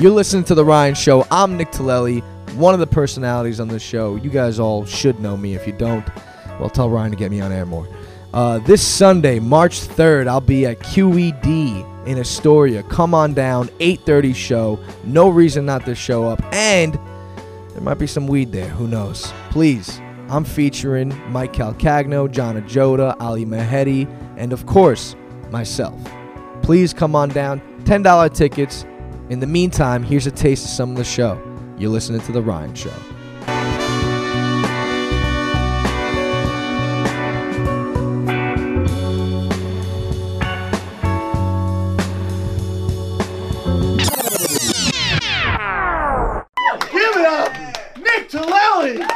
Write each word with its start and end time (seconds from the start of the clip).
You're 0.00 0.12
listening 0.12 0.44
to 0.44 0.54
The 0.54 0.64
Ryan 0.64 0.94
Show. 0.94 1.26
I'm 1.30 1.58
Nick 1.58 1.72
Tillelli, 1.72 2.22
one 2.54 2.72
of 2.72 2.80
the 2.80 2.86
personalities 2.86 3.60
on 3.60 3.68
this 3.68 3.82
show. 3.82 4.16
You 4.16 4.30
guys 4.30 4.58
all 4.58 4.86
should 4.86 5.20
know 5.20 5.36
me. 5.36 5.54
If 5.54 5.66
you 5.66 5.74
don't, 5.74 6.08
well, 6.58 6.70
tell 6.70 6.88
Ryan 6.88 7.10
to 7.10 7.18
get 7.18 7.30
me 7.30 7.42
on 7.42 7.52
air 7.52 7.66
more. 7.66 7.86
Uh, 8.32 8.60
this 8.60 8.80
Sunday, 8.80 9.40
March 9.40 9.78
3rd, 9.78 10.26
I'll 10.26 10.40
be 10.40 10.64
at 10.64 10.78
QED 10.78 12.06
in 12.06 12.18
Astoria. 12.18 12.82
Come 12.84 13.12
on 13.12 13.34
down, 13.34 13.68
8:30 13.78 14.34
show. 14.34 14.80
No 15.04 15.28
reason 15.28 15.66
not 15.66 15.84
to 15.84 15.94
show 15.94 16.26
up, 16.26 16.42
and 16.50 16.94
there 17.74 17.82
might 17.82 17.98
be 17.98 18.06
some 18.06 18.26
weed 18.26 18.52
there. 18.52 18.70
Who 18.70 18.88
knows? 18.88 19.30
Please, 19.50 20.00
I'm 20.30 20.44
featuring 20.44 21.12
Mike 21.30 21.52
Calcagno, 21.52 22.30
John 22.30 22.58
Ajoda, 22.58 23.16
Ali 23.20 23.44
Mahedi, 23.44 24.08
and 24.38 24.54
of 24.54 24.64
course, 24.64 25.14
myself. 25.50 26.00
Please 26.62 26.94
come 26.94 27.14
on 27.14 27.28
down. 27.28 27.60
$10 27.84 28.32
tickets. 28.32 28.86
In 29.30 29.38
the 29.38 29.46
meantime, 29.46 30.02
here's 30.02 30.26
a 30.26 30.30
taste 30.32 30.64
of 30.64 30.70
some 30.70 30.90
of 30.90 30.96
the 30.96 31.04
show. 31.04 31.40
You're 31.78 31.90
listening 31.90 32.20
to 32.22 32.32
The 32.32 32.42
Ryan 32.42 32.74
Show. 32.74 32.90
Give 46.90 47.16
it 47.16 47.24
up, 47.24 47.52
Nick 47.98 48.28
Tillelli. 48.30 49.06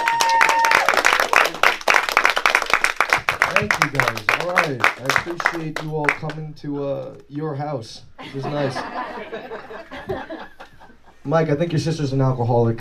Thank 3.50 3.72
you 3.82 3.90
guys. 3.90 4.24
All 4.38 4.52
right. 4.52 4.80
I 4.80 5.04
appreciate 5.08 5.82
you 5.82 5.96
all 5.96 6.06
coming 6.06 6.54
to 6.54 6.84
uh, 6.84 7.14
your 7.28 7.56
house. 7.56 8.02
It 8.20 8.32
was 8.32 8.44
nice. 8.44 8.76
Mike, 11.26 11.48
I 11.48 11.54
think 11.54 11.72
your 11.72 11.78
sister's 11.78 12.12
an 12.12 12.20
alcoholic. 12.20 12.80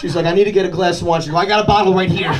She's 0.00 0.14
like, 0.14 0.26
I 0.26 0.34
need 0.34 0.44
to 0.44 0.52
get 0.52 0.66
a 0.66 0.68
glass 0.68 1.00
of 1.00 1.06
wine. 1.06 1.22
She 1.22 1.30
go, 1.30 1.36
I 1.36 1.46
got 1.46 1.64
a 1.64 1.66
bottle 1.66 1.94
right 1.94 2.10
here. 2.10 2.30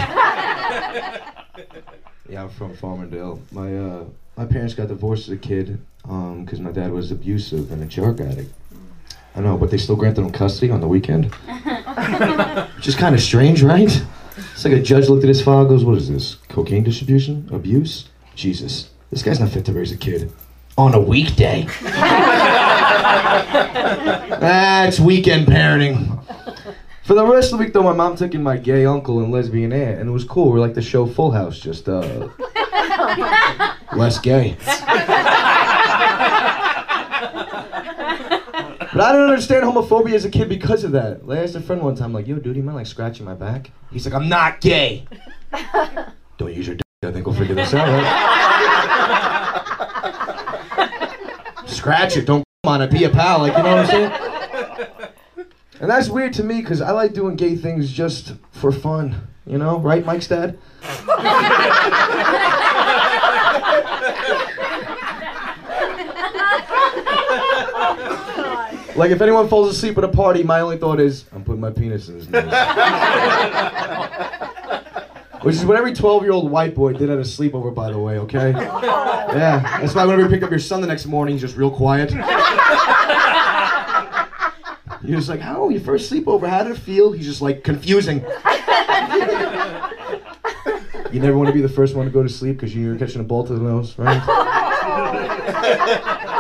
yeah, 2.29 2.43
I'm 2.43 2.51
from 2.51 2.77
Farmingdale. 2.77 3.41
My 3.53 3.75
uh, 3.77 4.05
my 4.37 4.45
parents 4.45 4.75
got 4.75 4.89
divorced 4.89 5.29
as 5.29 5.33
a 5.33 5.37
kid 5.39 5.81
because 6.03 6.61
my 6.61 6.73
dad 6.73 6.93
was 6.93 7.11
abusive 7.11 7.73
and 7.73 7.83
a 7.83 7.87
drug 7.87 8.21
addict. 8.21 8.53
I 9.35 9.41
know, 9.41 9.57
but 9.57 9.71
they 9.71 9.79
still 9.79 9.97
granted 9.97 10.23
him 10.23 10.33
custody 10.33 10.71
on 10.71 10.81
the 10.81 10.89
weekend. 10.89 11.35
Which 12.77 12.89
is 12.89 12.95
kind 12.95 13.15
of 13.15 13.23
strange, 13.23 13.63
right? 13.63 14.03
It's 14.53 14.65
like 14.65 14.75
a 14.75 14.83
judge 14.83 15.09
looked 15.09 15.25
at 15.25 15.29
his 15.29 15.41
file, 15.43 15.65
goes, 15.65 15.85
"What 15.85 15.97
is 15.97 16.09
this? 16.11 16.35
Cocaine 16.49 16.85
distribution? 16.85 17.49
Abuse? 17.51 18.09
Jesus, 18.35 18.91
this 19.11 19.23
guy's 19.23 19.41
not 19.41 19.51
fit 19.51 19.65
to 19.67 19.73
raise 19.73 19.93
a 19.93 19.97
kid 19.97 20.31
on 20.77 20.95
a 20.95 21.01
weekday." 21.01 21.67
That's 24.41 25.01
weekend 25.01 25.47
parenting. 25.47 26.17
For 27.05 27.15
the 27.15 27.27
rest 27.27 27.53
of 27.53 27.59
the 27.59 27.65
week, 27.65 27.73
though, 27.73 27.83
my 27.83 27.93
mom 27.93 28.17
took 28.17 28.35
in 28.35 28.43
my 28.43 28.57
gay 28.57 28.87
uncle 28.87 29.19
and 29.21 29.33
lesbian 29.33 29.73
aunt, 29.73 29.99
and 30.01 30.09
it 30.09 30.13
was 30.13 30.25
cool. 30.25 30.53
We're 30.53 30.61
like 30.61 30.75
the 30.75 30.83
show 30.83 31.07
Full 31.07 31.33
House, 31.33 31.59
just 31.59 31.89
uh, 31.89 32.29
less 33.97 34.19
gay. 34.19 34.57
But 38.93 39.03
I 39.03 39.13
didn't 39.13 39.31
understand 39.31 39.65
homophobia 39.65 40.15
as 40.15 40.25
a 40.25 40.31
kid 40.31 40.49
because 40.49 40.83
of 40.83 40.93
that. 40.93 41.27
Like, 41.27 41.39
I 41.39 41.43
asked 41.45 41.55
a 41.55 41.61
friend 41.61 41.81
one 41.81 41.95
time, 41.95 42.13
like, 42.13 42.27
yo, 42.27 42.37
dude, 42.39 42.57
you 42.57 42.63
mind 42.63 42.77
like 42.77 42.87
scratching 42.87 43.25
my 43.25 43.35
back? 43.35 43.71
He's 43.93 44.05
like, 44.05 44.15
I'm 44.15 44.29
not 44.29 44.61
gay. 44.61 45.07
Don't 46.39 46.53
use 46.53 46.67
your 46.67 46.77
dick. 46.77 46.85
I 47.05 47.13
think 47.13 47.25
we'll 47.25 47.37
figure 47.37 47.55
this 47.55 47.73
out, 47.73 47.87
right? 47.89 48.07
Scratch 51.67 52.17
it. 52.17 52.27
Don't 52.27 52.39
come 52.39 52.50
on 52.65 52.83
it. 52.83 52.91
Be 52.91 53.05
a 53.05 53.11
pal. 53.11 53.39
Like, 53.39 53.57
you 53.57 53.63
know 53.63 53.77
what 53.77 53.79
I'm 53.79 53.87
saying? 53.87 54.13
And 55.81 55.89
that's 55.89 56.11
weird 56.11 56.35
to 56.35 56.45
me 56.45 56.61
because 56.61 56.83
I 56.83 56.91
like 56.91 57.15
doing 57.15 57.37
gay 57.37 57.57
things 57.57 57.91
just 57.91 58.35
for 58.51 58.71
fun. 58.71 59.27
You 59.47 59.57
know, 59.57 59.79
right, 59.79 60.05
Mike's 60.05 60.27
dad? 60.27 60.59
Like 68.97 69.13
if 69.13 69.23
anyone 69.23 69.49
falls 69.49 69.75
asleep 69.75 69.97
at 69.97 70.05
a 70.05 70.09
party, 70.09 70.43
my 70.43 70.61
only 70.61 70.77
thought 70.77 71.01
is, 71.01 71.25
I'm 71.33 71.43
putting 71.43 71.63
my 71.63 71.71
penis 71.71 72.11
in 72.11 72.17
his 72.17 72.29
nose. 72.29 72.45
Which 75.43 75.57
is 75.57 75.65
what 75.65 75.77
every 75.77 75.95
12 75.95 76.23
year 76.23 76.33
old 76.33 76.51
white 76.51 76.75
boy 76.75 76.93
did 76.93 77.11
at 77.11 77.19
a 77.19 77.23
sleepover, 77.23 77.75
by 77.75 77.91
the 77.91 77.99
way, 77.99 78.19
okay? 78.19 78.53
Yeah, 79.31 79.61
that's 79.81 79.95
why 79.95 80.05
whenever 80.05 80.23
you 80.23 80.29
pick 80.29 80.43
up 80.43 80.51
your 80.51 80.59
son 80.59 80.81
the 80.81 80.89
next 80.89 81.07
morning, 81.07 81.35
he's 81.35 81.41
just 81.41 81.57
real 81.57 81.71
quiet. 81.71 82.11
You're 85.03 85.19
just 85.19 85.29
like, 85.29 85.39
how? 85.39 85.69
Your 85.69 85.81
first 85.81 86.11
sleepover, 86.13 86.49
how 86.49 86.65
did 86.65 86.73
it 86.73 86.79
feel? 86.79 87.13
He's 87.13 87.27
just 87.27 87.41
like, 87.41 87.63
confusing. 87.65 88.25
You 91.13 91.19
never 91.19 91.37
want 91.37 91.49
to 91.49 91.53
be 91.53 91.61
the 91.61 91.69
first 91.69 91.97
one 91.97 92.07
to 92.07 92.13
go 92.13 92.23
to 92.23 92.29
sleep 92.29 92.57
because 92.57 92.73
you're 92.73 92.97
catching 92.97 93.21
a 93.21 93.25
ball 93.25 93.45
to 93.45 93.53
the 93.53 93.59
nose, 93.59 93.99
right? 93.99 94.17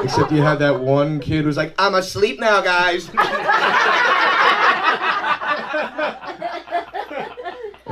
Except 0.05 0.31
you 0.31 0.43
had 0.43 0.61
that 0.61 0.81
one 0.81 1.19
kid 1.19 1.45
who's 1.45 1.57
like, 1.57 1.75
I'm 1.77 1.97
asleep 1.97 2.39
now, 2.39 2.61
guys. 2.61 3.09
And 3.09 3.15
you're 3.17 3.25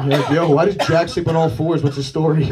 like, 0.07 0.31
yo, 0.31 0.51
why 0.51 0.67
does 0.67 0.77
Jack 0.87 1.09
sleep 1.09 1.29
on 1.29 1.37
all 1.37 1.51
fours? 1.51 1.83
What's 1.83 1.97
the 1.97 2.03
story? 2.03 2.47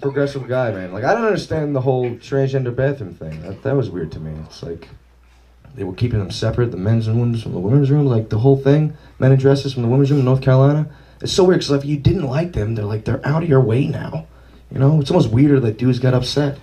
Progressive 0.00 0.46
guy, 0.46 0.70
man. 0.70 0.92
Like, 0.92 1.04
I 1.04 1.14
don't 1.14 1.24
understand 1.24 1.74
the 1.74 1.80
whole 1.80 2.10
transgender 2.16 2.74
bathroom 2.74 3.14
thing. 3.14 3.40
That, 3.42 3.62
that 3.62 3.74
was 3.74 3.88
weird 3.88 4.12
to 4.12 4.20
me. 4.20 4.38
It's 4.46 4.62
like 4.62 4.88
they 5.74 5.84
were 5.84 5.94
keeping 5.94 6.18
them 6.18 6.30
separate, 6.30 6.70
the 6.70 6.76
men's 6.76 7.08
and 7.08 7.16
rooms 7.16 7.42
from 7.42 7.52
the 7.52 7.58
women's 7.58 7.90
room, 7.90 8.06
like 8.06 8.28
the 8.28 8.38
whole 8.38 8.56
thing. 8.56 8.96
Men 9.18 9.32
in 9.32 9.38
dresses 9.38 9.72
from 9.72 9.82
the 9.82 9.88
women's 9.88 10.10
room 10.10 10.20
in 10.20 10.26
North 10.26 10.42
Carolina. 10.42 10.86
It's 11.20 11.32
so 11.32 11.44
weird 11.44 11.60
because 11.60 11.72
if 11.72 11.84
you 11.84 11.96
didn't 11.96 12.24
like 12.24 12.52
them, 12.52 12.74
they're 12.74 12.84
like, 12.84 13.04
they're 13.04 13.26
out 13.26 13.42
of 13.42 13.48
your 13.48 13.60
way 13.60 13.86
now. 13.86 14.26
You 14.70 14.78
know, 14.78 15.00
it's 15.00 15.10
almost 15.10 15.30
weirder 15.30 15.60
that 15.60 15.78
dudes 15.78 15.98
got 15.98 16.14
upset. 16.14 16.58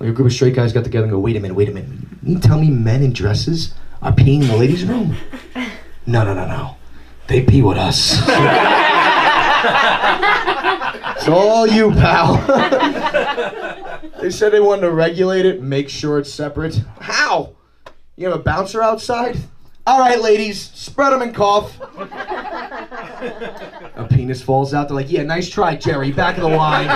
Like 0.00 0.08
a 0.08 0.12
group 0.12 0.26
of 0.26 0.32
straight 0.32 0.54
guys 0.54 0.72
got 0.72 0.84
together 0.84 1.04
and 1.04 1.12
go, 1.12 1.18
wait 1.18 1.36
a 1.36 1.40
minute, 1.40 1.54
wait 1.54 1.68
a 1.68 1.72
minute. 1.72 1.90
You 2.22 2.38
tell 2.38 2.58
me 2.58 2.70
men 2.70 3.02
in 3.02 3.12
dresses 3.12 3.74
are 4.02 4.12
peeing 4.12 4.42
in 4.42 4.48
the 4.48 4.56
ladies' 4.56 4.84
room? 4.84 5.16
No, 6.06 6.22
no, 6.24 6.34
no, 6.34 6.46
no. 6.46 6.76
They 7.26 7.42
pee 7.42 7.62
with 7.62 7.78
us. 7.78 8.18
it's 11.16 11.28
all 11.28 11.66
you, 11.66 11.90
pal. 11.92 12.36
they 14.20 14.30
said 14.30 14.52
they 14.52 14.60
wanted 14.60 14.82
to 14.82 14.92
regulate 14.92 15.46
it, 15.46 15.62
make 15.62 15.88
sure 15.88 16.18
it's 16.18 16.32
separate. 16.32 16.82
How? 17.00 17.54
You 18.16 18.28
have 18.28 18.38
a 18.38 18.42
bouncer 18.42 18.82
outside? 18.82 19.38
All 19.86 19.98
right, 20.00 20.20
ladies, 20.20 20.70
spread 20.72 21.12
them 21.12 21.22
and 21.22 21.34
cough. 21.34 21.80
A 23.96 24.06
penis 24.10 24.42
falls 24.42 24.74
out. 24.74 24.88
They're 24.88 24.96
like, 24.96 25.10
yeah, 25.10 25.22
nice 25.22 25.48
try, 25.48 25.76
Jerry. 25.76 26.12
Back 26.12 26.36
of 26.36 26.42
the 26.42 26.48
line. 26.48 26.88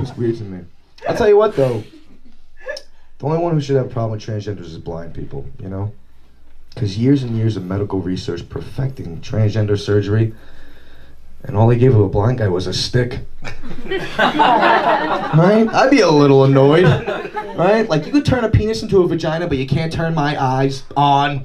it's 0.00 0.16
weird 0.16 0.36
to 0.38 0.44
me. 0.44 0.64
I'll 1.06 1.16
tell 1.16 1.28
you 1.28 1.36
what, 1.36 1.54
though. 1.56 1.82
The 3.18 3.26
only 3.26 3.38
one 3.38 3.52
who 3.52 3.60
should 3.60 3.76
have 3.76 3.86
a 3.86 3.88
problem 3.88 4.12
with 4.12 4.22
transgenders 4.22 4.66
is 4.66 4.78
blind 4.78 5.12
people, 5.14 5.44
you 5.60 5.68
know? 5.68 5.92
Because 6.72 6.96
years 6.96 7.24
and 7.24 7.36
years 7.36 7.56
of 7.56 7.64
medical 7.64 8.00
research 8.00 8.48
perfecting 8.48 9.20
transgender 9.20 9.76
surgery, 9.76 10.34
and 11.42 11.56
all 11.56 11.66
they 11.66 11.78
gave 11.78 11.92
to 11.92 12.04
a 12.04 12.08
blind 12.08 12.38
guy 12.38 12.46
was 12.48 12.68
a 12.68 12.72
stick. 12.72 13.20
right? 13.86 15.68
I'd 15.72 15.90
be 15.90 16.00
a 16.00 16.10
little 16.10 16.44
annoyed. 16.44 16.84
Right? 16.84 17.88
Like, 17.88 18.06
you 18.06 18.12
could 18.12 18.24
turn 18.24 18.44
a 18.44 18.48
penis 18.48 18.82
into 18.82 19.02
a 19.02 19.08
vagina, 19.08 19.48
but 19.48 19.58
you 19.58 19.66
can't 19.66 19.92
turn 19.92 20.14
my 20.14 20.40
eyes 20.40 20.84
on. 20.96 21.44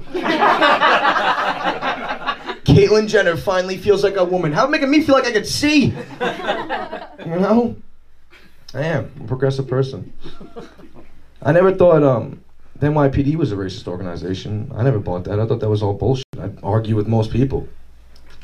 Caitlyn 2.64 3.08
Jenner 3.08 3.36
finally 3.36 3.78
feels 3.78 4.04
like 4.04 4.16
a 4.16 4.24
woman. 4.24 4.52
How 4.52 4.68
making 4.68 4.90
me 4.90 5.02
feel 5.02 5.16
like 5.16 5.26
I 5.26 5.32
could 5.32 5.46
see? 5.46 5.86
You 5.86 7.40
know? 7.40 7.76
I 8.74 8.82
am. 8.82 9.10
I'm 9.16 9.24
a 9.24 9.28
progressive 9.28 9.66
person. 9.66 10.12
I 11.44 11.52
never 11.52 11.74
thought 11.74 12.02
um, 12.02 12.40
the 12.76 12.86
NYPD 12.86 13.36
was 13.36 13.52
a 13.52 13.56
racist 13.56 13.86
organization. 13.86 14.72
I 14.74 14.82
never 14.82 14.98
bought 14.98 15.24
that. 15.24 15.38
I 15.38 15.46
thought 15.46 15.60
that 15.60 15.68
was 15.68 15.82
all 15.82 15.92
bullshit. 15.92 16.24
I'd 16.40 16.58
argue 16.62 16.96
with 16.96 17.06
most 17.06 17.30
people 17.30 17.68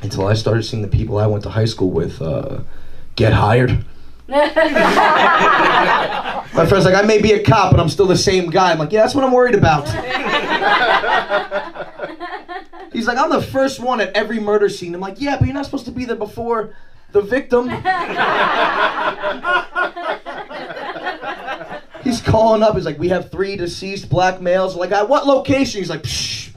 until 0.03 0.27
I 0.27 0.35
started 0.35 0.65
seeing 0.65 0.83
the 0.83 0.89
people 0.89 1.19
I 1.19 1.27
went 1.27 1.43
to 1.45 1.51
high 1.51 1.65
school 1.65 1.91
with 1.91 2.21
uh, 2.21 2.61
get 3.17 3.33
hired. 3.33 3.85
My 4.29 4.51
friend's 6.69 6.85
like, 6.85 6.95
I 6.95 7.03
may 7.03 7.21
be 7.21 7.33
a 7.33 7.43
cop, 7.43 7.71
but 7.71 7.81
I'm 7.81 7.89
still 7.89 8.07
the 8.07 8.19
same 8.19 8.51
guy. 8.51 8.71
I'm 8.71 8.79
like, 8.79 8.93
yeah, 8.93 9.03
that's 9.03 9.15
what 9.15 9.25
I'm 9.25 9.33
worried 9.33 9.55
about. 9.55 9.89
He's 12.93 13.07
like, 13.07 13.19
I'm 13.19 13.31
the 13.31 13.43
first 13.43 13.81
one 13.81 14.01
at 14.01 14.15
every 14.15 14.41
murder 14.41 14.69
scene. 14.69 14.95
I'm 14.95 15.01
like, 15.01 15.21
yeah, 15.21 15.37
but 15.39 15.47
you're 15.47 15.55
not 15.55 15.65
supposed 15.65 15.87
to 15.87 15.93
be 15.93 16.05
there 16.05 16.17
before 16.17 16.75
the 17.13 17.23
victim. 17.23 17.71
He's 22.03 22.21
calling 22.21 22.63
up. 22.63 22.75
He's 22.75 22.85
like, 22.85 22.99
we 22.99 23.09
have 23.11 23.31
three 23.31 23.57
deceased 23.57 24.09
black 24.09 24.41
males. 24.41 24.75
Like, 24.77 24.93
at 24.93 25.09
what 25.09 25.27
location? 25.27 25.81
He's 25.81 25.91
like, 25.91 26.03
Psh, 26.03 26.51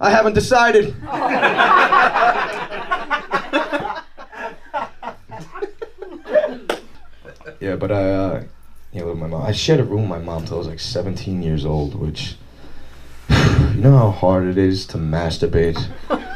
I 0.00 0.10
haven't 0.10 0.34
decided. 0.34 0.94
Yeah, 7.60 7.76
but 7.76 7.90
I, 7.90 8.10
uh, 8.12 8.44
yeah, 8.92 9.04
with 9.04 9.16
my 9.16 9.26
mom. 9.26 9.40
I 9.40 9.52
shared 9.52 9.80
a 9.80 9.84
room 9.84 10.02
with 10.02 10.10
my 10.10 10.18
mom 10.18 10.44
till 10.44 10.56
I 10.56 10.58
was 10.58 10.66
like 10.66 10.80
17 10.80 11.40
years 11.42 11.64
old, 11.64 11.94
which, 11.94 12.36
you 13.30 13.80
know 13.80 13.96
how 13.96 14.10
hard 14.10 14.44
it 14.44 14.58
is 14.58 14.86
to 14.88 14.98
masturbate 14.98 15.82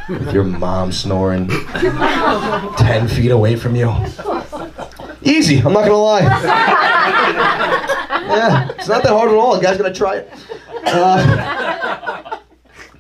with 0.09 0.33
your 0.33 0.45
mom 0.45 0.91
snoring 0.91 1.49
10 1.49 3.09
feet 3.09 3.31
away 3.31 3.57
from 3.57 3.77
you? 3.77 3.95
Easy, 5.23 5.59
I'm 5.59 5.75
not 5.75 5.85
gonna 5.85 5.97
lie. 5.99 7.95
yeah, 8.29 8.71
it's 8.71 8.89
not 8.89 9.03
that 9.03 9.11
hard 9.11 9.31
at 9.31 9.37
all. 9.37 9.57
The 9.57 9.63
guy's 9.63 9.77
gonna 9.79 9.93
try 9.95 10.17
it. 10.17 10.33
Uh, 10.85 12.39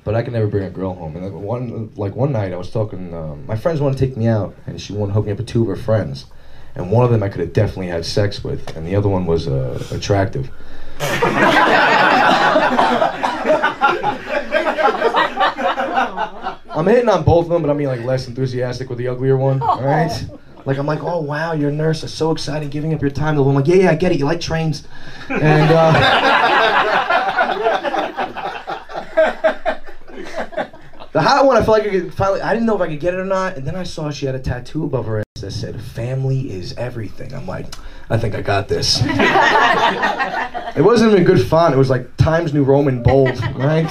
but 0.04 0.14
I 0.14 0.22
can 0.22 0.32
never 0.32 0.46
bring 0.46 0.64
a 0.64 0.70
girl 0.70 0.94
home. 0.94 1.16
And 1.16 1.24
like 1.24 1.34
one, 1.34 1.92
like 1.96 2.16
one 2.16 2.32
night, 2.32 2.52
I 2.52 2.56
was 2.56 2.70
talking. 2.70 3.14
Um, 3.14 3.46
my 3.46 3.56
friends 3.56 3.80
want 3.80 3.96
to 3.96 4.06
take 4.06 4.16
me 4.16 4.26
out, 4.26 4.54
and 4.66 4.80
she 4.80 4.92
wanted 4.92 5.08
to 5.08 5.14
hook 5.14 5.26
me 5.26 5.32
up 5.32 5.38
with 5.38 5.46
two 5.46 5.62
of 5.62 5.68
her 5.68 5.76
friends. 5.76 6.26
And 6.74 6.90
one 6.90 7.04
of 7.04 7.10
them 7.10 7.22
I 7.22 7.28
could 7.28 7.40
have 7.40 7.52
definitely 7.52 7.88
had 7.88 8.04
sex 8.04 8.44
with, 8.44 8.76
and 8.76 8.86
the 8.86 8.94
other 8.96 9.08
one 9.08 9.26
was 9.26 9.48
uh, 9.48 9.82
attractive. 9.90 10.50
I'm 16.78 16.86
hitting 16.86 17.08
on 17.08 17.24
both 17.24 17.46
of 17.46 17.50
them, 17.50 17.62
but 17.62 17.70
I'm 17.70 17.76
being 17.76 17.88
like 17.88 18.04
less 18.04 18.28
enthusiastic 18.28 18.88
with 18.88 18.98
the 18.98 19.08
uglier 19.08 19.36
one. 19.36 19.60
All 19.60 19.82
right. 19.82 20.12
Like 20.68 20.76
I'm 20.76 20.84
like, 20.84 21.02
oh 21.02 21.20
wow, 21.20 21.54
you're 21.54 21.70
a 21.70 21.72
nurse. 21.72 22.04
It's 22.04 22.12
so 22.12 22.30
exciting, 22.30 22.68
giving 22.68 22.92
up 22.92 23.00
your 23.00 23.10
time. 23.10 23.36
One 23.36 23.48
I'm 23.48 23.54
like, 23.54 23.66
yeah, 23.66 23.76
yeah, 23.76 23.90
I 23.90 23.94
get 23.94 24.12
it. 24.12 24.18
You 24.18 24.26
like 24.26 24.38
trains, 24.38 24.86
and. 25.30 25.72
Uh, 25.72 26.44
The 31.10 31.22
hot 31.22 31.46
one, 31.46 31.56
I 31.56 31.64
felt 31.64 31.78
like 31.78 31.88
I 31.88 31.90
could 31.90 32.14
finally. 32.14 32.42
I 32.42 32.52
didn't 32.52 32.66
know 32.66 32.76
if 32.76 32.82
I 32.82 32.86
could 32.86 33.00
get 33.00 33.14
it 33.14 33.16
or 33.18 33.24
not, 33.24 33.56
and 33.56 33.66
then 33.66 33.74
I 33.74 33.82
saw 33.82 34.10
she 34.10 34.26
had 34.26 34.34
a 34.34 34.38
tattoo 34.38 34.84
above 34.84 35.06
her 35.06 35.18
ass 35.20 35.40
that 35.40 35.52
said 35.52 35.80
"Family 35.80 36.50
is 36.52 36.74
everything." 36.74 37.34
I'm 37.34 37.46
like, 37.46 37.74
I 38.10 38.18
think 38.18 38.34
I 38.36 38.42
got 38.42 38.68
this. 38.68 39.00
it 39.02 40.84
wasn't 40.84 41.12
even 41.12 41.24
good 41.24 41.44
font. 41.48 41.74
It 41.74 41.78
was 41.78 41.88
like 41.90 42.14
Times 42.18 42.52
New 42.52 42.62
Roman 42.62 43.02
bold, 43.02 43.40
right? 43.56 43.90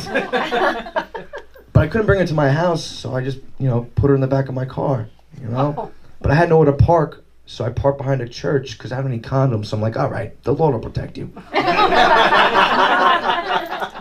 But 1.73 1.83
I 1.83 1.87
couldn't 1.87 2.05
bring 2.05 2.21
it 2.21 2.27
to 2.27 2.33
my 2.35 2.49
house, 2.49 2.83
so 2.83 3.13
I 3.15 3.23
just, 3.23 3.39
you 3.57 3.67
know, 3.67 3.89
put 3.95 4.09
her 4.09 4.15
in 4.15 4.21
the 4.21 4.27
back 4.27 4.47
of 4.47 4.53
my 4.55 4.65
car, 4.65 5.09
you 5.41 5.49
know. 5.49 5.91
But 6.21 6.31
I 6.31 6.35
had 6.35 6.49
nowhere 6.49 6.65
to 6.65 6.73
park, 6.73 7.23
so 7.45 7.65
I 7.65 7.69
parked 7.69 7.97
behind 7.97 8.21
a 8.21 8.27
church 8.27 8.77
because 8.77 8.91
I 8.91 9.01
don't 9.01 9.11
need 9.11 9.23
condoms. 9.23 9.67
So 9.67 9.77
I'm 9.77 9.81
like, 9.81 9.97
all 9.97 10.09
right, 10.09 10.41
the 10.43 10.53
Lord 10.53 10.73
will 10.73 10.81
protect 10.81 11.17
you. 11.17 11.31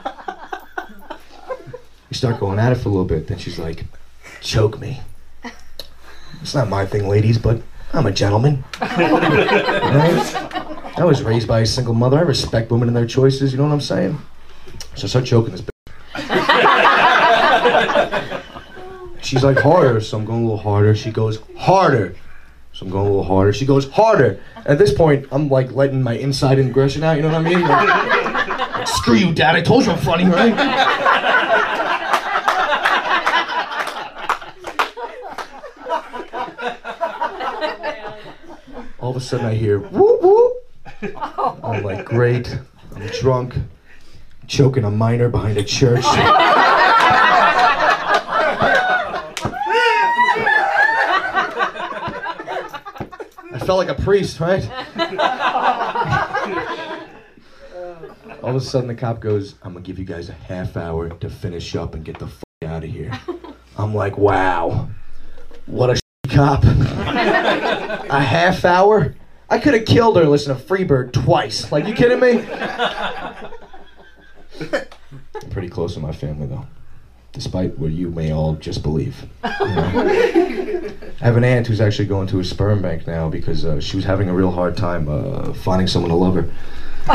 We 2.08 2.14
start 2.16 2.38
going 2.38 2.58
at 2.58 2.72
it 2.72 2.76
for 2.76 2.88
a 2.88 2.92
little 2.92 3.04
bit. 3.04 3.26
Then 3.26 3.38
she's 3.38 3.58
like, 3.58 3.84
choke 4.40 4.78
me. 4.78 5.00
It's 6.40 6.54
not 6.54 6.68
my 6.68 6.86
thing, 6.86 7.08
ladies, 7.08 7.38
but 7.38 7.60
I'm 7.92 8.06
a 8.06 8.12
gentleman. 8.12 8.64
right? 8.80 10.34
I 10.96 11.04
was 11.04 11.22
raised 11.22 11.48
by 11.48 11.60
a 11.60 11.66
single 11.66 11.94
mother. 11.94 12.18
I 12.18 12.22
respect 12.22 12.70
women 12.70 12.88
and 12.88 12.96
their 12.96 13.06
choices. 13.06 13.52
You 13.52 13.58
know 13.58 13.64
what 13.64 13.72
I'm 13.72 13.80
saying? 13.80 14.18
So 14.94 15.04
I 15.04 15.08
start 15.08 15.26
choking 15.26 15.52
this 15.52 15.62
bitch. 15.62 15.72
She's 19.26 19.42
like, 19.42 19.58
harder. 19.58 20.00
So 20.00 20.16
I'm 20.18 20.24
going 20.24 20.44
a 20.44 20.46
little 20.46 20.56
harder. 20.56 20.94
She 20.94 21.10
goes, 21.10 21.40
harder. 21.56 22.14
So 22.72 22.86
I'm 22.86 22.92
going 22.92 23.06
a 23.06 23.10
little 23.10 23.24
harder. 23.24 23.52
She 23.52 23.66
goes, 23.66 23.90
harder. 23.90 24.40
At 24.64 24.78
this 24.78 24.94
point, 24.94 25.26
I'm 25.32 25.48
like 25.48 25.72
letting 25.72 26.00
my 26.00 26.12
inside 26.12 26.60
aggression 26.60 27.02
out. 27.02 27.16
You 27.16 27.22
know 27.22 27.32
what 27.32 27.44
I 27.44 27.48
mean? 27.48 27.60
Like, 27.62 28.86
Screw 28.86 29.16
you, 29.16 29.34
Dad. 29.34 29.56
I 29.56 29.62
told 29.62 29.84
you 29.84 29.90
I'm 29.90 29.98
funny, 29.98 30.26
right? 30.26 30.52
All 39.00 39.10
of 39.10 39.16
a 39.16 39.20
sudden, 39.20 39.46
I 39.46 39.54
hear 39.54 39.80
whoop 39.80 40.22
whoop. 40.22 40.52
I'm 41.64 41.82
like, 41.82 42.04
great. 42.04 42.60
I'm 42.94 43.06
drunk, 43.08 43.54
choking 44.46 44.84
a 44.84 44.90
minor 44.90 45.28
behind 45.28 45.58
a 45.58 45.64
church. 45.64 46.04
Felt 53.66 53.78
like 53.78 53.98
a 53.98 54.00
priest, 54.00 54.38
right? 54.38 54.62
All 58.42 58.50
of 58.50 58.56
a 58.56 58.60
sudden, 58.60 58.86
the 58.86 58.94
cop 58.94 59.20
goes, 59.20 59.56
I'm 59.62 59.72
gonna 59.72 59.84
give 59.84 59.98
you 59.98 60.04
guys 60.04 60.28
a 60.28 60.34
half 60.34 60.76
hour 60.76 61.08
to 61.08 61.28
finish 61.28 61.74
up 61.74 61.94
and 61.94 62.04
get 62.04 62.20
the 62.20 62.26
f 62.26 62.44
out 62.62 62.84
of 62.84 62.90
here. 62.90 63.10
I'm 63.76 63.92
like, 63.92 64.16
wow, 64.16 64.88
what 65.66 65.90
a 65.90 66.00
cop. 66.28 66.62
a 66.64 68.20
half 68.20 68.64
hour? 68.64 69.16
I 69.50 69.58
could 69.58 69.74
have 69.74 69.84
killed 69.84 70.16
her 70.16 70.24
listened 70.24 70.58
to 70.58 70.64
Freebird 70.64 71.12
twice. 71.12 71.72
Like, 71.72 71.86
you 71.86 71.94
kidding 71.94 72.20
me? 72.20 72.44
I'm 74.60 75.50
pretty 75.50 75.68
close 75.68 75.94
to 75.94 76.00
my 76.00 76.12
family, 76.12 76.46
though. 76.46 76.66
Despite 77.36 77.78
what 77.78 77.92
you 77.92 78.08
may 78.08 78.32
all 78.32 78.54
just 78.54 78.82
believe. 78.82 79.26
you 79.44 79.50
know? 79.66 80.90
I 81.20 81.24
have 81.24 81.36
an 81.36 81.44
aunt 81.44 81.66
who's 81.66 81.82
actually 81.82 82.08
going 82.08 82.26
to 82.28 82.40
a 82.40 82.44
sperm 82.44 82.80
bank 82.80 83.06
now 83.06 83.28
because 83.28 83.62
uh, 83.62 83.78
she 83.78 83.96
was 83.96 84.06
having 84.06 84.30
a 84.30 84.32
real 84.32 84.50
hard 84.50 84.74
time 84.74 85.06
uh, 85.06 85.52
finding 85.52 85.86
someone 85.86 86.08
to 86.08 86.16
love 86.16 86.34
her. 86.34 86.50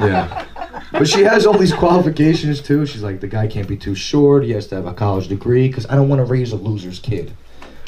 yeah. 0.00 0.46
But 0.92 1.06
she 1.06 1.24
has 1.24 1.44
all 1.44 1.58
these 1.58 1.74
qualifications 1.74 2.62
too. 2.62 2.86
She's 2.86 3.02
like, 3.02 3.20
the 3.20 3.28
guy 3.28 3.48
can't 3.48 3.68
be 3.68 3.76
too 3.76 3.94
short. 3.94 4.44
He 4.44 4.52
has 4.52 4.66
to 4.68 4.76
have 4.76 4.86
a 4.86 4.94
college 4.94 5.28
degree 5.28 5.68
because 5.68 5.84
I 5.90 5.94
don't 5.94 6.08
want 6.08 6.20
to 6.20 6.24
raise 6.24 6.50
a 6.52 6.56
loser's 6.56 7.00
kid. 7.00 7.34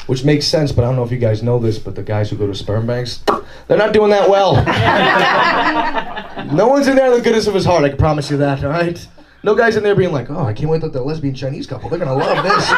Which 0.05 0.23
makes 0.23 0.45
sense, 0.45 0.71
but 0.71 0.83
I 0.83 0.87
don't 0.89 0.95
know 0.95 1.03
if 1.03 1.11
you 1.11 1.17
guys 1.17 1.41
know 1.41 1.57
this, 1.57 1.79
but 1.79 1.95
the 1.95 2.03
guys 2.03 2.29
who 2.29 2.37
go 2.37 2.45
to 2.45 2.53
sperm 2.53 2.85
banks, 2.85 3.23
they're 3.67 3.79
not 3.79 3.93
doing 3.93 4.11
that 4.11 4.29
well. 4.29 4.53
no 6.53 6.67
one's 6.67 6.87
in 6.87 6.95
there 6.95 7.15
the 7.15 7.21
goodness 7.23 7.47
of 7.47 7.55
his 7.55 7.65
heart, 7.65 7.83
I 7.83 7.89
can 7.89 7.97
promise 7.97 8.29
you 8.29 8.37
that, 8.37 8.63
all 8.63 8.69
right? 8.69 9.07
No 9.47 9.55
guy's 9.55 9.77
in 9.77 9.83
there 9.83 9.95
being 9.95 10.11
like, 10.11 10.29
oh, 10.29 10.43
I 10.43 10.51
can't 10.51 10.69
wait 10.69 10.81
till 10.81 10.89
the 10.89 11.01
lesbian 11.01 11.33
Chinese 11.33 11.65
couple. 11.67 11.89
They're 11.89 11.99
gonna 11.99 12.13
love 12.13 12.43
this. 12.43 12.69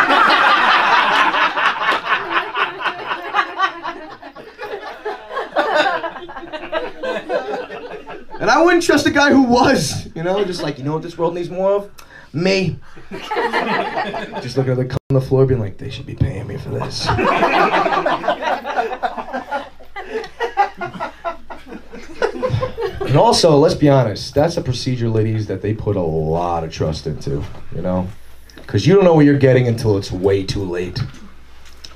And 8.39 8.51
I 8.51 8.61
wouldn't 8.61 8.83
trust 8.83 9.07
a 9.07 9.09
guy 9.09 9.31
who 9.31 9.41
was, 9.41 10.15
you 10.15 10.21
know, 10.21 10.45
just 10.45 10.61
like, 10.61 10.77
you 10.77 10.83
know 10.83 10.93
what 10.93 11.01
this 11.01 11.17
world 11.17 11.33
needs 11.33 11.49
more 11.49 11.71
of? 11.71 11.89
Me. 12.33 12.77
just 13.09 14.55
looking 14.55 14.73
at 14.73 14.77
the 14.77 14.97
on 15.09 15.15
the 15.15 15.21
floor, 15.21 15.47
being 15.47 15.59
like, 15.59 15.79
they 15.79 15.89
should 15.89 16.05
be 16.05 16.13
paying 16.13 16.45
me 16.45 16.55
for 16.57 16.69
this. 16.69 17.07
And 23.09 23.17
also, 23.17 23.57
let's 23.57 23.75
be 23.75 23.89
honest, 23.89 24.33
that's 24.33 24.55
a 24.55 24.61
procedure, 24.61 25.09
ladies, 25.09 25.47
that 25.47 25.61
they 25.61 25.73
put 25.73 25.95
a 25.95 26.01
lot 26.01 26.63
of 26.63 26.71
trust 26.71 27.07
into, 27.07 27.43
you 27.75 27.81
know? 27.81 28.07
Because 28.55 28.87
you 28.87 28.95
don't 28.95 29.03
know 29.03 29.15
what 29.15 29.25
you're 29.25 29.37
getting 29.37 29.67
until 29.67 29.97
it's 29.97 30.11
way 30.11 30.43
too 30.43 30.63
late. 30.63 31.01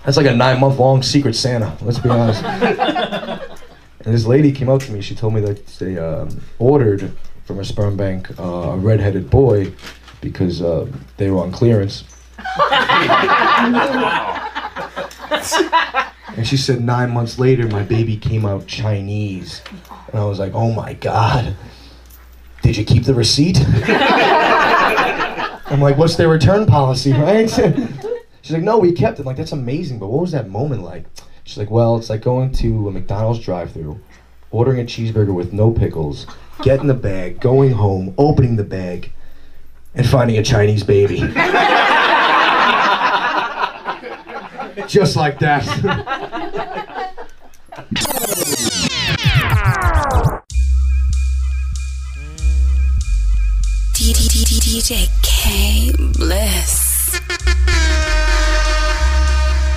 That's 0.03 0.17
like 0.17 0.25
a 0.25 0.35
nine 0.35 0.59
month 0.59 0.79
long 0.79 1.01
secret 1.03 1.35
Santa, 1.35 1.77
let's 1.81 1.99
be 1.99 2.09
honest. 2.09 2.43
And 4.05 4.13
this 4.13 4.25
lady 4.25 4.51
came 4.51 4.69
up 4.69 4.81
to 4.81 4.91
me. 4.91 5.01
She 5.01 5.15
told 5.15 5.33
me 5.33 5.41
that 5.41 5.65
they 5.79 5.97
um, 5.97 6.41
ordered 6.59 7.11
from 7.45 7.59
a 7.59 7.65
sperm 7.65 7.95
bank 7.95 8.37
uh, 8.39 8.43
a 8.43 8.77
redheaded 8.77 9.29
boy 9.29 9.71
because 10.21 10.61
uh, 10.61 10.87
they 11.17 11.29
were 11.29 11.39
on 11.39 11.51
clearance. 11.51 12.03
and 16.35 16.45
she 16.45 16.57
said 16.57 16.81
nine 16.81 17.11
months 17.11 17.39
later, 17.39 17.67
my 17.67 17.83
baby 17.83 18.17
came 18.17 18.45
out 18.45 18.67
Chinese. 18.67 19.61
And 20.13 20.21
I 20.21 20.25
was 20.25 20.39
like, 20.39 20.53
oh 20.53 20.71
my 20.71 20.93
God. 20.93 21.55
Did 22.61 22.77
you 22.77 22.85
keep 22.85 23.03
the 23.03 23.15
receipt? 23.15 23.57
I'm 25.65 25.81
like, 25.81 25.97
what's 25.97 26.15
their 26.15 26.29
return 26.29 26.67
policy, 26.67 27.13
right? 27.13 27.49
She's 28.41 28.51
like, 28.51 28.61
no, 28.61 28.77
we 28.77 28.91
kept 28.91 29.17
it. 29.17 29.23
I'm 29.23 29.25
like, 29.25 29.37
that's 29.37 29.53
amazing, 29.53 29.97
but 29.97 30.09
what 30.09 30.21
was 30.21 30.31
that 30.33 30.49
moment 30.49 30.83
like? 30.83 31.05
She's 31.45 31.57
like, 31.57 31.71
well, 31.71 31.97
it's 31.97 32.11
like 32.11 32.21
going 32.21 32.51
to 32.53 32.87
a 32.87 32.91
McDonald's 32.91 33.43
drive-through, 33.43 33.99
ordering 34.51 34.79
a 34.79 34.83
cheeseburger 34.83 35.33
with 35.33 35.51
no 35.51 35.71
pickles, 35.71 36.27
getting 36.61 36.85
the 36.85 36.93
bag, 36.93 37.39
going 37.39 37.71
home, 37.71 38.13
opening 38.19 38.55
the 38.55 38.63
bag, 38.63 39.11
and 39.95 40.07
finding 40.07 40.37
a 40.37 40.43
Chinese 40.43 40.83
baby. 40.83 41.17
Just 44.87 45.15
like 45.15 45.39
that. 45.39 45.63
DJ 54.73 55.05
K 55.21 55.93
Bliss. 56.17 57.13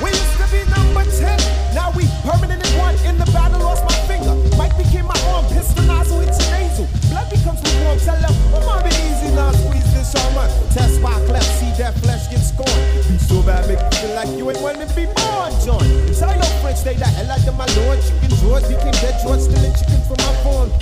We 0.00 0.09
used 0.09 0.37
to 0.41 0.49
be 0.49 0.65
number 0.73 1.05
10. 1.05 1.37
Now 1.76 1.93
we 1.93 2.09
permanent 2.25 2.65
in 2.65 2.79
one. 2.81 2.97
In 3.05 3.21
the 3.21 3.29
battle, 3.29 3.61
lost 3.61 3.85
my 3.85 3.93
finger. 4.09 4.33
Mike 4.57 4.73
became 4.81 5.05
my 5.05 5.21
arm. 5.37 5.45
Pistol 5.53 5.85
nozzle, 5.85 6.25
it's 6.25 6.41
an 6.41 6.49
nasal. 6.49 6.88
Blood 7.12 7.29
becomes 7.29 7.61
lukewarm. 7.61 8.00
Tell 8.00 8.17
them, 8.25 8.33
my 8.49 8.65
mom 8.65 8.81
oh, 8.88 9.05
easy 9.05 9.29
now. 9.37 9.53
Squeeze 9.53 9.85
this 9.93 10.17
arm. 10.17 10.49
Test 10.73 10.99
my 11.03 11.12
cleft. 11.29 11.45
See 11.61 11.76
that 11.76 11.93
flesh 12.00 12.33
get 12.33 12.41
scorned. 12.41 12.88
Be 13.05 13.19
so 13.21 13.43
bad, 13.45 13.69
make 13.69 13.76
me 13.76 13.91
feel 14.00 14.17
like 14.17 14.33
you 14.33 14.49
ain't 14.49 14.62
want 14.65 14.81
to 14.81 14.88
be 14.97 15.05
born, 15.12 15.53
John. 15.61 15.85
Tell 16.17 16.33
your 16.33 16.53
friends, 16.65 16.81
they 16.85 16.97
the 16.97 17.05
hell 17.05 17.37
out 17.37 17.45
of 17.45 17.53
my 17.53 17.69
lord. 17.85 18.00
Chicken 18.00 18.33
George 18.41 18.65
became 18.65 18.97
dead 19.05 19.21
George, 19.21 19.45
stealing 19.45 19.76
chicken 19.76 20.00
from 20.09 20.17
my 20.25 20.33
farm. 20.41 20.73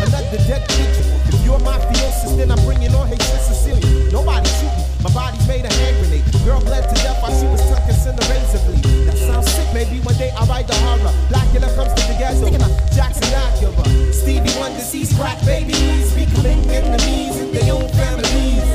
Another 0.00 0.40
dead 0.48 0.64
pigeon. 0.64 1.25
You're 1.46 1.62
my 1.62 1.78
fiancé, 1.78 2.36
then 2.36 2.50
I'm 2.50 2.58
bringing 2.66 2.90
on 2.90 3.06
Haitian 3.06 3.38
Sicilian. 3.38 4.10
Nobody 4.10 4.50
shooting, 4.58 4.82
my 4.98 5.14
body's 5.14 5.46
made 5.46 5.62
a 5.62 5.72
hand 5.78 5.94
grenade. 6.02 6.26
Girl 6.42 6.58
bled 6.58 6.82
to 6.82 6.94
death 7.06 7.22
while 7.22 7.30
she 7.38 7.46
was 7.46 7.62
tucking 7.70 7.94
in 8.02 8.18
the 8.18 8.26
razor 8.26 8.58
bleed. 8.66 8.82
That 9.06 9.14
sounds 9.14 9.46
sick, 9.54 9.70
maybe 9.72 10.02
one 10.02 10.18
day 10.18 10.34
I'll 10.34 10.50
write 10.50 10.66
the 10.66 10.74
horror. 10.82 11.14
Black 11.30 11.46
Blackula 11.54 11.70
comes 11.78 11.94
to 11.94 12.02
the 12.10 12.18
gas. 12.18 12.42
ghetto, 12.42 12.66
Jackson 12.90 13.30
Acura. 13.30 13.86
Stevie 14.10 14.50
Wonder 14.58 14.82
sees 14.82 15.14
crack 15.14 15.38
babies, 15.46 16.10
becoming 16.18 16.66
enemies 16.66 17.38
in 17.38 17.54
their 17.54 17.70
own 17.78 17.86
families. 17.94 18.66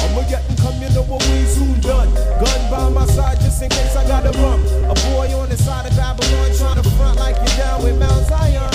I'ma 0.00 0.24
get 0.32 0.48
and 0.48 0.56
come, 0.64 0.80
you 0.80 0.88
know 0.96 1.04
what 1.04 1.20
we 1.28 1.44
soon 1.44 1.76
done. 1.84 2.08
Gun 2.40 2.60
by 2.72 2.88
my 2.88 3.04
side 3.12 3.36
just 3.44 3.60
in 3.60 3.68
case 3.68 3.96
I 4.00 4.08
gotta 4.08 4.32
run. 4.40 4.64
A 4.88 4.96
boy 5.12 5.28
on 5.36 5.52
the 5.52 5.60
side 5.60 5.84
of 5.84 5.92
Babylon 5.92 6.56
trying 6.56 6.80
to 6.80 6.88
front 6.96 7.20
like 7.20 7.36
you're 7.36 7.56
down 7.60 7.84
with 7.84 8.00
Mount 8.00 8.24
Zion. 8.32 8.71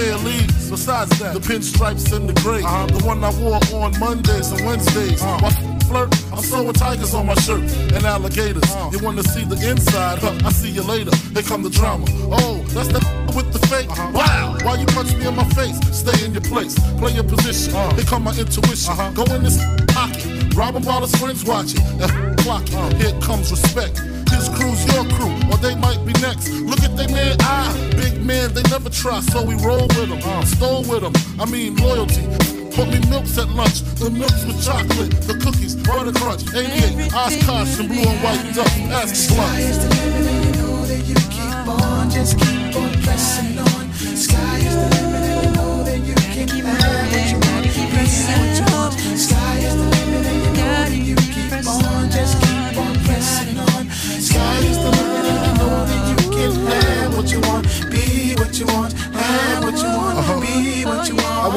Young, 0.00 0.12
I 0.12 0.14
had 0.14 0.14
two 0.14 0.14
pair 0.14 0.14
of 0.14 0.24
Lees. 0.24 0.70
Besides 0.70 1.18
that, 1.18 1.34
the 1.34 1.40
pinstripes 1.40 2.12
and 2.16 2.28
the 2.28 2.40
gray. 2.40 2.62
Uh-huh. 2.62 2.86
The 2.86 3.04
one 3.04 3.24
I 3.24 3.30
wore 3.40 3.84
on 3.84 3.98
Mondays 3.98 4.52
and 4.52 4.64
Wednesdays. 4.64 5.22
Uh-huh. 5.22 5.38
While 5.40 5.80
flirt, 5.90 6.32
I'm 6.32 6.42
sewing 6.42 6.72
tigers 6.72 7.14
on 7.14 7.26
my 7.26 7.34
shirt 7.34 7.62
and 7.92 8.04
alligators. 8.04 8.62
Uh-huh. 8.62 8.90
You 8.92 9.04
wanna 9.04 9.24
see 9.24 9.44
the 9.44 9.58
inside? 9.68 10.18
Huh, 10.18 10.38
I 10.44 10.52
see 10.52 10.70
you 10.70 10.82
later. 10.82 11.14
Here 11.34 11.42
come 11.42 11.62
the 11.62 11.70
drama. 11.70 12.06
Oh, 12.30 12.62
that's 12.68 12.88
the 12.88 13.00
with 13.36 13.52
the 13.52 13.58
fake. 13.66 13.90
Wow, 14.14 14.56
why 14.62 14.76
you 14.76 14.86
punch 14.86 15.14
me 15.16 15.26
in 15.26 15.34
my 15.34 15.44
face? 15.50 15.78
Stay 15.90 16.24
in 16.24 16.32
your 16.32 16.42
place, 16.42 16.78
play 16.98 17.12
your 17.12 17.24
position. 17.24 17.74
Here 17.96 18.04
come 18.04 18.24
my 18.24 18.34
intuition. 18.36 18.94
Go 19.14 19.24
in 19.34 19.42
this 19.42 19.58
pocket, 19.88 20.54
rob 20.54 20.76
him 20.76 20.84
while 20.84 21.00
his 21.00 21.14
friends 21.16 21.44
watching. 21.44 21.82
And 22.00 22.38
clock 22.38 22.64
it. 22.64 22.96
Here 22.96 23.20
comes 23.20 23.50
respect. 23.50 23.98
His 24.30 24.48
crew's 24.48 24.80
your 24.94 25.04
crew, 25.18 25.34
or 25.50 25.58
they 25.58 25.74
might 25.74 26.02
be 26.06 26.12
next. 26.22 26.48
At 26.84 26.96
they 26.96 27.06
man, 27.12 27.36
ah, 27.40 27.70
big 27.92 28.24
man, 28.24 28.54
they 28.54 28.62
never 28.70 28.90
try, 28.90 29.20
so 29.20 29.44
we 29.44 29.54
roll 29.56 29.86
with 29.96 30.08
them, 30.08 30.46
stole 30.46 30.82
with 30.84 31.02
them. 31.02 31.12
I 31.38 31.44
mean 31.44 31.76
loyalty. 31.76 32.24
Put 32.74 32.88
me 32.88 33.00
milks 33.10 33.36
at 33.36 33.48
lunch, 33.48 33.82
the 33.98 34.10
milks 34.10 34.44
with 34.46 34.64
chocolate, 34.64 35.10
the 35.26 35.34
cookies, 35.34 35.74
butter 35.74 36.12
crunch, 36.12 36.42
88, 36.54 37.12
Oshkosh, 37.12 37.80
and 37.80 37.88
blue 37.88 38.00
and 38.00 38.22
white 38.22 38.54
duck. 38.54 38.72
Ask 38.94 39.28
the 39.28 39.34
blunt. 39.34 39.58
is 39.58 39.78
the 39.82 39.88
limit 39.90 40.26
and 40.30 40.44
you 40.44 40.52
know 40.62 40.86
that 40.86 41.02
you 41.04 41.14
keep 41.28 41.68
on, 41.68 42.10
just 42.10 42.38
keep 42.38 42.76
on 42.76 42.92
pressing 43.02 43.58
on. 43.58 43.92
Sky 44.16 44.58
is 44.58 44.74
the 44.76 44.88
limit 44.96 45.22
and 45.28 45.44
you 45.44 45.52
know 45.52 45.82
that 45.82 45.98
you 45.98 46.14
can 46.14 46.48
have 46.64 47.12
what 47.12 47.26
you 47.28 47.38
want, 47.42 47.64
be 47.66 47.84
what 47.84 48.92
you. 48.96 49.16
Sky 49.18 49.58
is 49.58 49.74
the 49.76 49.82
limit 49.82 50.26
and 50.30 50.40
you 50.44 50.52
know 50.54 50.72
that 50.86 50.92
you 50.94 51.16
keep 51.16 51.66
on, 51.66 52.10
just 52.10 52.40
keep 52.40 52.49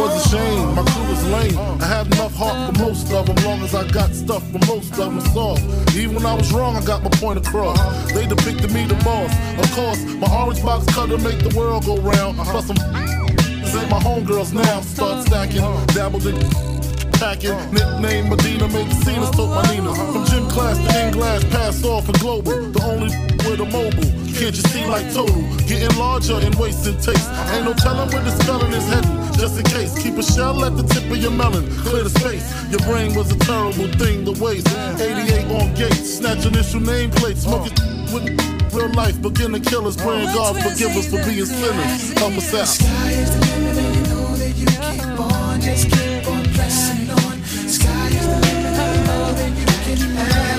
was 0.03 0.25
ashamed, 0.25 0.75
my 0.75 0.83
crew 0.83 1.07
was 1.07 1.23
lame. 1.27 1.57
I 1.81 1.85
had 1.85 2.07
enough 2.07 2.35
heart 2.35 2.75
for 2.75 2.83
most 2.83 3.11
of 3.11 3.25
them, 3.25 3.35
long 3.45 3.61
as 3.61 3.73
I 3.73 3.87
got 3.89 4.13
stuff 4.13 4.43
for 4.51 4.59
most 4.67 4.91
of 4.91 4.97
them 4.97 5.21
soft. 5.31 5.63
Even 5.95 6.15
when 6.15 6.25
I 6.25 6.33
was 6.33 6.51
wrong, 6.51 6.75
I 6.75 6.83
got 6.83 7.03
my 7.03 7.09
point 7.21 7.39
across. 7.39 7.79
They 8.11 8.27
depicted 8.27 8.71
me 8.73 8.85
the 8.85 8.95
boss. 9.05 9.31
Of 9.63 9.71
course, 9.71 10.03
my 10.21 10.27
orange 10.39 10.61
box 10.61 10.85
cutter 10.93 11.17
make 11.17 11.39
the 11.39 11.53
world 11.57 11.85
go 11.85 11.97
round. 11.97 12.37
Plus, 12.37 12.69
I'm 12.69 12.77
ain't 13.79 13.89
my 13.89 13.99
homegirls 13.99 14.53
now. 14.53 14.81
Start 14.81 15.25
stacking, 15.25 15.63
dabbled 15.95 16.25
in 16.27 16.35
packing. 17.13 17.57
Nickname 17.71 18.29
Medina, 18.29 18.67
made 18.67 18.89
the 18.89 18.97
scenes, 19.05 19.29
took 19.31 19.49
my 19.49 19.63
Nina. 19.71 19.95
From 19.95 20.25
gym 20.25 20.49
class 20.49 20.77
to 20.77 21.07
in 21.07 21.13
glass, 21.13 21.43
passed 21.45 21.85
off 21.85 22.05
for 22.05 22.17
global. 22.19 22.51
The 22.71 22.81
only 22.83 23.07
with 23.49 23.59
a 23.61 23.65
mobile. 23.65 24.22
Can't 24.43 24.57
you 24.57 24.69
see 24.71 24.85
like 24.87 25.07
total? 25.13 25.41
Getting 25.71 25.97
larger 25.97 26.35
and 26.35 26.53
wasting 26.55 26.99
taste. 26.99 27.31
Ain't 27.55 27.63
no 27.63 27.71
telling 27.71 28.11
where 28.11 28.21
the 28.21 28.31
spelling 28.43 28.73
is 28.73 28.85
heading. 28.89 29.15
Just 29.39 29.57
in 29.57 29.63
case, 29.63 29.97
keep 29.97 30.17
a 30.17 30.21
shell 30.21 30.65
at 30.65 30.75
the 30.75 30.83
tip 30.83 31.09
of 31.09 31.15
your 31.15 31.31
melon. 31.31 31.63
Clear 31.77 32.03
the 32.03 32.09
space. 32.09 32.43
Your 32.69 32.81
brain 32.81 33.15
was 33.15 33.31
a 33.31 33.39
terrible 33.39 33.87
thing 33.95 34.25
to 34.25 34.33
waste. 34.43 34.67
88 34.99 35.47
on 35.47 35.73
gates, 35.75 36.17
snatch 36.17 36.45
initial 36.45 36.81
nameplates, 36.81 37.47
smoking 37.47 37.71
with 38.11 38.27
real 38.73 38.91
life. 38.91 39.15
Beginner 39.21 39.61
killers, 39.61 39.95
praying 39.95 40.27
God 40.35 40.61
forgive 40.61 40.91
us 40.91 41.07
for 41.07 41.23
being 41.23 41.45
sinners. 41.45 42.11
Help 42.19 42.33
us 42.35 42.53
out. 42.53 42.67
Sky 42.67 43.11
is 43.11 43.31
the 43.31 43.45
limit 43.47 43.77
and 43.77 43.95
you 43.95 44.03
know 44.11 44.35
that 44.43 44.55
you 44.59 44.67
keep 44.67 45.19
on, 45.23 45.61
just 45.61 45.87
keep 45.87 46.27
on 46.27 46.43
pressing 46.51 47.09
on. 47.09 47.39
Sky 47.71 48.07
is 48.11 48.27
the 48.27 48.39
limit 48.43 48.75
you 48.75 49.03
know 49.07 49.31
that 49.39 49.51
you 49.55 49.65
can 49.95 50.52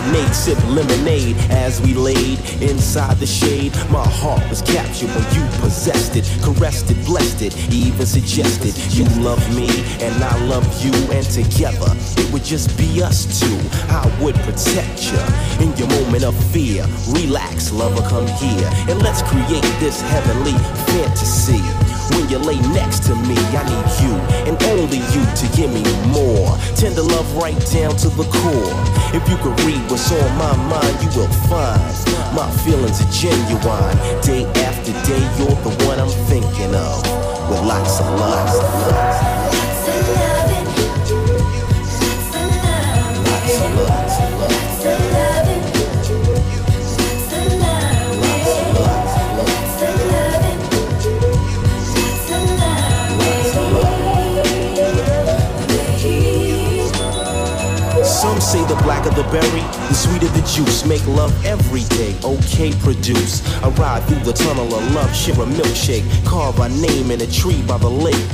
serenade, 0.00 0.34
sip 0.34 0.58
lemonade 0.68 1.36
as 1.50 1.80
we 1.80 1.94
laid 1.94 2.38
inside 2.62 3.16
the 3.18 3.26
shade. 3.26 3.74
My 3.90 4.06
heart 4.06 4.42
was 4.48 4.62
captured 4.62 5.08
when 5.10 5.34
you 5.34 5.46
possessed 5.60 6.16
it, 6.16 6.24
caressed 6.42 6.90
it, 6.90 7.04
blessed 7.04 7.42
it, 7.42 7.56
even 7.72 8.06
suggested 8.06 8.76
you 8.94 9.04
love 9.22 9.42
me 9.54 9.68
and 10.00 10.22
I 10.22 10.44
love 10.46 10.66
you, 10.84 10.92
and 11.12 11.24
together 11.26 11.92
it 12.18 12.32
would 12.32 12.44
just 12.44 12.76
be 12.76 13.02
us 13.02 13.40
two. 13.40 13.58
I 13.88 14.06
would 14.20 14.34
protect 14.36 15.12
you 15.12 15.20
in 15.64 15.76
your 15.76 15.88
moment 15.88 16.24
of 16.24 16.34
fear. 16.52 16.86
Relax, 17.08 17.72
lover, 17.72 18.06
come 18.08 18.26
here 18.26 18.70
and 18.88 19.00
let's 19.02 19.22
create 19.22 19.62
this 19.80 20.00
heavenly 20.02 20.56
fantasy. 20.86 21.79
When 22.14 22.28
you 22.28 22.38
lay 22.38 22.58
next 22.74 23.04
to 23.04 23.14
me, 23.14 23.36
I 23.54 23.62
need 23.64 23.90
you 24.02 24.14
and 24.48 24.62
only 24.74 24.98
you 25.14 25.22
to 25.24 25.46
give 25.56 25.70
me 25.72 25.82
more. 26.10 26.56
Tender 26.76 27.02
love 27.02 27.28
right 27.36 27.58
down 27.70 27.96
to 28.02 28.08
the 28.08 28.24
core. 28.24 28.74
If 29.14 29.28
you 29.28 29.36
could 29.38 29.58
read 29.64 29.82
what's 29.90 30.10
on 30.12 30.30
my 30.38 30.56
mind, 30.68 30.96
you 31.02 31.10
will 31.20 31.32
find 31.48 32.10
my 32.34 32.48
feelings 32.62 33.00
are 33.02 33.10
genuine. 33.10 33.96
Day 34.22 34.44
after 34.62 34.92
day, 35.04 35.22
you're 35.38 35.58
the 35.66 35.72
one 35.86 35.98
I'm 35.98 36.08
thinking 36.28 36.74
of. 36.74 37.02
With 37.50 37.62
lots 37.62 38.00
of 38.00 38.06
love. 38.06 38.46
Lots 38.46 38.58
of 43.60 43.76
love. 43.76 43.89
The 58.70 58.80
blacker 58.84 59.10
the 59.10 59.24
berry, 59.34 59.66
the 59.90 59.94
sweeter 59.94 60.28
the 60.28 60.42
juice. 60.46 60.86
Make 60.86 61.04
love 61.08 61.34
every 61.44 61.82
day, 61.98 62.14
okay, 62.22 62.70
produce. 62.78 63.42
I 63.64 63.68
ride 63.70 64.04
through 64.04 64.22
the 64.22 64.32
tunnel 64.32 64.72
of 64.72 64.94
love, 64.94 65.10
share 65.14 65.34
a 65.34 65.46
milkshake. 65.58 66.06
Carve 66.24 66.60
our 66.60 66.68
name 66.68 67.10
in 67.10 67.20
a 67.20 67.26
tree 67.26 67.62
by 67.66 67.78
the 67.78 67.90
lake. 67.90 68.28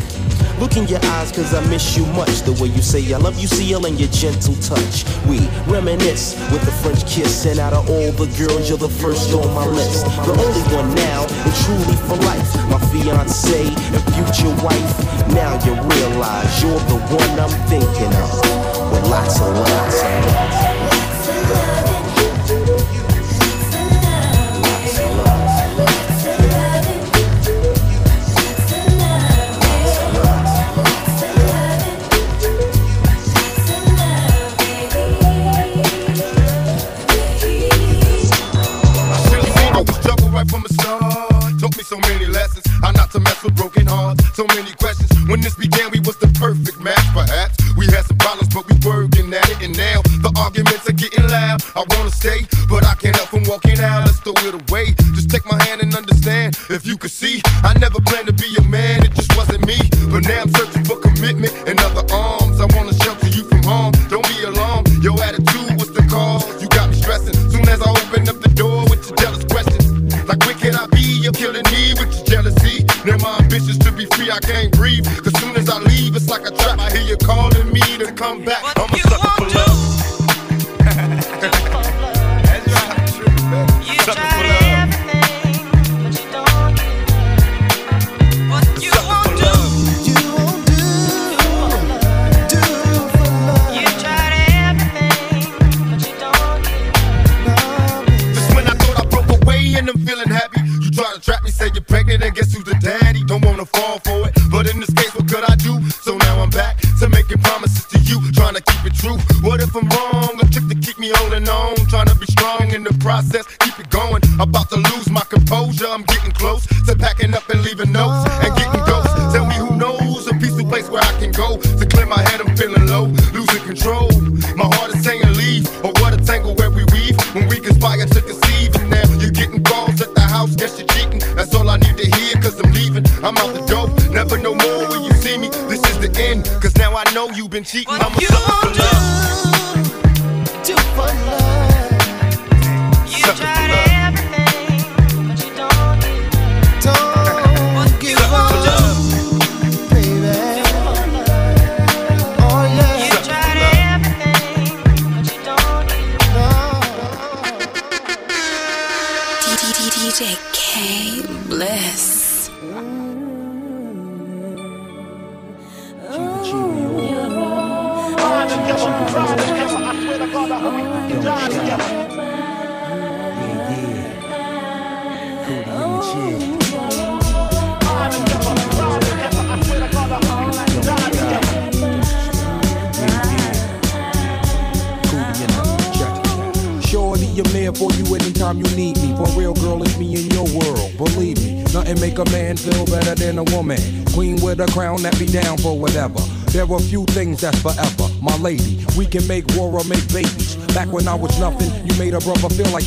Look 0.60 0.76
in 0.76 0.88
your 0.88 1.00
eyes, 1.16 1.32
cause 1.32 1.54
I 1.54 1.64
miss 1.68 1.96
you 1.96 2.04
much. 2.12 2.42
The 2.42 2.52
way 2.60 2.68
you 2.68 2.82
say 2.82 3.00
I 3.14 3.16
love 3.16 3.38
you, 3.40 3.48
CL, 3.48 3.86
and 3.86 3.98
your 3.98 4.10
gentle 4.10 4.54
touch. 4.60 5.08
We 5.24 5.40
reminisce 5.72 6.36
with 6.52 6.68
a 6.68 6.74
French 6.84 7.08
kiss, 7.08 7.46
and 7.46 7.58
out 7.58 7.72
of 7.72 7.88
all 7.88 8.12
the 8.12 8.28
girls, 8.36 8.68
you're 8.68 8.76
the 8.76 8.92
first 8.92 9.32
on 9.32 9.48
my 9.54 9.64
list. 9.64 10.04
The 10.04 10.36
only 10.36 10.64
one 10.76 10.94
now, 10.94 11.24
and 11.24 11.54
truly 11.64 11.96
for 12.04 12.20
life. 12.28 12.52
My 12.68 12.80
fiance 12.92 13.72
and 13.72 14.02
future 14.12 14.52
wife. 14.60 14.92
Now 15.32 15.56
you 15.64 15.72
realize 15.72 16.62
you're 16.62 16.84
the 16.92 17.00
one 17.08 17.40
I'm 17.40 17.56
thinking 17.68 18.12
of. 18.20 18.55
With 18.96 19.10
lots 19.10 19.40
love. 19.40 19.58
Lots 19.58 20.00
down, 20.00 20.26
lots. 20.26 20.76
So 44.36 44.44
many 44.48 44.72
questions. 44.72 45.10
When 45.30 45.40
this 45.40 45.54
began, 45.54 45.90
we 45.90 46.00
was 46.00 46.18
the 46.18 46.28
perfect 46.38 46.78
match. 46.78 47.00
Perhaps 47.14 47.65
arguments 50.46 50.88
are 50.88 50.92
getting 50.92 51.26
loud. 51.28 51.58
I 51.74 51.82
wanna 51.90 52.10
stay, 52.10 52.46
but 52.68 52.86
I 52.86 52.94
can't 52.94 53.16
help 53.16 53.30
from 53.30 53.42
walking 53.44 53.80
out. 53.80 54.06
Let's 54.06 54.20
throw 54.20 54.38
it 54.46 54.54
away. 54.54 54.94
Just 55.18 55.28
take 55.28 55.44
my 55.44 55.58
hand 55.64 55.82
and 55.82 55.92
understand. 55.94 56.56
If 56.70 56.86
you 56.86 56.96
could 56.96 57.10
see, 57.10 57.42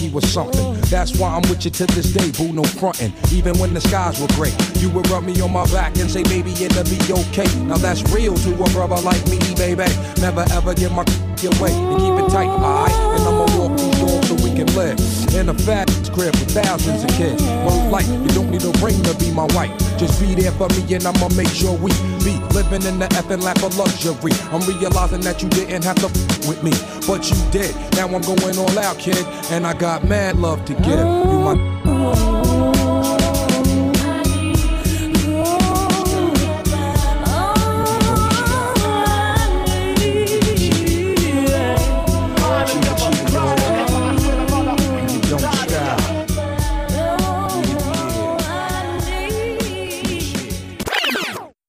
like 0.10 0.24
was 0.24 0.32
something. 0.32 0.74
That's 0.90 1.18
why 1.18 1.30
I'm 1.30 1.42
with 1.50 1.66
you 1.66 1.72
to 1.72 1.86
this 1.88 2.14
day, 2.14 2.32
boo, 2.32 2.54
no 2.54 2.64
frontin'. 2.64 3.14
Even 3.32 3.58
when 3.60 3.74
the 3.74 3.82
skies 3.82 4.20
were 4.20 4.28
gray, 4.36 4.54
you 4.76 4.90
would 4.92 5.08
rub 5.10 5.24
me 5.24 5.40
on 5.42 5.52
my 5.52 5.66
back 5.72 5.98
and 5.98 6.10
say, 6.10 6.24
baby, 6.24 6.52
it'll 6.52 6.84
be 6.84 7.00
okay. 7.30 7.48
Now 7.66 7.78
that's 7.78 8.04
real 8.12 8.36
to 8.36 8.54
a 8.54 8.70
brother 8.70 9.00
like 9.02 9.24
me, 9.28 9.40
baby. 9.56 9.86
Never 10.22 10.46
ever 10.52 10.74
give 10.74 10.92
my 10.92 11.04
get 11.42 11.56
away 11.60 11.72
and 11.72 12.00
keep 12.00 12.14
it 12.14 12.30
tight, 12.32 12.48
alright? 12.48 12.92
And 12.92 13.28
I'ma 13.28 13.46
walk 13.58 13.78
these 13.78 14.00
doors 14.00 14.28
so 14.28 14.36
we 14.36 14.54
can 14.54 14.68
live 14.76 15.00
in 15.36 15.50
a 15.50 15.54
fat 15.54 15.88
crib 16.14 16.36
with 16.36 16.52
thousands 16.52 17.04
of 17.04 17.10
kids. 17.12 17.42
One 17.64 17.92
life, 17.92 18.08
you 18.08 18.28
don't 18.30 18.50
need 18.50 18.64
a 18.64 18.72
ring 18.84 19.02
to 19.04 19.14
be 19.18 19.32
my 19.32 19.46
wife. 19.56 19.72
Just 19.98 20.20
be 20.20 20.36
there 20.36 20.52
for 20.52 20.68
me 20.70 20.94
and 20.94 21.06
I'ma 21.06 21.30
make 21.36 21.50
sure 21.50 21.78
we 21.78 21.92
be 22.24 22.36
living 22.52 22.84
in 22.84 23.00
the 23.00 23.08
effing 23.20 23.44
lap 23.44 23.62
of 23.64 23.78
luxury. 23.78 24.34
I'm 24.52 24.62
realizing 24.68 25.22
that 25.22 25.42
you 25.42 25.50
didn't 25.50 25.84
have 25.84 25.98
to 25.98 26.29
with 26.50 26.64
me, 26.64 26.72
but 27.06 27.30
you 27.30 27.38
did. 27.52 27.76
Now 27.94 28.08
I'm 28.08 28.22
going 28.22 28.58
all 28.58 28.80
out, 28.80 28.98
kid, 28.98 29.24
and 29.52 29.66
I 29.68 29.74
got 29.74 30.04
mad 30.04 30.38
love 30.38 30.66
to 30.66 30.74
give. 30.74 31.00
You 31.00 31.40
my. 31.40 31.80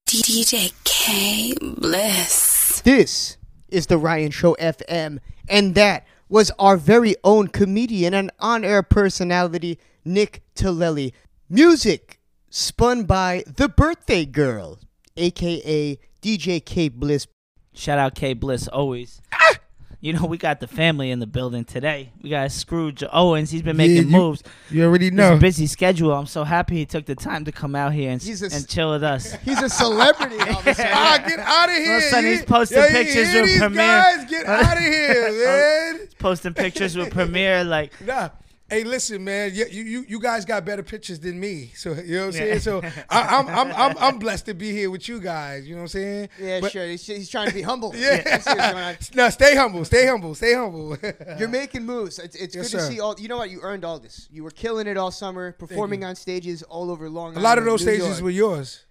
DJ 0.07 0.73
K 0.85 1.55
Bliss. 1.61 2.81
This 2.83 3.37
is 3.71 3.87
the 3.87 3.99
Ryan 3.99 4.31
Show 4.31 4.57
FM, 4.61 5.19
and 5.49 5.75
that 5.75 6.07
was 6.29 6.51
our 6.59 6.77
very 6.77 7.17
own 7.25 7.49
comedian 7.49 8.15
and 8.15 8.31
on-air 8.39 8.83
personality 8.83 9.79
Nick 10.05 10.43
Tillelli. 10.55 11.13
Music 11.49 12.21
spun 12.49 13.05
by 13.05 13.43
the 13.47 13.69
Birthday 13.69 14.25
Girl, 14.25 14.79
aka 15.17 15.99
DJ 16.23 16.65
K 16.65 16.89
Bliss. 16.89 17.27
Shout 17.73 17.99
out 17.99 18.15
K 18.15 18.35
Bliss 18.35 18.69
always. 18.69 19.21
Ah! 19.33 19.57
You 20.01 20.13
know, 20.15 20.25
we 20.25 20.39
got 20.39 20.61
the 20.61 20.67
family 20.67 21.11
in 21.11 21.19
the 21.19 21.27
building 21.27 21.65
today. 21.65 22.11
We 22.23 22.31
got 22.31 22.51
Scrooge 22.53 23.05
Owens. 23.13 23.51
He's 23.51 23.61
been 23.63 23.77
making 23.77 23.97
Yeah, 23.97 24.03
you- 24.03 24.09
moves. 24.09 24.43
you 24.71 24.85
already 24.85 25.07
He's 25.07 25.13
know. 25.15 25.35
a 25.35 25.37
busy 25.39 25.67
schedule. 25.67 26.13
I'm 26.15 26.27
so 26.27 26.45
happy 26.45 26.77
he 26.77 26.87
took 26.87 27.05
the 27.05 27.15
time 27.15 27.45
to 27.45 27.53
come 27.53 27.75
out 27.77 27.93
here 27.93 28.11
and, 28.11 28.23
He's 28.23 28.43
a 28.43 28.47
s- 28.47 28.55
and 28.57 28.67
chill 28.69 28.91
with 28.93 29.03
us. 29.05 29.33
He's 29.45 29.61
a 29.61 29.69
celebrity. 29.69 30.39
all 30.41 30.59
of 30.61 30.67
a. 30.67 30.71
Ah, 30.93 31.23
get 31.27 31.39
out 31.39 31.69
of 31.69 31.75
All 31.75 31.81
here! 31.81 31.97
of 31.99 32.03
a 32.03 32.07
sudden, 32.09 32.25
You- 32.31 32.37
he's 32.37 32.45
posting 32.45 32.79
yeah, 32.79 32.87
you 32.87 32.93
pictures 32.93 33.29
hear 33.33 33.43
with 33.43 33.51
these 33.51 33.59
Premier. 33.61 33.77
guys? 33.87 34.31
Get 34.31 34.47
out 34.49 34.77
of 34.77 34.83
here, 34.83 35.45
man! 35.47 35.99
He's 36.01 36.15
posting 36.15 36.55
pictures 36.55 36.97
with 36.97 37.11
Premier. 37.13 37.65
Like, 37.65 37.93
Nah. 38.07 38.31
Hey, 38.71 38.85
listen, 38.85 39.25
man. 39.25 39.53
You, 39.53 39.67
you 39.67 40.05
you 40.09 40.21
guys 40.21 40.45
got 40.45 40.65
better 40.65 40.85
pictures 40.85 41.19
than 41.19 41.41
me. 41.41 41.73
So 41.75 41.93
you 41.93 42.17
know 42.19 42.27
what 42.27 42.37
I'm 42.37 42.41
Yeah. 42.41 42.59
saying. 42.59 42.61
So 42.61 42.81
I, 43.11 43.21
I'm 43.37 43.49
I'm 43.49 43.73
I'm 43.73 43.97
I'm 43.99 44.19
blessed 44.21 44.47
to 44.47 44.55
be 44.55 44.71
here 44.71 44.89
with 44.91 45.09
you 45.09 45.21
guys. 45.21 45.67
You 45.67 45.75
know 45.75 45.81
what 45.81 45.95
I'm 45.95 45.99
saying. 46.01 46.29
Yeah, 46.41 46.61
But- 46.61 46.71
sure. 46.73 46.87
He's, 46.87 47.05
he's 47.05 47.29
trying 47.29 47.49
to 47.49 47.55
be 47.55 47.63
humble. 47.63 47.93
Yeah. 47.97 48.23
That's 48.23 48.47
what's 48.47 48.61
going 48.73 48.85
on. 48.85 48.97
no, 49.15 49.31
stay 49.31 49.57
humble. 49.57 49.85
Stay 49.85 50.07
humble. 50.07 50.35
Stay 50.37 50.55
humble. 50.55 50.97
You're 51.39 51.49
making 51.49 51.85
moves. 51.85 52.19
It's, 52.21 52.37
it's 52.37 52.55
Yes, 52.55 52.71
good 52.71 52.79
to 52.79 52.85
sir. 52.85 52.91
see 52.93 53.01
all. 53.01 53.17
You 53.19 53.27
know 53.29 53.39
what? 53.39 53.51
You 53.51 53.61
earned 53.63 53.85
all 53.85 53.99
this. 53.99 54.29
You 54.31 54.45
were 54.45 54.51
killing 54.53 54.87
it 54.87 54.97
all 54.97 55.11
summer, 55.11 55.53
performing 55.53 56.05
on 56.05 56.15
stages 56.15 56.63
all 56.63 56.91
over 56.93 57.11
Long 57.11 57.31
Island, 57.33 57.39
A 57.39 57.41
lot 57.41 57.59
of 57.59 57.65
those 57.65 57.85
New 57.85 57.93
stages 57.93 58.09
York. 58.09 58.23
were 58.23 58.31
yours. 58.31 58.85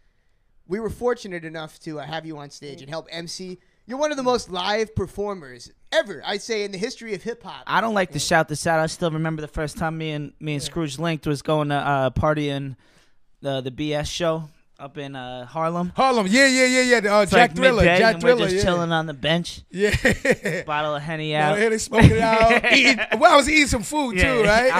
We 0.67 0.79
were 0.79 0.89
fortunate 0.89 1.45
enough 1.45 1.79
to 1.79 1.99
uh, 1.99 2.03
have 2.03 2.25
you 2.25 2.37
on 2.37 2.49
stage 2.49 2.81
and 2.81 2.89
help 2.89 3.07
MC. 3.09 3.59
You're 3.89 3.97
one 3.97 4.11
of 4.11 4.17
the 4.17 4.23
most 4.23 4.51
live 4.51 4.93
performers 4.93 5.71
ever, 5.91 6.21
I'd 6.23 6.43
say, 6.43 6.63
in 6.63 6.71
the 6.71 6.77
history 6.77 7.15
of 7.15 7.23
hip 7.23 7.41
hop. 7.41 7.63
I 7.65 7.81
don't 7.81 7.95
like 7.95 8.11
to 8.11 8.19
shout 8.19 8.47
this 8.47 8.67
out. 8.67 8.79
I 8.79 8.85
still 8.85 9.09
remember 9.09 9.41
the 9.41 9.47
first 9.47 9.79
time 9.79 9.97
me 9.97 10.11
and 10.11 10.31
me 10.39 10.53
and 10.53 10.61
Scrooge 10.61 10.99
linked 10.99 11.25
was 11.25 11.41
going 11.41 11.69
to 11.69 11.75
uh, 11.75 12.09
party 12.11 12.49
in 12.49 12.77
the 13.41 13.61
the 13.61 13.71
BS 13.71 14.05
show 14.05 14.47
up 14.79 14.99
in 14.99 15.15
uh, 15.15 15.47
Harlem. 15.47 15.91
Harlem, 15.95 16.27
yeah, 16.27 16.45
yeah, 16.45 16.65
yeah, 16.67 16.81
yeah. 16.83 16.99
The, 16.99 17.15
uh, 17.15 17.21
It's 17.23 17.31
Jack 17.31 17.49
like 17.49 17.55
Thriller, 17.57 17.81
midday, 17.83 17.97
Jack 17.97 18.13
and 18.13 18.21
Thriller, 18.21 18.41
We're 18.41 18.49
just 18.49 18.57
yeah. 18.57 18.63
chilling 18.63 18.91
on 18.91 19.07
the 19.07 19.13
bench. 19.15 19.61
Yeah. 19.71 20.63
Bottle 20.67 20.95
of 20.95 21.01
henny 21.01 21.33
Now 21.33 21.53
out. 21.53 21.57
here 21.57 21.71
they 21.71 21.79
smoking 21.79 22.11
it 22.11 22.19
out. 22.19 22.71
eating, 22.73 22.99
well, 23.17 23.33
I 23.33 23.35
was 23.37 23.49
eating 23.49 23.65
some 23.67 23.81
food 23.81 24.17
Yeah, 24.17 24.35
too, 24.35 24.43
right? 24.43 24.71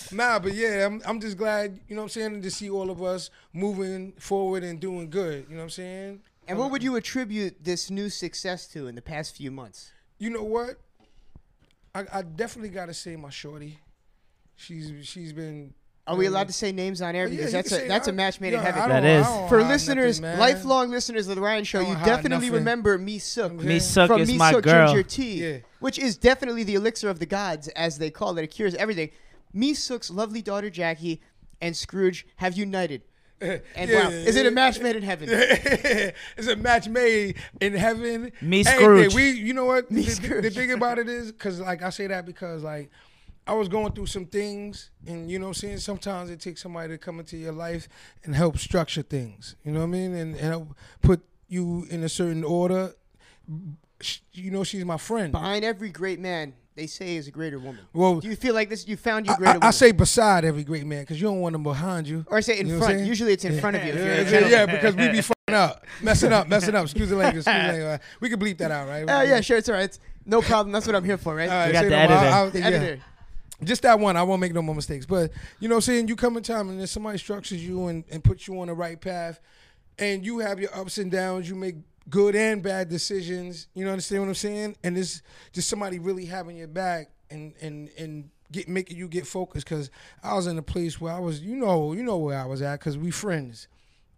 nah, 0.12 0.38
but 0.38 0.54
yeah, 0.54 0.86
I'm 0.86 1.02
I'm 1.04 1.20
just 1.20 1.36
glad, 1.36 1.78
you 1.86 1.94
know 1.96 2.00
what 2.02 2.04
I'm 2.06 2.08
saying, 2.08 2.40
to 2.42 2.50
see 2.50 2.70
all 2.70 2.90
of 2.90 3.02
us 3.02 3.28
moving 3.52 4.12
forward 4.12 4.64
and 4.64 4.80
doing 4.80 5.10
good. 5.10 5.44
You 5.50 5.56
know 5.56 5.60
what 5.60 5.64
I'm 5.64 5.70
saying? 5.70 6.22
And 6.50 6.58
what 6.58 6.70
would 6.70 6.82
you 6.82 6.96
attribute 6.96 7.62
this 7.64 7.90
new 7.90 8.08
success 8.10 8.66
to 8.68 8.86
in 8.88 8.94
the 8.94 9.02
past 9.02 9.36
few 9.36 9.50
months? 9.50 9.92
You 10.18 10.30
know 10.30 10.42
what? 10.42 10.76
I, 11.94 12.04
I 12.12 12.22
definitely 12.22 12.70
gotta 12.70 12.94
say 12.94 13.16
my 13.16 13.30
shorty. 13.30 13.78
She's 14.56 14.92
she's 15.06 15.32
been 15.32 15.74
Are 16.06 16.14
we 16.16 16.26
allowed 16.26 16.48
to 16.48 16.52
say 16.52 16.70
names 16.72 17.00
on 17.02 17.16
air? 17.16 17.24
Oh, 17.24 17.28
yeah, 17.28 17.36
Because 17.36 17.52
that's 17.52 17.72
a 17.72 17.74
say 17.76 17.88
that's 17.88 18.08
a 18.08 18.12
match 18.12 18.40
made 18.40 18.52
Yeah, 18.52 18.58
in 18.60 18.64
heaven. 18.66 18.82
I 18.82 18.88
That 18.88 19.00
don't- 19.00 19.10
I 19.10 19.20
is. 19.20 19.26
don't 19.26 19.48
For 19.48 19.62
listeners, 19.62 20.20
nothing, 20.20 20.38
lifelong 20.38 20.90
listeners 20.90 21.28
of 21.28 21.36
the 21.36 21.40
Ryan 21.42 21.64
Show, 21.64 21.80
you 21.80 21.94
definitely 22.04 22.46
nothing. 22.48 22.52
remember 22.52 22.98
Me 22.98 23.18
Sook. 23.18 23.52
Me 23.54 23.78
Sook 23.78 24.08
from 24.08 24.20
is 24.20 24.28
Me 24.28 24.36
my 24.36 24.52
Sook 24.52 24.64
girl. 24.64 24.88
Ginger 24.88 25.02
Tea, 25.08 25.34
Yeah. 25.52 25.56
which 25.80 25.98
is 25.98 26.16
definitely 26.16 26.62
the 26.64 26.74
elixir 26.74 27.08
of 27.08 27.18
the 27.20 27.26
gods, 27.26 27.68
as 27.68 27.98
they 27.98 28.10
call 28.10 28.36
it. 28.38 28.42
It 28.44 28.48
cures 28.48 28.74
everything. 28.74 29.10
Me 29.52 29.72
Sook's 29.74 30.10
lovely 30.10 30.42
daughter 30.42 30.68
Jackie 30.70 31.22
and 31.60 31.76
Scrooge 31.76 32.26
have 32.36 32.56
united. 32.56 33.02
And 33.74 33.90
Yeah, 33.90 34.04
wow, 34.04 34.10
is 34.10 34.36
it 34.36 34.46
a 34.46 34.50
match 34.50 34.80
made 34.80 34.96
in 34.96 35.02
heaven? 35.02 35.28
it's 35.32 36.46
a 36.48 36.56
match 36.56 36.88
made 36.88 37.36
in 37.60 37.72
heaven. 37.74 38.32
Me 38.42 38.62
Scrooge. 38.62 38.78
Hey, 38.78 39.08
Scrooge. 39.08 39.14
we, 39.14 39.30
you 39.30 39.54
know 39.54 39.64
what? 39.64 39.90
Me 39.90 40.02
the, 40.02 40.06
the- 40.06 40.12
Scrooge. 40.14 40.42
the 40.44 40.50
thing 40.50 40.72
about 40.72 40.98
it 40.98 41.08
is, 41.08 41.32
because 41.32 41.58
like 41.60 41.82
I 41.82 41.90
say 41.90 42.06
that 42.08 42.26
because 42.26 42.62
like 42.62 42.90
I 43.46 43.54
was 43.54 43.68
going 43.68 43.92
through 43.92 44.06
some 44.06 44.26
things, 44.26 44.90
and 45.06 45.30
you 45.30 45.38
know, 45.38 45.46
what 45.46 45.50
I'm 45.50 45.54
saying 45.54 45.78
sometimes 45.78 46.28
it 46.30 46.40
takes 46.40 46.62
somebody 46.62 46.92
to 46.92 46.98
come 46.98 47.18
into 47.18 47.36
your 47.38 47.52
life 47.52 47.88
and 48.24 48.34
help 48.34 48.58
structure 48.58 49.02
things. 49.02 49.56
You 49.64 49.72
know 49.72 49.80
what 49.80 49.86
I 49.86 49.88
mean? 49.88 50.14
And, 50.14 50.34
and 50.36 50.44
help 50.44 50.76
put 51.00 51.22
you 51.48 51.86
in 51.90 52.04
a 52.04 52.08
certain 52.08 52.44
order. 52.44 52.94
You 54.32 54.50
know, 54.50 54.64
she's 54.64 54.84
my 54.84 54.96
friend. 54.96 55.32
Behind 55.32 55.64
every 55.64 55.90
great 55.90 56.20
man, 56.20 56.54
they 56.76 56.86
say 56.86 57.16
is 57.16 57.28
a 57.28 57.30
greater 57.30 57.58
woman. 57.58 57.80
Well, 57.92 58.20
Do 58.20 58.28
you 58.28 58.36
feel 58.36 58.54
like 58.54 58.70
this? 58.70 58.86
You 58.88 58.96
found 58.96 59.26
your 59.26 59.34
I, 59.34 59.38
greater 59.38 59.50
I, 59.50 59.54
woman. 59.54 59.68
I 59.68 59.70
say 59.72 59.92
beside 59.92 60.44
every 60.44 60.64
great 60.64 60.86
man 60.86 61.02
because 61.02 61.20
you 61.20 61.26
don't 61.28 61.40
want 61.40 61.52
them 61.52 61.62
behind 61.62 62.06
you. 62.08 62.24
or 62.28 62.38
I 62.38 62.40
say 62.40 62.58
in 62.58 62.66
You 62.68 62.74
know 62.74 62.80
front. 62.84 63.00
Usually 63.00 63.32
it's 63.32 63.44
in 63.44 63.60
front 63.60 63.76
of 63.76 63.84
you. 63.84 63.92
If 63.92 63.98
you're 63.98 64.06
a 64.38 64.42
Yeah, 64.42 64.48
yeah, 64.48 64.48
yeah, 64.48 64.66
because 64.66 64.94
we 64.94 65.08
be 65.10 65.20
fucking 65.20 65.54
up, 65.54 65.84
messing 66.02 66.32
up, 66.32 66.48
messing 66.48 66.74
up. 66.74 66.84
Excuse 66.84 67.10
the 67.10 67.16
language. 67.16 67.44
Excuse 67.46 67.66
the 67.66 67.72
language. 67.84 68.00
We 68.20 68.28
can 68.30 68.38
bleep 68.40 68.58
that 68.58 68.70
out, 68.70 68.88
right? 68.88 69.02
Uh, 69.02 69.22
yeah, 69.22 69.40
sure, 69.40 69.56
it's 69.58 69.68
all 69.68 69.74
right. 69.74 69.84
It's 69.84 69.98
no 70.26 70.40
problem. 70.42 70.72
That's 70.72 70.86
what 70.86 70.94
I'm 70.96 71.04
here 71.04 71.18
for, 71.18 71.34
right? 71.34 71.48
All 71.50 71.54
right, 71.56 71.66
We 71.68 71.72
got 71.72 71.82
say 71.82 71.88
the 71.88 71.96
editor. 71.96 72.14
I'll- 72.18 72.50
The 72.50 72.58
yeah. 72.60 72.66
editor. 72.66 73.02
Just 73.62 73.82
that 73.82 73.98
one. 74.00 74.16
I 74.16 74.22
won't 74.22 74.40
make 74.40 74.54
no 74.54 74.62
more 74.62 74.74
mistakes. 74.74 75.04
But 75.04 75.32
you 75.58 75.68
know, 75.68 75.74
what 75.74 75.78
I'm 75.88 75.92
saying 75.94 76.08
you 76.08 76.16
come 76.16 76.36
in 76.38 76.42
time 76.42 76.70
and 76.70 76.80
then 76.80 76.86
somebody 76.86 77.18
structures 77.18 77.62
you 77.62 77.88
and, 77.88 78.04
and 78.10 78.24
puts 78.24 78.48
you 78.48 78.58
on 78.58 78.68
the 78.68 78.74
right 78.74 78.98
path, 78.98 79.38
and 79.98 80.24
you 80.24 80.38
have 80.38 80.58
your 80.60 80.74
ups 80.74 80.96
and 80.96 81.10
downs. 81.10 81.46
You 81.46 81.56
make 81.56 81.74
good 82.10 82.34
and 82.34 82.62
bad 82.62 82.88
decisions. 82.88 83.68
You 83.74 83.84
know, 83.84 83.92
understand 83.92 84.22
what 84.22 84.28
I'm 84.28 84.34
saying? 84.34 84.76
And 84.84 84.98
it's 84.98 85.22
just 85.52 85.68
somebody 85.68 85.98
really 85.98 86.26
having 86.26 86.56
your 86.56 86.68
back 86.68 87.10
and 87.30 87.54
and 87.60 87.90
and 87.96 88.30
get 88.52 88.68
making 88.68 88.96
you 88.96 89.08
get 89.08 89.26
focused. 89.26 89.66
Because 89.66 89.90
I 90.22 90.34
was 90.34 90.46
in 90.46 90.58
a 90.58 90.62
place 90.62 91.00
where 91.00 91.12
I 91.12 91.20
was, 91.20 91.40
you 91.40 91.56
know, 91.56 91.92
you 91.92 92.02
know 92.02 92.18
where 92.18 92.38
I 92.38 92.44
was 92.44 92.62
at. 92.62 92.80
Because 92.80 92.98
we 92.98 93.10
friends. 93.10 93.68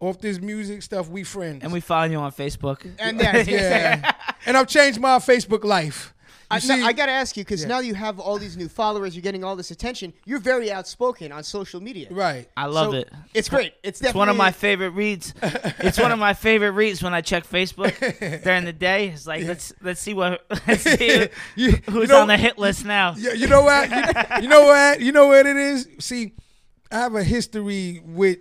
Off 0.00 0.20
this 0.20 0.40
music 0.40 0.82
stuff, 0.82 1.08
we 1.08 1.22
friends. 1.22 1.62
And 1.62 1.72
we 1.72 1.78
follow 1.78 2.06
you 2.06 2.18
on 2.18 2.32
Facebook. 2.32 2.84
And 2.98 3.20
yeah, 3.20 3.30
I 3.30 3.38
was 3.38 3.46
gonna 3.46 3.58
say, 3.58 4.00
yeah. 4.02 4.12
and 4.46 4.56
I've 4.56 4.66
changed 4.66 4.98
my 4.98 5.18
Facebook 5.18 5.62
life. 5.62 6.12
You 6.52 6.56
I, 6.56 6.58
see, 6.58 6.76
no, 6.80 6.86
I 6.86 6.92
gotta 6.92 7.12
ask 7.12 7.36
you 7.36 7.44
because 7.44 7.62
Yeah. 7.62 7.68
now 7.68 7.78
you 7.80 7.94
have 7.94 8.20
all 8.20 8.38
these 8.38 8.56
new 8.56 8.68
followers, 8.68 9.14
you're 9.16 9.22
getting 9.22 9.42
all 9.44 9.56
this 9.56 9.70
attention. 9.70 10.12
You're 10.26 10.38
very 10.38 10.70
outspoken 10.70 11.32
on 11.32 11.42
social 11.44 11.80
media. 11.80 12.08
right. 12.10 12.48
I 12.56 12.66
love 12.66 12.92
So, 12.92 12.98
it. 12.98 13.10
It's 13.34 13.48
great. 13.48 13.74
It's 13.82 14.00
It's 14.02 14.14
one 14.14 14.28
of 14.28 14.36
my 14.36 14.52
favorite 14.52 14.90
reads. 14.90 15.32
It's 15.42 15.98
one 15.98 16.12
of 16.12 16.18
my 16.18 16.34
favorite 16.34 16.72
reads 16.72 17.02
when 17.02 17.14
I 17.14 17.20
check 17.22 17.46
Facebook 17.46 17.94
during 18.44 18.64
the 18.64 18.72
day. 18.72 19.08
It's 19.08 19.26
like 19.26 19.44
let's 19.44 19.72
let's 19.82 20.00
see 20.00 20.14
what 20.14 20.44
let's 20.68 20.82
see 20.98 21.28
You- 21.56 21.72
who's 21.88 22.02
you 22.02 22.06
know- 22.08 22.20
on 22.20 22.28
the 22.28 22.36
hit 22.36 22.58
list 22.58 22.84
now. 22.84 23.14
Yeah, 23.16 23.32
you 23.32 23.46
know 23.48 23.62
what? 23.62 23.90
You, 23.90 24.42
you 24.42 24.48
know 24.48 24.62
what? 24.64 25.00
You 25.00 25.12
know 25.12 25.26
what 25.28 25.46
it 25.46 25.56
is? 25.56 25.88
See, 26.00 26.32
I 26.90 26.96
have 26.98 27.14
a 27.14 27.24
history 27.24 28.00
with 28.04 28.38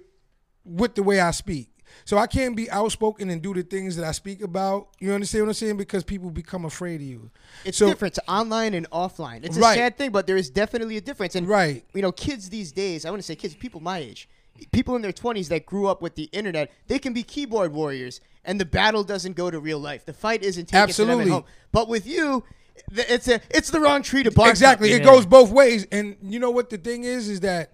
with 0.66 0.96
the 0.96 1.04
way 1.04 1.20
I 1.20 1.32
speak. 1.32 1.70
So 2.12 2.18
I 2.18 2.28
can't 2.28 2.58
be 2.58 2.70
outspoken 2.70 3.30
and 3.30 3.42
do 3.42 3.54
the 3.54 3.64
things 3.64 3.96
that 3.96 4.04
I 4.04 4.12
speak 4.12 4.44
about. 4.44 4.90
You 5.00 5.14
understand 5.14 5.46
what 5.46 5.52
I'm 5.52 5.54
saying? 5.54 5.78
Because 5.78 6.04
people 6.04 6.30
become 6.30 6.66
afraid 6.66 6.96
of 6.96 7.08
you. 7.08 7.32
It's 7.64 7.78
so, 7.78 7.88
different. 7.88 8.18
It's 8.18 8.28
online 8.28 8.74
and 8.74 8.86
offline. 8.90 9.46
It's 9.46 9.56
a 9.56 9.62
Right. 9.62 9.78
sad 9.78 9.98
thing, 9.98 10.12
but 10.12 10.28
there 10.28 10.36
is 10.36 10.50
definitely 10.50 10.98
a 10.98 11.02
difference. 11.02 11.36
And 11.36 11.48
Right. 11.48 11.86
you 11.94 12.02
know, 12.02 12.12
kids 12.12 12.50
these 12.50 12.74
days, 12.74 13.06
I 13.06 13.12
want 13.12 13.22
to 13.22 13.26
say 13.26 13.38
kids, 13.38 13.56
people 13.56 13.80
my 13.80 14.00
age, 14.00 14.28
people 14.74 14.98
in 14.98 15.02
their 15.02 15.14
20s 15.14 15.48
that 15.48 15.66
grew 15.66 15.88
up 15.88 16.02
with 16.02 16.16
the 16.16 16.24
internet, 16.34 16.70
they 16.88 17.00
can 17.00 17.14
be 17.14 17.24
keyboard 17.24 17.72
warriors, 17.72 18.20
and 18.44 18.60
the 18.60 18.66
battle 18.66 19.06
doesn't 19.06 19.38
go 19.38 19.50
to 19.50 19.58
real 19.62 19.80
life. 19.80 20.06
The 20.06 20.12
fight 20.12 20.44
isn't 20.44 20.66
taken 20.66 20.90
to 20.90 21.06
them 21.06 21.12
Absolutely. 21.12 21.32
at 21.32 21.34
home. 21.34 21.44
But 21.72 21.88
with 21.88 22.06
you, 22.06 22.44
it's 22.92 23.30
a 23.30 23.40
it's 23.50 23.70
the 23.70 23.80
wrong 23.80 24.04
tree 24.04 24.24
to 24.24 24.32
bark. 24.32 24.48
up. 24.48 24.52
Exactly. 24.52 24.92
It 24.92 25.00
Yeah. 25.00 25.06
goes 25.06 25.26
both 25.26 25.50
ways. 25.50 25.88
And 25.94 26.18
you 26.22 26.40
know 26.40 26.52
what 26.52 26.72
the 26.72 26.78
thing 26.78 27.06
is 27.06 27.30
is 27.30 27.40
that 27.40 27.72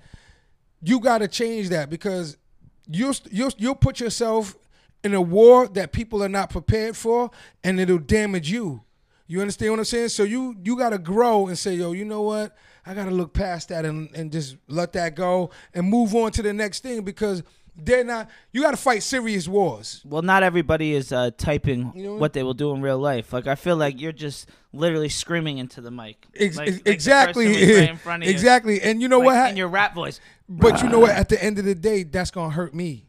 you 0.83 0.99
got 0.99 1.17
to 1.19 1.27
change 1.27 1.69
that 1.69 1.89
because 1.89 2.37
you'll 2.89 3.15
you'll 3.31 3.51
you'll 3.57 3.75
put 3.75 3.99
yourself 3.99 4.55
in 5.03 5.13
a 5.13 5.21
war 5.21 5.67
that 5.67 5.91
people 5.91 6.23
are 6.23 6.29
not 6.29 6.49
prepared 6.49 6.97
for 6.97 7.31
and 7.63 7.79
it'll 7.79 7.97
damage 7.99 8.49
you. 8.51 8.83
You 9.27 9.41
understand 9.41 9.71
what 9.71 9.79
I'm 9.79 9.85
saying? 9.85 10.09
So 10.09 10.23
you 10.23 10.55
you 10.63 10.77
got 10.77 10.89
to 10.91 10.97
grow 10.97 11.47
and 11.47 11.57
say, 11.57 11.75
"Yo, 11.75 11.91
you 11.91 12.05
know 12.05 12.21
what? 12.21 12.55
I 12.85 12.93
got 12.93 13.05
to 13.05 13.11
look 13.11 13.33
past 13.33 13.69
that 13.69 13.83
and 13.85 14.09
and 14.15 14.31
just 14.31 14.55
let 14.67 14.93
that 14.93 15.15
go 15.15 15.49
and 15.73 15.87
move 15.87 16.15
on 16.15 16.31
to 16.31 16.41
the 16.41 16.53
next 16.53 16.81
thing 16.83 17.01
because 17.03 17.43
they're 17.79 18.03
not 18.05 18.29
you 18.53 18.61
got 18.61 18.71
to 18.71 18.77
fight 18.77 19.03
serious 19.03 19.47
wars. 19.47 20.01
Well, 20.05 20.21
not 20.23 20.41
everybody 20.43 20.93
is 20.95 21.11
uh, 21.11 21.31
typing 21.37 21.91
You 21.93 22.03
know 22.03 22.11
what? 22.13 22.19
what 22.21 22.33
they 22.33 22.41
will 22.41 22.53
do 22.55 22.71
in 22.71 22.81
real 22.81 22.97
life. 22.97 23.33
Like 23.33 23.45
I 23.47 23.55
feel 23.55 23.75
like 23.75 23.99
you're 24.01 24.13
just 24.13 24.49
literally 24.73 25.09
screaming 25.09 25.57
into 25.59 25.81
the 25.81 25.91
mic. 25.91 26.25
Ex- 26.35 26.55
Like- 26.57 26.67
ex- 26.69 26.75
like 26.77 26.83
the 26.85 26.91
exactly. 26.91 27.45
person 27.53 27.75
right 27.81 27.89
in 27.89 27.97
front 27.97 28.23
of 28.23 28.27
you. 28.29 28.33
exactly. 28.35 28.81
And 28.81 29.01
you 29.01 29.09
know 29.09 29.19
Like, 29.19 29.25
what? 29.25 29.35
hap- 29.35 29.49
in 29.51 29.57
your 29.57 29.67
rap 29.67 29.93
voice. 29.93 30.19
But 30.49 30.81
you 30.81 30.89
know 30.89 30.99
what? 30.99 31.11
At 31.11 31.29
the 31.29 31.41
end 31.43 31.59
of 31.59 31.65
the 31.65 31.75
day, 31.75 32.03
that's 32.03 32.31
gonna 32.31 32.53
hurt 32.53 32.73
me. 32.73 33.05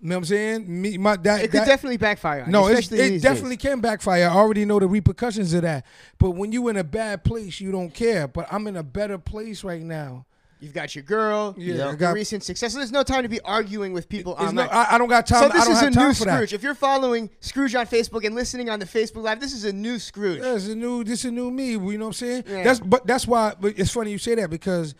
You 0.00 0.10
know 0.10 0.16
what 0.16 0.18
I'm 0.18 0.24
saying? 0.26 0.82
Me, 0.82 0.98
my 0.98 1.16
that, 1.16 1.40
It 1.44 1.50
could 1.50 1.60
that- 1.60 1.66
definitely 1.66 1.96
backfire. 1.96 2.44
No, 2.46 2.66
especially 2.66 3.00
it 3.16 3.22
definitely 3.22 3.56
days. 3.56 3.70
can 3.70 3.80
backfire. 3.80 4.28
I 4.28 4.34
already 4.34 4.66
know 4.66 4.78
the 4.78 4.86
repercussions 4.86 5.54
of 5.54 5.62
that. 5.62 5.86
But 6.18 6.32
when 6.32 6.52
you 6.52 6.68
in 6.68 6.76
a 6.76 6.84
bad 6.84 7.24
place, 7.24 7.58
you 7.58 7.72
don't 7.72 7.92
care. 7.94 8.28
But 8.28 8.46
I'm 8.52 8.66
in 8.66 8.76
a 8.76 8.82
better 8.82 9.16
place 9.16 9.64
right 9.64 9.80
now. 9.80 10.26
You've 10.60 10.74
got 10.74 10.94
your 10.94 11.04
girl. 11.04 11.54
Yeah, 11.58 11.74
your 11.74 11.88
I 11.90 11.94
got- 11.94 12.14
recent 12.14 12.42
success. 12.42 12.72
So 12.72 12.78
there's 12.78 12.92
no 12.92 13.02
time 13.02 13.22
to 13.22 13.28
be 13.28 13.40
arguing 13.42 13.92
with 13.94 14.08
people 14.08 14.32
online. 14.34 14.54
no, 14.54 14.62
I, 14.64 14.94
I 14.94 14.98
don't 14.98 15.08
got 15.08 15.26
time. 15.26 15.50
so 15.50 15.56
this 15.56 15.68
is 15.68 15.80
a 15.82 15.90
new 15.90 15.96
that. 16.08 16.14
Scrooge. 16.16 16.52
If 16.52 16.62
you're 16.62 16.74
following 16.74 17.30
Scrooge 17.40 17.74
on 17.74 17.86
Facebook 17.86 18.24
and 18.24 18.34
listening 18.34 18.68
on 18.70 18.78
the 18.80 18.86
Facebook 18.86 19.22
Live, 19.22 19.40
this 19.40 19.52
is 19.52 19.64
a 19.64 19.72
new 19.72 19.98
Scrooge. 19.98 20.40
Yeah, 20.40 20.54
it's 20.54 20.68
a 20.68 20.74
new. 20.74 21.02
This 21.04 21.20
is 21.20 21.24
a 21.26 21.30
new 21.30 21.50
me. 21.50 21.72
You 21.72 21.78
know 21.78 22.04
what 22.04 22.06
I'm 22.08 22.12
saying? 22.12 22.44
Yeah. 22.46 22.62
That's 22.62 22.80
but 22.80 23.06
that's 23.06 23.26
why. 23.26 23.54
But 23.58 23.78
it's 23.78 23.90
funny 23.90 24.10
you 24.10 24.18
say 24.18 24.34
that 24.36 24.48
because 24.50 24.94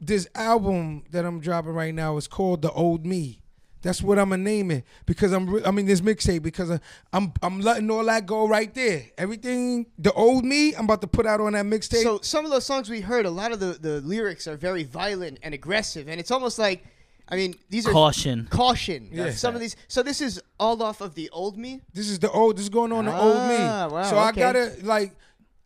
this 0.00 0.28
album 0.34 1.04
that 1.10 1.24
I'm 1.24 1.40
dropping 1.40 1.72
right 1.72 1.94
now 1.94 2.16
is 2.16 2.28
called 2.28 2.62
The 2.62 2.70
Old 2.72 3.04
Me. 3.06 3.40
That's 3.80 4.02
what 4.02 4.18
I'm 4.18 4.30
gonna 4.30 4.42
name 4.42 4.72
it 4.72 4.84
because 5.06 5.30
I'm. 5.32 5.48
re- 5.48 5.62
I 5.64 5.70
mean, 5.70 5.86
this 5.86 6.00
mixtape 6.00 6.42
because 6.42 6.68
I- 6.70 6.80
I'm. 7.12 7.32
I'm 7.42 7.60
letting 7.60 7.88
all 7.90 8.04
that 8.06 8.26
go 8.26 8.48
right 8.48 8.74
there. 8.74 9.04
Everything, 9.16 9.86
the 9.98 10.12
old 10.14 10.44
me, 10.44 10.74
I'm 10.74 10.84
about 10.84 11.00
to 11.02 11.06
put 11.06 11.26
out 11.26 11.40
on 11.40 11.52
that 11.52 11.64
mixtape. 11.64 12.02
So 12.02 12.18
some 12.20 12.44
of 12.44 12.50
those 12.50 12.66
songs 12.66 12.90
we 12.90 13.00
heard, 13.00 13.24
a 13.24 13.30
lot 13.30 13.52
of 13.52 13.60
the, 13.60 13.78
the 13.80 14.00
lyrics 14.00 14.48
are 14.48 14.56
very 14.56 14.82
violent 14.82 15.38
and 15.44 15.54
aggressive, 15.54 16.08
and 16.08 16.18
it's 16.18 16.32
almost 16.32 16.58
like 16.58 16.84
I 17.28 17.36
mean, 17.36 17.54
these 17.68 17.86
are 17.86 17.92
Caution. 17.92 18.48
Caution. 18.50 19.10
Yeah. 19.12 19.30
Some 19.30 19.54
of 19.54 19.60
these. 19.60 19.76
So 19.86 20.02
this 20.02 20.20
is 20.20 20.42
all 20.58 20.82
off 20.82 21.00
of 21.00 21.14
the 21.14 21.28
old 21.30 21.58
me. 21.58 21.80
This 21.92 22.08
is 22.08 22.18
the 22.18 22.30
old. 22.30 22.56
This 22.56 22.64
is 22.64 22.70
going 22.70 22.90
on 22.90 23.04
the 23.04 23.16
old 23.16 23.36
me. 23.48 23.56
Ah, 23.58 23.88
wow, 23.90 24.02
so 24.02 24.18
I 24.18 24.32
gotta 24.32 24.74
like. 24.82 25.14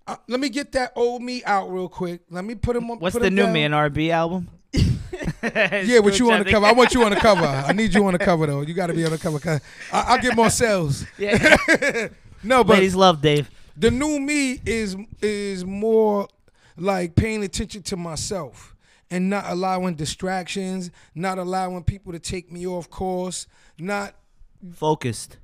Uh, 0.07 0.17
let 0.29 0.41
me 0.41 0.49
get 0.49 0.73
that 0.73 0.93
old 0.97 1.23
me 1.23 1.45
out 1.45 1.71
real 1.71 1.89
quick. 1.89 2.23
Let 2.31 2.45
me 2.45 2.55
put 2.55 2.77
him 2.77 2.91
on. 2.91 2.99
What's 2.99 3.17
the 3.19 3.31
new 3.31 3.43
down. 3.45 3.53
me, 3.53 3.63
an 3.65 3.73
R&B 3.73 4.11
album? 4.11 4.49
Yeah, 5.43 5.99
what 5.99 6.19
you 6.19 6.31
on 6.31 6.45
the 6.45 6.51
cover? 6.51 6.67
I 6.67 6.73
want 6.73 6.95
you 6.95 7.03
on 7.05 7.11
the 7.11 7.17
cover. 7.17 7.45
I 7.67 7.73
need 7.73 7.95
you 7.95 8.05
on 8.07 8.13
the 8.13 8.19
cover 8.19 8.47
though. 8.47 8.61
You 8.63 8.75
got 8.75 8.87
to 8.89 8.95
be 8.95 9.05
on 9.05 9.11
the 9.11 9.19
cover. 9.19 9.39
'cause 9.39 9.61
I, 9.93 10.01
I'll 10.09 10.21
get 10.21 10.37
more 10.37 10.51
sales. 10.51 11.05
Yeah. 11.19 12.09
no, 12.43 12.65
but 12.65 12.75
Ladies 12.75 12.95
love 12.95 13.21
Dave. 13.21 13.51
the 13.77 13.91
new 13.91 14.19
me 14.21 14.61
is 14.65 14.97
is 15.21 15.65
more 15.65 16.29
like 16.77 17.15
paying 17.17 17.43
attention 17.43 17.83
to 17.83 17.97
myself 17.97 18.75
and 19.11 19.29
not 19.29 19.45
allowing 19.49 19.95
distractions, 19.95 20.91
not 21.15 21.39
allowing 21.39 21.85
people 21.85 22.13
to 22.13 22.19
take 22.19 22.51
me 22.51 22.67
off 22.67 22.89
course, 22.89 23.47
not 23.79 24.15
Focused. 24.75 25.39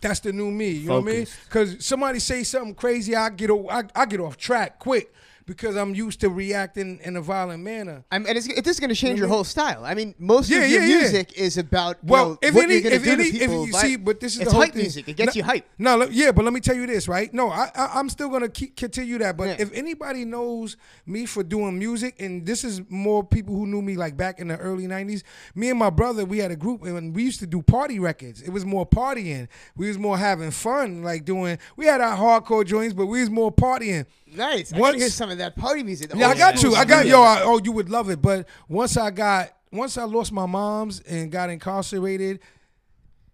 That's 0.00 0.20
the 0.20 0.32
new 0.32 0.50
me. 0.50 0.70
You 0.70 0.88
know 0.88 1.00
what 1.00 1.08
I 1.10 1.12
mean? 1.12 1.26
Because 1.44 1.84
somebody 1.84 2.18
say 2.20 2.42
something 2.44 2.74
crazy, 2.74 3.14
I 3.16 3.30
get 3.30 3.50
o- 3.50 3.68
I, 3.68 3.84
I 3.94 4.06
get 4.06 4.20
off 4.20 4.36
track 4.36 4.78
quick 4.78 5.12
because 5.48 5.76
I'm 5.76 5.94
used 5.94 6.20
to 6.20 6.28
reacting 6.28 7.00
in 7.02 7.16
a 7.16 7.22
violent 7.22 7.62
manner. 7.64 8.04
I 8.12 8.18
mean, 8.18 8.28
and 8.28 8.36
it's, 8.36 8.46
it, 8.46 8.62
this 8.64 8.76
is 8.76 8.80
going 8.80 8.90
to 8.90 8.94
change 8.94 9.18
You 9.18 9.22
your 9.22 9.28
know 9.28 9.32
I 9.32 9.36
whole 9.36 9.44
style. 9.44 9.84
I 9.84 9.94
mean, 9.94 10.14
most 10.18 10.50
Yeah, 10.50 10.58
of 10.58 10.70
your 10.70 10.82
yeah, 10.82 10.88
yeah. 10.88 10.96
music 10.98 11.32
is 11.32 11.56
about 11.56 11.96
Well, 12.04 12.30
know, 12.30 12.38
if 12.42 12.54
what 12.54 12.64
any, 12.64 12.74
you're 12.74 12.82
going 12.82 12.94
if 12.94 13.00
to 13.02 13.06
do 13.06 13.12
any, 13.14 13.30
to 13.30 13.36
if 13.44 13.50
you 13.50 13.72
see, 13.72 13.96
but 13.96 14.20
this 14.20 14.34
is 14.34 14.40
it's 14.42 14.50
the 14.50 14.54
whole 14.54 14.62
hype 14.64 14.74
thing. 14.74 14.82
music. 14.82 15.08
It 15.08 15.14
gets 15.16 15.34
no, 15.34 15.38
you 15.38 15.44
hype. 15.44 15.64
No, 15.78 15.96
look, 15.96 16.10
yeah, 16.12 16.32
but 16.32 16.44
let 16.44 16.52
me 16.52 16.60
tell 16.60 16.76
you 16.76 16.86
this, 16.86 17.08
right? 17.08 17.32
No, 17.32 17.48
I, 17.48 17.70
I 17.74 17.98
I'm 17.98 18.10
still 18.10 18.28
gonna 18.28 18.50
continue 18.50 19.16
that. 19.18 19.36
But 19.38 19.48
Yeah. 19.48 19.56
if 19.58 19.72
anybody 19.72 20.26
knows 20.26 20.76
me 21.06 21.24
for 21.24 21.42
doing 21.42 21.78
music, 21.78 22.20
and 22.20 22.44
this 22.44 22.62
is 22.62 22.82
more 22.90 23.24
people 23.24 23.54
who 23.56 23.66
knew 23.66 23.80
me 23.80 23.96
like 23.96 24.16
back 24.18 24.38
in 24.40 24.48
the 24.48 24.58
early 24.58 24.86
'90s. 24.86 25.22
Me 25.54 25.70
and 25.70 25.78
my 25.78 25.90
brother, 25.90 26.26
we 26.26 26.38
had 26.38 26.50
a 26.50 26.56
group, 26.56 26.82
and 26.82 27.14
we 27.16 27.22
used 27.22 27.40
to 27.40 27.46
do 27.46 27.62
party 27.62 27.98
records. 27.98 28.42
It 28.42 28.50
was 28.50 28.66
more 28.66 28.86
partying. 28.86 29.48
We 29.76 29.88
was 29.88 29.96
more 29.98 30.18
having 30.18 30.50
fun, 30.50 31.02
like 31.02 31.24
doing. 31.24 31.58
We 31.76 31.86
had 31.86 32.00
our 32.02 32.16
hardcore 32.18 32.66
joints, 32.66 32.92
but 32.92 33.06
we 33.06 33.20
was 33.20 33.30
more 33.30 33.50
partying. 33.50 34.04
Nice. 34.34 34.72
I 34.72 34.76
Once- 34.78 34.80
want 34.82 34.94
to 34.94 35.00
hear 35.00 35.08
some 35.10 35.30
of 35.30 35.38
that 35.38 35.56
party 35.56 35.82
music. 35.82 36.10
the 36.10 36.18
Yeah, 36.18 36.28
I 36.28 36.32
oh, 36.32 36.38
got 36.38 36.58
school 36.58 36.72
you. 36.72 36.76
I 36.76 36.84
got 36.84 37.00
studio. 37.00 37.16
yo. 37.18 37.22
I, 37.22 37.40
oh, 37.42 37.60
you 37.62 37.72
would 37.72 37.88
love 37.90 38.10
it. 38.10 38.20
But 38.22 38.46
once 38.68 38.96
I 38.96 39.10
got, 39.10 39.50
once 39.72 39.96
I 39.98 40.04
lost 40.04 40.32
my 40.32 40.46
mom's 40.46 41.00
and 41.00 41.30
got 41.30 41.50
incarcerated, 41.50 42.40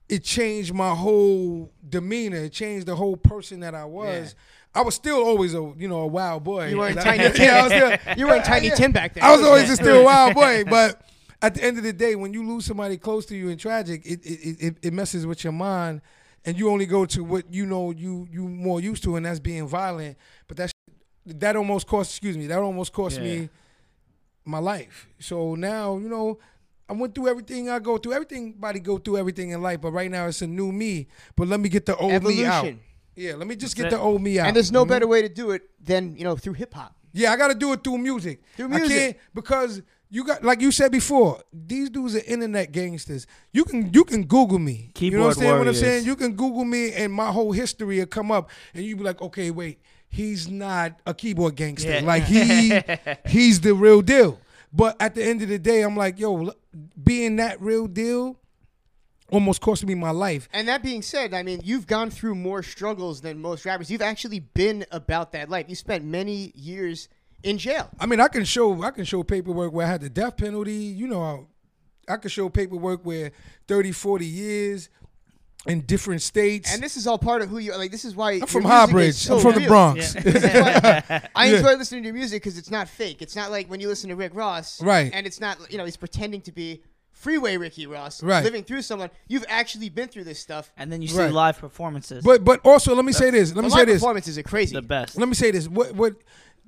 it 0.09 0.23
changed 0.23 0.73
my 0.75 0.95
whole 0.95 1.73
demeanor. 1.89 2.37
It 2.45 2.53
changed 2.53 2.87
the 2.87 2.97
whole 2.97 3.17
person 3.17 3.61
that 3.61 3.75
I 3.75 3.85
was. 3.85 4.35
I 4.75 4.83
was 4.83 4.95
still 4.97 5.23
always 5.23 5.55
a 5.55 5.73
you 5.79 5.89
know 5.89 6.01
a 6.01 6.07
wild 6.07 6.43
boy. 6.45 6.69
You 6.69 6.79
weren't 6.79 7.01
Tiny 7.01 7.27
I, 7.27 7.29
Tim. 7.31 7.43
yeah, 7.43 7.57
I 7.59 7.63
was 7.63 7.73
still, 8.03 8.17
You 8.19 8.27
weren't 8.27 8.45
Tiny 8.45 8.69
yeah. 8.69 8.75
Tim 8.75 8.93
back 8.93 9.15
then. 9.15 9.23
I 9.25 9.31
was 9.35 9.43
always 9.45 9.67
just 9.67 9.81
still 9.81 10.01
a 10.01 10.05
wild 10.05 10.35
boy. 10.43 10.65
But 10.65 11.01
at 11.41 11.55
the 11.55 11.63
end 11.65 11.79
of 11.79 11.85
the 11.85 11.93
day, 11.93 12.17
when 12.17 12.33
you 12.35 12.47
lose 12.47 12.65
somebody 12.67 12.97
close 12.97 13.25
to 13.27 13.37
you 13.37 13.51
and 13.51 13.59
tragic, 13.59 14.05
it 14.05 14.25
it, 14.27 14.57
it, 14.61 14.77
it 14.83 14.93
messes 14.93 15.27
with 15.27 15.45
your 15.45 15.53
mind, 15.53 16.01
and 16.45 16.59
you 16.59 16.71
only 16.71 16.87
go 16.87 17.07
to 17.07 17.23
what 17.23 17.45
you 17.55 17.67
know 17.67 17.93
you 17.93 18.27
you 18.31 18.49
more 18.49 18.81
used 18.81 19.05
to, 19.05 19.15
and 19.17 19.25
that's 19.25 19.39
being 19.41 19.67
violent. 19.69 20.19
But 20.49 20.57
that's 20.57 20.73
that 21.27 21.57
almost 21.57 21.87
cost. 21.87 22.11
Excuse 22.13 22.37
me. 22.37 22.47
That 22.47 22.59
almost 22.59 22.93
cost 22.93 23.19
Yeah. 23.19 23.25
me 23.25 23.49
my 24.45 24.59
life. 24.59 25.09
So 25.19 25.55
now 25.55 25.99
you 25.99 26.09
know. 26.09 26.39
I 26.87 26.93
went 26.93 27.15
through 27.15 27.29
everything 27.29 27.71
I 27.71 27.79
go 27.79 27.97
through. 27.97 28.13
Everybody 28.13 28.79
go 28.79 28.99
through 28.99 29.17
everything 29.17 29.49
in 29.51 29.63
life, 29.63 29.81
but 29.81 29.91
right 29.93 30.11
now 30.11 30.27
it's 30.27 30.43
a 30.43 30.47
new 30.47 30.71
me. 30.71 31.07
But 31.35 31.49
let 31.49 31.59
me 31.59 31.71
get 31.71 31.87
the 31.87 31.97
old 31.97 32.23
me 32.23 32.45
out. 32.45 32.75
Yeah, 33.17 33.37
let 33.37 33.47
me 33.47 33.57
just 33.57 33.75
get 33.75 33.89
the 33.89 33.99
old 33.99 34.21
me 34.21 34.39
out. 34.39 34.49
And 34.49 34.55
there's 34.57 34.71
no 34.71 34.85
Mhm. 34.85 34.89
better 34.89 35.07
way 35.07 35.23
to 35.23 35.31
do 35.31 35.53
it 35.53 35.63
than 35.83 36.15
you 36.15 36.25
know 36.25 36.37
through 36.37 36.53
hip 36.53 36.75
hop. 36.75 36.95
Yeah, 37.15 37.33
I 37.33 37.37
got 37.39 37.49
to 37.49 37.55
do 37.55 37.73
it 37.73 37.83
through 37.83 37.97
music. 37.99 38.43
Through 38.55 38.67
I 38.67 38.77
music. 38.81 38.99
can't 38.99 39.17
because 39.35 39.81
you 40.11 40.25
got 40.25 40.45
like 40.45 40.61
you 40.61 40.71
said 40.71 40.93
before. 40.93 41.41
These 41.55 41.89
dudes 41.89 42.17
are 42.17 42.23
internet 42.27 42.71
gangsters. 42.71 43.27
You 43.51 43.65
can 43.65 43.91
you 43.95 44.05
can 44.05 44.25
Google 44.25 44.59
me. 44.59 44.93
you 44.99 45.11
know 45.13 45.21
what 45.21 45.37
I'm 45.39 45.43
saying? 45.43 45.59
What 45.59 45.69
I'm 45.69 45.75
saying? 45.75 46.05
You 46.05 46.17
can 46.17 46.33
Google 46.33 46.67
me, 46.67 46.93
and 46.93 47.11
my 47.15 47.33
whole 47.33 47.53
history 47.53 47.99
will 47.99 48.05
come 48.07 48.31
up, 48.31 48.51
and 48.75 48.85
you 48.85 48.95
be 48.95 49.05
like, 49.05 49.23
okay, 49.23 49.51
wait, 49.51 49.79
he's 50.15 50.49
not 50.49 51.01
a 51.07 51.13
keyboard 51.13 51.57
gangster. 51.57 51.95
Yeah. 51.95 52.01
Like 52.01 52.25
he 52.25 52.81
he's 53.27 53.61
the 53.61 53.75
real 53.75 54.01
deal. 54.01 54.39
But 54.73 54.97
at 55.01 55.15
the 55.15 55.25
end 55.25 55.43
of 55.43 55.49
the 55.49 55.59
day, 55.59 55.83
I'm 55.83 55.97
like, 55.97 56.19
yo, 56.19 56.53
being 57.03 57.37
that 57.37 57.61
real 57.61 57.87
deal 57.87 58.39
almost 59.31 59.61
cost 59.61 59.85
me 59.85 59.95
my 59.95 60.11
life. 60.11 60.49
And 60.53 60.69
that 60.69 60.83
being 60.83 61.03
said, 61.03 61.35
I 61.35 61.43
mean, 61.43 61.61
you've 61.65 61.87
gone 61.87 62.11
through 62.11 62.35
more 62.35 62.63
struggles 62.63 63.21
than 63.21 63.41
most 63.41 63.65
rappers. 63.65 63.91
You've 63.91 64.03
actually 64.03 64.41
been 64.41 64.85
about 64.91 65.33
that 65.33 65.49
life. 65.49 65.67
You 65.69 65.75
spent 65.75 66.05
many 66.05 66.53
years 66.55 67.09
in 67.43 67.59
jail. 67.59 67.91
I 67.99 68.07
mean, 68.07 68.21
I 68.21 68.29
can 68.29 68.45
show 68.45 68.83
I 68.83 68.91
can 68.91 69.05
show 69.05 69.23
paperwork 69.23 69.73
where 69.73 69.87
I 69.87 69.91
had 69.91 70.01
the 70.01 70.11
death 70.11 70.37
penalty. 70.37 70.73
You 70.73 71.09
know, 71.09 71.49
I 72.09 72.17
can 72.17 72.31
show 72.31 72.49
paperwork 72.49 73.05
where 73.05 73.33
30, 73.67 73.93
40 73.93 74.27
years 74.27 74.89
in 75.67 75.81
different 75.83 76.23
states. 76.23 76.73
And 76.73 76.83
this 76.83 76.97
is 76.97 77.07
all 77.07 77.19
part 77.19 77.41
of 77.43 77.49
who 77.49 77.59
you 77.59 77.73
are. 77.73 77.79
Like, 77.79 77.91
this 77.91 78.05
is 78.05 78.15
why 78.15 78.33
I'm 78.33 78.47
from 78.47 78.63
your 78.65 78.71
Highbridge. 78.73 79.15
so 79.15 79.37
I'm 79.37 79.41
from 79.43 79.53
the 79.55 79.61
real. 79.61 79.69
Bronx. 79.69 80.15
This 80.23 80.45
is 80.45 80.55
why 80.55 81.29
I 81.35 81.47
Yeah. 81.47 81.57
enjoy 81.59 81.75
listening 81.77 82.03
to 82.03 82.09
your 82.09 82.15
music 82.15 82.43
because 82.43 82.59
it's 82.59 82.71
not 82.71 82.89
fake. 82.89 83.23
It's 83.23 83.35
not 83.37 83.51
like 83.51 83.69
when 83.71 83.81
you 83.81 83.89
listen 83.89 84.11
to 84.11 84.17
Rick 84.17 84.35
Ross. 84.35 84.83
Right. 84.83 85.11
And 85.15 85.27
it's 85.27 85.41
not, 85.41 85.57
you 85.71 85.79
know, 85.79 85.85
he's 85.85 85.97
pretending 85.97 86.41
to 86.43 86.53
be 86.53 86.83
freeway 87.13 87.57
Ricky 87.57 87.87
Ross. 87.87 88.23
Right. 88.23 88.45
Living 88.45 88.65
through 88.65 88.83
someone. 88.83 89.09
You've 89.29 89.47
actually 89.49 89.89
been 89.89 90.09
through 90.09 90.25
this 90.25 90.39
stuff. 90.39 90.71
And 90.77 90.93
then 90.93 91.01
you 91.01 91.09
see 91.09 91.19
Right. 91.19 91.33
live 91.33 91.59
performances. 91.59 92.23
But 92.25 92.45
but 92.45 92.61
also 92.65 92.95
let 92.95 93.05
me 93.05 93.13
say 93.13 93.31
this. 93.31 93.51
Let 93.51 93.57
The 93.57 93.63
me 93.63 93.69
live 93.71 93.79
say 93.79 93.85
this. 93.87 93.95
performances 94.03 94.37
are 94.39 94.43
crazy. 94.43 94.75
the 94.75 94.83
best. 94.83 95.17
Let 95.17 95.29
me 95.29 95.35
say 95.35 95.51
this. 95.51 95.67
What 95.69 95.95
what 95.95 96.15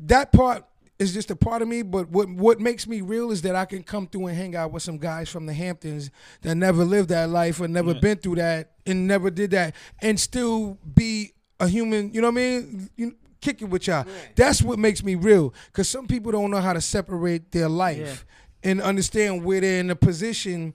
that 0.06 0.32
part 0.32 0.64
is 0.98 1.12
just 1.12 1.30
a 1.30 1.36
part 1.36 1.62
of 1.62 1.68
me, 1.68 1.82
but 1.82 2.08
what 2.10 2.28
what 2.28 2.58
makes 2.60 2.86
me 2.86 3.00
real 3.00 3.30
is 3.30 3.42
that 3.42 3.54
I 3.54 3.64
can 3.66 3.82
come 3.82 4.06
through 4.06 4.26
and 4.28 4.36
hang 4.36 4.56
out 4.56 4.72
with 4.72 4.82
some 4.82 4.98
guys 4.98 5.28
from 5.28 5.46
the 5.46 5.52
Hamptons 5.52 6.10
that 6.42 6.54
never 6.54 6.84
lived 6.84 7.10
that 7.10 7.28
life 7.28 7.60
or 7.60 7.68
never 7.68 7.92
been 7.94 8.16
through 8.18 8.36
that 8.36 8.72
and 8.86 9.06
never 9.06 9.30
did 9.30 9.50
that 9.50 9.74
and 10.00 10.18
still 10.18 10.78
be 10.94 11.32
a 11.60 11.68
human, 11.68 12.12
you 12.12 12.20
know 12.20 12.28
what 12.28 12.40
I 12.40 12.60
mean? 12.60 12.90
You 12.96 13.14
kick 13.40 13.60
it 13.62 13.66
with 13.66 13.86
y'all. 13.86 14.04
That's 14.34 14.62
what 14.62 14.78
makes 14.78 15.02
me 15.04 15.14
real 15.14 15.52
cuz 15.72 15.88
some 15.88 16.06
people 16.06 16.32
don't 16.32 16.50
know 16.50 16.60
how 16.60 16.72
to 16.72 16.80
separate 16.80 17.52
their 17.52 17.68
life 17.68 18.24
and 18.62 18.80
understand 18.80 19.44
where 19.44 19.60
they're 19.60 19.80
in 19.80 19.90
a 19.90 19.96
position 19.96 20.72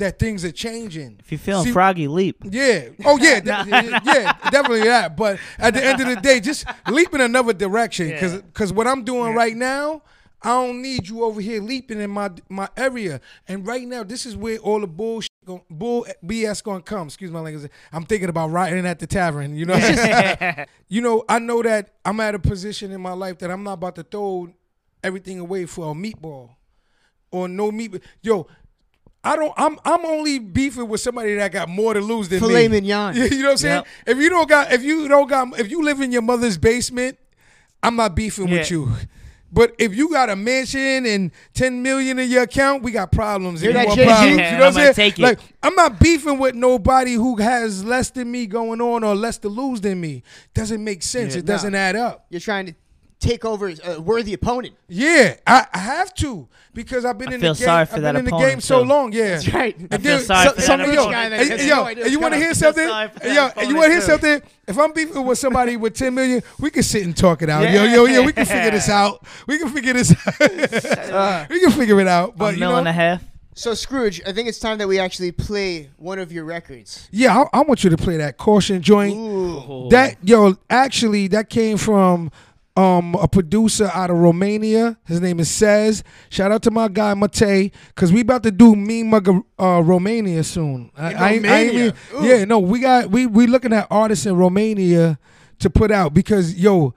that 0.00 0.18
things 0.18 0.44
are 0.44 0.50
changing. 0.52 1.16
If 1.20 1.30
you're 1.32 1.38
feeling 1.38 1.64
See- 1.66 1.72
froggy, 1.72 2.08
leap. 2.08 2.42
yeah. 2.44 2.88
Oh 3.04 3.16
yeah. 3.20 3.40
yeah. 3.44 4.32
Definitely 4.50 4.82
that. 4.84 5.16
But 5.16 5.38
at 5.58 5.74
the 5.74 5.84
end 5.84 6.00
of 6.00 6.08
the 6.08 6.16
day, 6.16 6.40
just 6.40 6.64
leap 6.88 7.14
in 7.14 7.20
another 7.20 7.52
direction. 7.52 8.08
Because 8.08 8.72
what 8.72 8.86
I'm 8.86 9.04
doing 9.04 9.34
right 9.34 9.56
now, 9.56 10.02
I 10.42 10.48
don't 10.50 10.80
need 10.82 11.08
you 11.08 11.24
over 11.24 11.40
here 11.40 11.60
leaping 11.62 12.00
in 12.00 12.10
my 12.10 12.30
my 12.48 12.68
area. 12.76 13.20
And 13.46 13.66
right 13.66 13.86
now, 13.86 14.02
this 14.02 14.26
is 14.26 14.36
where 14.36 14.58
all 14.58 14.80
the 14.80 14.86
bullshit, 14.86 15.30
bull 15.70 16.06
BS 16.24 16.62
gonna 16.64 16.82
come. 16.82 17.06
Excuse 17.08 17.30
my 17.30 17.40
language. 17.40 17.70
I'm 17.92 18.04
thinking 18.06 18.28
about 18.30 18.50
riding 18.50 18.86
at 18.86 18.98
the 18.98 19.06
tavern. 19.06 19.54
You 19.56 19.66
know. 19.66 19.76
you 20.88 21.00
know. 21.02 21.24
I 21.28 21.38
know 21.38 21.62
that 21.62 21.94
I'm 22.04 22.18
at 22.20 22.34
a 22.34 22.38
position 22.38 22.90
in 22.90 23.00
my 23.00 23.12
life 23.12 23.38
that 23.38 23.50
I'm 23.50 23.62
not 23.62 23.74
about 23.74 23.94
to 23.96 24.02
throw 24.02 24.48
everything 25.04 25.38
away 25.38 25.66
for 25.66 25.90
a 25.90 25.94
meatball 25.94 26.50
or 27.30 27.46
no 27.48 27.70
meat. 27.70 28.02
Yo, 28.22 28.46
I 29.22 29.36
don't. 29.36 29.52
I'm. 29.56 29.78
I'm 29.84 30.04
only 30.06 30.38
beefing 30.38 30.88
with 30.88 31.00
somebody 31.00 31.34
that 31.34 31.52
got 31.52 31.68
more 31.68 31.92
to 31.94 32.00
lose 32.00 32.28
than 32.28 32.40
Filet 32.40 32.68
me. 32.68 32.80
mignon. 32.80 33.14
You 33.16 33.28
know 33.28 33.44
what 33.44 33.50
I'm 33.52 33.56
saying? 33.58 33.74
Yep. 33.76 33.86
If 34.06 34.18
you 34.18 34.30
don't 34.30 34.48
got, 34.48 34.72
if 34.72 34.82
you 34.82 35.08
don't 35.08 35.28
got, 35.28 35.58
if 35.58 35.70
you 35.70 35.82
live 35.82 36.00
in 36.00 36.10
your 36.10 36.22
mother's 36.22 36.56
basement, 36.56 37.18
I'm 37.82 37.96
not 37.96 38.14
beefing 38.14 38.50
with 38.50 38.70
you. 38.70 38.90
But 39.52 39.74
if 39.78 39.94
you 39.94 40.10
got 40.10 40.30
a 40.30 40.36
mansion 40.36 41.06
and 41.06 41.32
10 41.54 41.82
million 41.82 42.18
in 42.20 42.30
your 42.30 42.42
account, 42.42 42.84
we 42.84 42.92
got 42.92 43.10
problems. 43.10 43.62
And 43.62 43.74
that, 43.74 43.86
problems. 43.86 43.98
You 43.98 44.36
know 44.36 44.42
I'm 44.44 44.60
what 44.60 44.76
I'm 44.78 44.94
saying? 44.94 45.14
Like 45.18 45.40
I'm 45.62 45.74
not 45.74 45.98
beefing 45.98 46.38
with 46.38 46.54
nobody 46.54 47.14
who 47.14 47.36
has 47.36 47.84
less 47.84 48.10
than 48.10 48.30
me 48.30 48.46
going 48.46 48.80
on 48.80 49.02
or 49.02 49.14
less 49.16 49.38
to 49.38 49.48
lose 49.48 49.80
than 49.80 50.00
me. 50.00 50.22
Doesn't 50.54 50.82
make 50.82 51.02
sense. 51.02 51.34
Yeah. 51.34 51.40
it 51.40 51.46
doesn't 51.46 51.74
add 51.74 51.96
up. 51.96 52.26
You're 52.30 52.40
trying 52.40 52.66
to 52.66 52.74
take 53.20 53.44
over 53.44 53.72
a 53.84 54.00
worthy 54.00 54.32
opponent. 54.34 54.74
Yeah, 54.88 55.36
I, 55.46 55.66
I 55.72 55.78
have 55.78 56.12
to 56.14 56.48
because 56.74 57.04
I've 57.04 57.18
been 57.18 57.28
I 57.28 57.34
in 57.34 57.40
feel 57.40 57.54
the 57.54 57.58
game. 57.60 57.66
sorry 57.66 57.86
for 57.86 57.96
I've 57.96 58.02
that 58.02 58.12
been 58.12 58.18
in 58.20 58.24
the 58.24 58.30
opponent, 58.30 58.52
game 58.52 58.60
so 58.60 58.82
long. 58.82 59.12
Yeah, 59.12 59.28
That's 59.28 59.52
right. 59.52 59.76
And 59.78 59.88
I 59.94 59.98
feel 59.98 60.16
then 60.16 60.24
sorry 60.24 60.46
some- 60.46 60.54
for 60.56 60.60
some 60.62 60.78
that 60.80 60.88
of 60.88 60.94
yo, 60.94 61.00
opponent. 61.02 61.12
guy 61.22 61.28
that 61.28 61.40
and- 61.40 61.68
no 61.68 61.76
yo, 61.76 61.84
and 61.86 61.96
you 61.98 62.02
what's 62.04 62.16
want 62.22 62.34
to 62.34 62.38
hear 62.38 62.54
something? 62.54 62.88
sorry 62.88 63.08
for 63.08 63.22
And 63.22 63.36
that 63.36 63.56
yo, 63.56 63.60
and 63.62 63.70
you 63.70 63.76
want 63.76 63.86
to 63.86 63.90
hear 63.92 64.00
too. 64.00 64.06
something? 64.06 64.42
If 64.66 64.78
I'm 64.78 64.92
beefing 64.92 65.26
with 65.26 65.38
somebody 65.38 65.76
with 65.76 65.94
10 65.94 66.14
million, 66.14 66.42
we 66.58 66.70
can 66.70 66.82
sit 66.82 67.04
and 67.04 67.16
talk 67.16 67.42
it 67.42 67.50
out. 67.50 67.62
Yo, 67.70 67.84
yo, 67.84 68.04
yo, 68.06 68.22
we 68.22 68.32
can 68.32 68.46
figure 68.46 68.70
this 68.70 68.88
out. 68.88 69.24
We 69.46 69.58
can 69.58 69.68
figure 69.68 69.92
this 69.92 70.12
out. 70.12 70.50
Uh, 71.10 71.46
we 71.50 71.60
can 71.60 71.70
figure 71.72 72.00
it 72.00 72.06
out. 72.08 72.36
But 72.38 72.50
a 72.50 72.54
you 72.54 72.60
mil 72.60 72.70
know, 72.72 72.78
and 72.78 72.88
a 72.88 72.92
half. 72.92 73.22
So 73.52 73.74
Scrooge, 73.74 74.22
I 74.26 74.32
think 74.32 74.48
it's 74.48 74.60
time 74.60 74.78
that 74.78 74.86
we 74.88 74.98
actually 75.00 75.32
play 75.32 75.90
one 75.98 76.18
of 76.20 76.30
your 76.32 76.44
records. 76.44 77.08
yeah, 77.10 77.44
I, 77.52 77.58
I 77.58 77.62
want 77.62 77.82
you 77.84 77.90
to 77.90 77.96
play 77.96 78.16
that 78.18 78.38
caution 78.38 78.80
joint. 78.80 79.14
Ooh. 79.16 79.56
Oh. 79.68 79.88
That 79.90 80.16
yo, 80.22 80.54
actually, 80.70 81.26
that 81.28 81.50
came 81.50 81.76
from 81.76 82.30
um 82.80 83.14
a 83.16 83.28
producer 83.28 83.90
out 83.92 84.10
of 84.10 84.16
Romania. 84.16 84.98
His 85.06 85.20
name 85.20 85.38
is 85.40 85.50
Says. 85.50 86.02
Shout 86.30 86.50
out 86.52 86.62
to 86.62 86.70
my 86.70 86.88
guy 86.88 87.12
Mate, 87.14 87.72
cause 87.94 88.12
we 88.12 88.20
about 88.20 88.42
to 88.44 88.50
do 88.50 88.74
me 88.74 89.02
Mugga, 89.02 89.42
uh, 89.58 89.82
Romania 89.82 90.42
soon. 90.44 90.90
I, 90.96 91.14
I, 91.14 91.30
ain't- 91.32 91.46
I 91.46 91.66
Romania? 91.66 91.94
yeah, 92.22 92.44
no, 92.44 92.58
we 92.58 92.80
got 92.80 93.10
we 93.10 93.26
we 93.26 93.46
looking 93.46 93.72
at 93.72 93.86
artists 93.90 94.26
in 94.26 94.34
Romania 94.36 95.18
to 95.58 95.70
put 95.70 95.90
out 95.90 96.14
because 96.14 96.54
yo. 96.54 96.94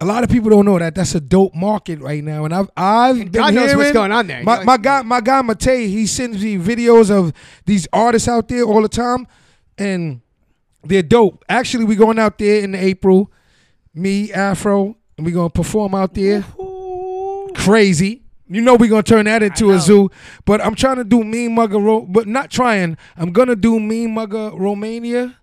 A 0.00 0.06
lot 0.06 0.22
of 0.22 0.30
people 0.30 0.48
don't 0.48 0.64
know 0.64 0.78
that 0.78 0.94
that's 0.94 1.16
a 1.16 1.20
dope 1.20 1.56
market 1.56 1.98
right 1.98 2.22
now, 2.22 2.44
and 2.44 2.54
I've 2.54 2.70
I've 2.76 3.16
been 3.16 3.32
God 3.32 3.52
knows 3.52 3.74
what's 3.74 3.90
going 3.90 4.12
on 4.12 4.28
there. 4.28 4.44
My, 4.44 4.62
my 4.62 4.76
guy, 4.76 5.02
my 5.02 5.20
guy 5.20 5.42
Matei, 5.42 5.88
he 5.88 6.06
sends 6.06 6.40
me 6.40 6.56
videos 6.56 7.10
of 7.10 7.32
these 7.66 7.88
artists 7.92 8.28
out 8.28 8.46
there 8.46 8.62
all 8.62 8.80
the 8.80 8.88
time, 8.88 9.26
and 9.76 10.20
they're 10.84 11.02
dope. 11.02 11.44
Actually, 11.48 11.82
we 11.84 11.96
going 11.96 12.16
out 12.16 12.38
there 12.38 12.62
in 12.62 12.76
April, 12.76 13.32
me 13.92 14.32
Afro, 14.32 14.94
and 15.18 15.26
we 15.26 15.32
gonna 15.32 15.50
perform 15.50 15.94
out 15.94 16.14
there. 16.14 16.42
Crazy. 17.54 18.22
You 18.50 18.62
know 18.62 18.76
we're 18.76 18.88
gonna 18.88 19.02
turn 19.02 19.26
that 19.26 19.42
into 19.42 19.72
a 19.72 19.78
zoo, 19.78 20.10
but 20.46 20.64
I'm 20.64 20.74
trying 20.74 20.96
to 20.96 21.04
do 21.04 21.22
Mean 21.22 21.54
Mugger, 21.54 21.78
Ro- 21.78 22.06
but 22.08 22.26
not 22.26 22.50
trying. 22.50 22.96
I'm 23.16 23.30
gonna 23.32 23.56
do 23.56 23.78
Mean 23.78 24.14
Mugger 24.14 24.50
Romania, 24.54 25.36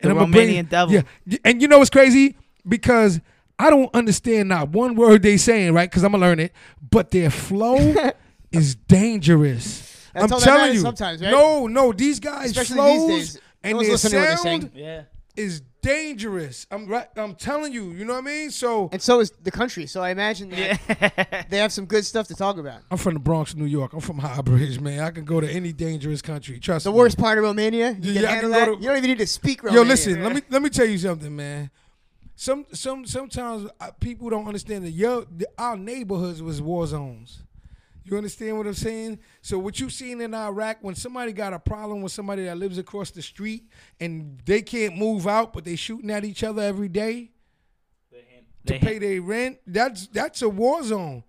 The 0.00 0.10
I'm 0.10 0.14
gonna 0.18 0.30
bring- 0.30 0.48
Romanian 0.50 0.68
devil. 0.68 0.94
Yeah, 0.94 1.38
and 1.44 1.60
you 1.60 1.66
know 1.66 1.78
what's 1.78 1.90
crazy? 1.90 2.36
Because 2.68 3.20
I 3.58 3.68
don't 3.70 3.92
understand 3.94 4.48
not 4.48 4.68
one 4.68 4.94
word 4.94 5.22
they 5.22 5.36
saying, 5.38 5.72
right? 5.74 5.90
Because 5.90 6.04
I'm 6.04 6.12
gonna 6.12 6.24
learn 6.24 6.38
it, 6.38 6.52
but 6.88 7.10
their 7.10 7.30
flow 7.30 7.94
is 8.52 8.76
dangerous. 8.76 9.88
That's 10.14 10.26
I'm 10.26 10.32
all 10.34 10.40
telling 10.40 10.60
matters 10.60 10.76
you. 10.76 10.82
sometimes, 10.82 11.20
right? 11.20 11.30
No, 11.32 11.66
no, 11.66 11.92
these 11.92 12.20
guys 12.20 12.50
Especially 12.50 12.76
flows 12.76 13.08
these 13.08 13.32
days. 13.34 13.42
and 13.64 13.72
No 13.76 13.82
their 13.82 13.92
listening 13.92 14.12
to 14.12 14.18
what 14.18 14.26
they're 14.44 14.60
sound. 14.60 14.70
Yeah. 14.74 15.02
is 15.36 15.62
dangerous. 15.82 16.66
I'm 16.70 16.86
right. 16.86 17.06
I'm 17.16 17.34
telling 17.34 17.72
you. 17.72 17.90
You 17.90 18.04
know 18.04 18.14
what 18.14 18.20
I 18.20 18.26
mean? 18.26 18.50
So 18.50 18.88
And 18.92 19.02
so 19.02 19.20
is 19.20 19.30
the 19.42 19.50
country. 19.50 19.86
So 19.86 20.00
I 20.02 20.10
imagine 20.10 20.48
that 20.50 21.46
they 21.50 21.58
have 21.58 21.72
some 21.72 21.84
good 21.84 22.04
stuff 22.06 22.28
to 22.28 22.34
talk 22.34 22.56
about. 22.56 22.80
I'm 22.90 22.98
from 22.98 23.14
the 23.14 23.20
Bronx, 23.20 23.54
New 23.54 23.66
York. 23.66 23.92
I'm 23.92 24.00
from 24.00 24.18
High 24.18 24.40
Bridge, 24.40 24.80
man. 24.80 25.00
I 25.00 25.10
can 25.10 25.24
go 25.24 25.40
to 25.40 25.50
any 25.50 25.72
dangerous 25.72 26.22
country. 26.22 26.58
Trust 26.58 26.84
The 26.84 26.90
me. 26.92 26.96
worst 26.96 27.18
part 27.18 27.36
of 27.38 27.44
Romania, 27.44 27.92
you 28.00 28.12
Yeah, 28.12 28.20
can 28.22 28.28
handle 28.30 28.50
can 28.52 28.60
that. 28.60 28.64
to- 28.66 28.80
you 28.80 28.88
don't 28.88 28.96
even 28.98 29.10
need 29.10 29.18
to 29.18 29.26
speak 29.26 29.62
Yo, 29.62 29.82
listen. 29.82 30.22
Let 30.22 30.34
me 30.34 30.42
let 30.48 30.62
me 30.62 30.70
tell 30.70 30.86
you 30.86 30.98
something, 30.98 31.34
man. 31.34 31.70
Some 32.34 32.64
some 32.72 33.04
sometimes 33.04 33.68
uh, 33.80 33.90
people 34.00 34.30
don't 34.30 34.46
understand 34.46 34.84
that 34.84 34.90
yo 34.90 35.24
the, 35.36 35.46
our 35.58 35.76
neighborhoods 35.76 36.40
was 36.42 36.62
war 36.62 36.86
zones. 36.86 37.42
You 38.04 38.16
understand 38.16 38.56
what 38.58 38.66
I'm 38.66 38.74
saying? 38.74 39.20
So 39.42 39.58
what 39.58 39.78
you 39.78 39.88
seen 39.88 40.20
in 40.20 40.34
Iraq 40.34 40.78
when 40.80 40.94
somebody 40.94 41.32
got 41.32 41.52
a 41.52 41.58
problem 41.58 42.02
with 42.02 42.12
somebody 42.12 42.44
that 42.44 42.58
lives 42.58 42.78
across 42.78 43.10
the 43.10 43.22
street 43.22 43.64
and 44.00 44.40
they 44.44 44.62
can't 44.62 44.96
move 44.96 45.26
out, 45.26 45.52
but 45.52 45.64
they 45.64 45.76
shooting 45.76 46.10
at 46.10 46.24
each 46.24 46.42
other 46.42 46.62
every 46.62 46.88
day 46.88 47.30
to 48.66 48.78
pay 48.78 48.98
their 48.98 49.20
rent. 49.20 49.58
That's 49.66 50.06
that's 50.08 50.42
a 50.42 50.48
war 50.48 50.82
zone. 50.82 51.24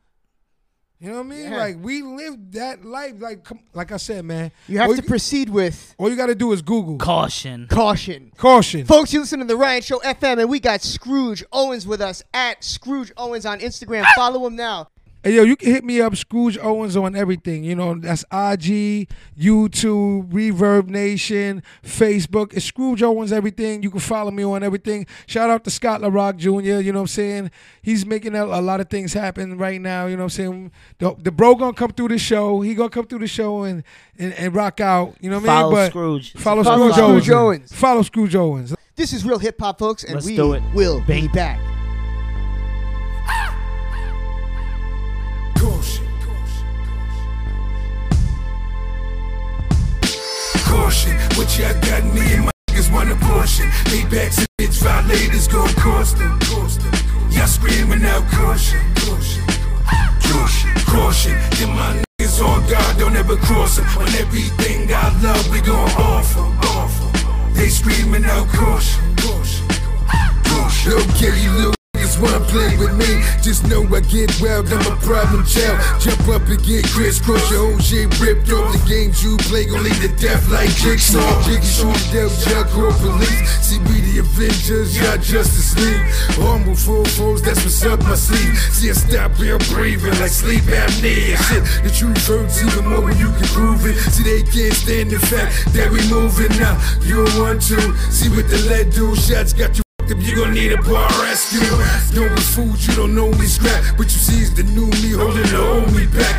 You 0.99 1.09
know 1.09 1.15
what 1.15 1.25
I 1.25 1.29
mean? 1.29 1.51
Yeah. 1.51 1.57
Like 1.57 1.75
we 1.81 2.01
lived 2.01 2.53
that 2.53 2.85
life. 2.85 3.15
Like 3.19 3.43
come, 3.43 3.59
like 3.73 3.91
I 3.91 3.97
said, 3.97 4.23
man. 4.23 4.51
You 4.67 4.77
have 4.77 4.89
all 4.89 4.95
to 4.95 5.03
proceed 5.03 5.49
with 5.49 5.93
all 5.97 6.09
you 6.09 6.15
got 6.15 6.27
to 6.27 6.35
do 6.35 6.53
is 6.53 6.61
Google 6.61 6.97
Caution. 6.97 7.67
caution. 7.67 8.31
caution. 8.37 8.85
Folks, 8.85 9.11
you 9.11 9.19
listen 9.19 9.39
to 9.39 9.45
the 9.45 9.57
Ryan 9.57 9.81
Show 9.81 9.99
FM, 9.99 10.39
and 10.39 10.49
we 10.49 10.61
got 10.61 10.81
Scrooge 10.81 11.43
Owens 11.51 11.85
with 11.85 11.99
us 11.99 12.23
at 12.33 12.63
Scrooge 12.63 13.11
Owens 13.17 13.45
on 13.45 13.59
Instagram. 13.59 14.05
Follow 14.15 14.47
him 14.47 14.55
now. 14.55 14.87
Hey 15.25 15.35
yo, 15.35 15.43
you 15.43 15.55
can 15.55 15.71
hit 15.71 15.85
me 15.85 16.01
up, 16.01 16.17
Scrooge 16.17 16.57
Owens 16.57 16.97
on 16.97 17.15
everything. 17.15 17.63
You 17.63 17.75
know, 17.75 17.95
that's 17.97 18.23
IG, 18.23 19.07
YouTube, 19.39 20.29
Reverb 20.33 20.89
Nation, 20.89 21.63
Facebook. 21.81 22.53
It's 22.53 22.65
Scrooge 22.65 23.01
Owens 23.01 23.31
everything. 23.31 23.83
You 23.83 23.89
can 23.89 24.01
follow 24.01 24.31
me 24.31 24.43
on 24.43 24.63
everything. 24.63 25.07
Shout 25.25 25.49
out 25.49 25.63
to 25.63 25.69
Scott 25.69 26.01
LaRock 26.01 26.35
Jr., 26.35 26.81
you 26.81 26.91
know 26.91 26.99
what 26.99 27.03
I'm 27.03 27.07
saying? 27.07 27.51
He's 27.81 28.05
making 28.05 28.35
a, 28.35 28.43
a 28.43 28.59
lot 28.59 28.81
of 28.81 28.89
things 28.89 29.13
happen 29.13 29.57
right 29.57 29.79
now, 29.79 30.07
you 30.07 30.17
know 30.17 30.23
what 30.23 30.37
I'm 30.37 30.69
saying? 30.69 30.71
The, 30.97 31.15
the 31.17 31.31
bro 31.31 31.55
gonna 31.55 31.71
come 31.71 31.91
through 31.91 32.09
the 32.09 32.17
show. 32.17 32.59
He 32.59 32.75
gonna 32.75 32.89
come 32.89 33.05
through 33.07 33.19
the 33.19 33.27
show 33.27 33.63
and, 33.63 33.83
and, 34.19 34.33
and 34.33 34.53
rock 34.53 34.81
out, 34.81 35.15
you 35.21 35.29
know 35.29 35.39
what 35.39 35.49
I 35.49 35.53
mean? 35.53 35.61
Follow 35.61 35.71
But 35.71 35.89
Scrooge. 35.91 36.33
Follow, 36.33 36.63
Follow 36.65 36.91
Scrooge, 36.91 36.95
Scrooge 37.23 37.29
Owens. 37.29 37.61
Owens. 37.61 37.73
Follow 37.73 38.01
Scrooge 38.01 38.35
Owens. 38.35 38.75
This 38.97 39.13
is 39.13 39.23
real 39.23 39.39
hip 39.39 39.55
hop, 39.57 39.79
folks, 39.79 40.03
and 40.03 40.15
Let's 40.15 40.25
we 40.25 40.35
do 40.35 40.51
it. 40.51 40.61
will 40.73 41.01
be 41.07 41.29
back. 41.29 41.61
Caution, 50.73 51.13
what 51.37 51.47
y'all 51.59 51.73
got 51.85 52.03
me 52.15 52.25
and 52.33 52.45
my 52.45 52.51
niggas 52.67 52.91
want 52.91 53.11
a 53.11 53.15
portion. 53.15 53.69
Paybacks 53.85 54.39
and 54.39 54.47
bitch 54.57 54.81
violators 54.81 55.47
gon' 55.47 55.69
cost 55.75 56.17
them. 56.17 56.39
Y'all 57.29 57.45
screaming 57.45 58.03
out 58.03 58.25
caution. 58.31 58.81
Caution. 58.95 59.43
Caution. 60.27 60.71
Caution. 60.89 61.35
Then 61.57 61.69
my 61.77 62.01
niggas 62.01 62.41
on 62.41 62.67
God, 62.67 62.97
don't 62.97 63.15
ever 63.15 63.37
cross 63.37 63.77
them. 63.77 63.85
On 63.99 64.09
everything 64.15 64.89
I 64.91 65.13
love, 65.21 65.47
we 65.51 65.61
gon' 65.61 65.91
offer. 65.91 66.41
Offer. 66.73 67.53
They 67.53 67.69
screaming 67.69 68.25
out 68.25 68.47
caution. 68.47 69.15
Caution. 69.17 69.67
Caution. 70.43 70.93
Okay, 70.93 71.39
you 71.43 71.51
little 71.51 71.82
niggas 72.03 72.21
wanna 72.21 72.45
play 72.45 72.77
with 72.77 72.93
me. 72.97 73.23
Just 73.41 73.67
know 73.67 73.83
I 73.95 74.01
get 74.01 74.29
wild, 74.41 74.71
I'm 74.71 74.91
a 74.91 74.95
problem 74.97 75.45
child. 75.45 75.79
Jump 76.01 76.27
up 76.27 76.47
and 76.47 76.61
get 76.63 76.85
crisscross, 76.87 77.49
your 77.51 77.71
whole 77.71 77.79
shit 77.79 78.07
ripped 78.19 78.51
off. 78.51 78.73
The 78.73 78.83
games 78.89 79.23
you 79.23 79.37
play 79.49 79.65
gon' 79.65 79.83
lead 79.83 79.99
to 80.01 80.09
death 80.19 80.49
like 80.49 80.69
jigsaw. 80.75 81.21
Jiggy 81.43 81.65
shoot 81.65 81.95
y'all 82.49 82.63
call 82.65 82.91
police. 82.99 83.49
See, 83.61 83.79
we 83.79 84.01
the 84.01 84.19
Avengers, 84.19 84.97
y'all 84.97 85.17
Justice 85.17 85.75
League. 85.77 86.45
Armed 86.45 86.67
with 86.67 86.79
full 86.79 87.05
foes, 87.05 87.41
that's 87.41 87.63
what's 87.63 87.83
up 87.85 87.99
my 88.01 88.15
sleeve. 88.15 88.57
See, 88.71 88.89
I 88.89 88.93
stop 88.93 89.35
here 89.35 89.59
breathing 89.71 90.17
like 90.19 90.31
sleep 90.31 90.63
apnea. 90.63 91.37
Shit, 91.47 91.63
the 91.83 91.89
truth 91.89 92.27
hurts 92.27 92.61
even 92.63 92.89
more 92.89 93.01
when 93.01 93.17
you 93.17 93.29
can 93.31 93.47
prove 93.55 93.85
it. 93.85 93.95
See, 94.11 94.23
they 94.23 94.43
can't 94.43 94.73
stand 94.73 95.11
the 95.11 95.19
fact 95.19 95.73
that 95.73 95.91
we 95.91 95.99
moving 96.09 96.51
now. 96.59 96.75
You 97.01 97.25
don't 97.25 97.39
want 97.39 97.61
to. 97.69 97.79
See 98.11 98.29
what 98.29 98.49
the 98.49 98.57
lead 98.69 98.91
do, 98.91 99.15
shots 99.15 99.53
got 99.53 99.77
you 99.77 99.83
you 100.21 100.35
gon' 100.35 100.53
need 100.53 100.71
a 100.71 100.81
bar 100.83 101.09
rescue 101.21 101.63
Don't 102.13 102.35
be 102.35 102.41
fooled, 102.41 102.79
you 102.85 102.93
don't 102.93 103.15
know 103.15 103.31
me 103.31 103.45
scrap. 103.45 103.97
But 103.97 104.05
you 104.11 104.19
see 104.19 104.41
is 104.43 104.53
the 104.53 104.63
new 104.63 104.87
me 105.01 105.11
holding 105.11 105.47
the 105.47 105.57
old 105.57 105.93
me 105.93 106.05
back. 106.07 106.35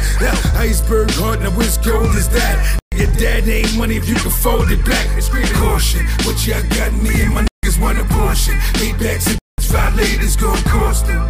Iceberg 0.55 1.11
heart, 1.13 1.41
now 1.41 1.51
which 1.57 1.81
cold 1.83 2.15
is 2.15 2.29
that? 2.31 2.79
Your 2.95 3.11
dad 3.19 3.49
ain't 3.49 3.77
money 3.77 3.97
if 3.97 4.09
you 4.09 4.15
can 4.15 4.31
fold 4.31 4.71
it 4.71 4.85
back. 4.85 5.07
It's 5.17 5.29
great 5.29 5.51
caution, 5.55 6.07
what 6.25 6.47
y'all 6.47 6.63
got 6.77 6.93
me 6.93 7.23
and 7.23 7.35
my 7.35 7.47
niggas 7.65 7.81
want 7.81 7.99
a 7.99 8.05
portion 8.05 8.55
Paybacks 8.79 9.29
and 9.33 9.39
violators 9.61 10.37
gon' 10.37 10.57
cost 10.65 11.07
them. 11.07 11.27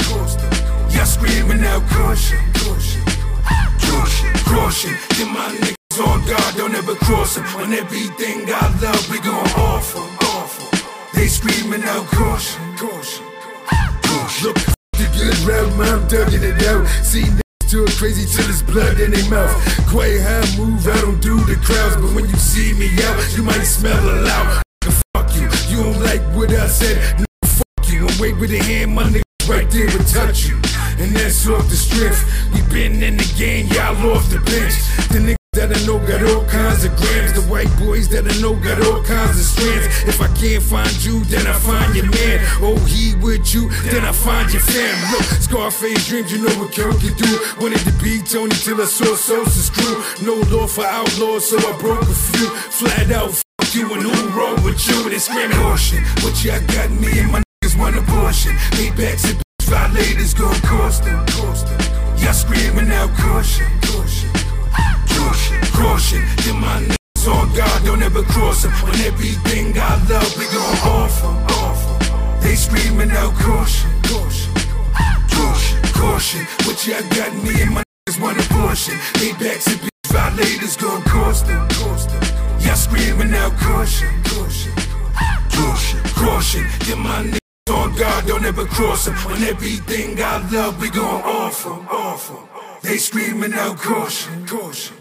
Y'all 0.91 1.07
screaming 1.07 1.65
out 1.65 1.83
caution, 1.89 2.39
caution 2.55 3.03
Caution, 3.81 4.33
caution, 4.45 4.93
then 5.17 5.33
my 5.33 5.49
niggas 5.49 5.75
on 6.03 6.27
God, 6.27 6.57
don't 6.57 6.75
ever 6.75 6.97
cross 6.97 7.37
them 7.37 7.45
On 7.57 7.73
everything 7.73 8.45
I 8.49 8.79
love, 8.83 9.11
we 9.11 9.21
gon' 9.21 9.47
offer 9.57 10.14
they 11.25 11.29
screaming 11.29 11.83
out 11.85 12.05
caution, 12.09 12.61
caution, 12.77 13.25
caution. 14.03 14.45
Look, 14.45 14.57
good 15.17 15.39
round, 15.49 15.73
I'm 15.81 16.05
dugging 16.07 16.45
it 16.45 16.63
out. 16.69 16.87
See 17.03 17.23
it 17.23 17.41
crazy 17.97 18.29
till 18.29 18.45
there's 18.45 18.63
blood 18.63 19.01
in 19.01 19.11
their 19.11 19.31
mouth. 19.31 19.51
How 19.89 20.01
I 20.01 20.57
move, 20.59 20.87
I 20.87 21.01
don't 21.01 21.23
do 21.23 21.41
the 21.47 21.57
crowds, 21.65 21.97
but 21.97 22.15
when 22.15 22.29
you 22.29 22.37
see 22.37 22.75
me 22.75 22.91
out, 23.05 23.17
you 23.37 23.43
might 23.43 23.65
smell 23.65 23.97
a 23.97 24.21
loud. 24.21 24.63
Fuck 25.17 25.35
you, 25.37 25.49
you 25.71 25.83
don't 25.83 26.01
like 26.03 26.21
what 26.37 26.51
I 26.51 26.67
said. 26.67 27.19
No, 27.19 27.25
fuck 27.47 27.89
you. 27.89 28.07
I'm 28.07 28.21
wait 28.21 28.37
with 28.37 28.53
a 28.53 28.63
hand, 28.63 28.95
my 28.95 29.05
niggas 29.05 29.49
right 29.49 29.71
there 29.71 29.87
will 29.87 30.05
touch 30.05 30.47
you. 30.47 30.57
And 31.01 31.17
that's 31.17 31.49
off 31.49 31.67
the 31.71 31.77
strength. 31.77 32.21
We 32.53 32.61
been 32.69 33.03
in 33.03 33.17
the 33.17 33.35
game, 33.39 33.69
y'all 33.69 33.97
off 34.13 34.29
the 34.29 34.41
bench. 34.41 34.77
The 35.09 35.21
niggas 35.25 35.44
that 35.67 35.77
I 35.77 35.87
know 35.87 35.99
got 35.99 36.21
all 36.23 36.45
kinds 36.45 36.85
of 36.85 36.95
grams. 36.97 37.33
The 37.33 37.43
white 37.49 37.71
boys 37.79 38.09
that 38.11 38.29
I 38.29 38.35
know 38.41 38.55
got 38.55 38.81
all 38.85 39.03
kinds 39.03 39.39
of 39.41 39.47
strands. 39.47 39.87
If 40.05 40.21
I 40.21 40.29
can't 40.37 40.63
find 40.63 40.93
you, 41.05 41.25
then 41.25 41.47
I 41.47 41.53
find 41.53 41.95
your 41.95 42.05
man. 42.05 42.45
Oh, 42.61 42.77
he 42.85 43.15
with 43.17 43.55
you, 43.55 43.71
then 43.89 44.05
I 44.05 44.13
find 44.13 44.53
your 44.53 44.61
fam. 44.61 44.95
Look, 45.13 45.25
Scarface 45.41 46.09
dreams, 46.09 46.33
you 46.33 46.45
know 46.45 46.53
what 46.61 46.75
Kirk 46.75 47.01
can 47.01 47.15
do. 47.17 47.31
Wanted 47.61 47.81
to 47.89 47.93
be 48.03 48.21
Tony 48.21 48.55
till 48.55 48.81
I 48.81 48.85
saw 48.85 49.17
Sosa's 49.17 49.71
crew. 49.71 50.05
No 50.21 50.37
law 50.53 50.67
for 50.67 50.85
outlaws, 50.85 51.49
so 51.49 51.57
I 51.57 51.73
broke 51.81 52.03
a 52.03 52.15
few. 52.15 52.49
Flat 52.69 53.11
out, 53.13 53.33
you 53.73 53.93
and 53.93 54.03
who 54.03 54.13
roll 54.37 54.57
with 54.65 54.81
you. 54.89 55.09
They 55.09 55.19
screaming 55.19 55.57
caution. 55.57 56.05
What 56.21 56.37
y'all 56.45 56.61
got 56.77 56.91
me 56.91 57.09
and 57.21 57.33
my 57.33 57.43
niggas 57.43 57.79
want 57.79 57.97
abortion. 57.97 58.53
Paybacks 58.77 59.31
and 59.31 59.41
violators 59.63 60.35
gon'. 60.35 60.61
Cost 60.61 61.05
them. 61.05 61.25
Y'all 62.21 62.33
screaming 62.33 62.91
out 62.93 63.11
caution, 63.17 63.67
caution. 63.83 64.34
Caution, 65.25 65.61
caution, 65.73 66.23
then 66.45 66.61
my 66.61 66.85
niggas 66.85 67.33
on 67.33 67.49
God, 67.57 67.85
don't 67.87 68.03
ever 68.03 68.23
cross 68.25 68.63
them. 68.63 68.73
On 68.85 68.95
everything 69.01 69.73
I 69.79 69.97
love, 70.11 70.37
we 70.37 70.45
gon' 70.53 70.79
offer, 70.85 71.33
offer. 71.65 72.41
They 72.43 72.55
screaming 72.55 73.11
out 73.11 73.33
caution, 73.35 73.91
caution, 74.03 74.53
caution, 75.33 75.83
caution. 75.95 76.43
What 76.67 76.87
y'all 76.87 77.01
got 77.17 77.33
me 77.43 77.63
and 77.63 77.73
my 77.73 77.83
niggas 77.83 78.21
want 78.21 78.37
abortion. 78.45 78.97
Paybacks 79.17 79.67
and 79.73 79.81
bitch 79.81 80.13
violators 80.13 80.77
gon' 80.77 81.03
cost 81.03 81.47
them, 81.47 81.67
cost 81.71 82.11
them. 82.11 82.23
Y'all 82.61 82.77
screaming 82.77 83.33
out 83.33 83.53
caution, 83.57 84.13
caution, 84.25 84.73
caution, 85.57 86.01
caution. 86.21 86.67
Then 86.81 86.99
my 87.01 87.25
niggas 87.25 87.73
on 87.73 87.97
God, 87.97 88.27
don't 88.27 88.45
ever 88.45 88.67
cross 88.67 89.07
them. 89.07 89.17
On 89.27 89.43
everything 89.43 90.23
I 90.23 90.47
love, 90.53 90.79
we 90.83 90.91
gon' 90.91 91.23
offer, 91.23 91.71
offer. 91.91 92.37
They 92.83 92.99
screaming 92.99 93.55
out 93.55 93.79
caution, 93.79 94.47
caution. 94.47 94.97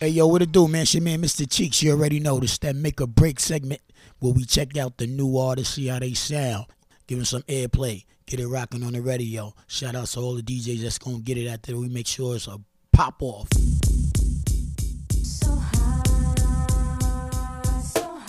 Hey 0.00 0.10
yo, 0.10 0.28
what 0.28 0.42
it 0.42 0.52
do, 0.52 0.68
man? 0.68 0.82
It's 0.82 0.94
your 0.94 1.02
man, 1.02 1.20
Mr. 1.22 1.50
Cheeks. 1.50 1.82
You 1.82 1.90
already 1.90 2.20
this 2.38 2.58
that 2.58 2.76
make 2.76 3.00
or 3.00 3.08
break 3.08 3.40
segment 3.40 3.80
where 4.20 4.32
we 4.32 4.44
check 4.44 4.76
out 4.76 4.96
the 4.96 5.06
new 5.06 5.36
artists, 5.36 5.74
see 5.74 5.88
how 5.88 5.98
they 5.98 6.14
sound, 6.14 6.66
give 7.06 7.18
them 7.18 7.24
some 7.24 7.42
airplay, 7.42 8.04
get 8.26 8.38
it 8.38 8.46
rocking 8.46 8.84
on 8.84 8.92
the 8.92 9.00
radio. 9.00 9.52
Shout 9.66 9.96
out 9.96 10.06
to 10.06 10.20
all 10.20 10.34
the 10.34 10.42
DJs 10.42 10.82
that's 10.82 10.98
gonna 10.98 11.18
get 11.18 11.36
it 11.36 11.48
out 11.48 11.62
there. 11.62 11.76
We 11.76 11.88
make 11.88 12.06
sure 12.06 12.36
it's 12.36 12.46
a 12.46 12.60
pop 12.92 13.20
off. 13.22 13.48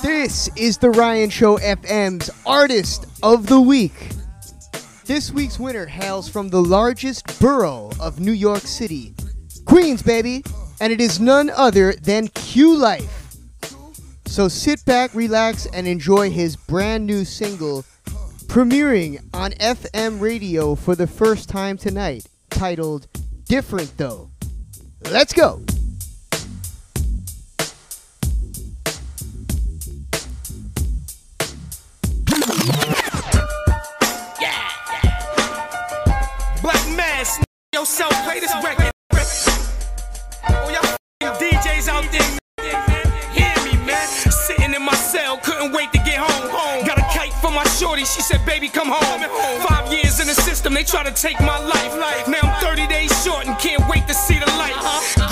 This 0.01 0.49
is 0.55 0.77
the 0.79 0.89
Ryan 0.89 1.29
Show 1.29 1.57
FM's 1.57 2.31
Artist 2.45 3.05
of 3.21 3.47
the 3.47 3.61
Week. 3.61 4.18
This 5.09 5.31
week's 5.31 5.57
winner 5.57 5.87
hails 5.87 6.29
from 6.29 6.49
the 6.49 6.61
largest 6.61 7.39
borough 7.39 7.89
of 7.99 8.19
New 8.19 8.31
York 8.31 8.61
City, 8.61 9.15
Queens, 9.65 10.03
baby, 10.03 10.43
and 10.79 10.93
it 10.93 11.01
is 11.01 11.19
none 11.19 11.49
other 11.49 11.93
than 11.93 12.27
Q 12.27 12.77
Life. 12.77 13.33
So 14.27 14.47
sit 14.47 14.85
back, 14.85 15.15
relax, 15.15 15.65
and 15.73 15.87
enjoy 15.87 16.29
his 16.29 16.55
brand 16.55 17.07
new 17.07 17.25
single, 17.25 17.85
premiering 18.45 19.19
on 19.33 19.53
FM 19.53 20.21
radio 20.21 20.75
for 20.75 20.95
the 20.95 21.07
first 21.07 21.49
time 21.49 21.75
tonight, 21.75 22.27
titled 22.51 23.07
Different 23.45 23.97
Though. 23.97 24.29
Let's 25.09 25.33
go! 25.33 25.59
Said, 48.29 48.45
baby, 48.45 48.69
come 48.69 48.89
home. 48.93 49.21
Five 49.65 49.91
years 49.91 50.19
in 50.19 50.27
the 50.27 50.35
system, 50.35 50.71
they 50.75 50.83
try 50.83 51.01
to 51.01 51.09
take 51.09 51.39
my 51.39 51.57
life. 51.57 51.97
Now 51.97 52.37
I'm 52.43 52.61
30 52.61 52.85
days 52.85 53.09
short 53.25 53.47
and 53.47 53.57
can't 53.57 53.81
wait 53.89 54.05
to 54.05 54.13
see 54.13 54.37
the 54.37 54.45
light. 54.61 54.77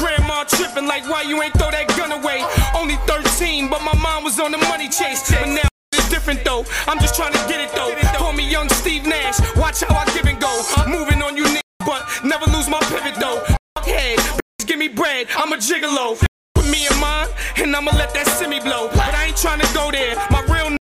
Grandma 0.02 0.46
tripping 0.46 0.88
like, 0.88 1.08
why 1.08 1.22
you 1.22 1.40
ain't 1.44 1.54
throw 1.60 1.70
that 1.70 1.88
gun 1.90 2.12
away? 2.12 2.42
Only 2.74 2.98
13, 3.06 3.70
but 3.70 3.84
my 3.84 3.94
mom 4.02 4.24
was 4.24 4.40
on 4.40 4.52
the 4.52 4.58
money 4.58 4.90
chase. 4.90 5.30
But 5.30 5.46
now 5.46 5.70
it's 5.94 6.10
different 6.10 6.44
though. 6.44 6.66
I'm 6.88 6.98
just 6.98 7.14
trying 7.14 7.34
to 7.34 7.44
get 7.46 7.62
it 7.62 7.70
though. 7.78 7.94
Call 8.18 8.34
me 8.34 8.50
young 8.50 8.68
Steve 8.70 9.06
Nash. 9.06 9.38
Watch 9.56 9.82
how 9.82 9.94
I 9.94 10.06
give 10.16 10.26
and 10.26 10.42
go. 10.42 10.50
Moving 10.88 11.22
on 11.22 11.38
you 11.38 11.44
niggas, 11.44 11.86
but 11.86 12.02
never 12.24 12.50
lose 12.50 12.68
my 12.68 12.80
pivot 12.90 13.14
though. 13.22 13.46
Head, 13.86 14.18
bitches 14.18 14.66
give 14.66 14.80
me 14.80 14.88
bread. 14.88 15.28
I'm 15.38 15.54
a 15.54 15.58
gigolo. 15.58 16.18
With 16.56 16.72
me 16.72 16.88
and 16.90 17.00
mine, 17.00 17.30
and 17.58 17.76
I'ma 17.76 17.92
let 17.92 18.16
that 18.16 18.26
semi 18.26 18.60
blow. 18.60 18.90
But 18.90 19.14
I 19.14 19.26
ain't 19.26 19.38
trying 19.38 19.62
to 19.62 19.70
go 19.76 19.92
there. 19.92 20.16
My 20.32 20.42
real 20.50 20.77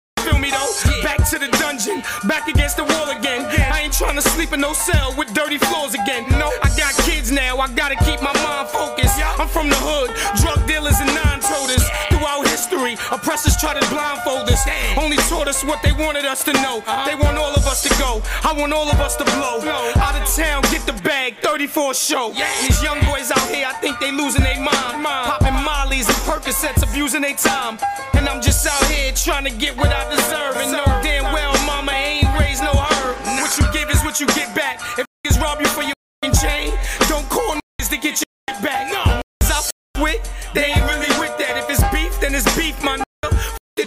me 0.43 0.51
though. 0.51 0.73
Back 1.01 1.23
to 1.31 1.39
the 1.39 1.47
dungeon, 1.63 2.03
back 2.27 2.47
against 2.47 2.75
the 2.75 2.83
wall 2.83 3.09
again. 3.09 3.47
I 3.71 3.81
ain't 3.81 3.93
trying 3.93 4.15
to 4.15 4.21
sleep 4.21 4.51
in 4.51 4.59
no 4.59 4.73
cell 4.73 5.15
with 5.17 5.33
dirty 5.33 5.57
floors 5.57 5.93
again. 5.93 6.27
No, 6.31 6.51
I 6.61 6.69
got 6.75 6.93
kids 7.07 7.31
now. 7.31 7.57
I 7.57 7.67
gotta 7.73 7.95
keep 7.95 8.21
my 8.21 8.33
mind 8.43 8.67
focused. 8.67 9.17
I'm 9.39 9.47
from 9.47 9.69
the 9.69 9.79
hood, 9.79 10.09
drug 10.41 10.67
dealers 10.67 10.99
and 10.99 11.09
non-toters. 11.15 12.12
Throughout 12.23 12.47
history, 12.47 12.95
oppressors 13.11 13.57
tried 13.57 13.81
to 13.81 13.89
blindfold 13.89 14.47
us. 14.47 14.63
Only 14.95 15.17
taught 15.27 15.49
us 15.49 15.61
what 15.61 15.83
they 15.83 15.91
wanted 15.91 16.23
us 16.23 16.41
to 16.45 16.53
know. 16.53 16.79
They 17.05 17.15
want 17.15 17.37
all 17.37 17.53
of 17.53 17.67
us 17.67 17.83
to 17.83 17.89
go. 17.99 18.23
I 18.47 18.53
want 18.53 18.71
all 18.71 18.89
of 18.89 18.97
us 19.01 19.17
to 19.17 19.25
blow. 19.25 19.59
Out 19.99 20.15
of 20.15 20.25
town, 20.33 20.61
get 20.71 20.85
the 20.85 20.93
bag, 21.03 21.35
34 21.43 21.93
show. 21.93 22.31
Yeah. 22.31 22.47
These 22.61 22.81
young 22.81 23.03
boys 23.11 23.29
out 23.29 23.43
here, 23.51 23.67
I 23.67 23.73
think 23.73 23.99
they 23.99 24.13
losing 24.13 24.43
their 24.43 24.55
mind. 24.55 25.03
Popping 25.03 25.53
mollies 25.67 26.07
and 26.07 26.15
Percocets, 26.23 26.81
abusing 26.89 27.23
their 27.23 27.35
time. 27.35 27.77
And 28.13 28.29
I'm 28.29 28.41
just 28.41 28.65
out 28.65 28.85
here 28.85 29.11
trying 29.11 29.43
to 29.43 29.51
get 29.51 29.75
what 29.75 29.91
I 29.91 30.09
deserve. 30.09 30.55
And 30.63 30.71
know 30.71 30.85
damn 31.03 31.25
well, 31.33 31.51
mama 31.65 31.91
ain't 31.91 32.39
raised 32.39 32.63
no 32.63 32.71
herb. 32.71 33.17
What 33.43 33.51
you 33.59 33.67
give 33.73 33.89
is 33.89 34.01
what 34.05 34.21
you 34.21 34.27
get 34.27 34.55
back. 34.55 34.79
If 34.97 35.05
niggas 35.27 35.41
rob 35.41 35.59
you 35.59 35.67
for 35.67 35.83
your 35.83 35.93
chain, 36.39 36.71
don't 37.09 37.27
call 37.29 37.59
niggas 37.59 37.89
to 37.89 37.97
get 37.97 38.23
your 38.23 38.61
back. 38.61 38.93
No, 38.93 39.22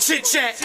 chit 0.07 0.23
chat. 0.25 0.63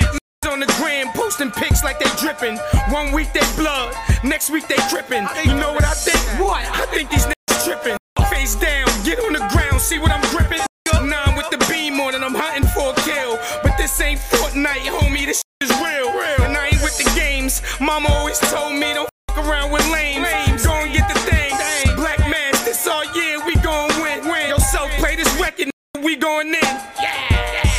On 0.47 0.59
the 0.59 0.67
gram, 0.77 1.07
posting 1.15 1.49
pics 1.49 1.83
like 1.83 1.97
they 1.97 2.09
dripping. 2.19 2.57
One 2.93 3.11
week 3.11 3.33
they 3.33 3.41
blood, 3.55 3.95
next 4.23 4.51
week 4.51 4.67
they 4.67 4.75
crippin'. 4.89 5.27
You 5.45 5.55
know 5.55 5.73
what 5.73 5.83
I 5.83 5.93
think? 5.93 6.19
What? 6.39 6.63
I 6.65 6.85
think 6.93 7.09
these 7.09 7.25
niggas 7.25 7.65
tripping. 7.65 7.97
Face 8.29 8.53
down, 8.55 8.85
get 9.03 9.19
on 9.25 9.33
the 9.33 9.45
ground, 9.49 9.81
see 9.81 9.97
what 9.97 10.11
I'm 10.11 10.21
gripping. 10.29 10.61
Nine 11.01 11.35
with 11.35 11.49
the 11.49 11.57
beam 11.69 11.99
on 11.99 12.13
and 12.13 12.23
I'm 12.23 12.35
hunting 12.35 12.69
for 12.69 12.93
a 12.93 12.95
kill. 13.01 13.39
But 13.63 13.77
this 13.77 13.99
ain't 14.01 14.19
Fortnite, 14.19 14.85
homie, 14.85 15.25
this 15.25 15.41
shit 15.41 15.71
is 15.71 15.71
real. 15.81 16.09
And 16.45 16.55
I 16.55 16.67
ain't 16.67 16.83
with 16.83 16.97
the 16.97 17.09
games. 17.15 17.63
Mama 17.79 18.09
always 18.09 18.37
told 18.39 18.73
me 18.73 18.93
don't 18.93 19.09
f 19.29 19.37
around 19.37 19.71
with 19.71 19.85
lames. 19.89 20.65
Go 20.65 20.73
and 20.73 20.93
get 20.93 21.07
the 21.11 21.19
thing. 21.21 21.49
Black 21.95 22.19
mass, 22.29 22.63
this 22.63 22.85
all 22.85 23.05
year 23.15 23.43
we 23.45 23.55
gon' 23.55 23.89
win. 24.01 24.21
Yo, 24.49 24.57
self 24.57 24.91
play 25.01 25.15
this 25.15 25.33
record, 25.41 25.71
we 26.03 26.15
going 26.15 26.53
in. 26.53 26.61
Mass, 26.61 27.70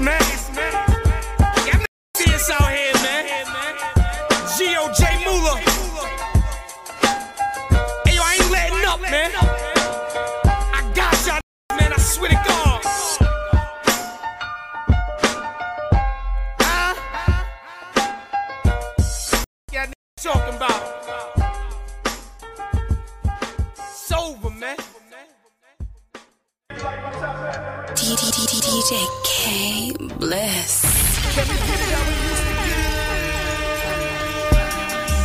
man. 0.00 0.20
Y'all 1.66 1.84
see 2.16 2.34
us 2.34 2.50
out 2.50 2.70
here, 2.70 2.94
man. 3.02 3.26
G.O.J. 4.56 5.24
Moolah. 5.24 5.58
Hey, 8.04 8.14
yo, 8.16 8.22
I 8.22 8.38
ain't 8.40 8.50
letting 8.50 8.84
up, 8.86 9.00
man. 9.00 9.30
I 9.34 10.92
got 10.94 11.26
y'all, 11.26 11.40
man. 11.78 11.92
I 11.92 11.96
swear 11.98 12.30
to 12.30 12.36
God. 12.36 12.80
Huh? 16.60 16.94
Y'all 19.72 19.86
talking 20.16 20.56
about. 20.56 20.79
DJ 28.00 29.06
K 29.24 29.92
Bliss. 30.18 30.80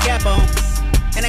cap 0.04 0.26
on. 0.26 0.65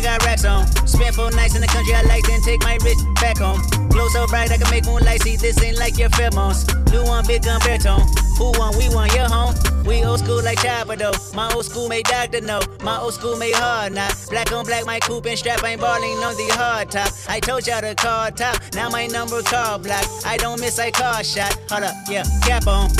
Got 0.07 0.25
racks 0.25 0.45
on. 0.45 0.69
Spent 0.87 1.17
four 1.17 1.33
nights 1.33 1.57
in 1.57 1.61
the 1.61 1.67
country 1.67 1.93
I 1.93 2.03
like, 2.03 2.23
then 2.29 2.41
take 2.41 2.63
my 2.63 2.79
wrist 2.85 3.05
back 3.17 3.39
home. 3.39 3.61
Glow 3.89 4.07
so 4.11 4.25
bright 4.29 4.53
I 4.53 4.57
can 4.57 4.71
make 4.71 4.87
moonlight 4.87 5.23
see. 5.23 5.35
This 5.35 5.61
ain't 5.61 5.81
like 5.81 5.99
your 5.99 6.11
pheromones. 6.11 6.63
New 6.93 7.03
one 7.03 7.27
big 7.27 7.43
gun 7.43 7.59
baritone. 7.65 8.07
Who 8.39 8.53
won? 8.57 8.79
We 8.79 8.89
won. 8.95 9.11
Your 9.17 9.29
home. 9.29 9.53
We 9.85 10.05
old 10.05 10.21
school 10.21 10.45
like 10.45 10.63
Chopper 10.63 10.95
though. 10.95 11.11
My 11.35 11.53
old 11.53 11.65
school 11.65 11.89
made 11.89 12.05
Doctor 12.05 12.41
know. 12.41 12.61
My 12.85 13.01
old 13.01 13.15
school 13.15 13.37
made 13.37 13.57
hard 13.57 13.95
not. 13.95 14.15
Black 14.31 14.53
on 14.53 14.65
black, 14.65 14.87
my 14.87 15.01
coupe 15.01 15.27
and 15.27 15.37
strap 15.37 15.65
ain't 15.65 15.81
balling 15.81 16.19
on 16.23 16.37
the 16.37 16.55
hard 16.55 16.89
top. 16.89 17.11
I 17.29 17.41
told 17.41 17.67
y'all 17.67 17.81
to 17.81 17.97
call 17.97 18.31
top. 18.31 18.63
Now 18.75 18.89
my 18.89 19.09
number 19.09 19.43
call 19.43 19.81
block. 19.81 20.07
I 20.25 20.37
don't 20.37 20.61
miss 20.61 20.79
I 20.79 20.93
call 20.93 21.21
shot. 21.25 21.53
Hold 21.69 21.83
up, 21.83 21.95
yeah, 22.09 22.23
cap 22.45 22.69
on. 22.69 22.91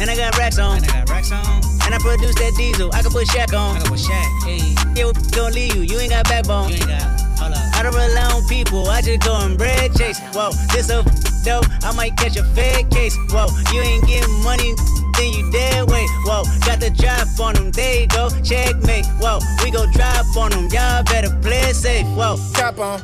And 0.00 0.08
I 0.08 0.16
got 0.16 0.38
racks 0.38 0.58
on. 0.58 0.76
And 0.76 0.84
I 0.86 1.00
got 1.00 1.10
racks 1.10 1.32
on. 1.32 1.44
And 1.84 1.94
I 1.94 1.98
produce 1.98 2.34
that 2.36 2.54
diesel. 2.56 2.90
I 2.94 3.02
can 3.02 3.10
put 3.10 3.26
Shaq 3.26 3.52
on. 3.52 3.76
I 3.76 3.80
can 3.80 3.90
put 3.90 3.98
Shaq. 3.98 4.28
Hey. 4.44 5.00
Yo, 5.00 5.12
gon' 5.34 5.52
leave 5.52 5.74
you. 5.74 5.82
You 5.82 5.98
ain't 5.98 6.10
got 6.10 6.24
backbone. 6.28 6.68
You 6.68 6.76
ain't 6.76 6.86
got. 6.86 7.02
Hold 7.38 7.52
up. 7.52 7.74
I 7.74 7.82
don't 7.82 7.94
rely 7.94 8.30
on 8.30 8.46
people. 8.46 8.86
I 8.88 9.02
just 9.02 9.26
go 9.26 9.34
and 9.40 9.58
bread 9.58 9.94
chase. 9.96 10.20
Whoa, 10.34 10.50
this 10.70 10.90
a 10.90 11.02
dope. 11.44 11.66
I 11.82 11.92
might 11.96 12.16
catch 12.16 12.36
a 12.36 12.44
fed 12.54 12.90
case. 12.90 13.16
Whoa, 13.30 13.46
you 13.72 13.80
ain't 13.80 14.06
getting 14.06 14.42
money. 14.44 14.74
Then 15.16 15.32
you 15.32 15.50
dead 15.50 15.90
weight. 15.90 16.08
Whoa, 16.22 16.44
got 16.62 16.78
the 16.78 16.90
drop 16.90 17.26
on 17.40 17.54
them. 17.54 17.72
There 17.72 18.02
you 18.02 18.06
go. 18.06 18.30
Checkmate. 18.42 19.06
Whoa, 19.18 19.40
we 19.64 19.70
go 19.70 19.90
drop 19.92 20.26
on 20.36 20.50
them. 20.50 20.68
Y'all 20.70 21.02
better 21.04 21.34
play 21.42 21.72
safe. 21.72 22.06
Whoa. 22.14 22.38
Cap 22.54 22.78
on, 22.78 23.02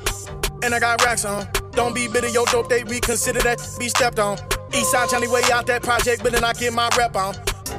and 0.62 0.74
I 0.74 0.78
got 0.78 1.02
racks 1.04 1.24
on. 1.24 1.46
Don't 1.74 1.94
be 1.94 2.06
bitter, 2.06 2.28
yo 2.28 2.44
dope, 2.46 2.68
they 2.68 2.84
reconsider 2.84 3.40
that 3.40 3.58
be 3.78 3.88
stepped 3.88 4.18
on. 4.18 4.36
Eastside 4.70 5.10
Johnny 5.10 5.28
way 5.28 5.42
out 5.52 5.66
that 5.66 5.82
project, 5.82 6.22
but 6.22 6.32
then 6.32 6.44
I 6.44 6.52
get 6.52 6.72
my 6.72 6.88
rep 6.96 7.16
on. 7.16 7.34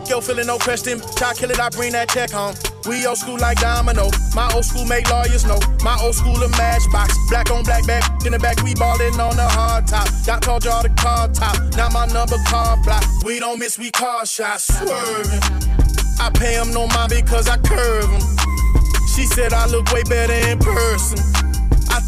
Yo, 0.08 0.22
feeling 0.22 0.48
no 0.48 0.58
question, 0.58 1.00
try 1.16 1.34
kill 1.34 1.50
it, 1.50 1.60
I 1.60 1.70
bring 1.70 1.94
that 1.94 2.10
check 2.10 2.30
home. 2.32 2.56
We 2.88 3.06
old 3.08 3.18
school 3.18 3.40
like 3.40 3.60
domino. 3.60 4.10
My 4.36 4.52
old 4.54 4.66
school 4.66 4.86
make 4.86 5.10
lawyers 5.10 5.46
know. 5.46 5.60
My 5.84 5.98
old 6.02 6.14
school 6.14 6.36
a 6.36 6.50
matchbox. 6.50 7.18
Black 7.30 7.50
on 7.50 7.64
black 7.64 7.88
back 7.88 8.04
in 8.26 8.32
the 8.32 8.40
back, 8.40 8.62
we 8.62 8.76
ballin' 8.76 9.20
on 9.20 9.36
the 9.36 9.48
hard 9.48 9.88
top. 9.88 10.08
Got 10.26 10.44
told 10.44 10.66
y'all 10.66 10.84
the 10.84 10.90
car 10.90 11.28
top. 11.30 11.58
Now 11.76 11.90
my 11.90 12.06
number 12.08 12.38
car 12.46 12.78
block. 12.84 13.04
We 13.24 13.40
don't 13.40 13.58
miss, 13.60 13.80
we 13.80 13.90
car 13.90 14.26
shots. 14.26 14.66
Swerving. 14.66 15.42
I 16.20 16.30
pay 16.34 16.54
him 16.54 16.72
no 16.72 16.86
mind 16.88 17.10
because 17.10 17.48
I 17.48 17.58
curve 17.58 18.10
him. 18.10 18.22
She 19.16 19.26
said 19.26 19.54
I 19.54 19.66
look 19.68 19.92
way 19.92 20.04
better 20.04 20.34
in 20.34 20.60
person. 20.60 21.45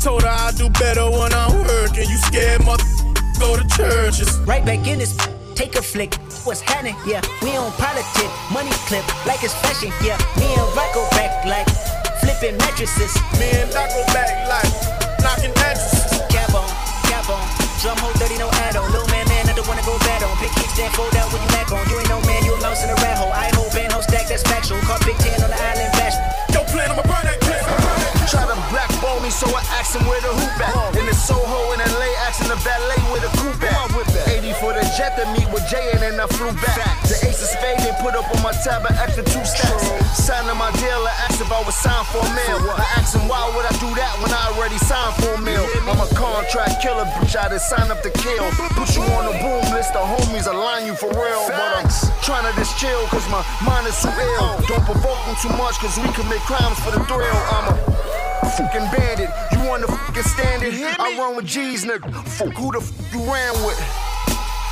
Told 0.01 0.23
her 0.23 0.29
I 0.29 0.51
do 0.55 0.69
better 0.79 1.03
when 1.09 1.33
I'm 1.33 1.51
working. 1.67 2.07
You 2.07 2.17
scared, 2.17 2.63
mother? 2.63 2.83
Go 3.39 3.57
to 3.57 3.65
churches. 3.75 4.39
Right 4.47 4.63
back 4.63 4.87
in 4.87 4.99
this, 4.99 5.17
take 5.53 5.75
a 5.75 5.81
flick. 5.81 6.15
What's 6.45 6.61
happening? 6.61 6.95
Yeah, 7.05 7.19
we 7.41 7.57
on 7.57 7.71
politic, 7.75 8.29
money 8.53 8.71
clip, 8.87 9.03
like 9.25 9.43
it's 9.43 9.53
fashion. 9.59 9.91
Yeah, 9.99 10.15
me 10.39 10.47
and 10.55 10.69
Rocco 10.77 11.03
back 11.11 11.43
like 11.43 11.67
flipping 12.23 12.55
mattresses. 12.57 13.11
Me 13.35 13.51
and 13.57 13.67
Doc 13.73 13.89
go 13.91 14.05
back 14.15 14.31
like 14.47 14.69
knocking 15.19 15.51
mattresses. 15.59 16.07
Cap 16.31 16.55
on, 16.55 16.69
cap 17.11 17.27
on. 17.27 17.43
Drum 17.81 17.97
hole 17.97 18.13
dirty, 18.15 18.37
no 18.37 18.47
add 18.63 18.77
on. 18.77 18.87
Little 18.93 19.09
man, 19.11 19.27
man, 19.27 19.49
I 19.49 19.53
don't 19.53 19.67
wanna 19.67 19.83
go 19.83 19.97
bad 20.07 20.23
on. 20.23 20.31
Pick 20.37 20.55
kicks, 20.55 20.77
then 20.77 20.89
fold 20.95 21.13
out 21.17 21.33
when 21.33 21.41
you 21.41 21.49
back 21.49 21.67
on. 21.73 21.83
You 21.89 21.99
ain't 21.99 22.09
no 22.09 22.21
man, 22.23 22.45
you 22.45 22.53
a 22.53 22.61
mouse 22.61 22.79
in 22.85 22.89
a 22.89 22.97
rat 23.03 23.17
hole. 23.17 23.33
I 23.33 23.51
hope 23.57 23.75
and 23.75 23.91
no 23.91 23.99
stack, 24.01 24.29
that's 24.29 24.43
factual. 24.43 24.79
Caught 24.87 25.03
Big 25.05 25.17
Ten 25.19 25.41
on 25.43 25.49
the 25.51 25.59
island 25.59 25.96
me, 29.27 29.31
so 29.31 29.47
I 29.51 29.61
asked 29.75 29.95
him 29.95 30.07
where 30.07 30.21
the 30.23 30.31
hoop 30.31 30.55
at. 30.63 30.95
In 30.95 31.05
the 31.05 31.13
Soho 31.13 31.75
in 31.75 31.79
LA, 31.83 32.11
asking 32.23 32.47
the 32.47 32.59
valet 32.63 32.99
where 33.11 33.19
the 33.19 33.31
coupe 33.35 33.59
at. 33.67 33.91
80 34.31 34.53
for 34.63 34.71
the 34.71 34.83
jet 34.95 35.19
to 35.19 35.27
meet 35.35 35.47
with 35.51 35.67
Jay, 35.67 35.91
and 35.91 36.01
then 36.01 36.15
I 36.19 36.27
flew 36.31 36.51
back. 36.63 36.79
The 37.03 37.19
ace 37.27 37.43
of 37.43 37.51
spade 37.51 37.79
they 37.83 37.91
put 37.99 38.15
up 38.15 38.27
on 38.31 38.39
my 38.41 38.55
tab 38.63 38.87
an 38.87 38.95
extra 38.95 39.23
two 39.27 39.43
stacks. 39.43 39.83
Signing 40.15 40.55
my 40.55 40.71
deal, 40.79 41.03
I 41.03 41.13
asked 41.27 41.43
if 41.43 41.51
I 41.51 41.59
was 41.67 41.75
signed 41.75 42.07
for 42.07 42.23
a 42.23 42.31
meal. 42.31 42.59
I 42.71 42.87
asked 42.95 43.15
him 43.15 43.27
why 43.27 43.43
would 43.51 43.67
I 43.67 43.75
do 43.83 43.91
that 43.99 44.13
when 44.23 44.31
I 44.31 44.55
already 44.55 44.79
signed 44.79 45.15
for 45.19 45.35
a 45.35 45.41
meal. 45.41 45.65
I'm 45.87 45.99
a 45.99 46.07
contract 46.15 46.79
killer, 46.79 47.05
bitch. 47.19 47.35
I 47.35 47.51
just 47.51 47.67
signed 47.67 47.91
up 47.91 48.01
to 48.03 48.11
kill. 48.11 48.47
Put 48.79 48.95
you 48.95 49.03
on 49.19 49.27
the 49.27 49.35
boom 49.43 49.63
list, 49.75 49.91
the 49.91 50.03
homies 50.03 50.47
align 50.47 50.87
you 50.87 50.95
for 50.95 51.11
real. 51.11 51.43
But 51.51 51.83
I'm 51.83 51.87
trying 52.23 52.47
to 52.47 52.53
just 52.55 52.79
chill, 52.79 53.03
cause 53.11 53.27
my 53.27 53.43
mind 53.65 53.87
is 53.87 53.97
too 53.99 54.13
ill. 54.39 54.55
Don't 54.71 54.85
provoke 54.87 55.19
them 55.27 55.35
too 55.43 55.51
much, 55.59 55.75
cause 55.83 55.99
we 55.99 56.07
commit 56.15 56.39
crimes 56.47 56.79
for 56.79 56.91
the 56.91 57.03
thrill. 57.05 57.41
I'm 57.51 57.75
a 57.75 57.96
fucking 58.41 58.87
bandit. 58.91 59.29
You 59.51 59.67
want 59.67 59.85
to 59.85 59.91
fucking 59.91 60.23
stand 60.23 60.63
it? 60.63 60.99
I 60.99 61.17
run 61.17 61.35
with 61.35 61.45
G's, 61.45 61.85
nigga. 61.85 62.11
Fuck 62.27 62.53
who 62.53 62.71
the 62.71 62.81
fuck 62.81 63.13
you 63.13 63.31
ran 63.31 63.53
with? 63.65 64.06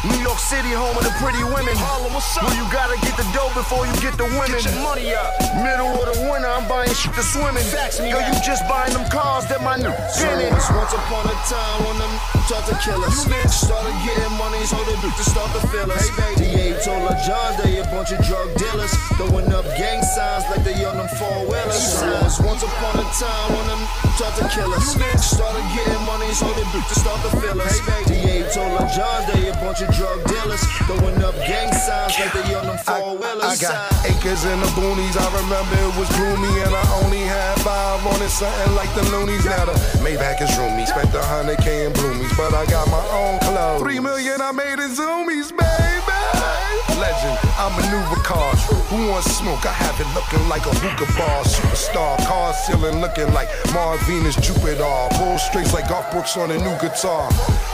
New 0.06 0.22
York 0.22 0.38
City, 0.38 0.70
home 0.70 0.94
of 0.94 1.02
the 1.02 1.14
pretty 1.18 1.42
women. 1.42 1.74
Harlem, 1.82 2.14
what's 2.14 2.38
up? 2.38 2.46
Where 2.46 2.54
you 2.54 2.66
gotta 2.70 2.98
get 3.02 3.18
the 3.18 3.26
dough 3.34 3.50
before 3.58 3.90
you 3.90 3.94
get 3.98 4.14
the 4.22 4.30
women. 4.38 4.62
Get 4.62 4.70
your 4.70 4.86
money 4.86 5.10
up. 5.18 5.34
Middle 5.58 5.98
of 5.98 6.06
the 6.14 6.30
winter, 6.30 6.46
I'm 6.46 6.68
buying 6.70 6.94
shit 6.94 7.14
to 7.18 7.26
swim 7.26 7.58
in. 7.58 7.66
Facts 7.66 7.98
Yo, 7.98 8.22
you 8.22 8.34
just 8.46 8.62
buying 8.70 8.94
them 8.94 9.08
cars 9.10 9.50
that 9.50 9.66
my 9.66 9.82
new 9.82 9.90
in 9.90 10.54
Once 10.54 10.94
upon 10.94 11.26
a 11.26 11.36
time 11.50 11.78
when 11.90 11.98
them 11.98 12.14
tried 12.46 12.66
to 12.70 12.76
kill 12.86 13.02
us. 13.02 13.26
Started 13.26 13.98
getting 14.06 14.36
money, 14.38 14.62
so 14.70 14.78
the 14.86 14.94
bitches 15.02 15.26
start 15.34 15.50
to 15.58 15.62
feel 15.74 15.90
us. 15.90 16.06
DA 16.38 16.78
told 16.86 17.02
her 17.10 17.18
John 17.26 17.50
they 17.64 17.82
a 17.82 17.86
bunch 17.90 18.14
of 18.14 18.22
drug 18.26 18.54
dealers. 18.62 18.94
Throwing 19.18 19.50
up 19.50 19.66
gang 19.74 20.04
signs 20.06 20.46
like 20.54 20.62
they 20.62 20.86
on 20.86 20.98
them 21.02 21.10
four 21.18 21.50
wheelers. 21.50 22.06
Once 22.46 22.62
upon 22.62 23.02
a 23.02 23.08
time 23.18 23.48
when 23.58 23.66
them 23.74 23.82
tried 24.22 24.36
to 24.38 24.46
kill 24.54 24.70
us. 24.78 24.94
Started 24.94 25.66
getting 25.74 26.04
money, 26.06 26.30
so 26.36 26.46
the 26.54 26.62
bitches 26.70 27.02
start 27.02 27.18
to 27.26 27.32
feel 27.42 27.58
us. 27.58 27.82
DA 28.06 28.46
told 28.54 28.70
her 28.78 28.86
John 28.94 29.26
they 29.34 29.50
a 29.50 29.54
bunch 29.64 29.82
of 29.82 29.90
drug 29.96 30.20
dealers. 30.28 30.64
Throwing 30.86 31.24
up 31.24 31.36
gang 31.48 31.72
signs 31.74 32.20
like 32.20 32.34
they 32.34 32.54
on 32.56 32.68
them 32.68 32.78
four 32.78 33.18
wheelers. 33.18 33.44
I 33.44 33.56
got 33.58 33.76
acres 34.06 34.46
in 34.46 34.60
the 34.60 34.72
boonies. 34.78 35.16
I 35.18 35.28
remember 35.42 35.76
it 35.76 35.94
was 35.98 36.10
gloomy, 36.16 36.52
and 36.62 36.74
I 36.76 36.86
only 37.04 37.24
had 37.24 37.56
five 37.62 38.06
on 38.06 38.22
it, 38.22 38.30
something 38.30 38.76
like 38.76 38.92
the 38.94 39.04
loonies. 39.12 39.46
Now 39.46 39.66
the 39.66 39.76
Maybach 40.04 40.42
is 40.42 40.52
roomy. 40.58 40.86
Spent 40.86 41.14
a 41.16 41.24
hundred 41.24 41.60
K 41.60 41.86
in 41.86 41.94
bloomies, 41.94 42.36
but 42.38 42.54
I 42.54 42.66
got 42.68 42.88
my 42.90 43.06
own 43.16 43.40
clothes. 43.40 43.82
Three 43.82 44.00
million 44.00 44.42
I 44.42 44.52
made 44.52 44.80
in 44.80 44.92
zoomies, 44.92 45.50
baby. 45.56 46.15
Legend, 47.16 47.40
I 47.56 47.72
maneuver 47.80 48.22
cars. 48.24 48.60
Who 48.92 49.08
wants 49.08 49.32
smoke? 49.32 49.66
I 49.66 49.72
have 49.72 49.96
it 50.00 50.08
looking 50.12 50.48
like 50.50 50.66
a 50.66 50.74
hookah 50.84 51.12
bar. 51.16 51.44
Superstar, 51.44 52.18
car 52.28 52.54
ceiling 52.54 53.00
looking 53.00 53.32
like 53.32 53.48
Mars, 53.74 54.02
Venus, 54.04 54.36
Jupiter. 54.36 54.84
Bull 55.16 55.38
straights 55.38 55.74
like 55.74 55.88
Garth 55.88 56.12
Brooks 56.12 56.36
on 56.36 56.52
a 56.52 56.58
new 56.58 56.76
guitar. 56.84 57.30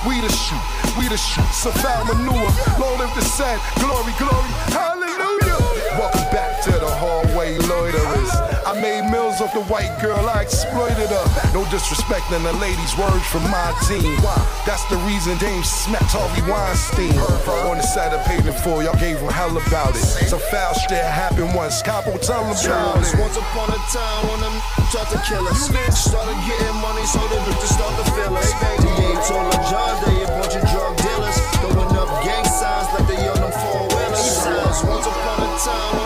We 0.05 0.21
the 0.21 0.29
shoot, 0.29 0.61
we 0.97 1.07
the 1.09 1.17
shoot. 1.17 1.47
Foul 1.81 2.05
manure. 2.05 2.51
Lord 2.77 3.01
of 3.01 3.09
the 3.17 3.25
set, 3.25 3.57
glory, 3.81 4.13
glory, 4.21 4.51
hallelujah. 4.69 5.57
Welcome 5.97 6.29
back 6.29 6.61
to 6.65 6.71
the 6.71 6.91
hallway 7.01 7.57
loiterers. 7.65 8.31
I 8.65 8.77
made 8.79 9.09
mills 9.09 9.30
off 9.41 9.53
the 9.57 9.65
white 9.73 9.89
girl, 9.97 10.21
I 10.29 10.45
exploited 10.45 11.09
her. 11.09 11.25
No 11.49 11.65
disrespecting 11.73 12.45
the 12.45 12.53
lady's 12.61 12.93
words 12.93 13.25
from 13.25 13.41
my 13.49 13.73
team. 13.89 14.05
Why? 14.21 14.37
That's 14.69 14.85
the 14.93 15.01
reason 15.09 15.37
Dame 15.41 15.63
smacked 15.65 16.13
Harvey 16.13 16.45
Weinstein. 16.45 17.17
On 17.65 17.77
the 17.77 17.83
side 17.83 18.13
of 18.13 18.21
paving 18.29 18.53
for 18.61 18.85
y'all 18.85 18.97
gave 19.01 19.17
him 19.17 19.33
hell 19.33 19.49
about 19.49 19.97
it. 19.97 20.05
Some 20.29 20.39
foul 20.53 20.73
shit 20.77 21.01
happened 21.01 21.53
once. 21.57 21.81
Capo 21.81 22.17
tell 22.21 22.45
him 22.45 22.53
about 22.53 23.01
Once 23.01 23.13
it. 23.13 23.19
once 23.19 23.37
upon 23.37 23.69
a 23.73 23.81
time 23.89 24.21
when 24.29 24.39
them 24.45 24.55
tried 24.93 25.09
to 25.09 25.19
kill 25.25 25.45
us. 25.49 25.65
Started 25.97 26.37
getting 26.45 26.77
money, 26.77 27.05
so 27.09 27.19
the 27.33 27.41
bitches 27.49 27.73
start 27.73 27.93
to 27.97 28.05
feel 28.13 28.33
us. 28.37 28.53
DA 28.53 29.09
told 29.25 29.49
her 29.49 29.61
John 29.65 29.93
they 30.05 30.21
a 30.21 30.27
bunch 30.37 30.53
of 30.53 30.63
drug 30.69 30.93
dealers. 31.01 31.37
Throwing 31.65 31.97
up 31.97 32.09
gang 32.21 32.45
signs 32.45 32.87
like 32.93 33.07
they 33.09 33.21
on 33.25 33.41
them 33.41 33.53
four 33.57 33.89
wheelers. 33.89 34.37
Once 34.45 34.85
once 34.85 35.07
upon 35.09 35.37
a 35.41 35.49
time 35.65 36.00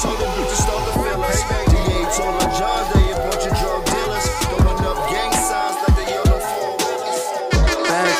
so 0.00 0.08
the 0.16 0.24
bitches 0.32 0.64
start 0.64 0.80
to 0.88 0.92
feel. 0.96 1.20
DA 1.68 2.00
told 2.16 2.32
her 2.40 2.48
John 2.56 2.80
they 2.96 3.12
a 3.12 3.20
bunch 3.20 3.44
of 3.44 3.52
drug 3.60 3.84
dealers. 3.84 4.26
Throwing 4.48 4.80
up 4.88 4.96
gang 5.12 5.32
signs 5.36 5.76
like 5.76 5.96
they 6.00 6.08
them 6.24 6.40
four 6.40 6.72
wheelers. 6.80 7.20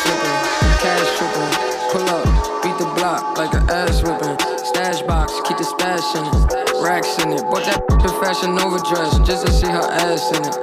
Tripping, 0.05 0.39
cash 0.85 1.09
tripping, 1.17 1.53
pull 1.89 2.05
up, 2.13 2.25
beat 2.61 2.77
the 2.77 2.85
block 3.01 3.39
like 3.39 3.55
an 3.55 3.65
ass 3.71 4.03
whipping. 4.05 4.37
Stash 4.61 5.01
box, 5.09 5.33
keep 5.49 5.57
the 5.57 5.65
stash 5.65 6.05
in 6.21 6.25
it, 6.29 6.85
racks 6.85 7.17
in 7.25 7.33
it. 7.33 7.41
Bought 7.49 7.65
that 7.65 7.81
the 8.05 8.13
fashion 8.21 8.59
overdress 8.61 9.17
just 9.27 9.47
to 9.47 9.53
see 9.53 9.67
her 9.69 9.89
ass 10.05 10.37
in 10.37 10.45
it. 10.45 10.57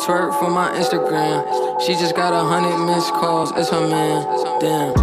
Twerk 0.00 0.32
for 0.40 0.48
my 0.48 0.72
Instagram, 0.80 1.44
she 1.84 1.92
just 1.92 2.16
got 2.16 2.32
a 2.32 2.40
hundred 2.40 2.78
missed 2.86 3.12
calls. 3.12 3.52
It's 3.54 3.68
her 3.68 3.86
man, 3.86 4.24
damn. 4.60 4.94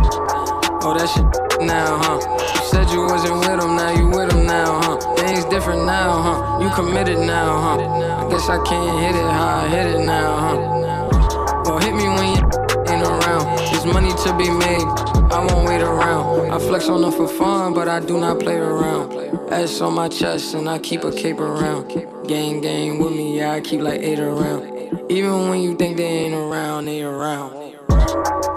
Oh, 0.81 0.97
that 0.97 1.05
shit 1.05 1.25
now, 1.61 2.01
huh? 2.01 2.17
You 2.17 2.65
said 2.65 2.89
you 2.89 3.01
wasn't 3.05 3.37
with 3.45 3.61
him, 3.61 3.75
now 3.75 3.91
you 3.93 4.07
with 4.09 4.33
him 4.33 4.47
now, 4.47 4.81
huh? 4.81 5.14
Different 5.55 5.85
now, 5.85 6.21
huh? 6.21 6.59
You 6.61 6.69
committed 6.71 7.17
now, 7.17 7.61
huh? 7.61 8.25
I 8.27 8.29
guess 8.29 8.49
I 8.49 8.61
can't 8.65 8.99
hit 8.99 9.15
it 9.15 9.23
how 9.23 9.59
I 9.63 9.67
hit 9.69 9.85
it 9.85 10.05
now, 10.05 10.35
huh? 10.35 11.63
Well, 11.63 11.79
hit 11.79 11.95
me 11.95 12.09
when 12.09 12.27
you 12.35 12.43
ain't 12.91 13.07
around. 13.07 13.57
There's 13.59 13.85
money 13.85 14.11
to 14.11 14.37
be 14.37 14.49
made, 14.49 14.83
I 15.31 15.47
won't 15.47 15.65
wait 15.65 15.81
around. 15.81 16.51
I 16.51 16.59
flex 16.59 16.89
on 16.89 17.03
them 17.03 17.13
for 17.13 17.29
fun, 17.29 17.73
but 17.73 17.87
I 17.87 18.01
do 18.01 18.19
not 18.19 18.41
play 18.41 18.57
around. 18.57 19.13
S 19.49 19.79
on 19.79 19.93
my 19.93 20.09
chest, 20.09 20.55
and 20.55 20.67
I 20.67 20.77
keep 20.77 21.05
a 21.05 21.11
cape 21.13 21.39
around. 21.39 21.87
Gang, 22.27 22.59
gang 22.59 22.99
with 22.99 23.13
me, 23.13 23.37
yeah, 23.37 23.53
I 23.53 23.61
keep 23.61 23.79
like 23.79 24.01
eight 24.01 24.19
around. 24.19 25.09
Even 25.09 25.47
when 25.47 25.61
you 25.61 25.73
think 25.77 25.95
they 25.95 26.25
ain't 26.25 26.35
around, 26.35 26.83
they 26.83 27.01
around. 27.01 27.53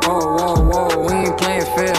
Whoa, 0.02 0.34
whoa, 0.34 0.54
whoa, 0.68 1.06
we 1.06 1.12
ain't 1.12 1.38
playing 1.38 1.62
fair. 1.76 1.94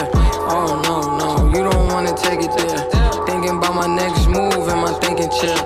Oh, 0.52 0.78
no, 0.84 1.16
no, 1.16 1.48
you 1.56 1.64
don't 1.70 1.88
wanna 1.88 2.14
take 2.14 2.40
it 2.42 2.52
there. 2.54 3.00
Thinking 3.24 3.56
about 3.56 3.74
my 3.74 3.86
next 3.86 4.19
chair. 5.40 5.56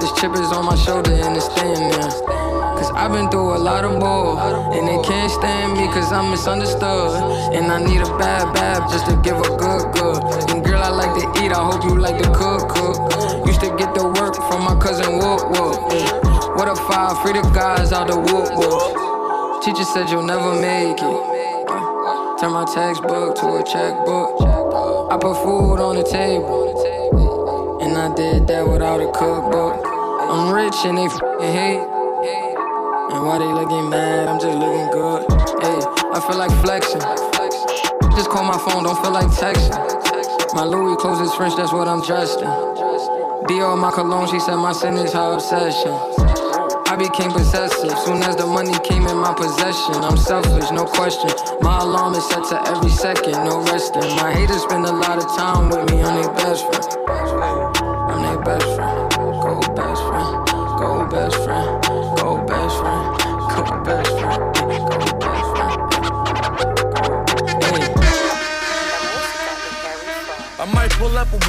This 0.00 0.10
chip 0.18 0.34
is 0.34 0.50
on 0.50 0.66
my 0.66 0.74
shoulder 0.74 1.12
and 1.12 1.36
it's 1.36 1.46
staying 1.46 1.88
there. 1.94 2.10
Cause 2.74 2.90
I've 2.98 3.12
been 3.12 3.30
through 3.30 3.54
a 3.54 3.60
lot 3.62 3.84
of 3.84 4.00
bull. 4.00 4.38
And 4.74 4.88
they 4.88 4.98
can't 5.06 5.30
stand 5.30 5.78
me 5.78 5.86
cause 5.94 6.12
I'm 6.12 6.30
misunderstood. 6.30 7.54
And 7.54 7.70
I 7.70 7.78
need 7.78 8.00
a 8.00 8.10
bad 8.18 8.52
bad 8.52 8.90
just 8.90 9.06
to 9.06 9.14
give 9.22 9.38
a 9.38 9.48
good 9.56 9.84
good. 9.94 10.50
And 10.50 10.64
girl, 10.64 10.82
I 10.82 10.90
like 10.90 11.14
to 11.22 11.24
eat, 11.42 11.52
I 11.52 11.62
hope 11.62 11.84
you 11.84 11.96
like 11.98 12.18
to 12.22 12.28
cook 12.34 12.68
cook. 12.74 13.46
Used 13.46 13.60
to 13.60 13.70
get 13.78 13.94
the 13.94 14.04
work 14.18 14.34
from 14.50 14.64
my 14.66 14.74
cousin 14.82 15.18
Whoop 15.22 15.42
Whoop. 15.54 15.78
What 16.58 16.68
a 16.68 16.74
five, 16.74 17.22
free 17.22 17.32
the 17.32 17.42
guys 17.54 17.92
out 17.92 18.08
the 18.08 18.18
Whoop 18.18 18.50
Whoop. 18.58 19.62
Teacher 19.62 19.84
said 19.84 20.10
you'll 20.10 20.26
never 20.26 20.52
make 20.60 20.98
it. 20.98 21.20
Turn 22.40 22.52
my 22.52 22.66
textbook 22.66 23.36
to 23.36 23.46
a 23.56 23.62
checkbook. 23.62 24.42
I 25.12 25.16
put 25.16 25.34
food 25.42 25.78
on 25.78 25.96
the 25.96 26.02
table. 26.02 26.73
Did 28.16 28.46
that 28.46 28.62
without 28.62 29.00
a 29.00 29.10
cookbook. 29.10 29.82
I'm 30.30 30.54
rich 30.54 30.86
and 30.86 30.98
they 30.98 31.10
f***ing 31.10 31.50
hate. 31.50 31.82
And 31.82 33.26
why 33.26 33.42
they 33.42 33.50
looking 33.50 33.90
mad, 33.90 34.28
I'm 34.28 34.38
just 34.38 34.54
looking 34.54 34.86
good. 34.94 35.26
Hey, 35.58 35.82
I 36.14 36.22
feel 36.22 36.38
like 36.38 36.54
flexing. 36.62 37.02
Just 38.14 38.30
call 38.30 38.46
my 38.46 38.54
phone, 38.54 38.84
don't 38.84 38.94
feel 39.02 39.10
like 39.10 39.26
texting. 39.34 39.74
My 40.54 40.62
Louis 40.62 40.94
clothes 40.94 41.26
is 41.26 41.34
French, 41.34 41.56
that's 41.56 41.72
what 41.72 41.88
I'm 41.88 42.06
dressed 42.06 42.38
in. 42.38 42.46
Dior, 43.50 43.74
my 43.74 43.90
cologne, 43.90 44.30
she 44.30 44.38
said 44.38 44.62
my 44.62 44.70
sin 44.70 44.94
is 44.94 45.12
her 45.12 45.34
obsession. 45.34 45.90
I 46.86 46.94
became 46.94 47.32
possessive 47.32 47.98
soon 48.06 48.22
as 48.22 48.36
the 48.36 48.46
money 48.46 48.78
came 48.86 49.08
in 49.10 49.18
my 49.18 49.34
possession. 49.34 50.06
I'm 50.06 50.16
selfish, 50.16 50.70
no 50.70 50.84
question. 50.84 51.30
My 51.62 51.82
alarm 51.82 52.14
is 52.14 52.22
set 52.28 52.46
to 52.54 52.62
every 52.70 52.90
second, 52.90 53.42
no 53.42 53.58
resting. 53.74 54.06
My 54.22 54.30
haters 54.30 54.62
spend 54.62 54.86
a 54.86 54.92
lot 54.92 55.18
of 55.18 55.26
time 55.34 55.68
with 55.68 55.90
me, 55.90 56.00
I'm 56.00 56.22
their 56.22 56.30
best 56.34 56.62
friend. 56.62 57.53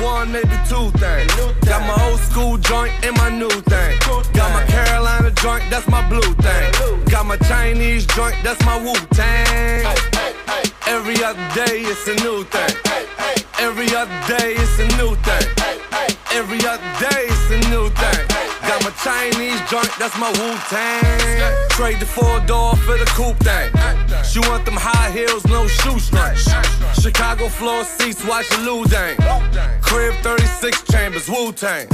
One, 0.02 0.32
maybe 0.32 0.58
two 0.68 0.92
things. 1.00 1.32
Got 1.66 1.82
my 1.88 1.96
old 2.10 2.20
school 2.20 2.58
joint 2.58 2.92
and 3.06 3.16
my 3.18 3.30
new 3.30 3.50
thing. 3.50 3.98
Got 4.34 4.52
my 4.52 4.64
Carolina 4.68 5.32
joint, 5.32 5.64
that's 5.70 5.88
my 5.88 6.08
blue 6.10 6.34
thing. 6.36 7.06
Got 7.06 7.26
my 7.26 7.38
Chinese 7.38 8.06
joint, 8.08 8.36
that's 8.44 8.64
my 8.66 8.78
Wu 8.78 8.94
Tang. 9.12 9.86
Every 10.88 11.24
other 11.24 11.48
day 11.56 11.82
it's 11.82 12.08
a 12.08 12.16
new 12.24 12.44
thing. 12.44 12.76
Every 13.60 13.88
other 13.96 14.20
day 14.28 14.56
it's 14.56 14.80
a 14.80 14.88
new 14.98 15.16
thing. 15.16 15.48
Every 16.32 16.60
other 16.68 16.92
day 17.00 17.28
it's 17.30 17.52
a 17.52 17.70
new 17.70 17.90
thing. 17.90 18.25
Got 18.68 18.84
my 18.84 18.90
Chinese 19.04 19.62
joint, 19.70 19.90
that's 20.00 20.18
my 20.18 20.30
Wu 20.32 20.58
Tang. 20.70 21.70
Trade 21.70 22.00
the 22.00 22.06
four 22.06 22.40
door 22.48 22.76
for 22.78 22.98
the 22.98 23.06
coupe 23.06 23.38
thing. 23.40 23.72
She 24.24 24.40
want 24.40 24.66
them 24.66 24.76
high 24.76 25.12
heels, 25.12 25.46
no 25.46 25.68
shoestrings. 25.68 26.50
Chicago 27.00 27.48
floor 27.48 27.84
seats, 27.84 28.26
watch 28.26 28.50
the 28.50 28.58
Lou 28.60 28.84
Dang. 28.86 29.18
Crib 29.82 30.16
36 30.24 30.84
chambers, 30.92 31.30
Wu 31.30 31.52
Tang. 31.52 31.88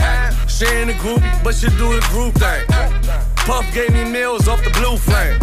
She 0.47 0.65
ain't 0.65 0.89
a 0.89 0.97
group, 0.99 1.21
but 1.43 1.55
she 1.55 1.67
do 1.71 1.91
the 1.91 2.05
group 2.09 2.35
thing. 2.35 2.65
Puff 3.45 3.65
gave 3.73 3.91
me 3.91 4.05
meals 4.05 4.47
off 4.47 4.63
the 4.63 4.69
blue 4.71 4.95
flame. 4.95 5.39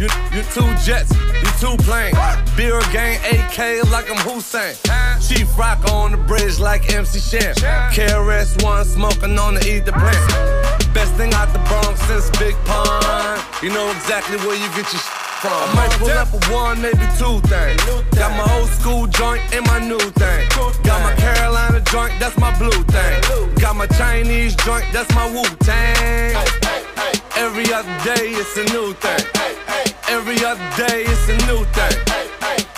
You, 0.00 0.08
you 0.32 0.42
two 0.54 0.64
jets, 0.82 1.12
you 1.12 1.50
two 1.60 1.76
planes. 1.84 2.16
Beer 2.56 2.80
gang 2.90 3.20
AK 3.20 3.84
like 3.92 4.10
I'm 4.10 4.16
Hussein. 4.24 4.74
Chief 5.20 5.46
Rock 5.58 5.92
on 5.92 6.12
the 6.12 6.16
bridge 6.16 6.58
like 6.58 6.90
MC 6.90 7.20
Shan. 7.20 7.54
KRS 7.92 8.64
One 8.64 8.86
smoking 8.86 9.38
on 9.38 9.56
the 9.56 9.60
ether 9.68 9.92
plant. 9.92 10.94
Best 10.94 11.12
thing 11.16 11.34
out 11.34 11.52
the 11.52 11.58
Bronx 11.68 12.00
since 12.08 12.30
Big 12.38 12.54
Pun. 12.64 13.44
You 13.62 13.68
know 13.74 13.90
exactly 13.90 14.38
where 14.38 14.56
you 14.56 14.68
get 14.70 14.90
your 14.90 15.04
from. 15.44 15.52
I 15.52 15.74
might 15.76 15.92
pull 15.98 16.08
up 16.08 16.32
a 16.32 16.40
one, 16.50 16.80
maybe 16.80 17.04
two 17.20 17.36
things. 17.52 17.84
Got 18.16 18.32
my 18.40 18.56
old 18.56 18.70
school 18.70 19.06
joint 19.06 19.42
and 19.52 19.66
my 19.66 19.80
new 19.80 20.00
thing. 20.16 20.48
Got 20.82 21.02
my 21.02 21.14
Carolina 21.16 21.78
joint, 21.92 22.14
that's 22.18 22.38
my 22.38 22.56
blue 22.56 22.82
thing. 22.88 23.54
Got 23.60 23.76
my 23.76 23.86
Chinese 23.86 24.56
joint, 24.64 24.86
that's 24.94 25.14
my 25.14 25.30
Wu 25.30 25.44
Tang. 25.60 26.36
Every 27.36 27.70
other 27.70 27.96
day 28.02 28.32
it's 28.32 28.56
a 28.56 28.64
new 28.72 28.94
thing. 28.94 29.39
Every 30.10 30.44
other 30.44 30.68
day 30.76 31.04
it's 31.06 31.28
a 31.28 31.36
new 31.46 31.62
thing. 31.70 31.96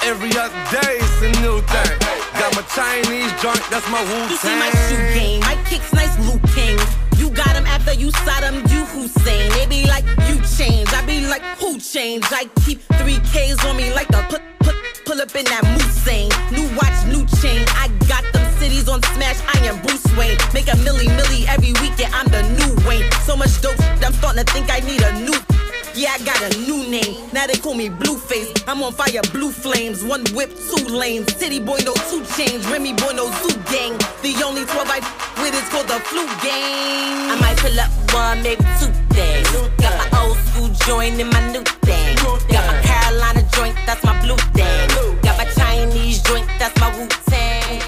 Every 0.04 0.28
other 0.36 0.62
day 0.68 1.00
it's 1.00 1.22
a 1.24 1.32
new 1.40 1.62
thing. 1.64 1.96
Got 2.36 2.52
my 2.54 2.62
Chinese 2.76 3.32
joint, 3.40 3.64
that's 3.72 3.88
my 3.88 4.04
Wu 4.04 4.28
You 4.28 4.36
see 4.36 4.54
my 4.60 4.68
shoe 4.84 5.00
game, 5.16 5.40
my 5.40 5.56
kicks 5.64 5.94
nice, 5.94 6.12
Luke 6.28 6.44
King. 6.52 6.78
You 7.16 7.30
got 7.30 7.56
him 7.56 7.64
after 7.64 7.94
you 7.94 8.12
him, 8.12 8.56
you 8.68 8.84
Hussein. 8.84 9.48
They 9.52 9.64
be 9.64 9.88
like, 9.88 10.04
you 10.28 10.44
change. 10.44 10.92
I 10.92 11.00
be 11.06 11.26
like, 11.26 11.40
who 11.56 11.78
changed? 11.80 12.28
I 12.30 12.44
keep 12.66 12.82
three 13.00 13.18
Ks 13.32 13.64
on 13.64 13.78
me 13.78 13.94
like 13.94 14.08
the 14.08 14.20
put, 14.28 14.42
put, 14.60 14.76
pull 15.06 15.18
up 15.22 15.34
in 15.34 15.46
that 15.46 15.64
Mulsanne. 15.72 16.28
New 16.52 16.68
watch, 16.76 17.00
new 17.08 17.24
chain. 17.40 17.64
I 17.80 17.88
got 18.12 18.30
them 18.34 18.44
cities 18.60 18.90
on 18.90 19.02
smash, 19.14 19.40
I 19.56 19.66
am 19.68 19.80
Bruce 19.80 20.04
Wayne. 20.18 20.36
Make 20.52 20.68
a 20.68 20.76
milli, 20.84 21.08
milli 21.16 21.48
every 21.48 21.72
weekend, 21.80 22.12
I'm 22.12 22.28
the 22.28 22.42
new 22.60 22.76
Wayne. 22.86 23.10
So 23.24 23.36
much 23.36 23.58
dope, 23.62 23.80
I'm 24.04 24.12
starting 24.12 24.44
to 24.44 24.52
think 24.52 24.68
I 24.68 24.80
need 24.80 25.00
a 25.00 25.18
new. 25.24 25.61
Yeah, 25.94 26.16
I 26.18 26.24
got 26.24 26.40
a 26.42 26.58
new 26.58 26.88
name. 26.88 27.28
Now 27.32 27.46
they 27.46 27.54
call 27.54 27.74
me 27.74 27.88
Blueface. 27.88 28.64
I'm 28.66 28.82
on 28.82 28.92
fire, 28.92 29.20
blue 29.32 29.50
flames. 29.52 30.02
One 30.02 30.24
whip, 30.32 30.50
two 30.56 30.86
lanes. 30.88 31.34
City 31.36 31.60
boy, 31.60 31.78
no 31.84 31.92
two 32.10 32.24
chains. 32.36 32.66
Remy 32.68 32.94
boy, 32.94 33.12
no 33.12 33.30
zoo 33.42 33.54
gang. 33.70 33.92
The 34.22 34.32
only 34.44 34.64
12 34.64 34.88
I 34.88 34.98
f- 34.98 35.38
with 35.42 35.54
is 35.54 35.68
called 35.68 35.88
the 35.88 36.00
flu 36.08 36.24
gang. 36.42 37.30
I 37.30 37.36
might 37.40 37.58
pull 37.58 37.78
up 37.78 37.90
one, 38.14 38.42
maybe 38.42 38.64
two 38.80 38.90
things. 39.12 39.50
Got 39.78 39.94
my 40.00 40.22
old 40.24 40.36
school 40.48 40.70
joint 40.86 41.20
and 41.20 41.30
my 41.32 41.52
new 41.52 41.62
thing. 41.84 42.16
Got 42.48 42.66
my 42.66 42.80
Carolina 42.82 43.42
joint, 43.52 43.76
that's 43.86 44.02
my 44.02 44.18
blue 44.22 44.36
thing. 44.56 44.88
Got 45.22 45.36
my 45.36 45.44
Chinese 45.44 46.22
joint, 46.22 46.46
that's 46.58 46.78
my 46.80 46.88
Wu 46.96 47.06
Tang. 47.28 47.80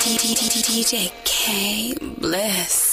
DJ 0.00 1.12
K 1.24 1.94
Bliss. 2.18 2.89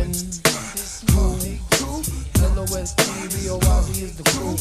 Coming 0.00 0.12
this 0.12 1.04
morning. 1.14 1.60
LOST 2.56 2.96
BOYZ 2.96 4.02
is 4.02 4.16
the 4.16 4.24
crew. 4.32 4.56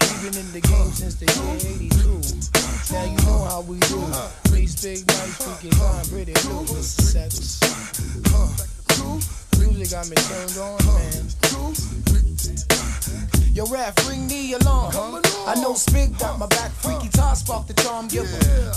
We've 0.00 0.22
been 0.24 0.40
in 0.40 0.52
the 0.52 0.60
game 0.62 0.90
since 0.90 1.16
the 1.16 1.26
year 1.28 1.56
82. 1.76 2.94
Now 2.94 3.04
you 3.04 3.16
know 3.26 3.44
how 3.44 3.60
we 3.60 3.76
do. 3.80 4.00
Place 4.48 4.80
big, 4.80 5.06
nice, 5.06 5.36
freaking 5.36 5.76
fine, 5.76 6.04
pretty 6.06 6.32
blue. 6.48 6.64
Sex. 6.80 7.60
Music 9.58 9.90
got 9.90 10.08
me 10.08 10.16
turned 10.16 10.56
on, 10.56 10.80
man. 10.86 11.28
Yo, 13.58 13.66
rap, 13.66 13.98
ring 14.08 14.28
the 14.28 14.52
alarm. 14.52 14.94
Uh-huh. 14.94 15.50
I 15.50 15.60
know 15.60 15.72
Spig 15.72 16.16
got 16.20 16.38
my 16.38 16.46
back, 16.46 16.70
Freaky 16.70 17.08
Tah 17.08 17.34
spark 17.34 17.66
the 17.66 17.74
charm 17.82 18.06
giver. 18.06 18.28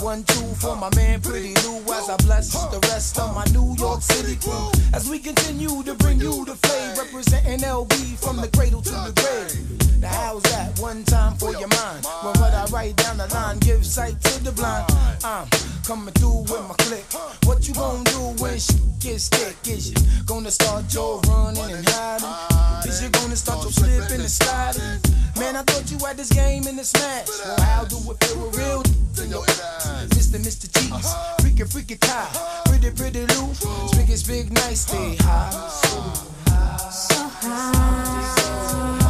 One, 0.02 0.24
two 0.24 0.44
for 0.58 0.74
my 0.74 0.90
man, 0.96 1.20
pretty 1.20 1.54
Lou, 1.62 1.78
as 1.94 2.10
I 2.10 2.16
bless 2.16 2.50
the 2.50 2.80
rest 2.90 3.16
of 3.16 3.32
my 3.32 3.44
New 3.52 3.76
York 3.78 4.02
City 4.02 4.34
crew. 4.34 4.72
As 4.92 5.08
we 5.08 5.20
continue 5.20 5.84
to 5.84 5.94
bring 5.94 6.18
you 6.18 6.44
the 6.44 6.56
flame, 6.56 6.98
representing 6.98 7.60
LB 7.60 8.18
from 8.18 8.38
the 8.38 8.48
cradle 8.48 8.82
to 8.82 8.90
the 8.90 9.12
grave. 9.14 9.71
Now, 10.02 10.08
how's 10.08 10.42
that? 10.42 10.78
One 10.80 11.04
time 11.04 11.36
for 11.36 11.52
your 11.52 11.68
mind. 11.68 12.04
Well, 12.24 12.34
what 12.34 12.52
I 12.52 12.64
write 12.72 12.96
down 12.96 13.18
the 13.18 13.28
line, 13.28 13.58
give 13.60 13.86
sight 13.86 14.20
to 14.20 14.42
the 14.42 14.50
blind. 14.50 14.90
I'm 15.24 15.46
coming 15.86 16.12
through 16.14 16.42
with 16.50 16.64
my 16.68 16.74
click. 16.78 17.04
What 17.44 17.68
you 17.68 17.74
gonna 17.74 18.02
do 18.04 18.34
when 18.42 18.58
shit 18.58 18.82
gets 18.98 19.28
thick? 19.28 19.56
Is 19.64 19.90
you 19.90 19.96
gonna 20.26 20.50
start 20.50 20.92
your 20.92 21.20
running 21.28 21.70
and 21.70 21.88
hiding? 21.88 22.90
Is 22.90 23.00
you 23.00 23.10
gonna 23.10 23.36
start 23.36 23.62
your 23.62 23.70
slipping 23.70 24.20
and 24.20 24.30
sliding? 24.30 24.98
Man, 25.38 25.54
I 25.54 25.62
thought 25.62 25.88
you 25.90 25.98
had 26.04 26.16
this 26.16 26.30
game 26.30 26.66
in 26.66 26.76
the 26.76 26.84
smash. 26.84 27.28
Well, 27.28 27.60
how 27.60 27.84
do 27.84 27.96
it 28.10 28.24
feel 28.24 28.46
with 28.46 28.58
real 28.58 28.82
in 29.22 29.30
your? 29.30 29.44
Mr. 30.18 30.38
Mr. 30.42 30.66
Cheeks, 30.66 31.14
freaky, 31.40 31.64
Freaky 31.64 31.96
Tah, 31.96 32.62
pretty, 32.66 32.90
pretty 32.90 33.20
Lou. 33.20 33.54
Speak 33.54 34.08
is 34.08 34.24
big, 34.24 34.52
nice, 34.52 34.80
stay 34.80 35.16
high. 35.20 35.50
So 35.68 36.00
high, 36.50 36.90
so 36.90 37.28
high, 37.40 39.01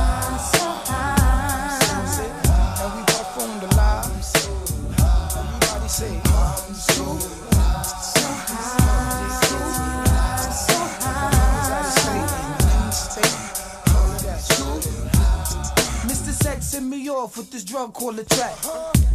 off 17.12 17.36
with 17.36 17.50
this 17.50 17.64
drug 17.64 17.92
called 17.92 18.18
a 18.18 18.24
track. 18.24 18.56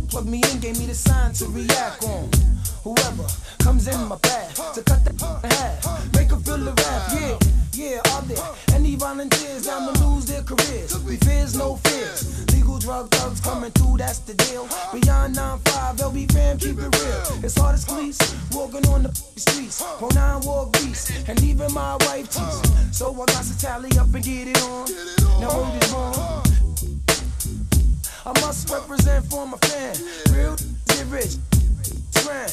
Plug 0.09 0.25
me 0.25 0.41
in, 0.51 0.59
gave 0.59 0.77
me 0.79 0.85
the 0.85 0.93
sign 0.93 1.33
to 1.33 1.45
react 1.47 2.03
on. 2.03 2.29
Whoever 2.83 3.27
comes 3.59 3.87
in 3.87 3.99
my 4.07 4.17
path 4.17 4.73
to 4.75 4.83
cut 4.83 5.03
the 5.03 5.11
in 5.11 5.51
half, 5.51 6.13
make 6.13 6.29
her 6.29 6.37
feel 6.37 6.57
the 6.57 6.71
wrath. 6.71 7.13
Yeah, 7.13 7.37
yeah, 7.73 8.13
are 8.13 8.21
there 8.23 8.37
any 8.73 8.95
volunteers 8.95 9.65
down 9.65 9.93
to 9.93 10.05
lose 10.05 10.25
their 10.25 10.43
careers? 10.43 10.97
We 11.03 11.17
fears, 11.17 11.55
no 11.57 11.75
fears. 11.77 12.45
Legal 12.53 12.77
drug 12.77 13.09
thugs 13.09 13.41
coming 13.41 13.71
through, 13.71 13.97
that's 13.97 14.19
the 14.19 14.33
deal. 14.35 14.67
Beyond 14.93 15.35
9-5, 15.35 15.97
LB 15.97 16.31
fam, 16.31 16.57
keep 16.57 16.77
it 16.77 16.95
real. 16.95 17.43
It's 17.43 17.57
hard 17.57 17.75
as 17.75 17.85
police, 17.85 18.19
walking 18.51 18.87
on 18.87 19.03
the 19.03 19.13
streets. 19.35 19.83
Pro 19.97 20.09
9 20.09 20.41
walk 20.41 20.71
beats, 20.73 21.11
and 21.27 21.41
even 21.43 21.73
my 21.73 21.95
wife 22.01 22.29
tease. 22.29 22.97
So 22.97 23.11
I 23.13 23.25
got 23.25 23.43
to 23.43 23.57
tally 23.57 23.89
up 23.97 24.13
and 24.13 24.23
get 24.23 24.47
it 24.47 24.61
on. 24.63 24.87
Now 25.41 25.49
word 25.57 25.83
is 25.83 25.91
born. 25.91 26.47
I 28.28 28.34
must 28.41 28.69
represent 28.69 29.25
for 29.28 29.47
my 29.47 29.57
fan. 29.59 29.95
Real 30.36 30.57
get 30.88 31.05
rich. 31.05 31.38
Friend. 32.11 32.51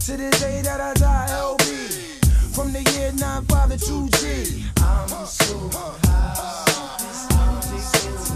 To 0.00 0.12
the 0.14 0.28
day 0.38 0.60
that 0.60 0.78
I 0.78 0.92
die, 0.92 1.28
LB. 1.30 2.54
From 2.54 2.70
the 2.70 2.82
year 2.92 3.12
95 3.12 3.70
to 3.70 3.76
2G. 3.78 4.62
I'm 4.82 5.08
so 5.24 5.70
high. 5.72 6.98
Gets 7.00 8.30
me 8.30 8.35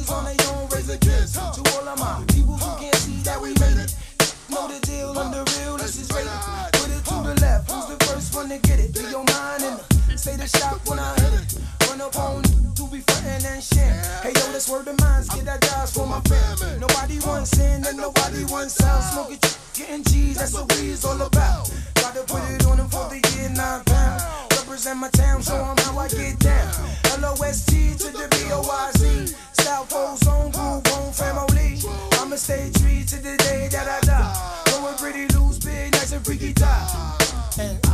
Shorties 0.00 0.12
on 0.12 0.24
their 0.24 0.56
own 0.56 0.68
razor 0.68 0.98
kids. 0.98 1.32
To 1.32 1.62
all 1.76 1.88
of 1.88 1.98
my 1.98 2.24
people 2.32 2.54
who 2.54 2.80
can't 2.80 2.94
see 2.96 3.22
that 3.22 3.40
we 3.40 3.50
made 3.50 3.78
it. 3.78 3.94
Know 4.48 4.66
the 4.68 4.80
deal, 4.86 5.16
I'm 5.18 5.30
the 5.30 5.44
real, 5.58 5.76
this 5.76 5.98
is 5.98 6.10
rated. 6.10 6.32
Put 6.72 6.90
it 6.90 7.04
to 7.04 7.14
the 7.22 7.40
left, 7.40 7.70
who's 7.70 7.86
the 7.86 8.04
first 8.06 8.34
one 8.34 8.48
to 8.48 8.58
get 8.58 8.80
it? 8.80 8.94
Be 8.94 9.00
your 9.10 9.24
mind 9.24 9.62
in 9.62 9.74
the 10.08 10.18
state 10.18 10.40
of 10.40 10.48
shock 10.48 10.80
when 10.88 10.98
I 10.98 11.14
hit 11.20 11.32
it. 11.34 11.58
Run 11.88 12.00
up 12.00 12.16
on 12.16 12.42
to 12.42 12.88
be 12.90 13.00
frontin' 13.00 13.44
and 13.46 13.62
sharing. 13.62 14.00
Hey 14.22 14.32
yo, 14.34 14.52
this 14.52 14.68
word 14.68 14.88
of 14.88 14.98
mine, 15.00 15.24
get 15.34 15.44
that 15.44 15.62
jobs 15.62 15.92
for 15.92 16.06
my 16.06 16.20
fam. 16.26 16.80
Nobody 16.80 17.18
wants 17.20 17.50
sin 17.50 17.84
and 17.86 17.96
nobody 17.96 18.44
wants 18.44 18.82
out. 18.82 19.02
Smoking, 19.12 19.38
getting 19.74 20.04
cheese, 20.04 20.38
that's 20.38 20.54
what 20.54 20.66
we's 20.76 21.04
all 21.04 21.20
about. 21.20 21.70
Gotta 21.94 22.22
put 22.24 22.42
it 22.50 22.66
on 22.66 22.78
them 22.78 22.88
for 22.88 23.08
the 23.08 23.22
year 23.36 23.50
nine 23.50 23.84
pound. 23.84 24.22
Represent 24.58 24.98
my 24.98 25.10
town, 25.10 25.42
show 25.42 25.62
'em 25.62 25.76
how 25.78 25.98
I 25.98 26.08
get 26.08 26.38
down. 26.40 26.74
L-O-S-T 27.22 27.94
to 27.98 28.10
the 28.10 28.26
B-O-Y-Z. 28.30 29.34
South 29.49 29.49
Pole 29.88 30.16
Zone, 30.16 30.50
Groove 30.50 30.86
Home 30.88 31.12
Family. 31.12 31.78
I'ma 32.18 32.36
stay 32.36 32.70
true 32.74 33.04
to 33.04 33.16
the 33.22 33.36
day 33.38 33.68
that 33.70 33.86
I 33.88 34.00
die. 34.04 34.62
Going 34.66 34.96
pretty 34.96 35.26
loose, 35.38 35.58
big, 35.58 35.92
nice 35.92 36.12
and 36.12 36.24
Freaky 36.24 36.52
Tah. 36.52 37.16
And 37.58 37.89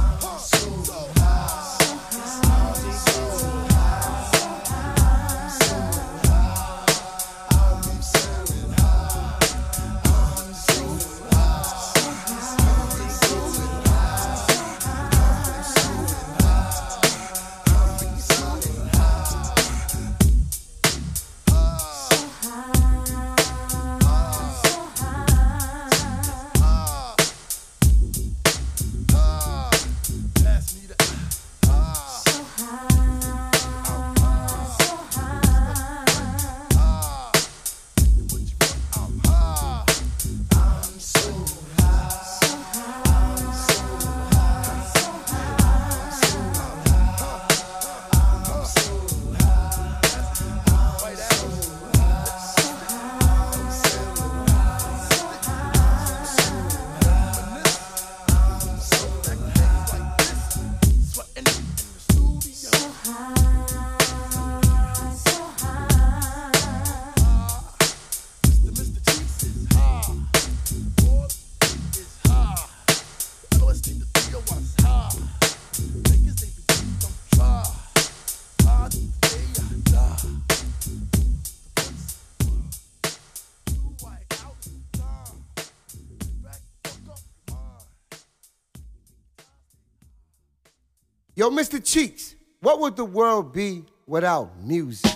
Yo, 91.39 91.51
Mr. 91.51 91.85
Cheeks, 91.85 92.35
what 92.61 92.81
would 92.81 92.97
the 92.97 93.05
world 93.05 93.53
be 93.53 93.85
without 94.07 94.59
music? 94.65 95.13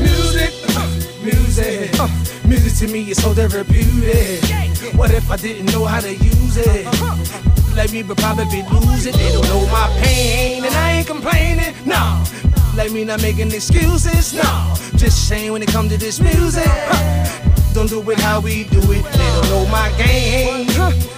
Music, 0.00 0.54
music, 1.22 2.00
music 2.46 2.78
to 2.78 2.88
me 2.90 3.10
is 3.10 3.22
so 3.22 3.34
therapeutic. 3.34 4.42
What 4.96 5.10
if 5.10 5.30
I 5.30 5.36
didn't 5.36 5.66
know 5.66 5.84
how 5.84 6.00
to 6.00 6.10
use 6.10 6.56
it? 6.56 6.86
Like 7.76 7.92
me, 7.92 8.02
but 8.02 8.16
probably 8.16 8.62
lose 8.62 9.04
it. 9.04 9.14
They 9.14 9.30
don't 9.30 9.44
know 9.48 9.66
my 9.66 9.94
pain, 10.00 10.64
and 10.64 10.74
I 10.74 10.92
ain't 10.92 11.06
complaining. 11.06 11.74
No, 11.84 12.24
like 12.76 12.92
me 12.92 13.04
not 13.04 13.22
making 13.22 13.52
excuses. 13.52 14.34
No, 14.34 14.74
just 14.96 15.28
saying 15.28 15.52
when 15.52 15.62
it 15.62 15.68
comes 15.68 15.90
to 15.92 15.98
this 15.98 16.20
music. 16.20 16.64
huh, 16.66 17.72
Don't 17.74 17.88
do 17.88 18.08
it 18.10 18.18
how 18.20 18.40
we 18.40 18.64
do 18.64 18.78
it. 18.78 19.02
They 19.04 19.28
don't 19.34 19.48
know 19.50 19.66
my 19.70 19.90
game. 19.96 20.66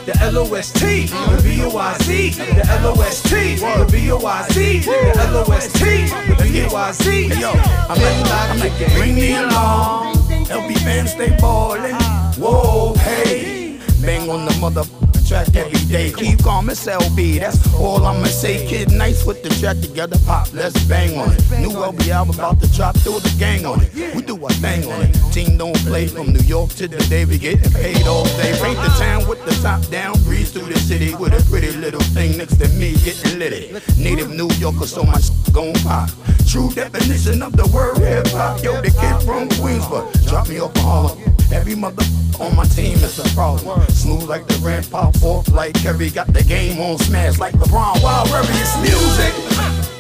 The 0.07 0.17
L-O-S-T, 0.23 1.07
the 1.07 1.41
B-O-Y-Z, 1.43 2.31
the 2.31 2.67
L-O-S-T, 2.81 3.57
the 3.57 3.89
B-O-Y-Z, 3.91 4.79
the 4.81 5.19
L-O-S-T, 5.19 5.79
the 5.81 6.37
B-O-Y-Z. 6.43 7.41
Yo, 7.41 7.51
I'm 7.51 7.99
like, 7.99 8.51
I'm 8.51 8.59
like, 8.61 8.93
bring 8.95 9.15
me 9.17 9.35
along. 9.35 10.15
LB 10.47 10.79
fam 10.79 11.07
stay 11.09 11.37
ballin'. 11.41 11.95
Whoa, 12.41 12.95
hey, 12.99 13.79
bang 14.01 14.31
on 14.31 14.45
the 14.45 14.57
mother 14.61 14.85
track 15.27 15.55
every 15.57 15.85
day. 15.87 16.13
Keep 16.13 16.43
calm, 16.43 16.71
it's 16.71 16.87
LB. 16.87 17.41
That's 17.41 17.75
all 17.75 18.05
I'ma 18.07 18.27
say. 18.27 18.67
Kid, 18.67 18.93
nice 18.93 19.25
with 19.27 19.43
the 19.43 19.49
track 19.61 19.81
together. 19.81 20.19
Pop, 20.25 20.53
let's 20.53 20.83
bang 20.85 21.19
on 21.19 21.33
it. 21.33 21.43
New 21.61 21.71
LB 21.71 22.09
album 22.09 22.35
about 22.37 22.61
to 22.61 22.73
drop. 22.73 22.97
Throw 22.99 23.19
the 23.19 23.35
gang 23.39 23.67
on 23.67 23.83
it. 23.83 24.15
We 24.15 24.23
do 24.23 24.43
our 24.43 24.51
thing 24.51 24.91
on 24.91 25.03
it. 25.03 25.15
Team 25.33 25.59
don't 25.59 25.77
play 25.87 26.07
from 26.07 26.33
New 26.33 26.45
York 26.45 26.71
to 26.71 26.89
the 26.89 26.99
day 27.09 27.25
we 27.25 27.39
getting 27.39 27.71
paid 27.73 28.07
all 28.07 28.25
day. 28.25 28.57
Paint 28.63 28.79
the 28.79 28.95
town 28.99 29.27
with 29.29 29.45
the 29.45 29.53
top 29.63 29.85
down. 29.89 30.15
Breeze 30.23 30.53
through 30.53 30.73
the 30.73 30.79
city 30.79 31.15
with 31.15 31.33
a 31.33 31.43
pretty 31.51 31.73
little 31.73 32.03
thing 32.15 32.39
next 32.39 32.57
to 32.57 32.69
me 32.69 32.95
getting 33.05 33.39
litty. 33.39 33.73
Native 33.99 34.31
New 34.31 34.49
Yorker, 34.59 34.87
so 34.87 35.03
my 35.03 35.21
gon' 35.53 35.75
pop. 35.85 36.11
True 36.47 36.71
definition 36.71 37.43
of 37.43 37.57
the 37.57 37.67
word 37.69 37.99
hip 37.99 38.29
hop. 38.29 38.63
Yo, 38.63 38.81
the 38.81 38.91
kid 38.91 39.27
from 39.27 39.49
Queens, 39.61 39.87
but 39.89 40.07
drop 40.27 40.49
me 40.49 40.61
off 40.61 40.75
in 40.77 40.83
Harlem. 40.83 41.36
Every 41.53 41.75
mother 41.75 42.03
on 42.41 42.55
my 42.57 42.65
team 42.65 42.97
is 42.99 43.19
a 43.19 43.35
problem. 43.35 43.81
Smooth 43.89 44.25
like 44.25 44.47
the 44.47 44.89
pop 44.91 45.23
off 45.23 45.49
like 45.49 45.75
Kerry. 45.75 46.11
Got 46.11 46.33
the 46.33 46.43
game 46.43 46.81
on 46.81 46.99
smash 46.99 47.39
like 47.39 47.55
LeBron. 47.55 48.03
Wild 48.03 48.31
Remy, 48.31 48.49
it's 48.53 48.77
music. 48.83 49.35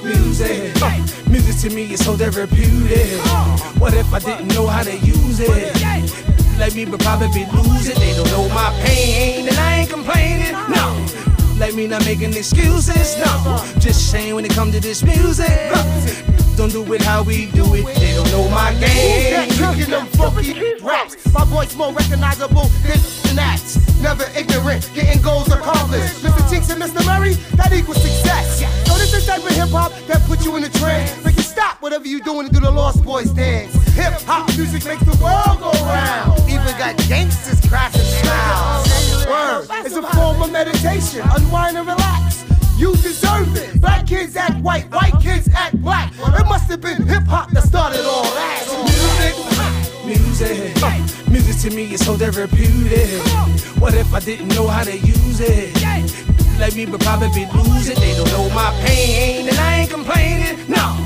music. 0.02 1.28
Music 1.28 1.70
to 1.70 1.74
me 1.74 1.92
is 1.92 2.04
so 2.04 2.16
therapeutic. 2.16 3.20
What 3.78 3.94
if 3.94 4.12
I 4.12 4.18
didn't 4.18 4.48
know 4.48 4.66
how 4.66 4.82
to 4.82 4.96
use 4.98 5.40
it? 5.40 5.74
Like 6.58 6.74
me, 6.74 6.84
but 6.84 7.00
probably 7.00 7.44
lose 7.46 7.88
it. 7.88 7.96
They 7.96 8.14
don't 8.14 8.30
know 8.30 8.48
my 8.54 8.70
pain, 8.84 9.48
and 9.48 9.58
I 9.58 9.80
ain't 9.80 9.90
complaining. 9.90 10.52
No. 10.52 11.06
Like 11.58 11.74
me 11.74 11.86
not 11.86 12.04
making 12.04 12.34
excuses, 12.34 13.16
no. 13.18 13.62
Just 13.78 14.10
saying 14.10 14.34
when 14.34 14.44
it 14.44 14.52
comes 14.52 14.74
to 14.74 14.80
this 14.80 15.02
music, 15.02 15.48
don't 16.56 16.72
do 16.72 16.92
it 16.94 17.02
how 17.02 17.22
we 17.22 17.46
do 17.52 17.64
it. 17.74 17.84
They 17.96 18.14
don't 18.14 18.30
know 18.32 18.48
my 18.48 18.72
game. 18.80 19.48
Kicking 19.50 19.90
them 19.90 20.06
funky 20.06 20.74
raps. 20.82 21.16
My 21.32 21.44
voice 21.44 21.76
more 21.76 21.92
recognizable 21.92 22.68
than 22.82 22.98
snacks. 22.98 23.76
Never 24.00 24.24
ignorant, 24.36 24.90
getting 24.94 25.20
goals 25.20 25.48
accomplished. 25.52 26.22
Mr. 26.24 26.50
Cheeks 26.50 26.70
and 26.70 26.80
Mr. 26.80 27.04
Murray, 27.04 27.34
that 27.56 27.72
equals 27.72 28.00
success. 28.00 28.60
So 28.88 28.94
this 28.94 29.12
is 29.12 29.26
type 29.26 29.42
of 29.42 29.50
hip 29.50 29.68
hop 29.68 29.92
that 30.06 30.22
put 30.22 30.44
you 30.44 30.56
in 30.56 30.64
a 30.64 30.70
trance. 30.70 31.22
Make 31.24 31.36
you 31.36 31.42
stop 31.42 31.82
whatever 31.82 32.06
you're 32.06 32.20
doing 32.20 32.46
and 32.46 32.54
do 32.54 32.60
the 32.60 32.70
Lost 32.70 33.04
Boys 33.04 33.30
dance. 33.30 33.74
Hip 33.94 34.14
hop 34.22 34.48
music 34.56 34.84
makes 34.86 35.04
the 35.04 35.16
world 35.22 35.60
go 35.60 35.70
round. 35.84 36.40
Even 36.48 36.64
got 36.78 36.96
gangsters 37.08 37.60
crashing 37.68 38.00
styles. 38.00 39.26
Word, 39.26 39.66
it's 39.84 39.96
a 39.96 40.02
form 40.14 40.40
of 40.40 40.50
meditation. 40.50 41.20
Unwind 41.36 41.76
and 41.76 41.86
relax. 41.86 42.45
You 42.76 42.92
deserve 42.96 43.56
it. 43.56 43.80
Black 43.80 44.06
kids 44.06 44.36
act 44.36 44.60
white, 44.62 44.90
white 44.92 45.14
kids 45.20 45.48
act 45.54 45.80
black. 45.80 46.12
It 46.14 46.44
must 46.46 46.68
have 46.70 46.80
been 46.80 47.06
hip 47.06 47.24
hop 47.24 47.50
that 47.52 47.62
started 47.62 48.04
all 48.04 48.24
that. 48.24 48.62
Music, 50.04 50.72
uh, 50.82 51.30
music 51.30 51.56
to 51.70 51.74
me 51.76 51.92
is 51.94 52.04
so 52.04 52.16
therapeutic. 52.16 53.08
What 53.80 53.94
if 53.94 54.12
I 54.14 54.20
didn't 54.20 54.48
know 54.48 54.68
how 54.68 54.84
to 54.84 54.96
use 54.96 55.40
it? 55.40 55.74
Like 56.60 56.74
me, 56.76 56.86
but 56.86 57.00
probably 57.00 57.46
lose 57.54 57.88
it. 57.88 57.96
They 57.98 58.14
don't 58.14 58.28
know 58.32 58.48
my 58.54 58.70
pain, 58.84 59.48
and 59.48 59.58
I 59.58 59.78
ain't 59.80 59.90
complaining. 59.90 60.58
No, 60.68 60.96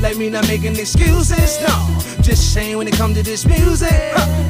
like 0.00 0.16
me 0.16 0.30
not 0.30 0.46
making 0.48 0.76
excuses. 0.76 1.60
No, 1.60 1.98
just 2.22 2.52
saying 2.54 2.76
when 2.78 2.86
it 2.88 2.94
comes 2.94 3.16
to 3.16 3.22
this 3.22 3.44
music. 3.44 3.92
uh, 4.16 4.48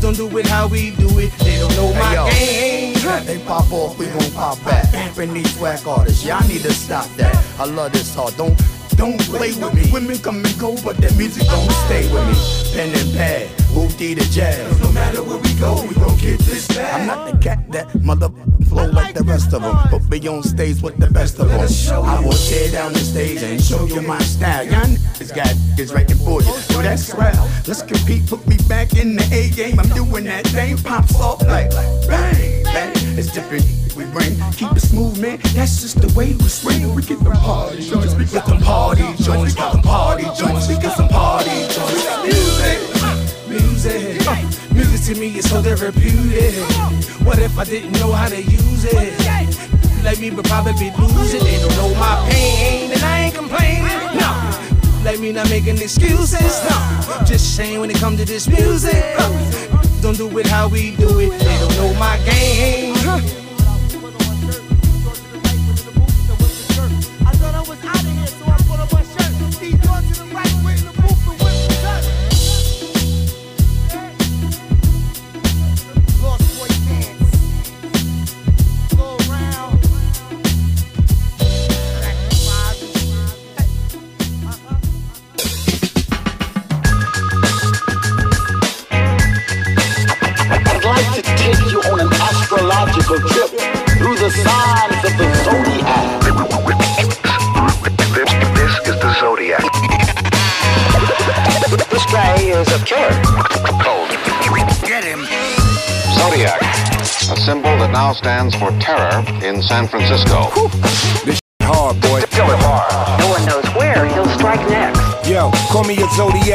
don't 0.00 0.16
do 0.16 0.26
it 0.38 0.46
how 0.46 0.66
we 0.68 0.90
do 0.92 1.08
it. 1.18 1.30
They 1.40 1.58
don't 1.58 1.74
know 1.76 1.92
my 1.94 2.28
Hey, 2.30 2.89
game. 2.89 2.89
Yo, 3.02 3.20
they 3.20 3.38
pop 3.44 3.70
off, 3.72 3.98
we 3.98 4.06
gon' 4.06 4.30
pop 4.32 4.62
back. 4.64 5.12
From 5.14 5.32
these 5.32 5.56
whack 5.58 5.86
artists, 5.86 6.24
y'all 6.24 6.46
need 6.48 6.62
to 6.62 6.72
stop 6.72 7.08
that. 7.16 7.34
I 7.58 7.64
love 7.64 7.92
this 7.92 8.14
hard. 8.14 8.36
Don't 8.36 8.58
don't 8.96 9.18
play 9.20 9.52
with 9.52 9.72
me. 9.72 9.90
Women 9.90 10.18
come 10.18 10.44
and 10.44 10.58
go, 10.58 10.76
but 10.84 10.96
that 10.98 11.16
music 11.16 11.48
gon' 11.48 11.70
stay 11.86 12.12
with 12.12 12.26
me. 12.28 12.34
Pen 12.74 12.94
and 12.94 13.16
pad, 13.16 13.48
Woofy 13.72 14.14
the 14.14 14.26
jazz. 14.30 14.78
No 14.80 14.92
matter 14.92 15.22
where 15.22 15.38
we 15.38 15.54
go, 15.54 15.82
we 15.88 15.94
gon' 15.94 16.18
get 16.18 16.38
this 16.40 16.68
back. 16.68 17.00
I'm 17.00 17.06
not 17.06 17.30
the 17.30 17.38
cat 17.38 17.64
that 17.72 17.94
mother 18.02 18.28
flow 18.68 18.86
like 18.90 19.14
the 19.14 19.24
rest 19.24 19.54
of 19.54 19.62
them. 19.62 19.76
Put 19.88 20.08
me 20.10 20.28
on 20.28 20.42
stage 20.42 20.82
with 20.82 20.98
the 20.98 21.08
best 21.08 21.38
of 21.38 21.48
them. 21.48 21.60
I 22.04 22.20
will 22.20 22.32
tear 22.32 22.70
down 22.70 22.92
the 22.92 22.98
stage 22.98 23.42
and 23.42 23.62
show 23.62 23.86
you 23.86 24.02
my 24.02 24.18
style. 24.18 24.64
Y'all 24.64 24.84
niggas 24.84 25.34
got 25.34 25.48
niggas 25.48 25.94
writing 25.94 26.18
for 26.18 26.42
you. 26.42 26.52
So 26.68 26.82
that's 26.82 27.06
swell. 27.06 27.48
Let's 27.66 27.82
compete, 27.82 28.26
put 28.26 28.46
me 28.46 28.56
back 28.68 28.92
in 28.94 29.16
the 29.16 29.24
A 29.32 29.48
game. 29.50 29.80
I'm 29.80 29.88
doing 29.90 30.24
that 30.24 30.46
thing, 30.48 30.76
pops 30.76 31.18
off 31.18 31.40
like 31.46 31.70
bang, 32.06 32.49
It's 32.72 33.32
different. 33.32 33.64
We 33.96 34.04
bring, 34.06 34.38
keep 34.52 34.72
it 34.72 34.80
smooth, 34.80 35.20
man. 35.20 35.38
That's 35.54 35.82
just 35.82 36.00
the 36.00 36.08
way 36.16 36.32
we 36.34 36.48
swing. 36.48 36.94
We 36.94 37.02
get 37.02 37.18
them 37.20 37.32
party 37.32 37.82
joints, 37.82 38.14
we 38.14 38.24
get 38.24 38.46
them 38.46 38.60
party 38.62 39.02
joints, 39.22 39.54
got 39.54 39.72
them 39.72 39.82
party 39.82 40.24
joints, 40.38 40.68
we 40.68 40.76
get 40.76 40.96
some 40.96 41.08
party 41.08 41.50
joints. 41.68 42.06
Music, 42.22 42.78
music, 43.48 44.26
uh, 44.26 44.74
music 44.74 45.14
to 45.14 45.20
me 45.20 45.36
is 45.36 45.50
so 45.50 45.60
therapeutic. 45.60 46.54
What 47.26 47.38
if 47.40 47.58
I 47.58 47.64
didn't 47.64 47.92
know 48.00 48.12
how 48.12 48.28
to 48.28 48.40
use 48.40 48.84
it? 48.84 49.18
Like 50.04 50.18
me, 50.20 50.30
but 50.30 50.46
probably 50.46 50.90
lose 50.92 51.34
it. 51.34 51.42
They 51.42 51.58
don't 51.58 51.76
know 51.76 51.94
my 51.98 52.26
pain, 52.30 52.92
and 52.92 53.02
I 53.02 53.24
ain't 53.24 53.34
complaining. 53.34 53.98
No, 54.16 54.30
like 55.04 55.20
me 55.20 55.32
not 55.32 55.50
making 55.50 55.76
excuses. 55.76 56.62
No, 56.64 57.24
just 57.26 57.56
saying 57.56 57.80
when 57.80 57.90
it 57.90 57.96
comes 57.98 58.18
to 58.20 58.24
this 58.24 58.48
music, 58.48 59.04
don't 60.00 60.16
do 60.16 60.38
it 60.38 60.46
how 60.46 60.66
we 60.68 60.96
do 60.96 61.20
it. 61.20 61.30
They 61.38 61.58
don't 61.58 61.76
know 61.76 61.92
my 61.98 62.16
game. 62.24 62.94
Uh-huh. 62.94 63.20
I 67.26 67.32
thought 67.36 67.54
I 67.54 67.60
was 67.60 67.84
out 67.84 68.00
of 68.00 68.06
here, 68.06 68.26
so 68.26 68.44
I 68.46 68.56
put 68.68 68.80
on 68.80 68.88
my 68.92 69.02
shirt. 69.02 69.60
These 69.60 69.88
ones 69.88 70.18
to 70.18 70.24
the 70.24 70.34
right, 70.34 70.54
we're 70.64 70.72
in 70.72 70.86
the 70.86 70.92
booth 71.02 71.19
stands 108.20 108.54
for 108.54 108.70
terror 108.72 109.24
in 109.42 109.62
San 109.62 109.88
Francisco. 109.88 110.50
This 110.50 110.79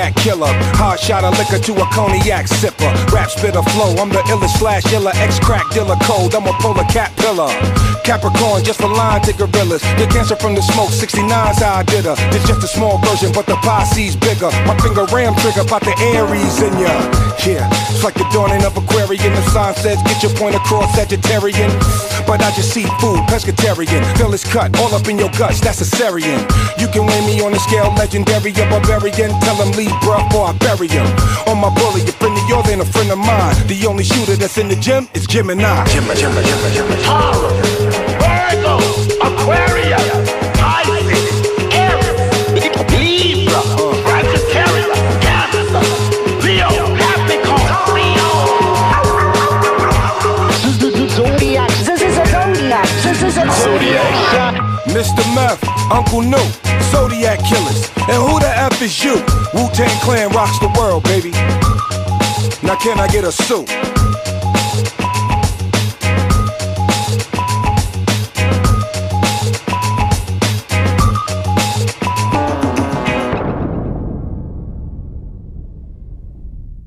Zodiac 0.06 0.16
killer. 0.16 0.54
Hard 0.78 1.00
shot 1.00 1.24
of 1.24 1.38
liquor 1.38 1.60
to 1.60 1.74
a 1.82 1.86
cognac 1.94 2.46
sipper. 2.46 2.92
Rap 3.12 3.30
spitter 3.30 3.62
flow, 3.74 3.96
I'm 3.98 4.10
the 4.10 4.22
illest 4.30 4.58
slash 4.60 4.86
iller. 4.94 5.12
Ex 5.16 5.40
crack 5.40 5.70
dealer 5.72 5.96
code, 6.04 6.34
I'm 6.36 6.48
a 6.48 6.54
polar 6.60 6.84
cat 6.86 7.16
pillar. 7.18 7.50
Capricorn, 8.04 8.64
just 8.64 8.82
a 8.82 8.88
line 8.88 9.22
to 9.24 9.34
gorillas. 9.34 9.82
Get 9.98 10.12
cancer 10.12 10.36
from 10.36 10.54
the 10.54 10.62
smoke, 10.62 10.90
69's 10.90 11.62
how 11.62 11.82
I 11.82 11.84
did 11.84 12.06
her. 12.06 12.16
It's 12.36 12.46
just 12.46 12.64
a 12.64 12.68
small 12.68 13.00
version, 13.00 13.32
but 13.34 13.46
the 13.46 13.56
posse's 13.66 14.16
bigger. 14.16 14.52
My 14.70 14.78
finger 14.78 15.06
ram 15.10 15.34
trigger, 15.42 15.62
about 15.62 15.82
the 15.82 15.96
Aries 16.14 16.62
in 16.62 16.74
ya. 16.78 16.94
Yeah, 17.46 17.66
it's 17.90 18.04
like 18.04 18.14
the 18.14 18.28
dawning 18.30 18.64
of 18.64 18.78
Aquarian. 18.78 19.34
The 19.34 19.42
sign 19.50 19.74
says, 19.76 20.02
get 20.04 20.22
your 20.22 20.34
point 20.38 20.56
across, 20.56 20.94
Sagittarian. 20.94 21.70
But 22.26 22.42
I 22.42 22.54
just 22.54 22.74
see 22.74 22.86
food, 23.02 23.22
pescatarian. 23.26 24.06
Feel 24.18 24.34
it's 24.34 24.46
cut, 24.46 24.78
all 24.78 24.94
up 24.94 25.08
in 25.08 25.18
your 25.18 25.30
guts, 25.38 25.62
that's 25.62 25.82
a 25.82 25.86
Syrian. 25.86 26.42
You 26.78 26.88
can 26.88 27.06
weigh 27.06 27.26
me 27.26 27.42
on 27.42 27.54
the 27.54 27.60
scale, 27.60 27.90
legendary, 27.98 28.52
a 28.52 28.66
barbarian. 28.70 29.34
Tell 29.42 29.58
him 29.58 29.74
leave, 29.74 29.95
bruh, 30.02 30.24
or 30.34 30.48
I 30.48 30.54
bury 30.58 30.88
him. 30.88 31.06
On 31.48 31.58
my 31.60 31.70
bully, 31.74 32.02
a 32.02 32.12
friend 32.12 32.38
of 32.38 32.48
yours 32.50 32.68
ain't 32.70 32.82
a 32.82 32.86
friend 32.86 33.12
of 33.12 33.18
mine. 33.18 33.56
The 33.68 33.86
only 33.88 34.04
shooter 34.04 34.36
that's 34.36 34.58
in 34.58 34.68
the 34.68 34.76
gym 34.76 35.08
is 35.14 35.28
Gemini. 35.28 35.86
Gemini, 35.88 36.16
Gemini, 36.16 36.42
Gemini, 36.44 36.70
Gemini. 36.74 37.04
Virgo, 38.22 38.80
Aquarius, 39.22 40.30
Pisces, 40.60 41.26
Aries, 41.74 42.64
Libra, 42.92 43.62
Sagittarius, 44.06 45.00
Cancer, 45.24 45.86
Leo, 46.44 46.70
Capricorn, 47.00 47.70
This 50.64 50.66
is 50.66 50.78
the 50.80 51.08
Zodiac. 51.10 51.70
This 51.86 52.02
is 52.02 52.18
a 52.18 52.26
zodiac. 52.26 52.88
This 53.04 53.22
is 53.24 53.38
a 53.38 53.46
zodiac. 53.52 54.55
Mr. 54.96 55.26
Meth, 55.36 55.62
Uncle 55.92 56.22
New, 56.22 56.38
Zodiac 56.84 57.40
Killers. 57.44 57.92
And 58.08 58.16
who 58.16 58.40
the 58.40 58.48
F 58.48 58.82
is 58.82 59.04
you? 59.04 59.16
Wu 59.54 59.68
Tang 59.74 59.90
Clan 60.00 60.32
rocks 60.32 60.58
the 60.60 60.74
world, 60.80 61.04
baby. 61.04 61.32
Now, 62.66 62.78
can 62.78 62.98
I 62.98 63.10
get 63.10 63.26
a 63.26 63.32
suit? 63.34 63.68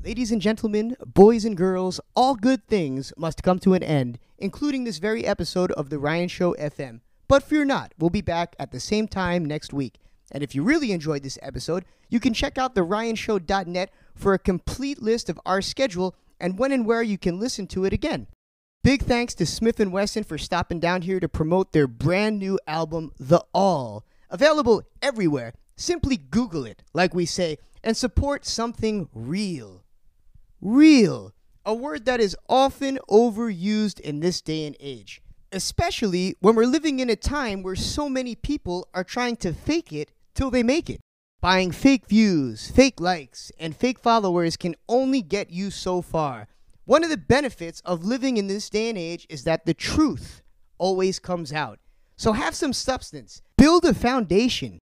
Ladies 0.03 0.31
and 0.31 0.41
gentlemen, 0.41 0.95
boys 1.05 1.45
and 1.45 1.55
girls, 1.55 2.01
all 2.15 2.33
good 2.33 2.65
things 2.65 3.13
must 3.15 3.43
come 3.43 3.59
to 3.59 3.75
an 3.75 3.83
end, 3.83 4.17
including 4.39 4.85
this 4.85 4.97
very 4.97 5.27
episode 5.27 5.71
of 5.73 5.91
The 5.91 5.99
Ryan 5.99 6.27
Show 6.27 6.55
FM. 6.55 7.01
But 7.29 7.43
fear 7.43 7.63
not, 7.63 7.93
we'll 7.99 8.09
be 8.09 8.21
back 8.21 8.55
at 8.59 8.71
the 8.71 8.79
same 8.79 9.07
time 9.07 9.45
next 9.45 9.71
week. 9.71 9.99
And 10.31 10.43
if 10.43 10.55
you 10.55 10.63
really 10.63 10.91
enjoyed 10.91 11.23
this 11.23 11.39
episode, 11.43 11.85
you 12.09 12.19
can 12.19 12.33
check 12.33 12.57
out 12.57 12.73
theryanshow.net 12.73 13.91
for 14.15 14.33
a 14.33 14.39
complete 14.39 15.01
list 15.01 15.29
of 15.29 15.39
our 15.45 15.61
schedule 15.61 16.15
and 16.39 16.57
when 16.57 16.71
and 16.71 16.87
where 16.87 17.03
you 17.03 17.19
can 17.19 17.39
listen 17.39 17.67
to 17.67 17.85
it 17.85 17.93
again. 17.93 18.27
Big 18.83 19.03
thanks 19.03 19.35
to 19.35 19.45
Smith 19.45 19.79
& 19.79 19.79
Wesson 19.79 20.23
for 20.23 20.39
stopping 20.39 20.79
down 20.79 21.03
here 21.03 21.19
to 21.19 21.29
promote 21.29 21.71
their 21.71 21.87
brand 21.87 22.39
new 22.39 22.57
album, 22.65 23.11
The 23.19 23.43
All. 23.53 24.05
Available 24.31 24.81
everywhere. 25.01 25.53
Simply 25.75 26.17
Google 26.17 26.65
it, 26.65 26.83
like 26.93 27.13
we 27.13 27.25
say, 27.25 27.57
and 27.83 27.95
support 27.95 28.45
something 28.45 29.07
real. 29.13 29.83
Real. 30.61 31.33
A 31.65 31.75
word 31.75 32.05
that 32.05 32.19
is 32.19 32.35
often 32.47 32.97
overused 33.09 33.99
in 33.99 34.19
this 34.19 34.41
day 34.41 34.65
and 34.65 34.75
age, 34.79 35.21
especially 35.51 36.35
when 36.39 36.55
we're 36.55 36.65
living 36.65 36.99
in 36.99 37.09
a 37.09 37.15
time 37.15 37.63
where 37.63 37.75
so 37.75 38.09
many 38.09 38.35
people 38.35 38.87
are 38.93 39.03
trying 39.03 39.35
to 39.37 39.53
fake 39.53 39.91
it 39.93 40.11
till 40.33 40.51
they 40.51 40.63
make 40.63 40.89
it. 40.89 40.99
Buying 41.41 41.71
fake 41.71 42.05
views, 42.07 42.69
fake 42.71 42.99
likes, 42.99 43.51
and 43.59 43.75
fake 43.75 43.99
followers 43.99 44.57
can 44.57 44.75
only 44.87 45.21
get 45.21 45.51
you 45.51 45.71
so 45.71 46.01
far. 46.01 46.47
One 46.85 47.03
of 47.03 47.09
the 47.09 47.17
benefits 47.17 47.81
of 47.85 48.03
living 48.03 48.37
in 48.37 48.47
this 48.47 48.69
day 48.69 48.89
and 48.89 48.97
age 48.97 49.25
is 49.29 49.43
that 49.43 49.65
the 49.65 49.73
truth 49.73 50.41
always 50.77 51.19
comes 51.19 51.53
out. 51.53 51.79
So 52.17 52.33
have 52.33 52.55
some 52.55 52.73
substance, 52.73 53.41
build 53.57 53.85
a 53.85 53.93
foundation, 53.93 54.79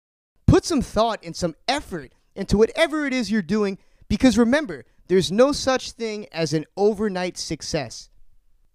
put 0.45 0.65
some 0.65 0.81
thought 0.81 1.19
and 1.23 1.35
some 1.35 1.55
effort 1.67 2.13
into 2.35 2.57
whatever 2.57 3.05
it 3.05 3.13
is 3.13 3.31
you're 3.31 3.41
doing 3.41 3.77
because 4.09 4.37
remember, 4.37 4.83
there's 5.07 5.31
no 5.31 5.53
such 5.53 5.91
thing 5.91 6.27
as 6.33 6.51
an 6.51 6.65
overnight 6.75 7.37
success. 7.37 8.09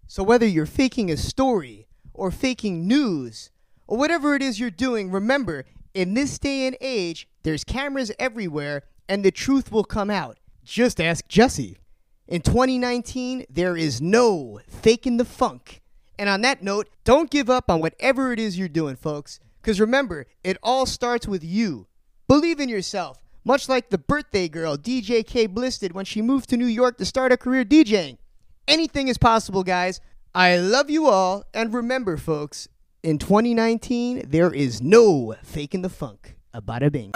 So 0.08 0.22
whether 0.22 0.46
you're 0.46 0.66
faking 0.66 1.10
a 1.10 1.16
story 1.16 1.88
or 2.14 2.30
faking 2.30 2.86
news 2.86 3.50
or 3.86 3.98
whatever 3.98 4.34
it 4.34 4.42
is 4.42 4.60
you're 4.60 4.70
doing, 4.70 5.10
remember, 5.10 5.64
in 5.94 6.14
this 6.14 6.38
day 6.38 6.66
and 6.66 6.76
age, 6.80 7.28
there's 7.42 7.64
cameras 7.64 8.12
everywhere 8.18 8.82
and 9.08 9.24
the 9.24 9.30
truth 9.30 9.72
will 9.72 9.84
come 9.84 10.10
out. 10.10 10.38
Just 10.64 11.00
ask 11.00 11.26
Jesse. 11.28 11.78
In 12.28 12.40
2019, 12.42 13.46
there 13.50 13.76
is 13.76 14.00
no 14.00 14.60
faking 14.68 15.16
the 15.16 15.24
funk. 15.24 15.82
And 16.18 16.28
on 16.28 16.40
that 16.42 16.62
note, 16.62 16.88
don't 17.04 17.30
give 17.30 17.50
up 17.50 17.70
on 17.70 17.80
whatever 17.80 18.32
it 18.32 18.40
is 18.40 18.58
you're 18.58 18.68
doing, 18.68 18.96
folks. 18.96 19.38
Because 19.60 19.80
remember, 19.80 20.26
it 20.42 20.56
all 20.62 20.86
starts 20.86 21.26
with 21.26 21.44
you. 21.44 21.86
Believe 22.28 22.60
in 22.60 22.68
yourself, 22.68 23.18
much 23.44 23.68
like 23.68 23.90
the 23.90 23.98
birthday 23.98 24.48
girl 24.48 24.76
DJ 24.76 25.26
K 25.26 25.46
Bliss 25.46 25.78
did 25.78 25.92
when 25.92 26.04
she 26.04 26.22
moved 26.22 26.48
to 26.50 26.56
New 26.56 26.66
York 26.66 26.98
to 26.98 27.04
start 27.04 27.32
a 27.32 27.36
career 27.36 27.64
DJing. 27.64 28.18
Anything 28.68 29.06
is 29.06 29.16
possible, 29.16 29.62
guys. 29.62 30.00
I 30.34 30.56
love 30.56 30.90
you 30.90 31.06
all. 31.06 31.44
And 31.54 31.72
remember, 31.72 32.16
folks, 32.16 32.68
in 33.02 33.18
2019, 33.18 34.24
there 34.26 34.52
is 34.52 34.82
no 34.82 35.36
faking 35.44 35.82
the 35.82 35.88
funk. 35.88 36.36
A 36.52 36.60
bada 36.60 36.90
bing. 36.90 37.12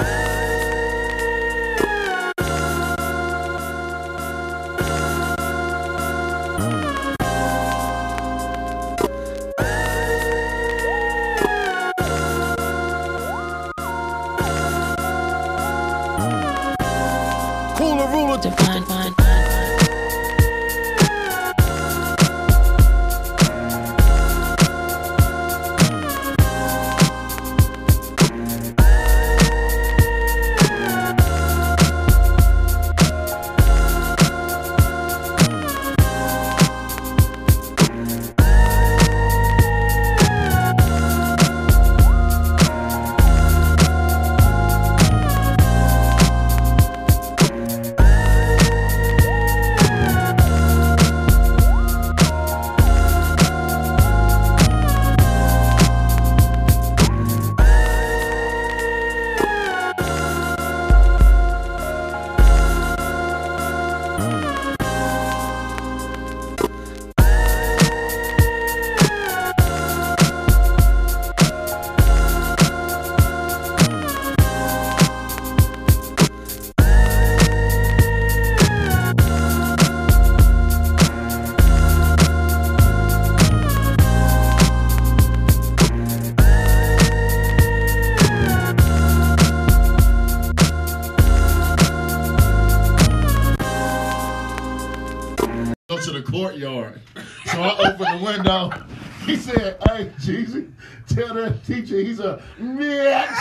A 102.31 102.43
bitch. 102.61 103.37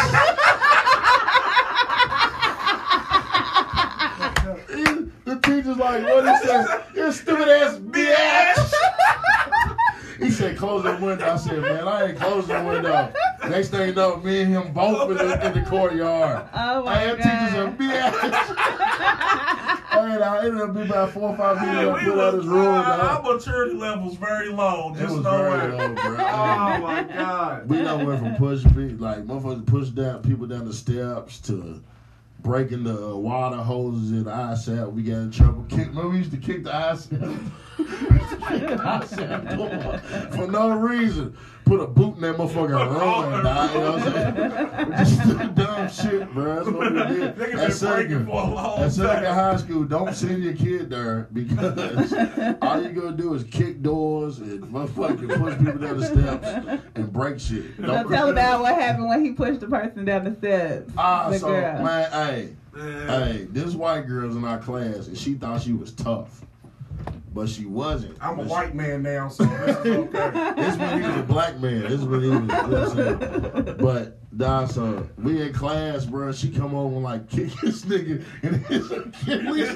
the 5.26 5.40
teacher's 5.42 5.78
like, 5.78 6.04
What 6.04 6.28
he 6.28 6.48
say? 6.48 6.66
You 6.96 7.12
stupid 7.12 7.48
ass 7.48 7.78
bitch. 7.78 8.74
He 10.20 10.30
said, 10.32 10.58
Close 10.58 10.84
the 10.84 10.98
window. 11.04 11.32
I 11.32 11.38
said, 11.38 11.62
Man, 11.62 11.88
I 11.88 12.08
ain't 12.08 12.20
closing 12.20 12.56
the 12.56 12.64
window. 12.64 13.14
Next 13.48 13.70
thing 13.70 13.90
you 13.90 13.96
know, 13.96 14.18
me 14.18 14.42
and 14.42 14.52
him 14.52 14.74
both 14.74 15.10
in 15.12 15.18
the, 15.18 15.48
in 15.48 15.54
the 15.54 15.70
courtyard. 15.70 16.50
Oh 16.54 16.86
I 16.86 17.04
am 17.04 17.18
teachers 17.18 17.54
a 17.54 17.72
bitch. 17.78 19.69
I 20.22 20.34
man, 20.34 20.44
I 20.44 20.46
ended 20.48 20.62
up 20.62 20.74
being 20.74 20.88
about 20.88 21.12
four 21.12 21.30
or 21.30 21.38
five 21.38 21.58
people 21.60 21.74
Yeah, 21.76 21.84
that 21.86 21.94
we 21.94 22.00
put 22.06 22.20
out 22.20 22.34
was, 22.34 22.44
his 22.44 22.52
room. 22.52 22.66
our, 22.68 22.84
our 22.84 23.22
maturity 23.34 23.76
level's 23.76 24.18
very 24.18 24.50
low. 24.50 24.94
It 24.96 25.00
Just 25.00 25.16
was 25.16 25.24
know 25.24 25.32
very 25.32 25.74
it. 25.74 25.78
low, 25.78 25.94
bro. 25.96 26.16
Oh 26.20 26.78
my 26.82 27.04
god. 27.16 27.70
We 27.70 27.78
done 27.82 28.06
went 28.06 28.20
from 28.20 28.36
pushing 28.36 28.70
people, 28.74 29.06
like 29.06 29.24
motherfuckers 29.26 29.66
push 29.66 29.90
down 29.90 30.22
people 30.24 30.48
down 30.48 30.66
the 30.66 30.74
steps 30.74 31.40
to 31.42 31.82
breaking 32.42 32.84
the 32.86 33.10
uh, 33.12 33.16
water 33.16 33.58
hoses 33.58 34.12
in 34.12 34.24
the 34.24 34.32
ISAP. 34.32 34.94
We 34.94 35.04
got 35.04 35.14
in 35.18 35.32
trouble. 35.32 35.66
Kick, 35.68 35.88
remember 35.90 36.10
we 36.10 36.18
used 36.20 36.32
to 36.32 36.38
kick 36.38 36.64
the 36.64 36.70
ISAP. 36.72 37.20
we 37.78 37.86
used 37.86 38.30
to 38.30 38.38
kick 38.38 38.62
the 38.68 38.76
ISAP 38.78 39.58
door 39.58 40.38
for 40.38 40.48
no 40.50 40.70
reason. 40.78 41.36
Put 41.70 41.82
a 41.82 41.86
boot 41.86 42.16
in 42.16 42.22
that 42.22 42.36
motherfucker 42.36 42.82
and 42.82 42.92
run, 42.96 43.44
dog. 43.44 43.74
You 43.74 43.80
know 43.80 43.92
what 43.92 44.02
I'm 44.02 44.98
saying? 44.98 45.28
Just 45.46 45.56
dumb 45.56 45.90
shit, 45.90 46.34
bro. 46.34 46.56
That's 46.56 46.68
what 46.70 46.94
we 46.94 47.00
did. 47.16 47.40
At 47.60 47.74
Seneca, 47.74 47.96
breaking 48.08 48.26
for 48.26 48.32
a 48.32 48.54
long 48.56 48.80
at 48.80 48.92
Seneca. 48.92 49.34
High 49.36 49.56
School, 49.58 49.84
don't 49.84 50.16
send 50.16 50.44
your 50.44 50.54
kid 50.54 50.90
there 50.90 51.28
because 51.32 52.12
all 52.64 52.82
you're 52.82 52.94
gonna 52.94 53.16
do 53.16 53.36
is 53.36 53.44
kick 53.44 53.84
doors 53.84 54.40
and 54.40 54.64
motherfucking 54.64 55.38
push 55.40 55.58
people 55.60 55.78
down 55.80 55.98
the 56.00 56.06
steps 56.08 56.84
and 56.96 57.14
break 57.14 57.40
shit. 57.40 57.66
So 57.78 57.84
Don't 57.84 58.10
tell 58.10 58.30
about 58.32 58.62
what 58.62 58.74
happened 58.74 59.08
when 59.08 59.24
he 59.24 59.34
pushed 59.34 59.60
the 59.60 59.68
person 59.68 60.06
down 60.06 60.24
the 60.24 60.36
steps. 60.38 60.92
Ah, 60.98 61.30
the 61.30 61.38
so 61.38 61.50
girl. 61.50 61.84
man, 61.84 62.12
hey, 62.12 62.56
hey, 62.76 63.48
this 63.52 63.76
white 63.76 64.08
girl's 64.08 64.36
in 64.36 64.44
our 64.44 64.58
class 64.58 65.06
and 65.08 65.16
she 65.16 65.36
thought 65.36 65.62
she 65.62 65.74
was 65.74 65.92
tough, 65.92 66.46
but 67.34 67.48
she 67.50 67.66
wasn't. 67.66 68.18
I'm 68.22 68.34
a 68.40 68.44
But 68.44 68.48
white 68.48 68.76
man 68.76 69.04
now, 69.04 69.30
so 69.30 69.44
this 69.44 69.78
is 69.78 69.86
okay. 69.86 70.54
This 70.56 70.78
when 70.78 71.02
he 71.02 71.08
was 71.08 71.18
a 71.18 71.24
black 71.24 71.60
man. 71.60 71.82
This 71.84 72.02
when 72.02 72.22
he 72.22 72.30
was. 72.30 72.40
You 72.42 72.48
know 72.48 73.16
what 73.18 73.70
I'm? 73.70 73.78
But 73.78 74.20
nah, 74.32 74.66
so 74.66 75.08
we 75.18 75.42
in 75.42 75.54
class, 75.54 76.06
bro. 76.06 76.32
She 76.32 76.50
come 76.50 76.74
over 76.76 76.96
and 76.96 77.04
like 77.04 77.30
kick 77.30 77.52
this 77.62 77.84
nigga 77.86 78.24
in 78.44 78.54
his 78.66 78.92
Achilles. 78.92 79.70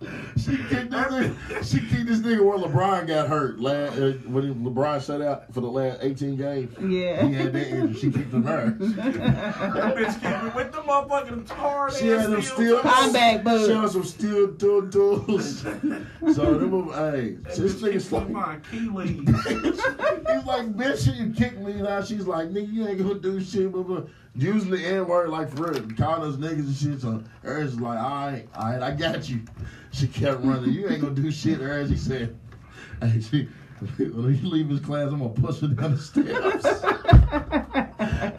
She 0.00 0.56
kicked 0.56 0.90
this 0.90 1.06
nigga. 1.06 1.64
She 1.64 1.80
kicked 1.80 2.06
this 2.06 2.20
nigga 2.20 2.44
where 2.44 2.58
LeBron 2.58 3.08
got 3.08 3.28
hurt 3.28 3.58
last 3.58 3.98
uh, 3.98 4.12
when 4.26 4.44
he, 4.44 4.50
LeBron 4.54 5.04
shut 5.04 5.20
out 5.20 5.52
for 5.52 5.60
the 5.60 5.66
last 5.66 5.98
18 6.02 6.36
games. 6.36 6.76
Yeah. 6.78 7.26
he 7.26 7.34
had 7.34 7.52
that 7.52 7.66
injury. 7.66 7.94
She 7.94 8.12
kicked 8.12 8.32
him 8.32 8.44
there. 8.44 8.70
that 8.78 9.96
bitch 9.96 10.20
kicked 10.20 10.44
me 10.44 10.50
with 10.54 10.72
the 10.72 10.82
motherfucking 10.82 11.48
hard 11.48 11.92
She 11.94 12.06
had 12.08 12.30
them 12.30 12.42
steel 12.42 12.80
Combat 12.80 13.42
boots. 13.42 13.66
She 13.66 13.72
had 13.72 13.90
some 13.90 14.04
steel 14.04 14.54
tool 14.54 14.88
tools. 14.88 15.60
so 15.62 16.58
them, 16.58 16.90
hey, 16.90 17.38
this 17.56 17.74
nigga's 17.82 18.12
like, 18.12 18.30
my 18.30 18.54
Achilles. 18.54 19.08
he's 19.18 20.44
like, 20.46 20.72
bitch, 20.76 21.16
you 21.16 21.32
kicked 21.32 21.58
me 21.58 21.74
now. 21.74 22.02
She's 22.02 22.26
like, 22.26 22.50
nigga, 22.50 22.72
you 22.72 22.86
ain't 22.86 22.98
gonna 22.98 23.18
do 23.18 23.40
shit. 23.40 23.72
Blah, 23.72 23.82
blah. 23.82 24.02
Usually 24.38 24.86
N 24.86 25.08
word 25.08 25.30
like 25.30 25.50
for 25.50 25.72
real, 25.72 25.82
calling 25.96 26.32
us 26.32 26.36
niggas 26.36 26.58
and 26.58 26.76
shit. 26.76 27.00
So 27.00 27.24
Eric's 27.44 27.74
like, 27.74 27.98
all 27.98 28.08
right, 28.08 28.48
all 28.54 28.70
right, 28.70 28.82
I 28.82 28.92
got 28.92 29.28
you. 29.28 29.42
She 29.90 30.06
kept 30.06 30.44
running. 30.44 30.74
You 30.74 30.86
ain't 30.90 31.00
gonna 31.00 31.14
do 31.14 31.32
shit, 31.32 31.62
Eric. 31.62 31.88
She 31.88 31.96
said, 31.96 32.36
hey, 33.00 33.20
she, 33.20 33.48
when 33.96 34.34
he 34.34 34.46
leave 34.46 34.68
his 34.68 34.80
class, 34.80 35.10
I'm 35.10 35.18
gonna 35.18 35.30
push 35.30 35.60
her 35.60 35.68
down 35.68 35.96
the 35.96 35.98
steps. 35.98 36.64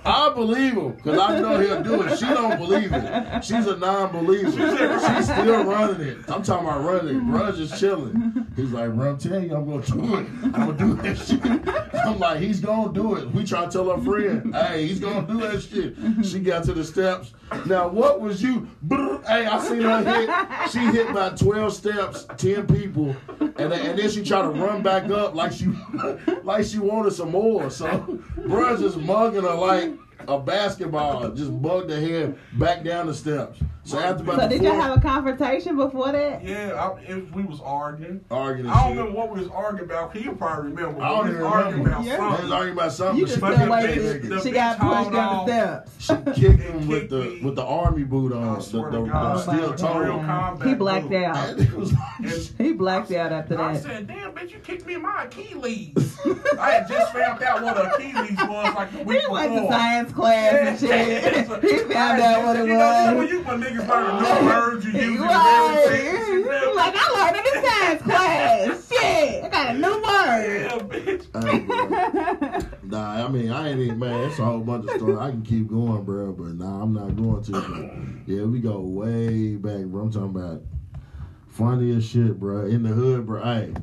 I 0.10 0.34
believe 0.34 0.74
him 0.74 0.93
because 0.93 1.20
I 1.20 1.39
know 1.39 1.60
he'll 1.60 1.84
do 1.84 2.01
it. 2.01 2.18
She 2.18 2.26
don't 2.26 2.57
believe 2.57 2.91
it. 2.91 3.43
She's 3.43 3.68
a 3.68 3.78
non-believer. 3.78 4.51
She's 4.51 5.26
still 5.26 5.64
running 5.66 6.01
it. 6.01 6.18
I'm 6.28 6.41
talking 6.41 6.68
about 6.68 6.84
running 6.84 7.18
it. 7.18 7.24
Bruh's 7.24 7.57
just 7.57 7.80
chilling. 7.80 8.47
He's 8.55 8.72
like, 8.72 8.91
bro, 8.95 9.12
I'm 9.12 9.18
telling 9.20 9.49
you, 9.49 9.55
I'm 9.55 9.70
gonna 9.70 9.86
do 9.86 10.16
it. 10.16 10.28
I'm 10.43 10.51
gonna 10.51 10.74
do 10.74 10.93
that 10.95 11.18
shit. 11.18 11.95
I'm 12.05 12.18
like, 12.18 12.39
he's 12.39 12.60
gonna 12.60 12.91
do 12.91 13.18
it. 13.18 13.32
We 13.32 13.45
try 13.45 13.66
to 13.66 13.72
tell 13.72 13.95
her 13.95 14.03
friend, 14.03 14.53
hey, 14.53 14.88
he's 14.88 14.99
gonna 14.99 15.28
do 15.28 15.41
that 15.41 15.62
shit. 15.62 15.95
She 16.26 16.39
got 16.39 16.64
to 16.64 16.74
the 16.74 16.84
steps. 16.84 17.34
Now, 17.66 17.88
what 17.88 18.20
was 18.20 18.41
you? 18.41 18.68
Hey, 18.89 19.45
I 19.45 19.60
seen 19.64 19.82
her 19.82 20.03
hit. 20.03 20.72
She 20.72 20.80
hit 20.80 21.10
about 21.10 21.38
12 21.38 21.74
steps, 21.74 22.26
10 22.38 22.68
people, 22.68 23.16
and 23.39 23.72
then, 23.72 23.74
and 23.74 23.99
then 23.99 24.10
she 24.10 24.24
tried 24.24 24.43
to 24.43 24.49
run 24.49 24.82
back 24.82 25.10
up 25.12 25.36
like 25.36 25.51
she 25.51 25.68
like 26.43 26.66
she 26.66 26.80
wanted 26.80 27.14
some 27.14 27.32
more. 27.32 27.70
So, 27.70 27.88
bruh's 28.39 28.82
just 28.82 28.97
mugging 28.97 29.43
her 29.43 29.53
like 29.53 29.99
a 30.28 30.38
basketball, 30.39 31.30
just 31.32 31.61
bugged 31.61 31.89
her 31.89 31.99
head 31.99 32.38
back 32.53 32.84
down 32.84 33.07
the 33.07 33.13
steps. 33.13 33.59
So 33.84 33.97
after 33.97 34.24
about 34.24 34.36
So 34.36 34.41
the 34.43 34.49
did 34.49 34.63
y'all 34.63 34.80
have 34.80 34.95
a 34.97 35.01
confrontation 35.01 35.76
before 35.76 36.11
that? 36.11 36.43
Yeah, 36.43 36.74
I, 36.74 36.99
if 37.01 37.32
we 37.32 37.41
was 37.43 37.59
arguing. 37.61 38.24
arguing, 38.30 38.70
I 38.70 38.74
don't 38.74 38.82
and 38.84 38.89
shit. 38.89 38.97
remember 38.99 39.17
what 39.20 39.32
we 39.34 39.39
was 39.39 39.49
arguing 39.49 39.89
about. 39.89 40.11
Can 40.13 40.24
you 40.24 40.34
probably 40.34 40.72
remember? 40.72 41.01
I 41.01 41.07
don't 41.09 41.24
we 41.26 41.30
even 41.32 41.43
was 41.43 41.53
arguing 41.53 41.84
remember. 41.86 41.89
about 41.89 42.03
Yeah. 42.05 42.17
something. 42.17 42.38
They 42.38 42.43
was 42.43 42.51
arguing 42.51 42.78
about 42.78 42.91
something. 42.91 43.17
You 43.20 43.26
just 43.26 43.36
she 43.36 43.41
couldn't 43.41 43.57
kicked 43.59 43.72
wait 43.72 43.82
that 43.95 44.22
till 44.22 44.30
nigga. 44.38 44.43
she 44.43 44.51
got 44.51 44.80
pushed 44.80 45.11
down 45.11 45.45
the 45.47 45.86
steps. 45.86 46.05
She 46.36 46.41
kicked 46.41 46.61
him 46.61 46.88
with 46.88 47.09
the 47.09 47.39
with 47.43 47.55
the 47.55 47.63
army 47.65 48.03
boot 48.03 48.34
on, 48.34 48.55
the, 48.55 48.61
swear 48.61 48.91
the, 48.91 48.97
to 49.05 49.09
the 49.09 49.38
steel 49.41 49.74
toe. 49.74 49.99
Real 49.99 50.20
mm. 50.20 50.67
He 50.67 50.74
blacked 50.76 51.05
move. 51.09 51.24
out. 51.24 51.49
And 51.57 52.51
He 52.59 52.74
blacked 52.74 53.11
out 53.11 53.32
after 53.32 53.55
that. 53.55 53.63
I 53.65 53.78
said, 53.78 54.07
damn, 54.07 54.34
bitch, 54.34 54.51
you 54.51 54.59
kicked 54.59 54.86
me 54.86 54.95
in 54.95 55.01
my 55.01 55.24
Achilles. 55.24 56.17
I 56.59 56.72
had 56.72 56.88
just 56.88 57.11
found 57.13 57.41
out 57.41 57.63
what 57.63 57.78
an 57.78 57.91
Achilles 57.91 58.38
was 58.47 58.76
like 58.76 58.91
the 58.97 59.03
week 59.03 59.22
He 59.22 59.28
went 59.32 59.53
to 59.53 59.61
before. 59.61 59.72
Science 60.14 60.80
class 60.80 60.82
and 60.84 60.89
shit. 60.89 61.62
He 61.70 61.93
found 61.93 62.22
out 62.22 62.43
what 62.45 62.55
it 62.55 62.68
you 62.68 62.74
Know, 62.74 62.99
you 62.99 63.12
know 63.12 63.18
when 63.18 63.28
you 63.28 63.41
when 63.41 63.62
niggas 63.62 63.88
learn 63.88 64.41
new 64.43 64.49
words 64.53 64.86
you 64.86 64.91
use 64.91 65.16
in 65.16 65.28
Right. 65.28 65.84
everything. 65.86 66.43
He 66.43 66.76
like, 66.76 66.93
I 66.95 66.99
learned 67.16 67.38
it 67.38 67.55
in 67.55 67.64
science 67.66 68.01
class. 68.03 68.89
Shit, 68.89 69.43
I 69.43 69.49
got 69.49 69.76
a 69.76 69.78
new 69.78 69.93
word. 70.01 70.62
Yeah, 70.62 70.78
bitch. 70.80 71.26
Hey. 71.34 72.68
Nah, 72.84 73.26
I 73.26 73.28
mean, 73.30 73.51
I 73.51 73.70
ain't 73.70 73.80
even, 73.80 73.99
man, 73.99 74.30
it's 74.30 74.39
a 74.39 74.45
whole 74.45 74.60
bunch 74.62 74.86
of 74.89 74.91
stories. 74.97 75.18
I 75.18 75.30
can 75.32 75.41
keep 75.43 75.68
going, 75.68 76.03
bro, 76.03 76.32
but 76.34 76.55
nah, 76.55 76.82
I'm 76.82 76.93
not 76.93 77.16
going 77.16 77.43
to. 77.43 77.51
But 77.51 77.91
yeah, 78.34 78.43
we 78.43 78.60
go 78.60 78.80
way 78.80 79.55
back, 79.55 79.86
bro. 79.86 80.03
I'm 80.03 80.12
talking 80.12 80.30
about 80.30 80.62
funny 81.47 81.95
as 81.95 82.05
shit, 82.07 82.39
bro. 82.39 82.66
In 82.66 82.84
the 82.84 82.89
hood, 82.89 83.26
bro. 83.28 83.43
Hey, 83.43 83.74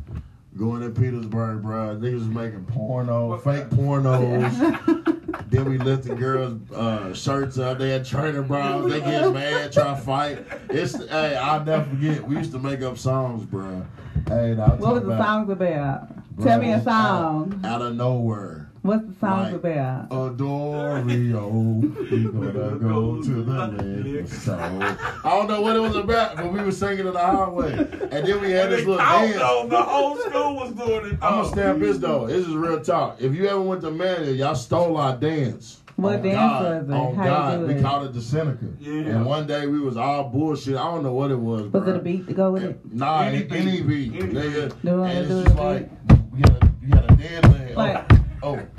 going 0.56 0.80
to 0.82 0.88
Petersburg, 0.90 1.62
bro. 1.62 1.96
Niggas 1.96 2.14
was 2.14 2.28
making 2.28 2.64
porno, 2.66 3.36
fake 3.38 3.68
pornos. 3.70 5.46
then 5.50 5.68
we 5.68 5.78
lifted 5.78 6.18
girls' 6.18 6.58
uh, 6.72 7.12
shirts 7.14 7.58
up. 7.58 7.78
They 7.78 7.90
had 7.90 8.04
trainer 8.04 8.42
bras. 8.42 8.90
They 8.90 9.00
get 9.00 9.32
mad, 9.32 9.72
try 9.72 9.94
to 9.94 10.00
fight. 10.00 10.46
It's 10.70 10.96
hey, 11.08 11.36
I'll 11.36 11.64
never 11.64 11.84
forget. 11.90 12.26
We 12.26 12.36
used 12.36 12.52
to 12.52 12.58
make 12.58 12.82
up 12.82 12.98
songs, 12.98 13.44
bro. 13.44 13.84
Hey, 14.28 14.54
now, 14.56 14.64
I'm 14.64 14.78
What 14.78 14.94
was 14.94 15.02
the 15.02 15.10
about- 15.10 15.24
songs 15.24 15.50
about? 15.50 16.36
Bro, 16.36 16.44
Tell 16.44 16.60
me 16.60 16.72
a 16.72 16.76
out- 16.76 16.84
song. 16.84 17.60
Out, 17.64 17.82
of 17.82 17.94
nowhere. 17.96 18.70
What's 18.86 19.04
the 19.06 19.14
song 19.20 19.42
Like, 19.42 19.54
about? 19.54 20.08
Adorio, 20.10 21.10
we 21.10 22.24
gonna 22.24 22.78
go 22.78 23.22
to 23.22 23.42
the 23.42 23.66
liquor 24.04 24.26
store. 24.28 24.56
I 24.60 24.96
don't 25.24 25.48
know 25.48 25.60
what 25.60 25.76
it 25.76 25.80
was 25.80 25.96
about, 25.96 26.36
but 26.36 26.52
we 26.52 26.60
were 26.62 26.70
singing 26.72 27.06
in 27.06 27.12
the 27.12 27.18
highway. 27.18 27.72
And 27.72 28.26
then 28.26 28.40
we 28.40 28.52
had 28.52 28.66
And 28.66 28.72
this 28.74 28.86
little 28.86 28.98
count, 28.98 29.22
dance. 29.32 29.36
though. 29.38 29.66
The 29.68 29.82
whole 29.82 30.16
school 30.18 30.54
was 30.56 30.72
doing 30.72 31.06
it. 31.06 31.12
I'm 31.14 31.18
though. 31.20 31.28
gonna 31.42 31.48
stamp 31.48 31.78
this 31.80 31.98
though. 31.98 32.26
This 32.26 32.46
is 32.46 32.54
real 32.54 32.80
talk. 32.80 33.16
If 33.20 33.34
you 33.34 33.46
ever 33.48 33.60
went 33.60 33.80
to 33.82 33.90
Mania, 33.90 34.30
y'all 34.32 34.54
stole 34.54 34.96
our 34.96 35.16
dance. 35.16 35.82
What 35.96 36.16
On 36.16 36.22
dance 36.22 36.36
God, 36.36 36.62
was 36.62 36.88
it? 36.88 36.92
On 36.92 37.14
How 37.14 37.24
you 37.24 37.30
God, 37.30 37.58
do 37.60 37.66
we 37.66 37.74
it? 37.74 37.82
called 37.82 38.04
it 38.06 38.12
the 38.12 38.20
Seneca. 38.22 38.66
Yeah. 38.78 38.92
And 38.92 39.24
one 39.26 39.46
day 39.46 39.66
we 39.66 39.80
was 39.80 39.96
all 39.96 40.24
bullshit. 40.24 40.76
I 40.76 40.84
don't 40.84 41.02
know 41.02 41.14
what 41.14 41.30
it 41.30 41.38
was. 41.38 41.62
Was 41.62 41.70
bro. 41.84 41.94
it 41.94 41.96
a 41.96 41.98
beat 42.00 42.26
to 42.28 42.34
go 42.34 42.52
with 42.52 42.64
it? 42.64 42.92
Nah, 42.92 43.22
Any 43.22 43.44
any, 43.50 43.58
any 43.58 43.80
beat. 43.82 44.12
beat, 44.12 44.22
Any 44.22 44.32
nigga. 44.34 44.68
beat. 44.74 44.82
Do 44.82 44.88
you 44.90 45.02
and 45.04 45.18
it's 45.18 45.28
just 45.48 45.56
like 45.56 45.88
you 46.36 46.44
got 46.44 46.62
a, 46.62 46.70
you 46.82 46.88
got 46.92 47.10
a 47.10 47.16
dead 47.16 47.44
leg. 47.50 47.76
Like- 47.76 48.12
Oh, 48.42 48.60
oh, 48.60 48.75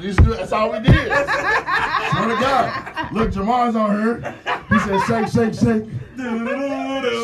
It 0.00 0.06
was 0.06 0.16
just 0.16 0.26
good. 0.26 0.38
That's 0.38 0.52
all 0.52 0.72
we 0.72 0.80
did. 0.80 0.94
Swear 0.94 2.28
to 2.28 2.40
God. 2.40 3.12
Look, 3.12 3.32
Jamar's 3.32 3.76
on 3.76 3.90
her. 3.90 4.34
He 4.70 4.78
said, 4.78 5.00
shake, 5.06 5.28
shake, 5.28 5.54
shake. 5.54 5.84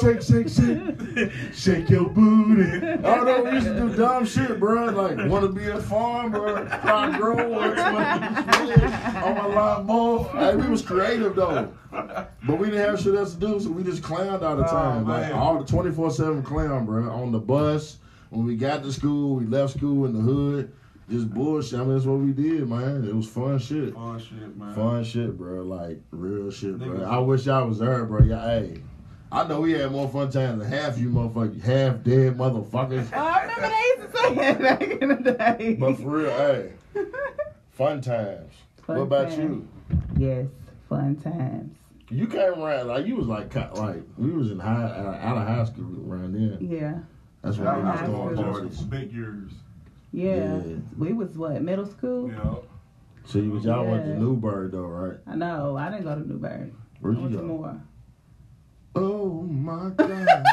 Shake, 0.00 0.22
shake, 0.22 0.48
shake. 0.48 1.32
Shake 1.54 1.88
your 1.88 2.08
booty. 2.10 2.98
Oh 3.02 3.24
no, 3.24 3.44
we 3.44 3.52
used 3.52 3.66
to 3.66 3.74
do 3.74 3.96
dumb 3.96 4.26
shit, 4.26 4.60
bro. 4.60 4.86
Like, 4.86 5.30
want 5.30 5.46
to 5.46 5.52
be 5.52 5.66
a 5.68 5.80
farmer, 5.80 6.68
try 6.82 7.16
grow, 7.16 7.54
or 7.54 7.78
on 7.78 9.34
my 9.34 9.46
lawnmower. 9.46 10.28
Hey, 10.38 10.56
we 10.56 10.68
was 10.68 10.82
creative 10.82 11.34
though. 11.34 11.72
But 11.90 12.58
we 12.58 12.66
didn't 12.66 12.88
have 12.88 13.00
shit 13.00 13.14
else 13.14 13.34
to 13.34 13.40
do, 13.40 13.58
so 13.58 13.70
we 13.70 13.84
just 13.84 14.02
clowned 14.02 14.42
all 14.42 14.56
the 14.56 14.68
oh, 14.68 14.70
time. 14.70 15.08
like 15.08 15.32
all 15.34 15.62
the 15.62 15.72
24-7 15.72 16.44
clown, 16.44 16.84
bro. 16.84 17.10
On 17.10 17.32
the 17.32 17.38
bus, 17.38 17.98
when 18.30 18.44
we 18.44 18.54
got 18.56 18.82
to 18.82 18.92
school, 18.92 19.36
we 19.36 19.46
left 19.46 19.78
school 19.78 20.04
in 20.04 20.12
the 20.12 20.20
hood. 20.20 20.72
Just 21.08 21.30
bullshit. 21.30 21.78
I 21.78 21.84
mean, 21.84 21.94
that's 21.94 22.04
what 22.04 22.18
we 22.18 22.32
did, 22.32 22.68
man. 22.68 23.04
It 23.06 23.14
was 23.14 23.28
fun 23.28 23.58
shit. 23.58 23.94
Fun 23.94 24.18
shit, 24.18 24.56
man. 24.56 24.74
Fun 24.74 25.04
shit, 25.04 25.38
bro. 25.38 25.62
Like 25.62 26.00
real 26.10 26.50
shit, 26.50 26.78
bro. 26.78 26.88
Niggas- 26.88 27.06
I 27.06 27.18
wish 27.18 27.46
y'all 27.46 27.68
was 27.68 27.78
there, 27.78 28.04
bro. 28.04 28.22
Yeah, 28.22 28.44
hey. 28.44 28.82
I 29.30 29.46
know 29.46 29.60
we 29.60 29.72
had 29.72 29.90
more 29.92 30.08
fun 30.08 30.30
times 30.30 30.62
than 30.62 30.70
half 30.70 30.98
you 30.98 31.10
motherfuckers, 31.10 31.60
half 31.62 32.02
dead 32.02 32.36
motherfuckers. 32.36 33.08
Oh, 33.12 33.18
I 33.18 33.42
remember 33.42 33.68
they 33.68 34.02
used 34.02 34.12
to 34.12 34.18
say 34.18 34.34
that 34.34 34.60
back 34.60 34.82
in 34.82 35.08
the 35.22 35.32
day. 35.32 35.76
But 35.78 35.96
for 35.96 36.10
real, 36.10 36.30
hey, 36.30 36.72
fun 37.70 38.00
times. 38.00 38.52
Fun 38.82 38.96
what 38.96 39.02
about 39.02 39.28
times. 39.28 39.38
you? 39.38 39.68
Yes, 40.16 40.46
fun 40.88 41.16
times. 41.16 41.76
You 42.08 42.26
came 42.28 42.60
around 42.60 42.86
like 42.86 43.06
you 43.06 43.16
was 43.16 43.26
like 43.26 43.52
like 43.54 44.02
we 44.16 44.30
was 44.30 44.50
in 44.52 44.60
high 44.60 44.84
uh, 44.84 45.18
out 45.20 45.36
of 45.38 45.46
high 45.46 45.64
school 45.64 46.04
around 46.08 46.34
then. 46.34 46.58
Yeah. 46.60 46.98
That's 47.42 47.58
when 47.58 47.66
I, 47.66 47.76
we 47.78 47.82
was 47.84 48.00
I 48.00 48.04
throwing 48.06 48.36
parties. 48.36 48.80
big 48.82 49.12
years. 49.12 49.52
Yeah. 50.16 50.60
We 50.96 51.12
was 51.12 51.36
what 51.36 51.60
middle 51.62 51.84
school. 51.86 52.30
Yeah. 52.30 52.54
See, 53.26 53.42
but 53.42 53.62
y'all 53.62 53.84
went 53.86 54.04
to 54.04 54.10
Yeah. 54.12 54.18
Newburg 54.18 54.72
though, 54.72 54.86
right? 54.86 55.18
I 55.26 55.34
know. 55.36 55.76
I 55.76 55.90
didn't 55.90 56.04
go 56.04 56.14
to 56.14 56.26
Newburg. 56.26 56.72
Where'd 57.00 57.16
I 57.16 57.18
you 57.18 57.24
went 57.24 57.34
to 57.34 57.40
go? 57.40 57.46
Moore. 57.46 57.80
Oh 58.94 59.42
my 59.42 59.90
god. 59.90 60.44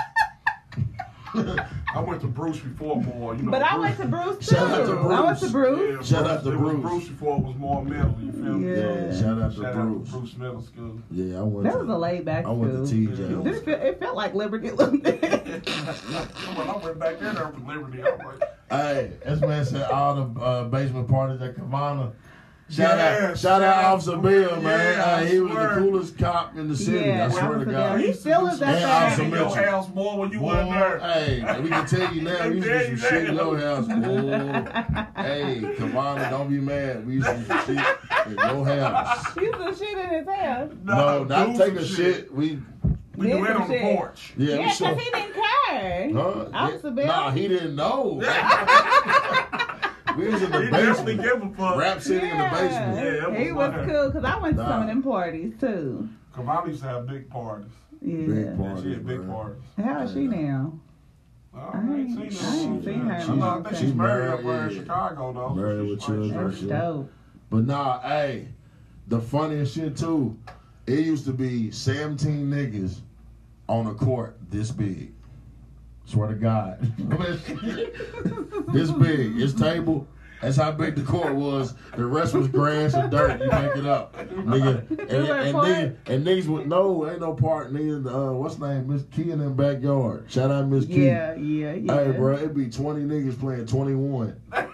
I 1.96 2.00
went 2.00 2.22
to 2.22 2.28
Bruce 2.28 2.60
before 2.60 3.02
more. 3.02 3.36
You 3.36 3.44
know, 3.44 3.52
But 3.52 3.64
I 3.64 3.78
went 3.78 3.98
to 3.98 4.06
Bruce 4.06 4.48
too. 4.50 4.56
I 4.58 5.22
went 5.22 5.40
to 5.40 5.50
Bruce. 5.50 6.12
Yeah, 6.12 6.18
Shout 6.20 6.30
out 6.30 6.44
to 6.44 6.52
it 6.52 6.58
was 6.58 6.74
Bruce. 6.74 6.82
Bruce 6.84 7.08
before 7.08 7.38
it 7.40 7.44
was 7.44 7.56
more 7.56 7.84
middle. 7.84 8.16
You 8.22 8.32
feel 8.34 8.42
me? 8.54 8.76
Yeah, 8.76 9.20
shout 9.20 9.42
out 9.42 9.56
to 9.56 9.62
Shout 9.62 9.74
Bruce. 9.74 10.10
Bruce 10.10 10.38
Middle 10.38 10.62
School. 10.62 11.00
Yeah, 11.10 11.40
I 11.40 11.44
went. 11.44 11.64
That 11.64 11.74
to, 11.74 11.80
was 11.80 11.90
a 11.90 11.98
laid 11.98 12.26
back 12.26 12.40
I 12.46 12.50
school. 12.50 12.56
went 12.58 12.88
to 12.88 12.94
TJ. 12.94 13.48
It, 13.48 13.66
felt, 13.66 13.82
it 13.82 14.00
felt 14.00 14.16
like 14.16 14.34
Liberty 14.36 14.68
a 14.70 14.76
little 14.76 14.98
bit. 14.98 15.22
when 15.24 16.70
I 16.70 16.78
went 16.84 17.00
back 17.00 17.18
in 17.22 17.34
there 17.36 17.48
for 17.48 17.60
Liberty, 17.74 18.04
I 18.04 18.10
was 18.12 18.40
like, 18.40 18.50
Hey, 18.74 19.12
this 19.26 19.40
man 19.42 19.66
said 19.66 19.84
all 19.92 20.16
the 20.16 20.40
uh, 20.42 20.64
basement 20.66 21.08
parties 21.08 21.42
at 21.42 21.56
Cavana. 21.56 22.12
Shout 22.70 22.98
Yeah, 22.98 23.06
out, 23.06 23.20
shout 23.32 23.38
shout 23.38 23.62
out 23.62 23.78
out 23.84 23.94
Officer 23.96 24.12
to- 24.14 24.18
Bill, 24.18 24.62
man. 24.62 24.98
Yeah, 24.98 25.06
I 25.16 25.26
Hey, 25.26 25.34
he 25.34 25.40
was 25.42 25.54
the 25.54 25.68
coolest 25.76 26.18
cop 26.18 26.56
in 26.58 26.70
the 26.70 26.76
city. 26.78 27.06
Yeah, 27.10 27.26
I 27.28 27.30
swear 27.30 27.60
to 27.60 27.66
God. 27.66 28.00
He 28.00 28.14
still 28.14 28.48
is 28.48 28.62
at 28.62 28.70
And 28.70 28.78
that. 28.84 29.04
Officer 29.04 29.24
in 29.24 29.32
your 29.32 29.56
house 29.70 29.90
more 29.94 30.18
when 30.18 30.32
you 30.32 30.40
Boy, 30.40 30.46
wasn't 30.46 30.72
there. 30.72 31.00
Hey, 31.00 31.60
we 31.62 31.70
can 31.70 31.86
tell 31.86 32.14
you 32.16 32.22
now, 32.22 32.48
we 32.48 32.56
used 32.56 32.68
to 32.68 32.90
do 32.90 32.98
some 32.98 33.10
shit 33.10 33.30
in 33.30 33.36
your 33.36 33.60
house, 33.60 33.86
boy. 33.88 35.22
Hey, 35.22 35.62
Cavana, 35.78 36.30
don't 36.32 36.50
be 36.50 36.60
mad. 36.62 37.06
We 37.06 37.14
used 37.16 37.28
to 37.28 37.36
do 37.38 37.46
some 37.46 37.60
shit 37.60 37.86
in 38.28 38.32
your 38.34 38.66
house. 38.66 39.34
He 39.36 39.52
some 39.52 39.76
shit 39.76 39.98
in 39.98 40.10
his 40.10 40.28
house. 40.28 40.70
No, 40.84 41.24
not 41.26 41.48
do 41.52 41.58
take 41.58 41.74
a 41.76 41.86
shit. 41.86 42.34
We, 42.34 42.56
We 42.56 42.62
Did 43.18 43.32
do 43.32 43.46
it 43.46 43.48
some 43.48 43.62
on 43.64 43.70
the 43.70 43.80
porch. 43.80 44.34
yeah, 44.38 44.58
we 44.58 44.64
Yeah, 44.64 44.74
because 44.78 44.98
he 45.00 45.12
didn't 45.12 45.34
care. 45.34 46.10
Huh? 46.14 46.46
Officer 46.54 46.92
Bill. 46.92 47.08
Nah, 47.08 47.32
he 47.32 47.48
didn't 47.48 47.76
know. 47.76 48.16
we 50.18 50.28
was 50.28 50.42
in 50.44 50.52
the 50.52 50.62
He 50.62 50.70
definitely 50.72 51.16
basement. 51.18 51.22
give 51.22 51.44
a 51.44 51.50
fuck. 51.56 51.78
Rap 51.78 52.02
City 52.02 52.30
in 52.30 52.38
the 52.38 52.44
basement. 52.46 52.96
Yeah, 52.98 53.32
it 53.32 53.46
he 53.46 53.52
was 53.52 53.70
was 53.70 53.78
like- 53.78 53.88
cool 53.90 54.08
because 54.10 54.24
I 54.26 54.38
went 54.40 54.58
to 54.58 54.64
some 54.64 54.82
of 54.82 54.88
them 54.88 55.04
parties 55.04 55.54
too. 55.60 56.10
Cavani 56.36 56.68
used 56.70 56.82
to 56.82 56.88
have 56.90 57.08
big 57.08 57.30
parties. 57.30 57.72
Yeah. 58.02 58.18
Big 58.18 58.30
Yeah, 58.30 58.52
she 58.52 58.58
parties, 58.58 58.94
had 58.96 59.06
big 59.08 59.28
parties. 59.28 59.62
How 59.84 60.02
is 60.02 60.14
she 60.14 60.28
now? 60.28 60.74
I 61.56 61.60
I 61.60 61.80
ain't 61.82 62.20
ain't, 62.20 62.34
seen 62.34 62.50
I 62.50 62.52
her. 62.52 62.74
ain't 62.74 62.84
seen 62.84 63.00
her. 63.02 63.14
I 63.14 63.20
She's, 63.20 63.30
know, 63.30 63.50
I 63.50 63.54
think 63.56 63.68
she's 63.70 63.80
she's 63.80 63.94
married 63.94 64.26
married, 64.26 64.34
up 64.34 64.44
there 64.44 64.68
in. 64.70 64.76
Chicago 64.76 65.34
though. 65.34 65.50
Married 65.54 65.90
with 65.90 66.02
children. 66.02 66.30
like- 66.36 66.46
That's 66.56 66.62
dope. 66.62 67.12
But 67.52 67.66
nah, 67.68 68.00
hey, 68.02 68.48
the 69.08 69.22
funniest 69.22 69.76
shit 69.76 69.96
too, 69.96 70.36
it 70.88 71.00
used 71.00 71.26
to 71.26 71.34
be 71.34 71.72
17 71.72 72.50
niggas 72.50 73.00
on 73.68 73.88
a 73.88 73.94
court 73.94 74.38
this 74.50 74.72
big. 74.72 75.14
Swear 76.06 76.30
to 76.30 76.36
God. 76.36 76.80
this 78.74 78.92
big. 78.92 79.40
It's 79.40 79.54
table. 79.54 80.08
That's 80.44 80.58
how 80.58 80.72
big 80.72 80.96
the 80.96 81.04
court 81.04 81.34
was. 81.34 81.74
The 81.96 82.06
rest 82.06 82.34
was 82.34 82.50
grass 82.50 82.96
and 82.96 83.10
dirt. 83.10 83.40
You 83.40 83.50
make 83.50 83.78
it 83.78 83.86
up. 83.86 84.16
Nigga. 84.16 84.90
And, 85.04 85.12
and, 85.12 85.30
and, 85.30 85.56
niggas, 85.56 85.96
and 86.08 86.26
niggas 86.26 86.48
would 86.48 86.68
no, 86.68 87.10
ain't 87.10 87.20
no 87.20 87.34
part 87.34 87.74
nigga. 87.74 88.06
Uh, 88.06 88.34
what's 88.34 88.56
the 88.56 88.74
name? 88.74 88.92
Miss 88.92 89.04
Key 89.12 89.32
in 89.32 89.40
the 89.40 89.50
backyard. 89.50 90.26
Shout 90.30 90.50
out 90.50 90.68
Miss 90.68 90.86
Key. 90.86 91.06
Yeah, 91.06 91.36
yeah, 91.36 91.74
yeah. 91.74 92.06
Hey, 92.06 92.12
bro, 92.12 92.36
it'd 92.36 92.56
be 92.56 92.70
20 92.70 93.02
niggas 93.02 93.40
playing 93.40 93.66
21. 93.66 94.40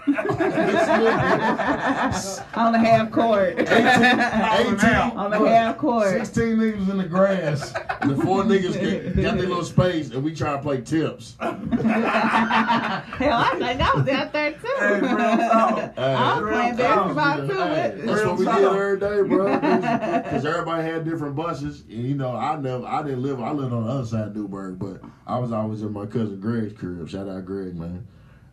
On 2.55 2.72
the 2.72 2.80
half 2.80 3.11
court. 3.11 3.55
18, 3.59 3.67
18 3.67 5.17
On 5.17 5.32
the 5.32 5.39
half 5.39 5.78
court. 5.78 6.09
16 6.09 6.57
niggas 6.57 6.89
in 6.89 6.97
the 6.97 7.05
grass, 7.05 7.74
and 8.01 8.11
the 8.11 8.24
four 8.24 8.43
niggas 8.43 8.80
get, 8.80 9.15
got 9.15 9.38
their 9.38 9.47
little 9.47 9.63
space, 9.63 10.11
and 10.11 10.24
we 10.24 10.34
try 10.34 10.55
to 10.55 10.61
play 10.61 10.82
tips. 10.82 11.36
Hell, 11.39 11.51
I 11.51 13.03
think 13.57 13.82
I 13.82 13.93
was 13.93 14.07
out 14.07 14.34
there 14.34 14.53
too. 14.53 14.76
Hey, 14.80 14.99
real 14.99 15.15
talk. 15.60 15.93
I 15.97 16.39
was 16.41 16.51
playing 16.51 16.76
basketball 16.76 17.47
too. 17.47 17.53
Hey, 17.53 17.91
with- 17.95 18.05
that's 18.05 18.26
what 18.26 18.38
we 18.38 18.45
did 18.45 18.64
every 18.66 18.99
day, 18.99 19.22
bro. 19.28 19.60
Because 20.30 20.45
everybody 20.45 20.84
had 20.84 21.05
different 21.05 21.36
buses, 21.36 21.82
and 21.89 22.03
you 22.07 22.16
know, 22.16 22.36
I 22.36 22.55
never, 22.57 22.86
I 22.86 23.03
didn't 23.03 23.22
live, 23.24 23.39
I 23.41 23.51
lived 23.51 23.74
on 23.74 23.86
the 23.86 23.91
other 23.91 24.05
side 24.05 24.28
of 24.28 24.36
Newburg, 24.36 24.78
but 24.80 25.01
I 25.28 25.38
was 25.39 25.51
always 25.51 25.82
in 25.82 25.91
my 25.93 26.05
cousin 26.05 26.39
Greg's 26.39 26.74
crib. 26.74 27.07
Shout 27.10 27.28
out 27.28 27.45
Greg, 27.45 27.76
man. 27.76 28.05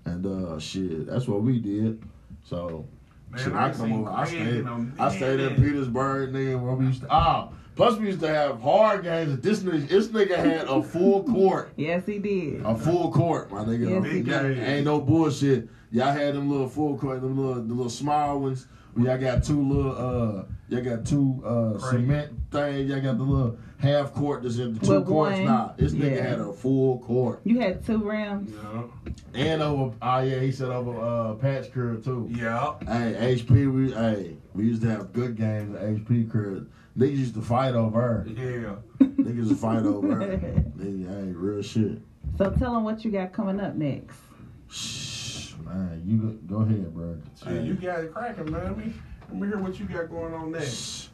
And 0.04 0.24
uh, 0.26 0.58
shit, 0.58 1.06
that's 1.06 1.26
what 1.26 1.42
we 1.42 1.58
did. 1.58 2.02
So, 2.44 2.86
Man, 3.30 3.42
shit, 3.42 3.52
I 3.52 3.68
I 3.68 3.72
come 3.72 3.92
over, 3.92 4.10
I 4.10 4.24
stayed, 4.24 4.46
in 4.46 4.66
a 4.68 5.02
I 5.02 5.14
stayed 5.16 5.40
in. 5.40 5.56
Petersburg, 5.56 6.32
nigga, 6.32 6.60
where 6.60 6.74
we 6.74 6.86
used 6.86 7.00
to. 7.02 7.08
Ah, 7.10 7.48
plus 7.74 7.98
we 7.98 8.06
used 8.06 8.20
to 8.20 8.28
have 8.28 8.60
hard 8.62 9.02
games. 9.02 9.40
This 9.40 9.60
nigga, 9.64 9.88
this 9.88 10.06
nigga 10.08 10.36
had 10.36 10.68
a 10.68 10.80
full 10.82 11.24
court. 11.24 11.72
Yes, 11.76 12.06
he 12.06 12.18
did. 12.20 12.62
A 12.64 12.76
full 12.76 13.10
court, 13.10 13.50
my 13.50 13.64
nigga. 13.64 13.90
Yes, 13.90 14.04
he 14.04 14.10
big 14.22 14.26
did. 14.26 14.56
game. 14.56 14.64
Ain't 14.64 14.84
no 14.84 15.00
bullshit. 15.00 15.68
Y'all 15.92 16.12
had 16.12 16.34
them 16.34 16.50
little 16.50 16.68
full 16.68 16.96
court, 16.98 17.20
them 17.20 17.38
little 17.38 17.62
the 17.62 17.74
little 17.74 17.90
small 17.90 18.40
ones. 18.40 18.66
Where 18.94 19.06
y'all 19.06 19.18
got 19.18 19.44
two 19.44 19.60
little 19.62 19.92
uh 19.92 20.44
y'all 20.68 20.82
got 20.82 21.04
two 21.04 21.42
uh 21.44 21.78
cement 21.78 22.32
things, 22.50 22.90
y'all 22.90 23.00
got 23.00 23.18
the 23.18 23.24
little 23.24 23.58
half 23.78 24.14
court 24.14 24.42
that's 24.42 24.56
in 24.56 24.72
the 24.74 24.80
two 24.84 24.94
With 24.94 25.06
courts. 25.06 25.36
one, 25.36 25.44
Nah, 25.44 25.72
this 25.76 25.92
nigga 25.92 26.20
had 26.22 26.38
a 26.40 26.52
full 26.52 26.98
court. 27.00 27.40
You 27.44 27.60
had 27.60 27.84
two 27.84 27.98
rims. 27.98 28.52
And 29.34 29.60
over 29.62 29.94
oh 30.00 30.20
yeah, 30.20 30.40
he 30.40 30.50
said 30.50 30.70
over 30.70 30.98
uh 30.98 31.34
patch 31.34 31.70
curve 31.72 32.02
too. 32.04 32.28
Yeah. 32.32 32.74
Hey, 32.86 33.36
HP 33.36 33.72
we 33.72 33.92
hey, 33.92 34.36
we 34.54 34.64
used 34.64 34.80
to 34.82 34.88
have 34.90 35.12
good 35.12 35.36
games 35.36 35.76
at 35.76 35.82
HP 35.82 36.30
curve. 36.30 36.66
Niggas 36.98 37.18
used 37.18 37.34
to 37.34 37.42
fight 37.42 37.74
over 37.74 38.00
her. 38.00 38.26
Yeah. 38.26 38.76
Niggas 39.06 39.36
used 39.36 39.50
to 39.50 39.56
fight 39.56 39.82
over 39.84 40.14
her. 40.14 40.26
Nigga, 40.78 41.26
hey, 41.26 41.32
real 41.32 41.60
shit. 41.62 41.98
So 42.38 42.50
tell 42.50 42.72
them 42.72 42.84
what 42.84 43.04
you 43.04 43.10
got 43.10 43.34
coming 43.34 43.60
up 43.60 43.74
next. 43.74 44.16
Man, 45.66 46.02
you 46.06 46.16
go, 46.18 46.56
go 46.56 46.62
ahead, 46.62 46.94
bro. 46.94 47.18
Shit, 47.42 47.64
you 47.64 47.74
got 47.74 48.00
it 48.04 48.12
cracking, 48.14 48.50
man. 48.50 48.64
Let 48.64 48.78
me, 48.78 48.92
let 49.28 49.40
me 49.40 49.48
hear 49.48 49.58
what 49.58 49.78
you 49.78 49.86
got 49.86 50.08
going 50.08 50.32
on 50.32 50.52
next. 50.52 51.10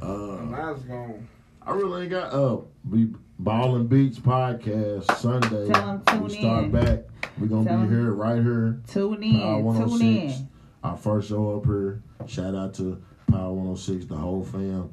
Uh, 0.00 0.06
Mine's 0.44 0.82
gone. 0.82 1.28
I 1.64 1.72
really 1.72 2.02
ain't 2.02 2.10
got 2.10 2.32
uh 2.32 2.58
we 2.88 3.10
Ball 3.38 3.76
and 3.76 3.88
Beats 3.88 4.18
podcast 4.18 5.10
Sunday. 5.16 5.68
Tell 5.72 5.90
'em 5.90 6.02
tune 6.06 6.22
we 6.24 6.30
start 6.38 6.64
in. 6.64 6.70
back. 6.72 7.00
We're 7.38 7.46
gonna 7.48 7.64
Tell 7.64 7.78
be 7.78 7.82
'em 7.84 7.90
here 7.90 8.12
right 8.12 8.42
here. 8.42 8.80
Tune 8.88 9.22
in. 9.22 9.40
Power 9.40 9.56
Tune 9.56 9.64
106. 9.64 10.38
in. 10.40 10.48
Our 10.84 10.96
first 10.96 11.28
show 11.28 11.56
up 11.56 11.66
here. 11.66 12.02
Shout 12.26 12.54
out 12.54 12.74
to 12.74 13.00
Power 13.30 13.52
106, 13.52 14.06
the 14.06 14.16
whole 14.16 14.44
fam. 14.44 14.90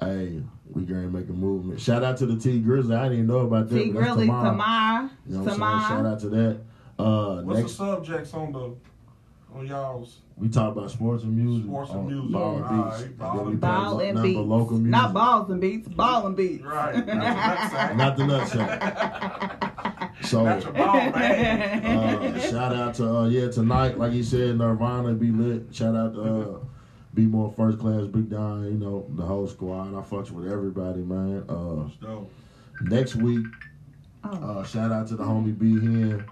Hey, 0.00 0.42
we 0.70 0.82
gonna 0.84 1.08
make 1.08 1.28
a 1.28 1.32
movement. 1.32 1.80
Shout 1.80 2.02
out 2.04 2.16
to 2.18 2.26
the 2.26 2.36
T 2.36 2.60
Grizzly. 2.60 2.94
I 2.96 3.08
didn't 3.08 3.26
know 3.26 3.40
about 3.40 3.68
that. 3.68 3.76
T 3.76 3.90
but 3.90 4.00
that's 4.00 4.06
Grizzly, 4.14 4.26
tomorrow. 4.26 4.50
Tamar, 4.50 5.10
You 5.26 5.34
know 5.34 5.42
what 5.42 5.52
I'm 5.52 5.58
saying? 5.58 5.88
Shout 5.88 6.06
out 6.06 6.20
to 6.20 6.28
that. 6.30 6.60
Uh, 6.98 7.42
What's 7.42 7.58
next 7.60 7.72
the 7.72 7.76
subjects 7.76 8.34
on 8.34 8.52
the 8.52 8.74
on 9.54 9.66
y'all's? 9.66 10.18
we 10.36 10.48
talk 10.48 10.76
about 10.76 10.90
sports 10.90 11.22
and 11.24 11.36
music. 11.36 11.64
Sports 11.66 11.90
and 11.92 12.06
music. 12.06 12.30
Ball 12.32 12.56
and 12.56 12.84
Beats. 12.84 13.02
right, 13.02 13.18
Ball 13.18 13.48
and 13.48 13.60
Ball 13.60 14.00
and 14.00 14.22
beats. 14.22 14.38
local 14.38 14.76
music. 14.76 14.90
Not 14.90 15.12
balls 15.14 15.50
and 15.50 15.60
beats, 15.60 15.88
ball 15.88 16.26
and 16.26 16.36
beats. 16.36 16.64
Right. 16.64 17.06
Not 17.06 17.96
Not 17.96 18.16
the 18.16 18.22
nutsack. 18.24 20.14
so 20.26 20.44
Not 20.44 20.62
your 20.62 20.72
ball 20.72 20.96
uh, 21.14 22.38
shout 22.40 22.74
out 22.74 22.94
to 22.96 23.08
uh, 23.16 23.28
yeah 23.28 23.48
tonight, 23.50 23.98
like 23.98 24.12
he 24.12 24.22
said, 24.22 24.58
Nirvana 24.58 25.14
be 25.14 25.30
lit. 25.30 25.66
Shout 25.72 25.94
out 25.96 26.14
to 26.14 26.22
uh, 26.22 26.58
be 27.14 27.22
more 27.22 27.52
first 27.56 27.78
class, 27.78 28.06
Big 28.06 28.28
Don. 28.30 28.64
You 28.64 28.70
know 28.78 29.06
the 29.16 29.22
whole 29.22 29.46
squad. 29.48 29.88
I 29.94 30.02
fucks 30.02 30.30
with 30.30 30.50
everybody, 30.50 31.00
man. 31.00 31.44
Uh, 31.48 31.88
next 32.82 33.14
week, 33.16 33.46
Oh. 34.24 34.30
uh, 34.60 34.64
shout 34.64 34.90
out 34.92 35.06
to 35.08 35.16
the 35.16 35.22
homie 35.24 35.56
B 35.58 35.78
Hen. 35.80 36.24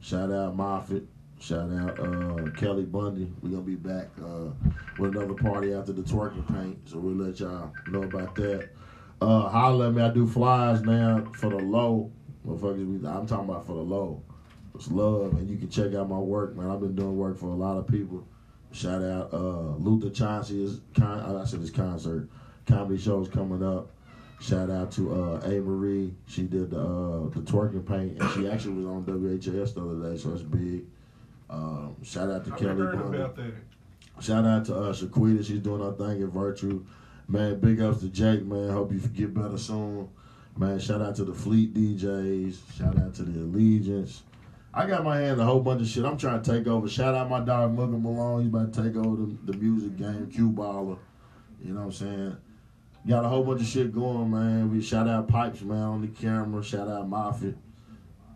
Shout 0.00 0.32
out 0.32 0.56
Moffitt. 0.56 1.06
Shout 1.38 1.70
out 1.70 1.98
uh, 1.98 2.50
Kelly 2.52 2.84
Bundy. 2.84 3.32
We're 3.42 3.50
gonna 3.50 3.62
be 3.62 3.76
back 3.76 4.08
uh, 4.22 4.50
with 4.98 5.14
another 5.14 5.34
party 5.34 5.72
after 5.72 5.92
the 5.92 6.02
twerking 6.02 6.46
paint, 6.52 6.78
so 6.88 6.98
we'll 6.98 7.14
let 7.14 7.40
y'all 7.40 7.72
know 7.88 8.02
about 8.02 8.34
that. 8.36 8.70
Uh, 9.20 9.48
holla 9.48 9.88
at 9.88 9.94
me. 9.94 10.02
I 10.02 10.10
do 10.10 10.26
flies 10.26 10.82
now 10.82 11.24
for 11.34 11.50
the 11.50 11.58
low. 11.58 12.10
Motherfuckers, 12.46 13.04
I'm 13.04 13.26
talking 13.26 13.48
about 13.48 13.66
for 13.66 13.74
the 13.74 13.80
low. 13.80 14.22
It's 14.74 14.90
love, 14.90 15.34
and 15.34 15.48
you 15.48 15.56
can 15.56 15.68
check 15.68 15.94
out 15.94 16.08
my 16.08 16.18
work, 16.18 16.56
man. 16.56 16.70
I've 16.70 16.80
been 16.80 16.94
doing 16.94 17.16
work 17.16 17.36
for 17.38 17.50
a 17.50 17.54
lot 17.54 17.76
of 17.76 17.86
people. 17.86 18.26
Shout 18.72 19.02
out 19.02 19.32
uh, 19.32 19.74
Luther 19.76 20.10
Chauncey's 20.10 20.80
con- 20.94 21.36
I 21.36 21.44
said 21.44 21.60
his 21.60 21.70
concert, 21.70 22.28
comedy 22.66 22.98
shows 22.98 23.28
coming 23.28 23.62
up. 23.62 23.90
Shout 24.40 24.70
out 24.70 24.90
to 24.92 25.12
uh, 25.12 25.40
A 25.44 25.60
Marie. 25.60 26.14
She 26.26 26.42
did 26.44 26.70
the 26.70 26.80
uh, 26.80 27.28
the 27.28 27.40
twerking 27.42 27.86
paint, 27.86 28.18
and 28.20 28.30
she 28.32 28.48
actually 28.48 28.74
was 28.82 28.86
on 28.86 29.04
WHS 29.04 29.74
the 29.74 29.82
other 29.82 30.10
day, 30.10 30.18
so 30.18 30.32
it's 30.32 30.42
big. 30.42 30.84
Um, 31.50 31.96
shout 32.02 32.30
out 32.30 32.44
to 32.46 32.54
I 32.54 32.56
Kelly 32.58 32.78
heard 32.80 32.98
Bundy. 32.98 33.18
about 33.18 33.36
that. 33.36 33.52
Shout 34.20 34.44
out 34.46 34.64
to 34.66 34.76
uh, 34.76 34.92
Shaquita. 34.94 35.44
She's 35.44 35.60
doing 35.60 35.82
her 35.82 35.92
thing 35.92 36.22
at 36.22 36.28
Virtue. 36.30 36.84
Man, 37.28 37.60
big 37.60 37.80
ups 37.82 38.00
to 38.00 38.08
Jake, 38.08 38.42
man. 38.44 38.70
Hope 38.70 38.92
you 38.92 38.98
get 39.00 39.34
better 39.34 39.58
soon. 39.58 40.08
Man, 40.56 40.78
shout 40.80 41.02
out 41.02 41.16
to 41.16 41.24
the 41.24 41.34
Fleet 41.34 41.74
DJs. 41.74 42.56
Shout 42.78 42.98
out 42.98 43.14
to 43.16 43.22
the 43.22 43.40
Allegiance. 43.40 44.22
I 44.72 44.86
got 44.86 45.04
my 45.04 45.18
hand 45.18 45.40
a 45.40 45.44
whole 45.44 45.60
bunch 45.60 45.82
of 45.82 45.88
shit. 45.88 46.04
I'm 46.04 46.16
trying 46.16 46.42
to 46.42 46.50
take 46.52 46.66
over. 46.66 46.88
Shout 46.88 47.14
out 47.14 47.28
my 47.28 47.40
dog 47.40 47.76
Mugga 47.76 48.00
Malone. 48.00 48.42
He's 48.44 48.48
about 48.48 48.72
to 48.72 48.82
take 48.82 48.96
over 48.96 49.16
the, 49.16 49.52
the 49.52 49.58
music 49.58 49.96
game. 49.96 50.30
Q 50.30 50.50
Baller. 50.50 50.98
You 51.62 51.74
know 51.74 51.80
what 51.80 51.86
I'm 51.86 51.92
saying? 51.92 52.36
Got 53.06 53.24
a 53.24 53.28
whole 53.28 53.44
bunch 53.44 53.62
of 53.62 53.66
shit 53.66 53.92
going, 53.92 54.30
man. 54.30 54.70
We 54.70 54.82
shout 54.82 55.08
out 55.08 55.26
Pipes, 55.26 55.62
man, 55.62 55.82
on 55.82 56.00
the 56.02 56.08
camera. 56.08 56.62
Shout 56.62 56.88
out 56.88 57.08
Moffitt. 57.08 57.56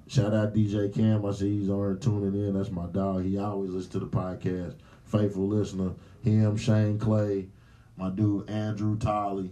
Shout 0.06 0.32
out 0.32 0.54
DJ 0.54 0.92
Cam. 0.94 1.24
I 1.24 1.32
see 1.32 1.58
he's 1.58 1.66
here 1.68 1.98
tuning 2.00 2.34
in. 2.34 2.54
That's 2.54 2.70
my 2.70 2.86
dog. 2.86 3.24
He 3.24 3.38
always 3.38 3.70
listens 3.70 3.92
to 3.92 3.98
the 4.00 4.06
podcast. 4.06 4.76
Faithful 5.04 5.48
listener. 5.48 5.92
Him, 6.22 6.56
Shane 6.56 6.98
Clay, 6.98 7.48
my 7.96 8.08
dude 8.08 8.48
Andrew 8.48 8.96
Tolley. 8.96 9.50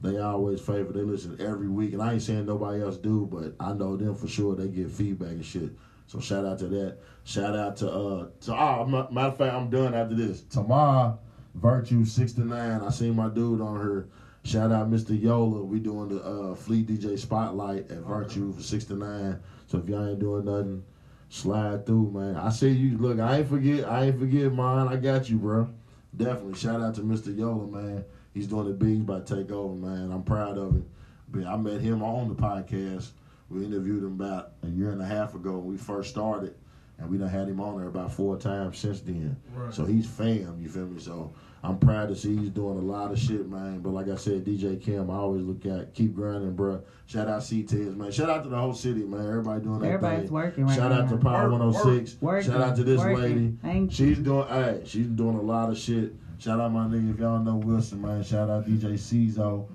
They 0.00 0.18
always 0.18 0.60
favorite. 0.60 0.94
They 0.94 1.00
listen 1.00 1.36
every 1.40 1.68
week, 1.68 1.92
and 1.92 2.02
I 2.02 2.14
ain't 2.14 2.22
saying 2.22 2.46
nobody 2.46 2.82
else 2.82 2.96
do, 2.96 3.26
but 3.30 3.54
I 3.60 3.72
know 3.72 3.96
them 3.96 4.14
for 4.14 4.28
sure. 4.28 4.54
They 4.54 4.68
get 4.68 4.90
feedback 4.90 5.30
and 5.30 5.44
shit. 5.44 5.70
So 6.06 6.20
shout 6.20 6.44
out 6.44 6.58
to 6.58 6.68
that. 6.68 6.98
Shout 7.24 7.56
out 7.56 7.76
to 7.76 7.90
uh 7.90 8.28
to 8.42 8.50
ma- 8.50 9.10
matter 9.10 9.28
of 9.28 9.38
fact, 9.38 9.54
I'm 9.54 9.70
done 9.70 9.94
after 9.94 10.14
this. 10.14 10.42
Tamar 10.42 11.18
Virtue 11.54 12.04
69. 12.04 12.80
I 12.82 12.90
seen 12.90 13.14
my 13.14 13.28
dude 13.28 13.60
on 13.60 13.80
her. 13.80 14.08
Shout 14.44 14.72
out 14.72 14.90
Mr. 14.90 15.20
Yola. 15.20 15.62
We 15.64 15.80
doing 15.80 16.10
the 16.10 16.22
uh 16.22 16.54
Fleet 16.54 16.86
DJ 16.86 17.18
Spotlight 17.18 17.90
at 17.90 17.98
Virtue 17.98 18.52
for 18.52 18.62
69. 18.62 19.40
So 19.66 19.78
if 19.78 19.88
y'all 19.88 20.06
ain't 20.06 20.20
doing 20.20 20.44
nothing, 20.44 20.84
slide 21.30 21.86
through, 21.86 22.10
man. 22.10 22.36
I 22.36 22.50
see 22.50 22.68
you. 22.68 22.98
Look, 22.98 23.18
I 23.18 23.38
ain't 23.38 23.48
forget. 23.48 23.88
I 23.88 24.04
ain't 24.04 24.18
forget 24.18 24.52
mine. 24.52 24.88
I 24.88 24.96
got 24.96 25.30
you, 25.30 25.38
bro. 25.38 25.68
Definitely. 26.14 26.54
Shout 26.56 26.82
out 26.82 26.94
to 26.96 27.00
Mr. 27.00 27.36
Yola, 27.36 27.66
man. 27.66 28.04
He's 28.34 28.46
doing 28.46 28.66
the 28.66 28.74
bigs 28.74 29.04
by 29.04 29.20
takeover, 29.20 29.78
man. 29.78 30.12
I'm 30.12 30.22
proud 30.22 30.58
of 30.58 30.72
him. 30.72 30.86
But 31.28 31.46
I 31.46 31.56
met 31.56 31.80
him 31.80 32.02
on 32.02 32.28
the 32.28 32.34
podcast. 32.34 33.10
We 33.48 33.64
interviewed 33.64 34.02
him 34.02 34.20
about 34.20 34.52
a 34.62 34.68
year 34.68 34.90
and 34.90 35.00
a 35.00 35.06
half 35.06 35.34
ago 35.34 35.52
when 35.52 35.66
we 35.66 35.76
first 35.78 36.10
started, 36.10 36.54
and 36.98 37.08
we 37.08 37.16
done 37.16 37.28
had 37.28 37.48
him 37.48 37.60
on 37.60 37.78
there 37.78 37.88
about 37.88 38.12
four 38.12 38.36
times 38.36 38.78
since 38.78 39.00
then. 39.00 39.36
Right. 39.54 39.72
So 39.72 39.84
he's 39.84 40.06
fam, 40.06 40.58
you 40.60 40.68
feel 40.68 40.86
me? 40.86 41.00
So 41.00 41.32
I'm 41.64 41.78
proud 41.78 42.08
to 42.08 42.14
see 42.16 42.36
he's 42.36 42.50
doing 42.50 42.76
a 42.76 42.82
lot 42.82 43.10
of 43.10 43.18
shit, 43.18 43.48
man. 43.48 43.80
But 43.80 43.90
like 43.94 44.08
I 44.08 44.16
said, 44.16 44.44
DJ 44.44 44.78
Kim, 44.80 45.10
I 45.10 45.14
always 45.14 45.44
look 45.44 45.64
at 45.64 45.94
keep 45.94 46.14
grinding, 46.14 46.54
bro. 46.54 46.82
Shout 47.06 47.26
out 47.26 47.40
CTS, 47.40 47.96
man. 47.96 48.12
Shout 48.12 48.28
out 48.28 48.42
to 48.42 48.50
the 48.50 48.58
whole 48.58 48.74
city, 48.74 49.00
man. 49.02 49.26
Everybody 49.26 49.62
doing 49.64 49.80
that 49.80 49.86
Everybody's 49.86 50.24
thing. 50.24 50.32
working 50.32 50.66
right 50.66 50.76
Shout 50.76 50.92
out 50.92 51.06
now. 51.06 51.10
to 51.12 51.16
Power 51.16 51.50
Work, 51.50 51.60
106. 51.60 52.20
work, 52.20 52.44
oh 52.44 52.46
Shout 52.46 52.60
out 52.60 52.76
to 52.76 52.84
this 52.84 53.00
working, 53.00 53.18
lady. 53.18 53.56
Thank 53.62 53.92
She's 53.92 54.18
doing, 54.18 54.46
hey, 54.48 54.82
she's 54.84 55.06
doing 55.06 55.36
a 55.36 55.40
lot 55.42 55.70
of 55.70 55.78
shit. 55.78 56.12
Shout 56.38 56.60
out 56.60 56.70
my 56.70 56.84
nigga, 56.84 57.14
if 57.14 57.18
y'all 57.18 57.38
know 57.38 57.56
Wilson, 57.56 58.02
man. 58.02 58.22
Shout 58.22 58.50
out 58.50 58.66
DJ 58.66 58.92
Cizo. 58.98 59.66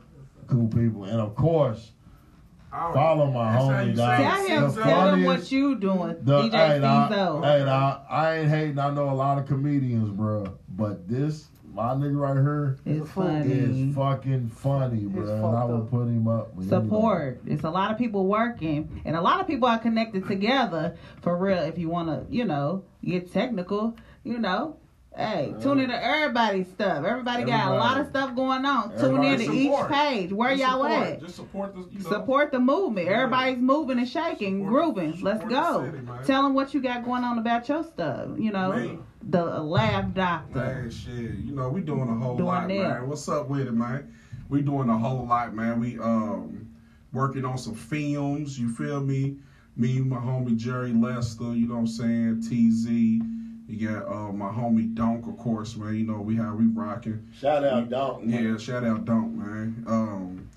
Cool 0.45 0.68
people. 0.68 1.06
And 1.06 1.20
of 1.20 1.36
course, 1.36 1.91
oh, 2.72 2.94
follow 2.94 3.32
my 3.32 3.52
That's 3.52 3.64
how 3.64 3.70
homie, 3.72 3.88
you 3.88 3.94
dog. 3.94 4.18
Tell 4.20 4.45
him, 4.45 4.76
The 4.76 4.82
tell 4.84 5.14
him 5.16 5.24
what 5.24 5.52
you 5.52 5.76
doing, 5.76 6.16
the, 6.22 6.41
DJ 6.44 6.52
hey, 6.52 6.80
nah, 6.80 7.10
Cizo. 7.10 7.44
hey, 7.44 7.64
I 8.10 8.38
ain't 8.38 8.49
hating. 8.49 8.80
I 8.80 8.91
know 8.91 9.10
a 9.10 9.14
lot 9.16 9.40
of 9.40 9.48
comedians, 9.48 10.10
bro. 10.10 10.45
But 10.70 11.07
this, 11.07 11.49
my 11.74 11.94
nigga 11.94 12.18
right 12.20 12.34
here, 12.36 12.78
It's 12.86 13.10
funny. 13.12 13.52
is 13.52 13.96
fucking 13.96 14.50
funny, 14.50 15.06
bro. 15.06 15.24
And 15.48 15.56
I 15.58 15.66
will 15.66 15.86
put 15.86 16.04
him 16.04 16.28
up. 16.28 16.52
Support. 16.68 17.41
It's 17.46 17.64
a 17.64 17.70
lot 17.70 17.91
of 17.91 17.98
people 17.98 18.26
working, 18.28 19.02
and 19.06 19.16
a 19.16 19.22
lot 19.22 19.40
of 19.40 19.48
people 19.48 19.68
are 19.68 19.80
connected 19.80 20.28
together 20.28 20.96
for 21.22 21.38
real. 21.38 21.60
If 21.60 21.78
you 21.78 21.90
want 21.90 22.10
to, 22.10 22.26
you 22.34 22.46
know, 22.46 22.84
get 23.04 23.32
technical, 23.32 23.96
you 24.24 24.40
know. 24.40 24.78
Hey, 25.18 25.54
tune 25.62 25.80
into 25.80 26.02
everybody's 26.02 26.68
stuff. 26.68 27.04
Everybody, 27.04 27.44
got 27.44 27.74
a 27.74 27.76
lot 27.76 28.00
of 28.00 28.08
stuff 28.08 28.36
going 28.36 28.64
on. 28.64 28.91
Tune 28.91 29.18
Everybody 29.18 29.44
in 29.46 29.52
to 29.52 29.58
each 29.58 29.88
page. 29.91 30.32
Where 30.32 30.56
Just 30.56 30.62
y'all 30.62 30.84
support. 30.84 31.08
at? 31.08 31.20
Just 31.22 31.36
support 31.36 31.74
the, 31.74 31.80
you 31.91 32.04
know. 32.04 32.10
Support 32.10 32.52
the 32.52 32.60
movement. 32.60 33.08
Everybody's 33.10 33.58
moving 33.58 33.98
and 33.98 34.08
shaking, 34.08 34.64
grooving. 34.64 35.20
Let's 35.22 35.44
go. 35.44 35.86
city. 35.91 36.08
Tell 36.26 36.44
them 36.44 36.54
what 36.54 36.74
you 36.74 36.82
got 36.82 37.04
going 37.04 37.24
on 37.24 37.38
about 37.40 37.68
your 37.68 37.84
stuff. 37.84 38.30
You 38.38 38.52
know, 38.52 38.72
Man. 38.72 39.04
The 39.24 39.44
lab 39.44 40.14
doctor. 40.14 40.60
Man, 40.60 40.90
shit. 40.91 41.36
You 41.40 41.54
know, 41.54 41.70
we 41.70 41.82
doing 41.82 42.10
a 42.10 42.16
whole 42.16 42.36
Doing 42.38 42.48
lot, 42.48 42.68
that. 42.68 42.74
man. 42.74 43.10
What's 43.10 43.28
up 43.28 43.50
with 43.50 43.68
it, 43.68 43.74
man? 43.74 44.14
We 44.50 44.62
doing 44.62 44.90
a 44.90 44.98
whole 44.98 45.26
lot, 45.28 45.54
man. 45.54 45.80
We 45.80 46.00
um 46.00 46.68
working 47.12 47.46
on 47.46 47.58
some 47.58 47.76
films, 47.76 48.60
you 48.60 48.70
feel 48.74 49.02
me? 49.02 49.38
Me, 49.76 50.00
my 50.00 50.18
homie 50.18 50.58
Jerry 50.58 50.91
Lester, 50.94 51.54
you 51.56 51.68
know 51.68 51.76
what 51.76 51.80
I'm 51.82 51.88
saying? 51.88 52.41
TZ. 52.41 52.90
You 53.70 53.88
got 53.88 54.08
uh, 54.08 54.32
my 54.32 54.48
homie 54.50 54.94
Donk, 54.96 55.28
of 55.28 55.38
course, 55.38 55.76
man. 55.76 55.96
You 55.96 56.04
know 56.06 56.20
we 56.20 56.36
how 56.36 56.56
we 56.56 56.66
rocking. 56.66 57.28
Shout 57.40 57.64
out 57.64 57.90
Donk, 57.90 58.24
man. 58.26 58.44
Yeah, 58.44 58.58
shout 58.58 58.84
out 58.84 59.06
Donk, 59.06 59.32
man. 59.36 59.84
Um, 59.88 60.50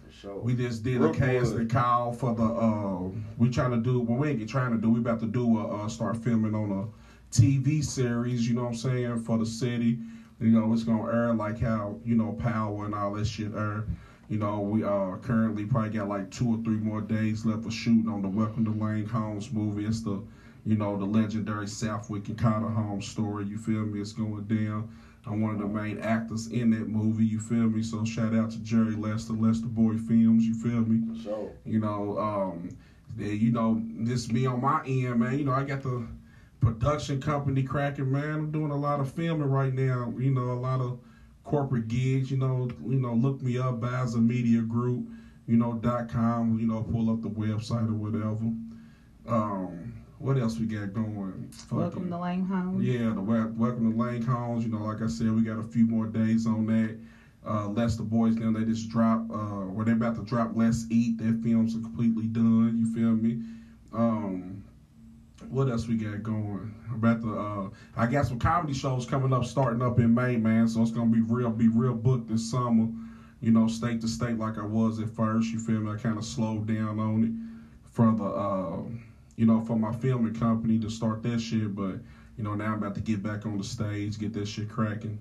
we 0.43 0.55
just 0.55 0.82
did 0.82 0.97
a 0.97 1.01
Brookwood. 1.01 1.20
casting 1.40 1.68
call 1.68 2.12
for 2.12 2.34
the. 2.34 2.43
Uh, 2.43 3.10
we 3.36 3.51
trying 3.51 3.72
to 3.72 3.76
do. 3.78 4.01
Well, 4.01 4.18
we 4.18 4.30
ain't 4.30 4.48
trying 4.48 4.72
to 4.72 4.78
do. 4.78 4.89
We 4.90 5.01
about 5.01 5.20
to 5.20 5.26
do 5.26 5.59
a 5.59 5.84
uh, 5.84 5.89
start 5.89 6.16
filming 6.16 6.55
on 6.55 6.70
a 6.72 6.86
TV 7.32 7.82
series. 7.82 8.46
You 8.46 8.54
know 8.54 8.62
what 8.62 8.68
I'm 8.68 8.74
saying 8.74 9.22
for 9.24 9.38
the 9.38 9.46
city. 9.46 9.98
You 10.38 10.48
know 10.48 10.72
it's 10.72 10.82
gonna 10.84 11.10
air 11.10 11.34
like 11.34 11.59
how 11.59 11.98
you 12.04 12.14
know 12.14 12.32
Power 12.32 12.84
and 12.84 12.94
all 12.94 13.14
that 13.14 13.26
shit 13.26 13.54
air. 13.54 13.86
You 14.28 14.38
know 14.38 14.60
we 14.60 14.84
uh 14.84 15.16
currently 15.22 15.64
probably 15.64 15.90
got 15.90 16.09
like 16.09 16.30
two 16.30 16.54
or 16.54 16.62
three 16.62 16.76
more 16.76 17.00
days 17.00 17.46
left 17.46 17.64
of 17.64 17.72
shooting 17.72 18.09
on 18.09 18.22
the 18.22 18.28
Welcome 18.28 18.64
to 18.66 18.70
Lang 18.70 19.06
Homes 19.06 19.50
movie. 19.50 19.86
It's 19.86 20.02
the 20.02 20.22
you 20.66 20.76
know 20.76 20.98
the 20.98 21.06
legendary 21.06 21.66
Southwick 21.68 22.28
and 22.28 22.38
Cotter 22.38 22.68
Homes 22.68 23.09
story. 23.09 23.46
You 23.46 23.56
feel 23.56 23.86
me? 23.86 24.00
It's 24.00 24.12
going 24.12 24.44
down. 24.44 24.90
I'm 25.24 25.40
one 25.40 25.54
of 25.54 25.60
the 25.60 25.66
main 25.66 26.00
actors 26.00 26.48
in 26.48 26.70
that 26.72 26.88
movie. 26.88 27.24
You 27.24 27.40
feel 27.40 27.68
me? 27.68 27.82
So 27.82 28.04
shout 28.04 28.34
out 28.34 28.50
to 28.50 28.59
Jerry 28.59 28.96
Lester, 28.96 29.32
Lester 29.32 29.68
Boy 29.68 29.96
Films. 29.96 30.44
You 30.44 30.54
feel 30.54 30.80
me? 30.80 31.22
Sure. 31.22 31.50
You 31.64 31.78
know, 31.78 32.18
um, 32.18 32.76
you 33.16 33.52
know, 33.52 33.80
this 34.00 34.30
me 34.30 34.46
on 34.46 34.60
my 34.60 34.82
end, 34.84 35.20
man. 35.20 35.38
You 35.38 35.44
know, 35.44 35.52
I 35.52 35.62
got 35.62 35.82
the 35.82 36.04
production 36.62 37.20
company 37.20 37.62
cracking, 37.62 38.10
man. 38.10 38.30
I'm 38.30 38.51
doing 38.51 38.70
a 38.70 38.76
lot 38.76 39.01
of 39.01 39.10
filming 39.10 39.48
right 39.48 39.72
now. 39.72 40.14
You 40.16 40.30
know, 40.30 40.52
a 40.52 40.55
lot 40.55 40.80
of 40.80 40.97
corporate 41.44 41.89
gigs. 41.89 42.30
You 42.30 42.39
know, 42.39 42.68
you 42.89 42.98
know, 42.98 43.12
look 43.12 43.43
me 43.43 43.59
up, 43.59 43.80
Bowser 43.80 44.20
Media 44.20 44.62
Group. 44.62 45.09
You 45.47 45.56
know, 45.56 45.74
dot 45.74 46.09
com. 46.09 46.59
You 46.59 46.66
know, 46.66 46.80
pull 46.80 47.10
up 47.10 47.20
the 47.20 47.28
website 47.28 47.89
or 47.89 47.94
whatever. 47.94 48.52
Um, 49.26 49.93
what 50.18 50.39
else 50.39 50.59
we 50.59 50.66
got 50.66 50.93
going? 50.93 51.51
Welcome 51.70 52.09
to 52.09 52.16
Lane 52.16 52.44
Home. 52.44 52.80
Yeah, 52.80 53.12
the 53.12 53.20
wel- 53.20 53.52
welcome 53.56 53.90
to 53.90 53.97
Lane 53.97 54.22
Collins. 54.22 54.64
You 54.64 54.70
know, 54.70 54.84
like 54.84 55.02
I 55.02 55.09
said, 55.09 55.32
we 55.32 55.43
got 55.43 55.59
a 55.59 55.62
few 55.64 55.84
more 55.84 56.06
days 56.06 56.47
on 56.47 56.66
that. 56.66 56.97
Uh, 57.44 57.66
Less 57.66 57.97
the 57.97 58.05
Boys 58.05 58.36
now 58.36 58.52
they 58.52 58.64
just 58.64 58.89
drop. 58.89 59.28
Uh, 59.28 59.66
where 59.66 59.84
they 59.84 59.90
about 59.93 60.14
to 60.14 60.22
drop 60.22 60.51
Let's 60.55 60.86
Eat. 60.90 61.18
Their 61.18 61.32
films 61.32 61.74
are 61.74 61.80
completely 61.80 62.28
done. 62.28 62.76
You 62.78 62.86
feel 62.86 63.16
me? 63.16 63.36
Um, 63.93 64.51
what 65.52 65.68
else 65.68 65.86
we 65.86 65.96
got 65.96 66.22
going? 66.22 66.74
About 66.94 67.20
the 67.20 67.32
uh, 67.32 67.68
I 67.96 68.06
got 68.06 68.26
some 68.26 68.38
comedy 68.38 68.74
shows 68.74 69.06
coming 69.06 69.32
up, 69.32 69.44
starting 69.44 69.82
up 69.82 69.98
in 69.98 70.14
May, 70.14 70.36
man. 70.36 70.66
So 70.66 70.82
it's 70.82 70.90
gonna 70.90 71.10
be 71.10 71.20
real, 71.20 71.50
be 71.50 71.68
real 71.68 71.94
booked 71.94 72.28
this 72.28 72.50
summer. 72.50 72.88
You 73.40 73.50
know, 73.50 73.66
state 73.66 74.00
to 74.00 74.08
state 74.08 74.38
like 74.38 74.58
I 74.58 74.64
was 74.64 75.00
at 75.00 75.10
first. 75.10 75.52
You 75.52 75.58
feel 75.58 75.80
me? 75.80 75.90
I 75.90 75.96
kind 75.96 76.16
of 76.16 76.24
slowed 76.24 76.66
down 76.66 76.98
on 76.98 77.24
it 77.24 77.90
for 77.90 78.12
the. 78.12 78.24
Uh, 78.24 78.82
you 79.36 79.46
know, 79.46 79.60
for 79.60 79.76
my 79.76 79.92
filming 79.92 80.34
company 80.34 80.78
to 80.78 80.90
start 80.90 81.22
that 81.22 81.40
shit. 81.40 81.74
But, 81.74 81.96
you 82.36 82.44
know, 82.44 82.54
now 82.54 82.66
I'm 82.66 82.74
about 82.74 82.94
to 82.96 83.00
get 83.00 83.22
back 83.22 83.46
on 83.46 83.58
the 83.58 83.64
stage, 83.64 84.18
get 84.18 84.32
that 84.34 84.46
shit 84.46 84.68
cracking, 84.68 85.18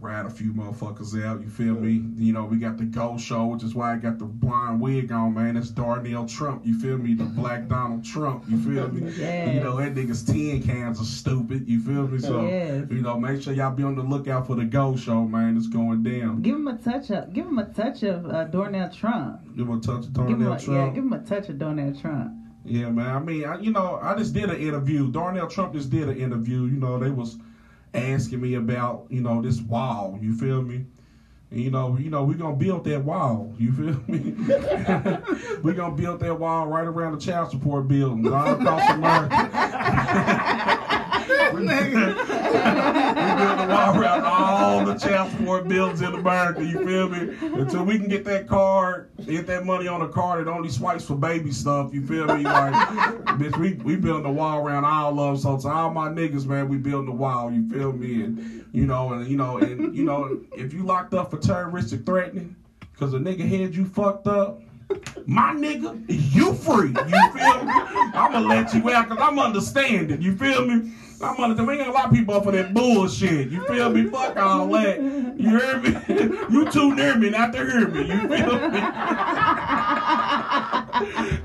ride 0.00 0.24
a 0.26 0.30
few 0.30 0.52
motherfuckers 0.52 1.22
out, 1.24 1.40
you 1.42 1.48
feel 1.50 1.74
me? 1.74 2.02
You 2.16 2.32
know, 2.32 2.44
we 2.44 2.56
got 2.56 2.78
the 2.78 2.84
Go 2.84 3.18
Show, 3.18 3.46
which 3.46 3.62
is 3.62 3.74
why 3.74 3.92
I 3.92 3.96
got 3.96 4.18
the 4.18 4.24
blind 4.24 4.80
wig 4.80 5.12
on, 5.12 5.34
man. 5.34 5.54
That's 5.54 5.68
Darnell 5.70 6.26
Trump, 6.26 6.64
you 6.66 6.78
feel 6.78 6.96
me? 6.96 7.14
The 7.14 7.24
black 7.24 7.68
Donald 7.68 8.04
Trump, 8.04 8.44
you 8.48 8.58
feel 8.58 8.88
me? 8.88 9.12
Yes. 9.20 9.54
You 9.54 9.60
know, 9.60 9.76
that 9.76 9.94
nigga's 9.94 10.22
tin 10.24 10.62
cans 10.62 11.00
are 11.00 11.04
stupid, 11.04 11.68
you 11.68 11.80
feel 11.80 12.08
me? 12.08 12.18
So, 12.18 12.46
Yes. 12.46 12.86
you 12.90 13.02
know, 13.02 13.18
make 13.20 13.42
sure 13.42 13.52
y'all 13.52 13.74
be 13.74 13.82
on 13.82 13.94
the 13.96 14.02
lookout 14.02 14.46
for 14.46 14.56
the 14.56 14.64
Go 14.64 14.96
Show, 14.96 15.24
man. 15.26 15.56
It's 15.56 15.66
going 15.68 16.02
down. 16.02 16.40
Give 16.42 16.56
him 16.56 16.68
a 16.68 16.78
touch 16.78 17.10
of. 17.10 17.32
Give 17.34 17.46
him 17.46 17.58
a 17.58 17.66
touch 17.66 18.02
of 18.02 18.24
uh, 18.26 18.44
Darnell 18.44 18.88
Trump. 18.90 19.40
Give 19.56 19.68
him 19.68 19.76
a 19.78 19.80
touch 19.80 20.04
of 20.06 20.12
Darnell 20.14 20.58
Trump. 20.58 20.66
yeah, 20.68 20.88
give 20.94 21.04
him 21.04 21.12
a 21.12 21.20
touch 21.20 21.48
of 21.50 21.58
Darnell 21.58 21.94
Trump. 21.94 22.32
Yeah, 22.64 22.88
man. 22.90 23.14
I 23.16 23.18
mean, 23.18 23.44
I, 23.44 23.58
you 23.60 23.72
know, 23.72 23.98
I 24.02 24.14
just 24.16 24.32
did 24.32 24.48
an 24.50 24.56
interview. 24.56 25.10
Darnell 25.10 25.48
Trump 25.48 25.72
just 25.74 25.90
did 25.90 26.08
an 26.08 26.16
interview. 26.18 26.64
You 26.64 26.76
know, 26.78 26.98
they 26.98 27.10
was 27.10 27.36
asking 27.94 28.40
me 28.40 28.54
about, 28.54 29.06
you 29.08 29.20
know, 29.20 29.42
this 29.42 29.60
wall. 29.60 30.18
You 30.20 30.34
feel 30.36 30.62
me? 30.62 30.86
And, 31.50 31.60
you 31.60 31.70
know, 31.70 31.96
you 31.98 32.10
know, 32.10 32.24
we're 32.24 32.34
gonna 32.34 32.56
build 32.56 32.84
that 32.84 33.04
wall. 33.04 33.52
You 33.58 33.72
feel 33.72 34.00
me? 34.06 34.34
we're 35.62 35.74
gonna 35.74 35.96
build 35.96 36.20
that 36.20 36.38
wall 36.38 36.66
right 36.68 36.86
around 36.86 37.12
the 37.12 37.20
child 37.20 37.50
support 37.50 37.88
building, 37.88 38.32
all 38.32 38.54
across 38.54 38.90
America. 38.90 39.50
we, 41.54 41.60
we 41.60 41.66
build 41.66 42.16
the 43.58 43.66
wall 43.68 43.98
around 43.98 44.00
all 44.24 44.84
the 44.84 44.94
child 44.94 45.30
support 45.32 45.68
buildings 45.68 46.02
in 46.02 46.14
America. 46.14 46.64
You 46.64 46.84
feel 46.86 47.08
me? 47.08 47.36
Until 47.60 47.84
we 47.84 47.98
can 47.98 48.08
get 48.08 48.24
that 48.24 48.46
card, 48.46 49.10
get 49.26 49.46
that 49.46 49.64
money 49.64 49.88
on 49.88 50.02
a 50.02 50.08
card 50.08 50.46
that 50.46 50.50
only 50.50 50.68
swipes 50.68 51.04
for 51.04 51.14
baby 51.16 51.52
stuff. 51.52 51.92
You 51.94 52.06
feel 52.06 52.26
me? 52.26 52.44
Like, 52.44 52.74
bitch, 53.38 53.56
we 53.58 53.74
we 53.74 53.96
building 53.96 54.24
the 54.24 54.30
wall 54.30 54.58
around 54.58 54.84
all 54.84 55.18
of 55.18 55.42
them. 55.42 55.60
So 55.60 55.68
to 55.68 55.74
all 55.74 55.90
my 55.90 56.08
niggas, 56.08 56.46
man, 56.46 56.68
we 56.68 56.76
building 56.78 57.06
the 57.06 57.12
wall. 57.12 57.52
You 57.52 57.68
feel 57.68 57.92
me? 57.92 58.22
And 58.22 58.64
you 58.72 58.86
know, 58.86 59.12
and 59.12 59.26
you 59.28 59.36
know, 59.36 59.58
and 59.58 59.94
you 59.94 60.04
know, 60.04 60.40
if 60.56 60.72
you 60.72 60.84
locked 60.84 61.14
up 61.14 61.30
for 61.30 61.38
terroristic 61.38 62.04
threatening, 62.06 62.56
cause 62.98 63.14
a 63.14 63.18
nigga 63.18 63.48
had 63.48 63.74
you 63.74 63.84
fucked 63.84 64.26
up. 64.26 64.60
My 65.26 65.52
nigga, 65.54 66.04
you 66.08 66.52
free. 66.54 66.88
You 66.88 67.32
feel 67.32 67.64
me? 67.64 67.72
I'ma 68.12 68.40
let 68.40 68.74
you 68.74 68.90
out 68.90 69.08
because 69.08 69.22
I'm 69.22 69.38
understanding. 69.38 70.20
You 70.20 70.36
feel 70.36 70.66
me? 70.66 70.92
I'm 71.22 71.36
understanding. 71.36 71.66
We 71.66 71.78
ain't 71.78 71.88
a 71.88 71.92
lot 71.92 72.06
of 72.06 72.12
people 72.12 72.34
up 72.34 72.44
for 72.44 72.52
that 72.52 72.72
bullshit. 72.72 73.50
You 73.50 73.62
feel 73.66 73.90
me? 73.90 74.04
Fuck 74.04 74.36
all 74.36 74.68
that. 74.68 75.00
You 75.00 75.58
hear 75.58 75.78
me? 75.78 75.90
you 76.50 76.70
too 76.70 76.94
near 76.94 77.16
me 77.16 77.30
not 77.30 77.52
to 77.52 77.58
hear 77.58 77.88
me. 77.88 78.06
You 78.06 78.28
feel 78.28 78.70
me? 78.70 78.80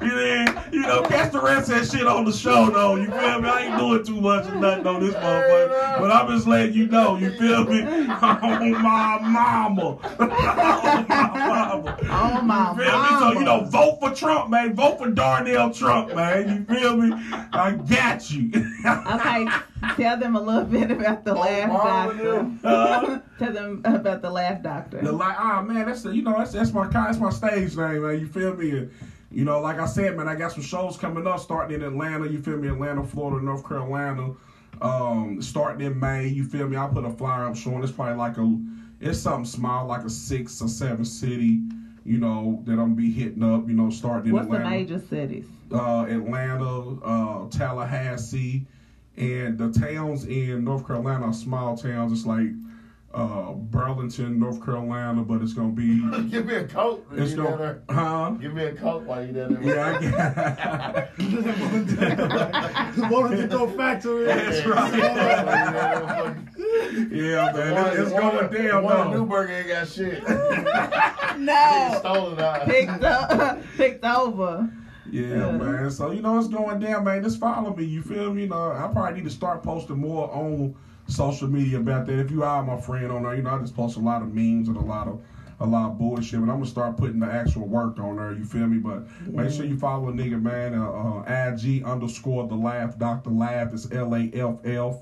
you, 0.01 0.07
know, 0.07 0.63
you 0.72 0.81
know, 0.81 1.01
catch 1.03 1.31
the 1.31 1.41
rest 1.41 1.69
of 1.69 1.80
that 1.80 1.97
shit 1.97 2.07
on 2.07 2.26
the 2.26 2.31
show, 2.31 2.69
though. 2.69 2.95
You 2.95 3.07
feel 3.07 3.41
me? 3.41 3.49
I 3.49 3.65
ain't 3.67 3.77
doing 3.77 4.03
too 4.03 4.22
much 4.22 4.47
or 4.47 4.55
nothing 4.55 4.88
on 4.88 5.01
this 5.01 5.15
motherfucker. 5.15 5.99
But 5.99 6.11
I'm 6.11 6.27
just 6.30 6.47
letting 6.47 6.73
you 6.73 6.88
know, 6.88 7.17
you 7.17 7.31
feel 7.38 7.65
me? 7.65 7.84
Oh, 8.26 8.69
my 8.69 9.19
mama. 9.19 9.97
oh, 10.19 11.05
my 11.07 11.31
mama. 11.35 11.97
Oh, 12.03 12.41
my 12.41 12.72
You 12.72 12.77
feel 12.77 13.01
me? 13.01 13.07
So, 13.19 13.39
you 13.39 13.45
know, 13.45 13.65
vote 13.65 13.99
for 13.99 14.13
Trump, 14.13 14.49
man. 14.49 14.73
Vote 14.76 14.97
for 14.97 15.09
Darnell 15.09 15.72
Trump, 15.72 16.15
man. 16.15 16.67
You 16.67 16.76
feel 16.76 16.97
me? 16.97 17.11
I 17.53 17.72
got 17.88 18.31
you. 18.31 18.51
Okay, 18.85 19.47
tell 19.95 20.17
them 20.17 20.35
a 20.35 20.41
little 20.41 20.65
bit 20.65 20.91
about 20.91 21.23
the 21.23 21.34
laugh 21.34 21.69
doctor. 21.69 22.51
Uh, 22.63 23.19
tell 23.39 23.53
them 23.53 23.81
about 23.85 24.22
the 24.22 24.30
laugh 24.30 24.61
doctor. 24.61 25.01
The 25.01 25.11
like, 25.11 25.35
ah 25.39 25.61
man, 25.61 25.85
that's 25.85 26.03
the, 26.03 26.15
you 26.15 26.22
know 26.22 26.38
that's 26.38 26.51
that's 26.51 26.73
my 26.73 26.88
that's 26.88 27.17
my 27.17 27.30
stage 27.30 27.76
name, 27.76 28.03
man. 28.03 28.19
You 28.19 28.27
feel 28.27 28.55
me? 28.55 28.89
You 29.36 29.44
know, 29.44 29.60
like 29.60 29.80
I 29.80 29.86
said, 29.86 30.16
man, 30.16 30.30
I 30.30 30.36
got 30.36 30.53
some 30.53 30.64
shows 30.64 30.95
coming 30.95 31.28
up 31.28 31.41
starting 31.41 31.76
in 31.76 31.86
Atlanta. 31.86 32.26
You 32.26 32.41
feel 32.41 32.56
me? 32.56 32.70
Atlanta, 32.70 33.03
Florida, 33.03 33.45
North 33.45 33.68
Carolina. 33.68 34.34
Um, 34.82 35.41
starting 35.41 35.86
in 35.86 35.99
May. 35.99 36.28
You 36.30 36.45
feel 36.45 36.70
me? 36.70 36.78
I'll 36.78 36.88
put 36.88 37.03
a 37.03 37.10
flyer 37.10 37.45
up 37.45 37.57
showing. 37.57 37.84
It's 37.84 37.91
probably 37.91 38.16
like 38.16 38.38
a, 38.38 38.57
it's 39.02 39.20
something 39.20 39.44
small, 39.44 39.88
like 39.88 40.06
a 40.06 40.10
six 40.10 40.62
or 40.62 40.70
seven 40.70 41.03
city. 41.03 41.60
You 42.06 42.18
know 42.18 42.62
that 42.64 42.74
I'm 42.74 42.78
gonna 42.78 42.95
be 42.95 43.12
hitting 43.12 43.44
up. 43.44 43.68
You 43.68 43.74
know, 43.74 43.90
starting 43.90 44.30
in 44.30 44.36
What's 44.36 44.48
the 44.48 44.56
Atlanta 44.56 44.70
major 44.70 44.99
cities? 44.99 45.48
uh, 45.74 46.06
Atlanta, 46.07 47.02
uh, 47.03 47.49
Tallahassee, 47.49 48.66
and 49.18 49.57
the 49.57 49.70
towns 49.70 50.26
in 50.28 50.64
North 50.64 50.88
Carolina 50.88 51.26
are 51.26 51.34
small 51.34 51.76
towns. 51.76 52.14
It's 52.14 52.26
like 52.26 52.48
uh, 53.16 53.54
Burlington, 53.54 54.38
North 54.40 54.64
Carolina, 54.64 55.22
but 55.24 55.42
it's 55.42 55.54
gonna 55.54 55.70
be. 55.72 56.00
Give 56.30 56.46
me 56.46 56.56
a 56.56 56.68
coat. 56.68 57.08
It's 57.14 57.32
you 57.32 57.38
gonna- 57.38 57.50
down 57.50 57.58
there. 57.60 57.84
huh? 57.90 58.30
Give 58.42 58.54
me 58.54 58.64
a 58.66 58.74
coat 58.76 59.04
while 59.04 59.26
you 59.26 59.32
down 59.34 59.54
there. 59.54 59.64
Yeah, 59.64 61.08
Wanted 63.10 63.38
to 63.38 63.48
go 63.48 63.68
factory. 63.70 64.26
That's 64.26 64.66
right. 64.66 64.94
Yeah, 67.12 67.52
man, 67.54 67.88
it- 67.88 68.00
it's 68.00 68.12
going 68.12 68.52
down 68.54 68.84
One 68.84 68.94
though. 68.96 69.04
in 69.04 69.12
Newburg 69.12 69.50
ain't 69.50 69.68
got 69.68 69.88
shit. 69.88 70.24
No. 71.38 71.96
Stolen 72.00 72.40
out. 72.40 72.66
Picked 72.66 73.04
up, 73.04 73.62
picked 73.78 74.06
over. 74.06 74.70
Yeah, 75.12 75.52
man. 75.52 75.92
So 75.92 76.12
you 76.12 76.22
know 76.22 76.40
it's 76.40 76.48
going 76.48 76.80
down, 76.80 77.04
man. 77.04 77.22
Just 77.24 77.40
follow 77.42 77.76
me. 77.76 77.84
You 77.84 78.02
feel 78.02 78.34
me? 78.34 78.44
You 78.44 78.48
know, 78.48 78.72
I 78.72 78.88
probably 78.92 79.16
need 79.20 79.26
to 79.26 79.30
start 79.36 79.62
posting 79.62 79.98
more 79.98 80.32
on 80.34 80.76
social 81.07 81.48
media 81.48 81.80
about 81.80 82.06
that. 82.07 82.19
If 82.19 82.32
you 82.32 82.44
are 82.44 82.64
my 82.64 82.80
friend 82.80 83.11
on 83.11 83.23
there, 83.23 83.36
you 83.36 83.41
know, 83.44 83.56
I 83.56 83.60
just 83.60 83.76
post 83.76 83.98
a 83.98 83.99
lot 83.99 84.22
of 84.22 84.34
memes 84.34 84.68
and 84.68 84.77
a 84.77 84.82
lot 84.82 85.07
of 85.07 85.22
a 85.60 85.65
lot 85.65 85.91
of 85.91 85.98
bullshit. 85.98 86.40
But 86.40 86.49
I'm 86.52 86.57
gonna 86.57 86.65
start 86.65 86.98
putting 86.98 87.19
the 87.19 87.27
actual 87.27 87.68
work 87.68 87.99
on 87.99 88.18
there. 88.18 88.34
You 88.34 88.45
feel 88.45 88.68
me? 88.68 88.77
But 88.77 89.07
make 89.27 89.52
sure 89.52 89.65
you 89.65 89.77
follow 89.77 90.10
a 90.10 90.11
nigga, 90.11 90.41
man. 90.41 90.73
Uh, 90.73 90.90
uh, 90.90 91.53
IG 91.53 91.84
underscore 91.84 92.48
the 92.48 92.56
laugh. 92.56 92.98
Doctor 92.98 93.30
Laugh 93.30 93.73
is 93.73 93.91
L 93.91 94.14
A 94.15 94.30
F 94.34 94.65
F. 94.65 94.98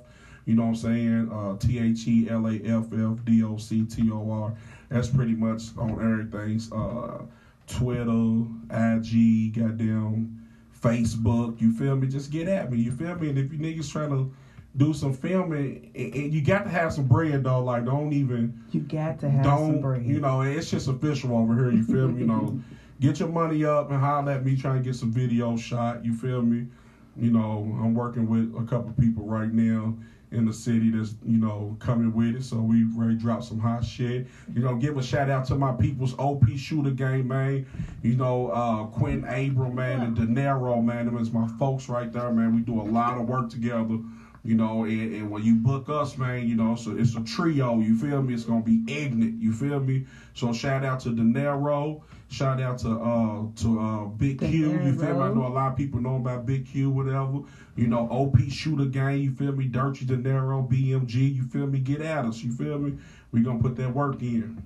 You 0.45 0.55
know 0.55 0.63
what 0.63 0.69
I'm 0.69 0.75
saying? 0.75 1.31
Uh, 1.31 1.57
T 1.57 1.79
H 1.79 2.07
E 2.07 2.29
L 2.29 2.47
A 2.47 2.55
F 2.55 2.93
F 2.93 3.25
D 3.25 3.43
O 3.43 3.57
C 3.57 3.85
T 3.85 4.09
O 4.11 4.29
R. 4.29 4.53
That's 4.89 5.07
pretty 5.07 5.33
much 5.33 5.75
on 5.77 5.91
everything. 5.91 6.61
Uh, 6.71 7.23
Twitter, 7.65 8.43
IG, 8.69 9.55
goddamn 9.55 10.47
Facebook. 10.79 11.59
You 11.61 11.71
feel 11.71 11.95
me? 11.95 12.07
Just 12.07 12.29
get 12.29 12.47
at 12.47 12.71
me. 12.71 12.77
You 12.77 12.91
feel 12.91 13.15
me? 13.15 13.29
And 13.29 13.37
if 13.39 13.51
you 13.51 13.57
niggas 13.57 13.91
trying 13.91 14.09
to 14.09 14.31
do 14.75 14.93
some 14.93 15.13
filming, 15.13 15.91
and, 15.95 16.15
and 16.15 16.33
you 16.33 16.41
got 16.41 16.63
to 16.63 16.69
have 16.69 16.93
some 16.93 17.07
bread 17.07 17.43
though. 17.43 17.63
Like 17.63 17.85
don't 17.85 18.13
even 18.13 18.63
You 18.71 18.81
got 18.81 19.19
to 19.19 19.29
have 19.29 19.43
don't 19.43 19.73
some 19.73 19.81
bread. 19.81 20.05
you 20.05 20.19
know? 20.19 20.41
It's 20.41 20.71
just 20.71 20.87
official 20.87 21.37
over 21.37 21.55
here. 21.55 21.71
You 21.71 21.83
feel 21.83 22.07
me? 22.07 22.21
You 22.21 22.27
know, 22.27 22.61
get 22.99 23.19
your 23.19 23.29
money 23.29 23.65
up 23.65 23.91
and 23.91 23.99
holler 23.99 24.31
at 24.31 24.45
me. 24.45 24.55
Trying 24.55 24.81
to 24.81 24.83
get 24.83 24.95
some 24.95 25.11
video 25.11 25.55
shot. 25.57 26.03
You 26.03 26.15
feel 26.15 26.41
me? 26.41 26.67
You 27.15 27.29
know, 27.29 27.77
I'm 27.79 27.93
working 27.93 28.27
with 28.27 28.55
a 28.59 28.65
couple 28.67 28.91
people 28.93 29.25
right 29.25 29.51
now 29.51 29.95
in 30.31 30.45
the 30.45 30.53
city 30.53 30.89
that's 30.89 31.13
you 31.23 31.37
know 31.37 31.77
coming 31.79 32.11
with 32.11 32.35
it. 32.35 32.43
So 32.43 32.57
we 32.57 32.83
ready 32.95 33.13
to 33.13 33.19
drop 33.19 33.43
some 33.43 33.59
hot 33.59 33.85
shit. 33.85 34.25
You 34.51 34.63
know, 34.63 34.75
give 34.75 34.97
a 34.97 35.03
shout 35.03 35.29
out 35.29 35.45
to 35.45 35.55
my 35.55 35.73
people's 35.73 36.17
OP 36.17 36.49
Shooter 36.57 36.89
Gang, 36.89 37.27
man. 37.27 37.67
You 38.01 38.15
know, 38.15 38.47
uh 38.49 38.85
Quentin 38.85 39.25
Abram, 39.25 39.75
man, 39.75 40.01
and 40.01 40.15
De 40.15 40.23
Niro, 40.23 40.83
man. 40.83 41.05
Them 41.05 41.19
is 41.19 41.31
my 41.31 41.47
folks 41.59 41.87
right 41.87 42.11
there, 42.11 42.31
man. 42.31 42.55
We 42.55 42.61
do 42.61 42.81
a 42.81 42.83
lot 42.83 43.19
of 43.19 43.29
work 43.29 43.51
together. 43.51 43.99
You 44.45 44.55
know, 44.55 44.83
and, 44.83 45.13
and 45.13 45.31
when 45.31 45.41
you 45.43 45.55
book 45.55 45.87
us, 45.87 46.17
man, 46.17 46.45
you 46.45 46.55
know, 46.55 46.75
so 46.75 46.91
it's 46.97 47.15
a 47.15 47.21
trio. 47.21 47.79
You 47.79 47.97
feel 47.97 48.21
me? 48.21 48.33
It's 48.33 48.43
gonna 48.43 48.61
be 48.61 48.83
ignorant. 48.87 49.41
You 49.41 49.53
feel 49.53 49.79
me? 49.79 50.05
So 50.33 50.51
shout 50.51 50.83
out 50.83 50.99
to 51.01 51.11
De 51.11 51.21
Niro. 51.21 52.01
Shout 52.27 52.59
out 52.59 52.77
to 52.79 52.89
uh 52.89 53.45
to 53.55 53.79
uh 53.79 54.05
Big 54.07 54.39
De 54.39 54.49
Q. 54.49 54.71
You 54.83 54.99
feel 54.99 55.13
me? 55.13 55.21
I 55.21 55.33
know 55.33 55.47
a 55.47 55.53
lot 55.53 55.71
of 55.71 55.77
people 55.77 56.01
know 56.01 56.17
about 56.17 56.45
Big 56.45 56.65
Q, 56.65 56.89
whatever. 56.89 57.39
You 57.77 57.87
know, 57.87 58.05
OP 58.09 58.37
Shooter 58.49 58.85
Gang, 58.85 59.19
you 59.19 59.31
feel 59.31 59.53
me? 59.53 59.65
Dirty 59.65 60.03
De 60.03 60.17
Niro, 60.17 60.69
BMG, 60.69 61.33
you 61.33 61.43
feel 61.43 61.65
me? 61.67 61.79
Get 61.79 62.01
at 62.01 62.25
us, 62.25 62.43
you 62.43 62.51
feel 62.51 62.77
me? 62.77 62.97
We 63.31 63.41
gonna 63.43 63.59
put 63.59 63.77
that 63.77 63.93
work 63.93 64.21
in. 64.21 64.61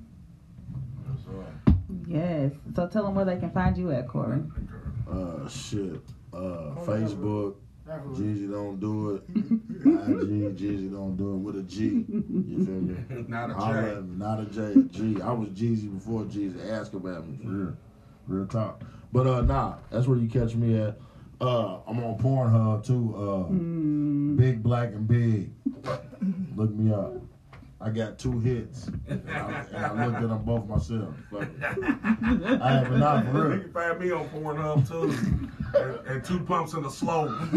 Yes. 2.07 2.51
So 2.75 2.87
tell 2.87 3.03
them 3.03 3.13
where 3.13 3.25
they 3.25 3.37
can 3.37 3.51
find 3.51 3.77
you 3.77 3.91
at, 3.91 4.07
Corey. 4.07 4.41
Uh, 5.07 5.47
shit. 5.47 6.01
Uh, 6.33 6.73
Facebook. 6.85 7.55
Jeezy 7.87 8.49
don't 8.49 8.79
do 8.79 9.15
it. 9.15 9.23
IG, 9.69 10.57
Jeezy 10.57 10.91
don't 10.91 11.15
do 11.15 11.35
it 11.35 11.37
with 11.37 11.55
a 11.57 11.63
G. 11.63 12.05
You 12.09 12.65
feel 12.65 12.81
me? 12.81 13.25
Not 13.27 13.49
a 13.49 13.53
J. 13.53 13.59
Holla 13.59 14.03
Not 14.03 14.39
a 14.39 14.45
J. 14.45 14.83
G. 14.91 15.21
I 15.21 15.31
was 15.31 15.49
Jeezy 15.49 15.93
before 15.93 16.23
Jeezy. 16.23 16.69
Ask 16.69 16.93
about 16.93 17.25
me. 17.27 17.37
For 17.41 17.49
real. 17.49 17.75
Real 18.27 18.45
talk. 18.45 18.83
But 19.11 19.25
uh 19.27 19.41
nah, 19.41 19.75
that's 19.89 20.05
where 20.05 20.17
you 20.17 20.27
catch 20.27 20.53
me 20.55 20.75
at. 20.75 20.97
Uh 21.39 21.77
I'm 21.87 21.99
on 21.99 22.17
Pornhub 22.17 22.83
too. 22.83 23.15
Uh 23.15 24.35
Big 24.35 24.61
Black 24.61 24.89
and 24.91 25.07
Big. 25.07 25.51
Look 26.55 26.69
me 26.71 26.91
up. 26.91 27.13
I 27.79 27.91
got 27.91 28.17
two 28.17 28.39
hits. 28.39 28.87
And 29.07 29.21
I, 29.29 29.65
and 29.71 29.85
I 29.85 30.05
looked 30.05 30.23
at 30.23 30.29
them 30.29 30.43
both 30.43 30.67
myself. 30.67 31.13
I 31.31 32.71
have 32.71 32.91
a 32.91 32.97
not 32.97 33.25
for 33.31 33.53
You 33.53 33.61
can 33.61 33.71
find 33.71 33.99
me 33.99 34.11
on 34.11 34.27
Pornhub 34.29 34.87
too. 34.87 35.11
and, 35.77 36.07
and 36.07 36.25
two 36.25 36.39
pumps 36.39 36.73
in 36.73 36.81
the 36.81 36.89
slow. 36.89 37.27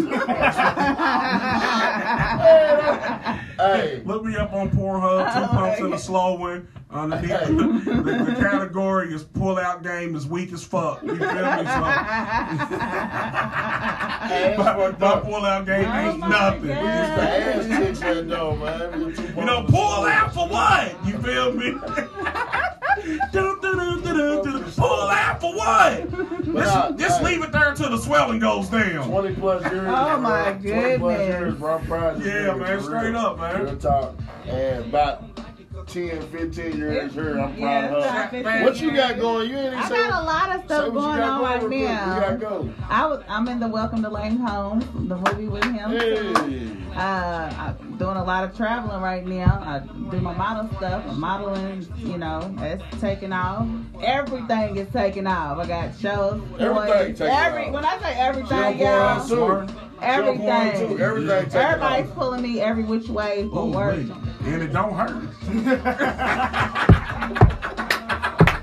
hey. 3.56 4.02
Look 4.05 4.24
me 4.24 4.36
up 4.36 4.52
on 4.52 4.70
Pornhub, 4.70 5.32
two 5.32 5.47
pumps 5.56 5.80
in 5.80 5.90
the 5.90 5.98
slow 5.98 6.34
one. 6.34 6.68
Underneath 6.93 7.29
the, 7.47 7.53
the, 8.03 8.25
the 8.25 8.35
category 8.41 9.15
is 9.15 9.23
pull 9.23 9.59
out 9.59 9.83
game 9.85 10.17
is 10.17 10.27
weak 10.27 10.53
as 10.53 10.65
fuck. 10.65 11.01
You 11.03 11.17
feel 11.17 11.29
me? 11.29 11.29
So, 11.29 11.37
my, 14.59 14.95
my 14.99 15.21
pull 15.21 15.45
out 15.45 15.67
game 15.67 15.87
ain't 15.87 16.19
nothing. 16.19 16.62
We 16.62 16.69
used 16.69 16.79
to 16.81 16.83
ass 16.83 17.67
chicks 17.69 18.01
that 18.01 18.29
though, 18.29 18.57
man. 18.57 19.15
You 19.37 19.45
know, 19.45 19.65
pull 19.69 20.05
out 20.05 20.35
for 20.35 20.49
what? 20.49 20.97
You 21.07 21.19
feel 21.19 21.53
me? 21.53 21.75
Pull 24.77 25.09
out 25.09 25.41
for 25.41 25.55
what? 25.55 26.11
Just, 26.45 26.77
uh, 26.77 26.93
just 26.93 27.23
leave 27.23 27.43
it 27.43 27.53
there 27.53 27.71
until 27.71 27.91
the 27.91 27.99
swelling 27.99 28.39
goes 28.41 28.69
down. 28.69 29.09
20 29.09 29.35
plus 29.37 29.62
years. 29.73 29.85
Oh, 29.87 30.19
my 30.19 30.53
bro. 30.53 30.73
20 30.73 30.99
plus 30.99 31.19
goodness. 31.19 31.29
years, 31.29 31.55
bro. 31.55 31.75
I'm 31.79 31.87
proud 31.87 32.17
of 32.17 32.23
this 32.23 32.35
Yeah, 32.35 32.55
man, 32.55 32.83
straight 32.83 33.11
real. 33.11 33.17
up, 33.19 33.39
man. 33.39 33.62
Real 33.65 33.77
talk. 33.77 34.15
And 34.47 34.85
about 34.87 35.30
10, 35.91 36.23
15 36.29 36.77
years 36.77 37.15
here, 37.15 37.41
I'm 37.41 37.59
Yeah, 37.59 37.89
proud 37.89 37.99
about 37.99 38.35
of 38.35 38.45
her. 38.45 38.65
What 38.65 38.81
you 38.81 38.93
got 38.93 39.19
going? 39.19 39.51
You 39.51 39.57
ain't 39.57 39.67
even 39.67 39.79
I 39.79 39.89
say 39.89 39.97
got 39.97 40.23
a 40.23 40.25
lot 40.25 40.57
of 40.57 40.65
stuff 40.65 40.93
going 40.93 41.21
on 41.21 41.43
right 41.43 41.62
real 41.62 41.89
now. 41.89 42.15
You 42.15 42.21
got 42.21 42.41
go. 42.41 42.73
I 42.89 43.07
was 43.07 43.25
I'm 43.29 43.49
in 43.49 43.59
the 43.59 43.67
Welcome 43.67 44.03
to 44.03 44.09
Lane 44.09 44.37
Home, 44.37 44.81
the 45.09 45.17
movie 45.17 45.49
with 45.49 45.65
him. 45.65 45.91
Hey. 45.91 46.77
Uh, 46.97 47.75
I'm 47.81 47.97
doing 47.99 48.17
a 48.17 48.25
lot 48.25 48.45
of 48.45 48.57
traveling 48.57 49.01
right 49.01 49.27
now. 49.27 49.61
I 49.65 49.81
do 50.11 50.21
my 50.21 50.35
model 50.35 50.71
stuff. 50.77 51.05
I'm 51.09 51.19
Modeling, 51.19 51.87
you 51.97 52.19
know, 52.19 52.55
that's 52.59 53.01
taking 53.01 53.33
off. 53.33 53.69
Everything 54.01 54.77
is 54.77 54.89
taking 54.93 55.27
off. 55.27 55.59
I 55.59 55.67
got 55.67 55.99
shows. 55.99 56.41
Everything 56.59 57.15
toys, 57.15 57.19
taking 57.19 57.27
every, 57.27 57.65
off. 57.67 57.73
When 57.73 57.85
I 57.85 57.99
say 57.99 58.15
everything, 58.15 58.49
She 58.49 58.55
on 58.55 58.79
y'all, 58.79 59.21
Pornhub, 59.21 59.69
too. 59.69 59.90
Everything. 60.02 60.40
She 60.43 60.51
on 60.51 60.66
Pornhub, 60.70 60.89
too. 60.97 60.98
Everything 61.02 61.44
taking 61.44 61.56
Everybody's 61.60 62.09
off. 62.10 62.14
pulling 62.16 62.43
me 62.43 62.60
every 62.60 62.85
which 62.85 63.09
way 63.09 63.48
for 63.52 63.59
Oh, 63.60 63.66
work. 63.70 63.97
wait. 63.97 64.10
And 64.44 64.62
it 64.62 64.72
don't 64.72 64.94
hurt. 64.94 65.22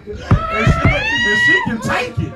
and, 0.08 0.68
she, 0.68 0.90
and 0.90 1.38
she 1.46 1.56
can 1.66 1.80
take 1.82 2.18
it. 2.20 2.34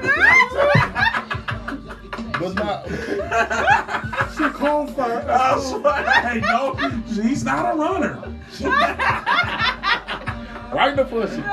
But 2.39 2.53
not. 2.55 2.87
she 4.37 4.49
cold 4.57 4.95
for 4.95 5.01
I 5.03 5.59
swear, 5.59 6.03
hey, 6.21 6.39
no, 6.41 6.75
she's 7.13 7.43
not 7.43 7.73
a 7.73 7.77
runner. 7.77 8.23
Right 10.71 10.91
in 10.91 10.95
the 10.95 11.03
pussy. 11.03 11.43
Oh, 11.45 11.51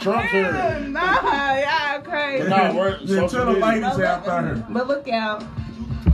Trump 0.00 0.24
here. 0.30 0.76
Nah, 0.90 1.54
y'all 1.56 2.02
crazy. 2.02 2.48
But 2.48 2.48
nah, 2.48 2.72
we're 2.74 2.96
Yeah, 2.98 3.06
social 3.06 3.28
tell 3.28 3.46
the 3.46 3.52
media. 3.52 3.66
ladies 3.66 4.00
out 4.00 4.24
there. 4.24 4.66
But 4.70 4.88
look 4.88 5.08
out. 5.08 5.44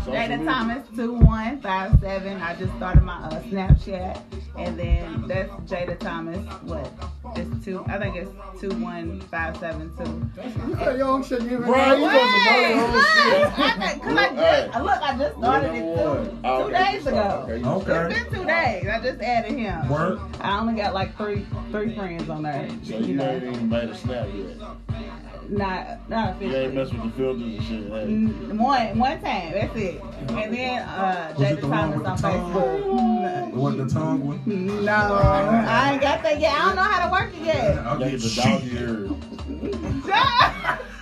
Jada? 0.07 0.45
Thomas 0.45 0.87
two 0.95 1.13
one 1.15 1.61
five 1.61 1.99
seven. 2.01 2.41
I 2.41 2.55
just 2.57 2.75
started 2.77 3.03
my 3.03 3.17
uh, 3.25 3.41
Snapchat, 3.43 4.21
and 4.57 4.79
then 4.79 5.25
that's 5.27 5.51
Jada 5.71 5.99
Thomas. 5.99 6.39
What? 6.63 6.91
It's 7.37 7.65
two. 7.65 7.85
I 7.87 7.99
think 7.99 8.17
it's 8.17 8.31
two 8.61 8.71
one 8.81 9.21
five 9.23 9.57
seven 9.59 9.93
two. 9.97 10.43
You 10.69 10.75
got 10.77 10.97
your 10.97 11.09
own 11.09 11.23
shit. 11.25 11.43
You 11.43 11.47
even 11.59 11.63
Right, 11.63 11.99
you 11.99 12.05
supposed 12.05 12.77
your 12.77 12.87
own 12.87 13.03
shit. 13.03 14.03
Cause 14.03 14.17
I 14.17 14.35
just, 14.35 14.85
look, 14.85 15.03
I 15.03 15.19
just 15.19 15.37
started 15.39 15.75
it 15.75 15.81
two, 15.81 16.39
Oh, 16.45 16.69
two 16.69 16.75
okay, 16.75 16.93
days 16.93 17.07
ago. 17.07 17.47
Okay. 17.49 18.15
It's 18.15 18.15
been 18.31 18.35
two 18.41 18.47
days. 18.47 18.87
I 18.89 19.01
just 19.03 19.21
added 19.21 19.53
him. 19.53 19.89
Word. 19.89 20.21
I 20.41 20.59
only 20.61 20.75
got 20.75 20.95
like 20.95 21.17
three 21.17 21.45
three 21.71 21.95
friends 21.95 22.29
on 22.31 22.43
there. 22.45 22.69
So 22.85 22.99
you 22.99 23.21
ain't 23.21 23.43
even 23.43 23.69
made 23.69 23.89
a 23.91 23.95
snap 23.97 24.29
yet. 24.35 24.57
Not 25.49 26.09
not 26.09 26.41
You 26.41 26.49
officially. 26.49 26.65
ain't 26.65 26.75
mess 26.75 26.93
with 26.93 27.03
the 27.03 27.11
filters 27.11 27.43
and 27.43 27.63
shit. 27.63 27.83
Hey. 27.85 28.07
Mm, 28.07 28.59
One 28.59 28.99
one 28.99 29.21
time, 29.21 29.53
that's 29.53 29.77
it. 29.77 30.01
And 30.29 30.55
then 30.55 30.83
uh, 30.83 31.35
Was 31.39 31.51
it 31.51 31.59
Jada 31.59 31.61
the 31.61 31.67
one 31.69 31.79
Thomas 31.79 31.97
with 31.99 32.07
on 32.07 32.17
the 32.17 32.23
tongue? 32.23 32.53
Facebook. 32.53 33.53
What 33.53 33.77
the 33.77 33.87
tongue 33.87 34.27
one? 34.27 34.85
No, 34.85 34.93
I 34.93 35.93
ain't 35.93 36.03
got 36.03 36.23
that 36.23 36.41
yet. 36.41 36.53
I 36.55 36.65
don't 36.67 36.77
know 36.77 36.83
how 36.83 37.07
to 37.07 37.13
work 37.13 37.35
it 37.35 37.43
yet. 37.45 37.79
I'll 37.79 37.99
Like 37.99 38.11
get 38.13 38.21
the 38.21 38.29
shit. 38.29 38.45
dog 38.45 38.65
ear. 38.73 39.09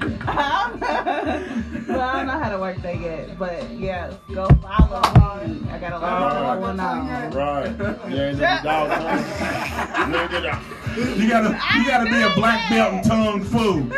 so 0.00 2.00
I 2.00 2.16
don't 2.16 2.26
know 2.26 2.38
how 2.38 2.48
to 2.50 2.58
work 2.58 2.80
that 2.82 2.98
yet. 3.00 3.38
But 3.38 3.70
yeah, 3.70 4.12
go 4.32 4.46
follow 4.62 5.46
me. 5.46 5.68
I 5.70 5.78
got 5.78 5.92
a 5.92 5.98
lot 5.98 6.56
of 6.56 6.62
going 6.62 6.80
on. 6.80 7.30
Right. 7.30 7.70
You 8.10 8.16
ain't 8.16 8.34
in 8.34 8.38
the 8.38 8.40
dog 8.62 8.90
tongue. 8.90 10.10
You 10.10 10.16
ain't 10.18 10.32
in. 10.32 11.20
You 11.20 11.28
gotta, 11.28 11.50
you 11.76 11.84
gotta 11.86 12.10
be 12.10 12.20
a 12.22 12.30
black 12.34 12.68
belt 12.68 12.94
in 12.94 13.02
tongue 13.02 13.44
food. 13.44 13.92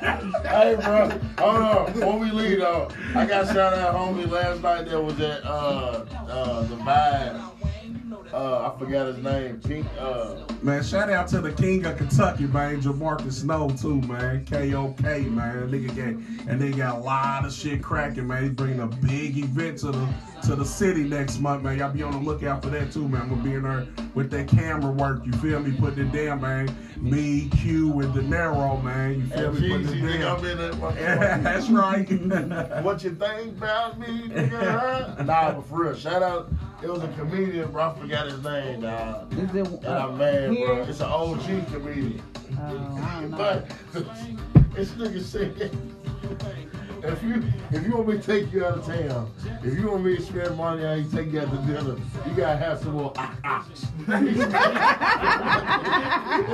Hey, 0.50 0.74
bro, 0.74 1.08
hold 1.38 1.62
on. 1.62 1.92
Before 1.92 2.18
we 2.18 2.30
leave, 2.32 2.58
though, 2.58 2.88
I 3.14 3.24
got 3.24 3.46
shout 3.46 3.72
out 3.74 3.94
homie 3.94 4.28
last 4.28 4.62
night 4.62 4.88
that 4.88 5.00
was 5.00 5.20
at 5.20 5.44
uh, 5.44 6.04
uh, 6.28 6.62
the 6.62 6.74
Vibe. 6.76 7.40
Uh, 8.32 8.72
I 8.74 8.78
forgot 8.78 9.06
his 9.06 9.18
name. 9.18 9.60
Pink. 9.60 9.86
Uh, 9.98 10.36
Man, 10.62 10.82
shout 10.82 11.10
out 11.10 11.28
to 11.28 11.40
the 11.40 11.52
king 11.52 11.84
of 11.86 11.96
Kentucky, 11.96 12.44
man, 12.46 12.80
Jamarcus 12.82 13.32
Snow 13.32 13.70
too, 13.70 14.00
man. 14.02 14.44
KOK, 14.46 15.00
man. 15.30 15.70
Nigga 15.70 15.88
got, 15.88 16.48
and 16.50 16.60
they 16.60 16.70
got 16.70 16.96
a 16.96 16.98
lot 16.98 17.44
of 17.46 17.52
shit 17.52 17.82
cracking, 17.82 18.26
man. 18.26 18.42
He's 18.44 18.52
bringing 18.52 18.80
a 18.80 18.86
big 18.86 19.38
event 19.38 19.78
to 19.78 19.92
the 19.92 20.08
to 20.42 20.56
the 20.56 20.64
city 20.64 21.04
next 21.04 21.38
month, 21.38 21.62
man. 21.62 21.78
Y'all 21.78 21.92
be 21.92 22.02
on 22.02 22.12
the 22.12 22.18
lookout 22.18 22.62
for 22.62 22.70
that 22.70 22.90
too, 22.92 23.08
man. 23.08 23.22
I'm 23.22 23.28
gonna 23.30 23.42
be 23.42 23.54
in 23.54 23.62
there 23.62 23.86
with 24.14 24.30
that 24.30 24.48
camera 24.48 24.90
work. 24.90 25.24
You 25.24 25.32
feel 25.32 25.60
me? 25.60 25.72
Putting 25.72 26.08
it 26.08 26.12
down, 26.12 26.40
man. 26.40 26.74
Me, 26.96 27.48
Q, 27.60 28.00
and 28.00 28.12
De 28.12 28.20
Niro, 28.22 28.82
man. 28.82 29.20
You 29.20 29.26
feel 29.28 29.50
and 29.50 29.60
me? 29.60 29.68
Putting 29.86 30.08
it 30.08 30.18
down. 30.18 30.44
in 30.44 30.58
that 30.58 30.94
Yeah, 31.00 31.38
that's 31.38 31.68
right. 31.70 32.82
what 32.82 33.02
you 33.04 33.14
think 33.14 33.56
about 33.58 33.98
me, 33.98 34.28
nigga? 34.28 34.50
huh? 35.16 35.22
nah, 35.24 35.52
but 35.52 35.66
for 35.66 35.84
real, 35.84 35.94
shout 35.94 36.22
out. 36.22 36.50
It 36.82 36.88
was 36.88 37.02
a 37.02 37.08
comedian, 37.08 37.70
bro. 37.70 37.92
I 38.00 38.02
forgot 38.02 38.26
his 38.28 38.42
name, 38.42 38.80
dog. 38.80 39.30
Is 39.34 39.54
it 39.54 39.66
And 39.66 39.86
I'm 39.86 40.12
uh, 40.12 40.16
mad, 40.16 40.56
bro. 40.56 40.82
It's 40.88 41.00
an 41.00 41.06
OG 41.10 41.66
comedian. 41.70 42.22
Oh. 42.58 43.26
But 43.36 43.68
this 44.74 44.92
nigga 44.92 45.22
said, 45.22 45.70
if 47.04 47.22
you 47.22 47.42
if 47.70 47.86
you 47.86 47.94
want 47.96 48.08
me 48.08 48.14
to 48.18 48.22
take 48.22 48.52
you 48.52 48.64
out 48.64 48.78
of 48.78 48.86
town, 48.86 49.30
if 49.62 49.78
you 49.78 49.90
want 49.90 50.04
me 50.04 50.16
to 50.16 50.22
spend 50.22 50.56
money 50.56 50.84
on 50.84 50.98
you, 51.04 51.10
take 51.10 51.32
you 51.32 51.40
out 51.40 51.50
to 51.50 51.56
dinner, 51.66 51.96
you 52.26 52.32
gotta 52.36 52.56
have 52.58 52.78
some 52.80 52.92
more 52.92 53.12
ah 53.16 53.34
ahs. 53.44 53.86
if 54.00 54.08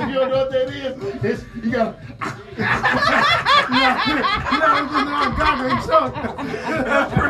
you 0.09 0.15
don't 0.15 0.29
know 0.29 0.37
what 0.37 0.51
that 0.51 0.69
is, 0.69 1.23
it's, 1.23 1.43
you 1.63 1.71
gotta. 1.71 1.95
you 2.17 2.63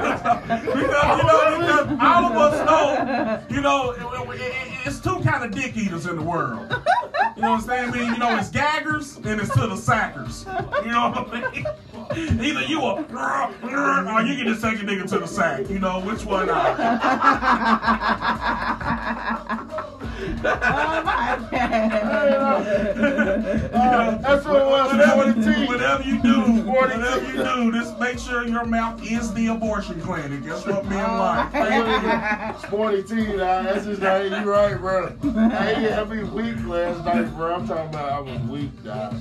because, 0.08 1.20
you 1.20 1.28
know, 1.28 1.86
because 1.86 1.88
all 2.00 2.26
of 2.26 2.38
us 2.38 2.66
know, 2.66 3.56
you 3.56 3.62
know, 3.62 3.92
it- 3.92 4.40
it- 4.42 4.54
it's 4.86 5.00
two 5.00 5.20
kind 5.22 5.44
of 5.44 5.52
dick 5.52 5.76
eaters 5.76 6.06
in 6.06 6.16
the 6.16 6.22
world. 6.22 6.60
You 7.36 7.42
know 7.42 7.52
what 7.52 7.62
I'm 7.62 7.68
saying? 7.68 7.90
I 7.90 7.92
mean, 7.92 8.14
you 8.14 8.18
know, 8.20 8.38
it's 8.38 8.50
gaggers 8.50 9.18
and 9.18 9.40
it's 9.42 9.54
to 9.54 9.68
the 9.68 9.76
sackers. 9.76 10.46
You 10.86 10.92
know 10.92 11.10
what 11.12 11.28
I 11.34 11.52
mean? 11.52 11.66
Either 12.42 12.62
you 12.64 12.82
a 12.82 13.04
or 13.10 14.22
you 14.22 14.36
can 14.36 14.48
just 14.48 14.62
take 14.62 14.78
second 14.78 14.90
nigga 14.90 15.10
to 15.10 15.20
the 15.20 15.28
sack. 15.28 15.70
You 15.70 15.80
know 15.80 16.02
which 16.02 16.26
one? 16.26 16.50
I? 16.50 17.04
Oh 20.44 21.02
my 21.04 21.38
That's 24.22 24.46
what 24.46 24.62
it 24.62 24.66
was. 24.66 24.92
Whatever, 24.92 25.34
42. 25.34 25.68
whatever 25.68 26.04
you 26.04 26.22
do, 26.22 26.42
whatever 26.64 27.26
you 27.26 27.44
do, 27.44 27.72
just 27.72 28.00
make 28.00 28.20
sure 28.20 28.46
your 28.46 28.66
mouth 28.66 29.02
is 29.04 29.34
the 29.34 29.48
abortion 29.48 30.02
clinic. 30.02 30.44
That's 30.44 30.66
what 30.66 30.86
men 30.86 31.06
oh. 31.10 31.18
like. 31.54 32.60
Sporty 32.66 33.04
T, 33.04 33.26
dog. 33.38 33.66
That's 33.66 33.86
his 33.86 34.00
name. 34.00 34.34
You 34.34 34.52
right, 34.52 34.78
bro. 34.78 35.16
Hey, 35.22 35.84
yeah, 35.84 36.02
I 36.02 36.04
be 36.04 36.24
weak 36.24 36.58
last 36.66 37.06
night, 37.06 37.34
bro. 37.36 37.56
I'm 37.56 37.68
talking 37.68 37.90
about 37.90 38.12
I 38.12 38.20
was 38.20 38.42
weak, 38.42 38.84
dog. 38.84 39.16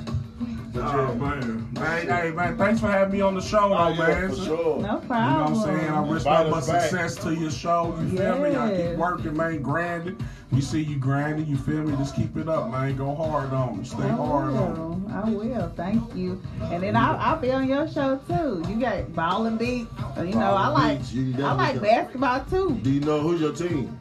But 0.76 0.94
Oh 0.94 1.14
man, 1.14 1.68
man, 1.72 2.06
hey 2.08 2.30
man, 2.32 2.56
thanks 2.58 2.80
for 2.80 2.88
having 2.88 3.12
me 3.14 3.20
on 3.22 3.34
the 3.34 3.40
show, 3.40 3.68
though, 3.70 3.76
Oh, 3.76 3.88
yeah, 3.88 4.06
man. 4.08 4.28
for 4.30 4.36
sure. 4.36 4.46
No 4.56 4.74
You 4.74 4.82
know 4.82 4.96
what. 5.06 5.10
I'm 5.10 5.54
saying? 5.56 5.88
I 5.90 6.00
wish 6.00 6.18
Invite 6.18 6.46
nothing 6.48 6.50
but 6.50 6.60
success 6.62 7.14
to 7.16 7.34
your 7.34 7.50
show. 7.50 7.96
You 8.00 8.18
feel 8.18 8.38
me? 8.40 8.54
I 8.56 8.76
keep 8.90 8.98
working, 8.98 9.36
man, 9.36 9.62
grinding. 9.62 10.18
We 10.52 10.60
see 10.60 10.82
you 10.82 10.96
grinding. 10.96 11.46
You 11.46 11.56
feel 11.56 11.82
me? 11.82 11.96
Just 11.96 12.14
keep 12.14 12.36
it 12.36 12.48
up, 12.48 12.70
man. 12.70 12.94
Go 12.96 13.14
hard 13.14 13.52
on. 13.52 13.80
it. 13.80 13.86
Stay 13.86 14.02
I 14.04 14.08
hard 14.10 14.54
on. 14.54 15.04
will. 15.04 15.12
I 15.12 15.28
will. 15.30 15.72
Thank 15.76 16.14
you. 16.14 16.40
And 16.62 16.82
then 16.82 16.94
I'll, 16.94 17.16
I'll 17.16 17.36
be 17.40 17.50
on 17.52 17.66
your 17.68 17.88
show 17.90 18.16
too. 18.28 18.62
You 18.68 18.78
got 18.80 19.12
ball 19.14 19.46
and 19.46 19.58
beat. 19.58 19.86
You 20.18 20.24
know, 20.34 20.54
I 20.54 20.66
Ball 20.68 20.76
and 20.76 21.00
like. 21.00 21.12
You 21.12 21.34
I 21.44 21.52
like 21.54 21.74
definitely- 21.80 21.88
basketball 21.88 22.44
too. 22.50 22.78
Do 22.82 22.90
you 22.90 23.00
know 23.00 23.20
who's 23.20 23.40
your 23.40 23.52
team? 23.54 23.98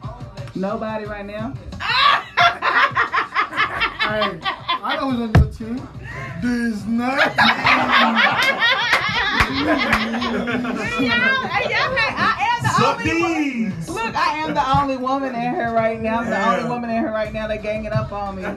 Nobody 0.54 1.04
right 1.06 1.26
now. 1.26 1.54
Hey, 4.06 4.38
I 4.88 4.94
know 4.96 5.10
who's 5.10 5.20
on 5.20 5.32
your 5.34 5.50
team. 5.52 5.82
Disney. 6.40 7.04
Hey, 7.04 7.16
y'all 11.70 11.96
had- 11.96 12.14
I 12.16 12.18
am 12.52 12.58
the 12.62 12.70
only 12.86 13.14
one. 13.20 13.34
Look, 13.96 14.14
I 14.14 14.38
am 14.38 14.54
the 14.54 14.64
only 14.80 14.96
woman 14.96 15.34
in 15.34 15.54
here 15.54 15.72
right 15.72 16.00
now. 16.00 16.20
I'm 16.20 16.30
the 16.30 16.48
only 16.48 16.64
woman 16.68 16.90
in 16.90 16.98
here 16.98 17.10
right 17.10 17.32
now 17.32 17.48
that 17.48 17.62
ganging 17.62 17.90
up 17.92 18.12
on 18.12 18.36
me. 18.36 18.44
Uh, 18.44 18.52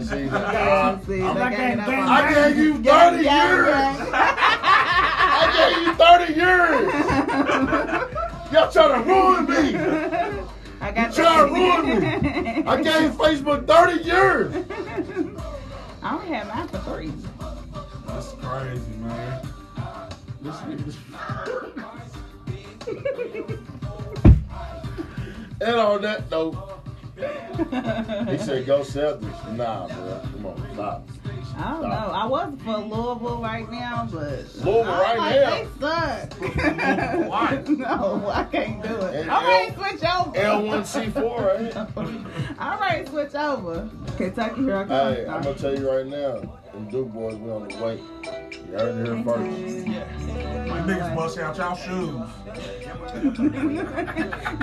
see, 0.00 0.22
they 0.24 0.98
see 1.04 1.20
they 1.20 1.50
ganging 1.56 1.80
up 1.80 1.88
on 1.88 1.94
I 2.08 2.32
gave 2.32 2.56
you 2.56 2.74
30 2.82 2.84
gang, 2.84 3.22
years. 3.22 3.68
I 4.14 5.50
gave 5.52 5.76
you 5.86 5.94
30 5.94 6.32
years. 6.40 6.92
Y'all 8.52 8.70
trying 8.72 9.04
to 9.04 9.10
ruin 9.10 9.44
me. 9.46 9.60
I 10.80 10.90
got 10.92 11.16
You 11.16 11.24
trying 11.24 11.48
to 11.48 11.54
ruin 11.54 11.84
me. 12.00 12.06
I 12.66 12.68
gave 12.82 13.10
Facebook 13.12 13.66
30 13.66 14.02
years. 14.04 14.54
I 16.04 16.14
only 16.16 16.26
had 16.26 16.46
mine 16.48 16.68
for 16.68 16.78
three. 16.80 17.10
That's 18.06 18.32
crazy, 18.32 18.92
man. 18.98 19.48
This 20.42 20.56
nigga. 20.56 20.94
and 25.62 25.76
on 25.76 26.02
that 26.02 26.30
note, 26.30 26.54
he 27.16 27.22
said, 28.36 28.66
go 28.66 28.82
sell 28.82 29.16
Celtics. 29.16 29.56
Nah, 29.56 29.88
bro. 29.88 30.20
Come 30.34 30.46
on, 30.46 30.68
stop. 30.74 31.08
I 31.56 31.72
don't 31.72 31.82
know. 31.82 32.10
I 32.12 32.26
was 32.26 32.52
for 32.64 32.78
Louisville 32.78 33.40
right 33.40 33.70
now, 33.70 34.08
but 34.10 34.44
Louisville 34.56 34.84
I 34.84 35.14
right 35.16 35.18
like 35.18 35.78
They 35.78 35.80
suck. 35.80 36.34
Why? 37.28 37.62
no, 37.68 38.30
I 38.30 38.44
can't 38.44 38.82
do 38.82 38.88
it. 38.96 39.14
And 39.14 39.30
I'm 39.30 39.46
ready 39.46 39.68
L- 39.68 39.74
to 39.74 39.88
switch 39.88 40.10
over. 40.10 41.14
L1C4, 41.14 41.94
right? 41.96 42.58
I'm 42.58 42.80
ready 42.80 43.04
to 43.04 43.10
switch 43.10 43.34
over. 43.34 43.88
Kentucky, 44.16 44.62
here 44.62 44.76
I 44.78 44.84
come. 44.84 45.14
Hey, 45.14 45.26
I'm 45.28 45.42
gonna 45.42 45.54
tell 45.54 45.78
you 45.78 45.88
right 45.90 46.06
now, 46.06 46.58
them 46.74 46.88
Duke 46.90 47.12
boys, 47.12 47.36
we 47.36 47.50
on 47.50 47.68
the 47.68 47.76
way. 47.82 47.98
You 48.66 48.72
heard 48.78 48.98
it 49.00 49.06
here 49.06 49.22
first. 49.24 49.86
My 50.68 50.78
niggas 50.80 51.14
bust 51.16 51.38
out 51.38 51.56
y'all 51.56 51.76
shoes. 51.76 52.28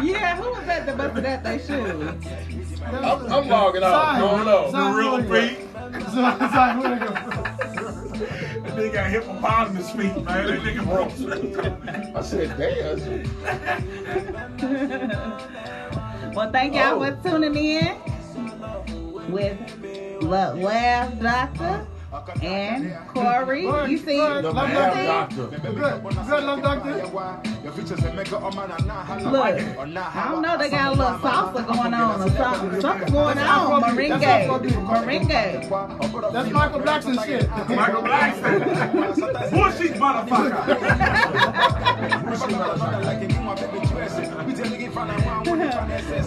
yeah, 0.03 0.35
who 0.35 0.49
was 0.51 0.65
that 0.65 0.85
that 0.85 0.97
busted 0.97 1.25
out 1.25 1.43
their 1.43 1.59
shoes? 1.59 2.81
I'm, 2.83 3.31
I'm 3.31 3.47
logging 3.47 3.83
off. 3.83 4.19
Going 4.19 4.47
on. 4.47 4.71
The 4.71 4.81
real 4.97 5.17
feet. 5.23 5.57
Zion 6.11 6.79
Williams. 6.79 7.01
That 8.21 8.73
nigga 8.77 8.93
got 8.93 9.09
hippopotamus 9.09 9.89
feet, 9.91 10.15
man. 10.23 10.47
That 10.47 10.59
nigga 10.61 10.83
broke. 10.85 11.11
I 12.15 12.21
said, 12.21 12.57
damn. 12.57 12.99
well, 16.33 16.51
thank 16.51 16.75
y'all 16.75 17.01
Oh. 17.01 17.15
for 17.15 17.29
tuning 17.29 17.55
in 17.55 17.95
with 19.31 19.57
Love 20.21 20.59
Laugh 20.59 21.19
Doctor 21.19 21.87
And 22.41 22.93
Corey, 23.07 23.61
you 23.89 23.97
see, 23.97 24.17
The 24.17 24.41
you 24.41 24.51
see? 24.51 24.57
doctor. 25.07 25.47
Good, 25.47 25.61
good 25.63 26.43
love 26.43 26.61
doctor. 26.61 27.07
Look, 29.31 29.45
I 29.95 30.27
don't 30.29 30.41
know, 30.41 30.57
they 30.57 30.69
got 30.69 30.87
a 30.87 30.95
little 30.97 31.19
salsa 31.19 31.65
going 31.65 31.93
on 31.93 32.21
or 32.21 32.29
something. 32.35 32.81
Something's 32.81 33.11
going 33.11 33.37
on. 33.37 33.81
Merengue. 33.83 34.47
Merengue. 34.87 36.31
That's 36.33 36.49
Michael 36.51 36.79
Blackson 36.81 37.25
shit. 37.25 37.49
Michael 37.49 38.01
Blackson. 38.01 39.51
Bullshit 39.51 39.93
motherfucker. 39.93 41.71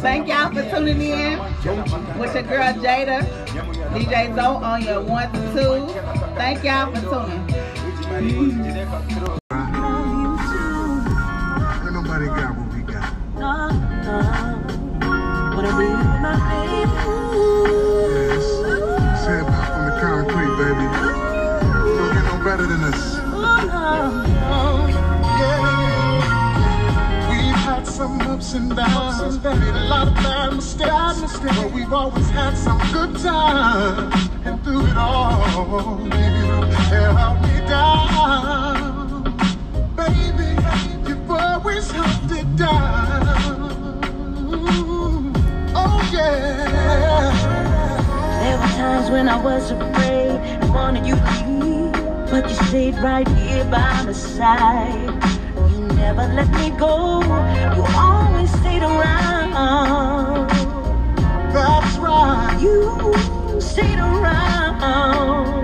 Thank 0.01 0.29
y'all 0.29 0.51
for 0.53 0.63
tuning 0.71 1.01
in 1.01 1.39
with 2.19 2.35
your 2.35 2.43
girl 2.45 2.73
Jada, 2.75 3.23
DJ 3.93 4.35
Zoe 4.35 4.65
on 4.65 4.83
your 4.83 5.01
one 5.03 5.33
to 5.33 5.41
two. 5.53 5.74
Thank 5.75 6.63
y'all 6.63 6.95
for 6.95 7.01
tuning. 7.01 7.43
Ain't 11.83 11.93
nobody 11.93 12.27
got 12.27 12.57
what 12.57 12.69
we 12.75 12.81
got. 12.83 13.13
Yes. 18.15 18.45
Say 19.25 19.37
it 19.41 19.45
from 19.45 19.85
the 19.87 19.93
concrete, 20.01 20.55
baby. 20.63 20.87
Don't 21.97 22.13
get 22.15 22.25
no 22.25 22.37
better 22.45 22.67
than 22.67 22.81
us. 22.85 24.34
And 28.55 28.77
downs, 28.77 29.43
made 29.43 29.75
a 29.75 29.85
lot 29.89 30.07
of 30.09 30.15
bad 30.15 30.55
mistakes, 30.55 31.39
but 31.41 31.73
we've 31.73 31.93
always 31.93 32.29
had 32.31 32.57
some 32.57 32.79
good 32.93 33.17
times. 33.19 34.15
And 34.45 34.63
through 34.63 34.87
it 34.87 34.97
all, 34.97 36.01
you 36.05 36.13
held 36.91 37.43
me 37.43 37.61
down. 37.67 39.25
Baby, 39.97 40.57
you've 41.09 41.31
always 41.31 41.91
held 41.91 42.33
it 42.33 42.57
down. 42.57 43.63
Oh 45.75 46.11
yeah. 46.13 47.33
There 48.41 48.57
were 48.59 48.73
times 48.77 49.11
when 49.11 49.29
I 49.29 49.37
was 49.43 49.71
afraid 49.71 50.39
and 50.63 50.71
wanted 50.73 51.07
you 51.07 51.17
to 51.17 51.23
leave, 51.49 51.93
but 52.31 52.49
you 52.49 52.57
stayed 52.69 52.95
right 52.97 53.29
here 53.29 53.65
by 53.65 54.03
my 54.05 54.13
side. 54.13 55.44
Never 55.97 56.27
let 56.35 56.51
me 56.53 56.71
go. 56.71 57.23
You 57.77 57.85
always 57.97 58.51
stayed 58.61 58.83
around. 58.83 60.49
That's 61.53 61.97
right. 61.99 62.59
You 62.61 63.61
stayed 63.61 63.99
around. 63.99 65.64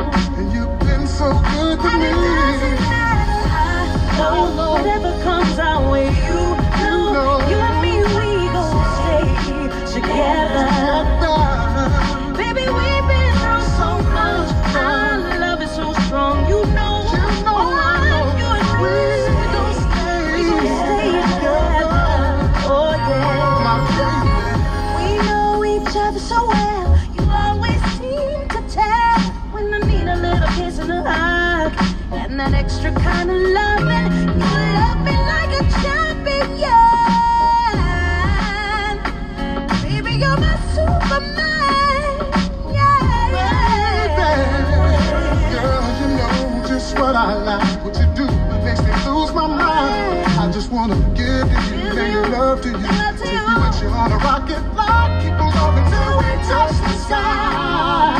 You 53.82 53.88
on 53.88 54.12
a 54.12 54.16
rocket 54.16 54.60
flight. 54.74 55.22
Keep 55.22 55.40
on 55.40 55.50
going 55.52 55.84
till 55.90 56.18
we 56.18 56.32
touch 56.48 56.76
the 56.86 56.94
sky. 57.04 58.16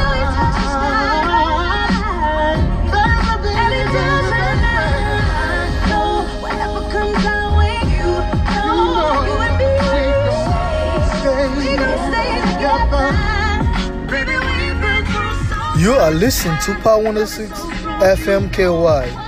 Baby, 3.33 3.53
And 3.65 3.75
it 3.75 3.89
doesn't 3.93 4.59
matter. 4.65 5.89
No, 5.91 6.03
whatever 6.41 6.81
comes 6.93 7.25
our 7.27 7.49
way, 7.59 7.79
you 7.97 8.11
know, 8.55 9.25
you 9.29 9.37
and 9.47 9.57
me, 9.61 9.71
we 11.59 11.77
gon' 11.77 11.99
stay 12.09 12.31
together. 12.51 13.07
Baby, 14.11 14.35
we've 14.47 14.81
been 14.81 15.05
through 15.07 15.35
so 15.49 15.79
You 15.79 15.93
are 15.95 16.11
listening 16.13 16.59
to 16.65 16.75
Power 16.83 17.03
106 17.03 17.51
FM 18.01 18.53
KY. 18.53 19.24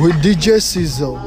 With 0.00 0.14
DJ 0.22 0.62
Sizzle. 0.62 1.18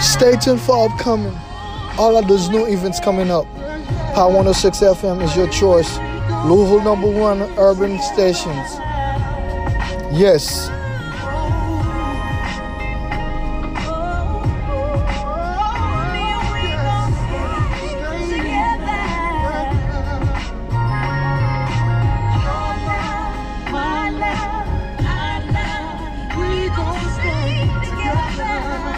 Stay 0.00 0.36
tuned 0.36 0.60
for 0.62 0.88
upcoming. 0.88 1.36
All 1.98 2.16
of 2.16 2.26
those 2.26 2.48
new 2.48 2.64
events 2.64 2.98
coming 2.98 3.30
up. 3.30 3.44
Power 4.14 4.32
106 4.32 4.80
FM 4.80 5.22
is 5.22 5.36
your 5.36 5.48
choice. 5.48 5.98
Louisville 6.46 6.82
number 6.82 7.10
one 7.10 7.42
urban 7.58 8.00
stations. 8.00 8.78
Yes. 10.18 10.70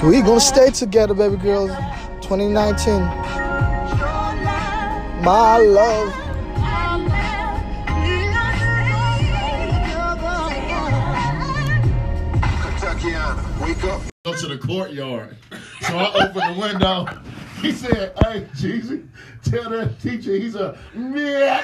We 0.04 0.20
gonna 0.20 0.40
stay 0.40 0.70
together, 0.70 1.14
baby 1.14 1.36
girls. 1.36 1.70
2019. 2.22 3.02
My 5.22 5.58
love. 5.58 6.12
Kentuckiana, 12.62 13.60
wake 13.60 13.84
up. 13.84 14.02
Go 14.24 14.34
to 14.34 14.46
the 14.48 14.58
courtyard. 14.58 15.36
So 15.82 15.96
I 15.96 16.12
opened 16.14 16.56
the 16.56 16.60
window. 16.60 17.06
He 17.60 17.70
said, 17.70 18.12
Hey, 18.24 18.48
Jeezy, 18.56 19.06
tell 19.44 19.70
that 19.70 20.00
teacher 20.00 20.34
he's 20.34 20.56
a 20.56 20.76
bitch. 20.96 21.62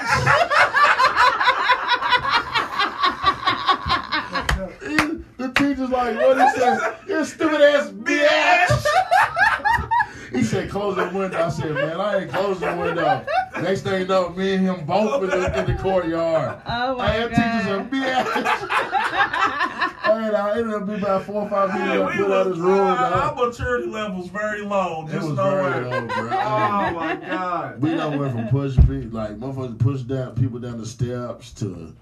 the 5.38 5.52
teacher's 5.56 5.90
like, 5.90 6.16
What 6.16 6.40
he 6.40 6.60
said? 6.60 6.98
You 7.08 7.24
stupid 7.24 7.60
ass 7.60 7.90
bitch. 7.90 8.84
He 10.30 10.42
said, 10.44 10.70
close 10.70 10.96
the 11.60 11.66
window. 11.68 11.80
I 11.80 11.88
said, 11.88 11.98
man, 11.98 12.00
I 12.00 12.18
ain't 12.22 12.30
closing 12.30 12.68
the 12.68 12.76
window. 12.82 13.26
Next 13.62 13.80
thing 13.82 14.00
you 14.02 14.06
know, 14.06 14.28
me 14.30 14.54
and 14.54 14.64
him 14.64 14.86
both 14.86 15.22
in 15.24 15.30
the, 15.30 15.58
in 15.58 15.66
the 15.76 15.82
courtyard. 15.82 16.60
Oh 16.66 16.96
my 16.96 17.10
Hey, 17.12 17.28
that 17.28 17.28
teacher's 17.30 17.76
a 17.76 17.80
bitch. 17.90 18.68
hey, 19.18 20.34
I 20.34 20.58
ended 20.58 20.74
up 20.74 20.86
being 20.86 20.98
about 21.00 21.24
four 21.24 21.42
or 21.42 21.48
five 21.50 21.70
people 21.70 21.86
Hey, 21.86 21.98
that 21.98 22.06
we 22.06 22.16
put 22.16 22.30
out 22.30 22.46
was, 22.46 22.56
his 22.56 22.64
room. 22.64 22.78
our, 22.80 23.10
dog. 23.10 23.38
our 23.38 23.46
maturity 23.46 23.86
level's 23.88 24.28
very 24.30 24.62
low. 24.62 25.06
It 25.08 25.12
Just 25.12 25.28
was 25.28 25.36
know 25.36 25.50
very 25.50 25.86
it. 25.86 25.90
low, 25.90 26.06
bro. 26.06 26.28
Oh 26.38 26.90
my 26.94 27.16
god. 27.16 27.80
We 27.82 27.90
done 27.94 28.18
went 28.18 28.32
from 28.32 28.48
pushing 28.48 28.86
people, 28.86 29.18
like 29.18 29.38
motherfuckers 29.38 29.78
push 29.78 30.00
down 30.02 30.34
people 30.34 30.58
down 30.58 30.78
the 30.78 30.86
steps 30.86 31.52
to 31.54 31.94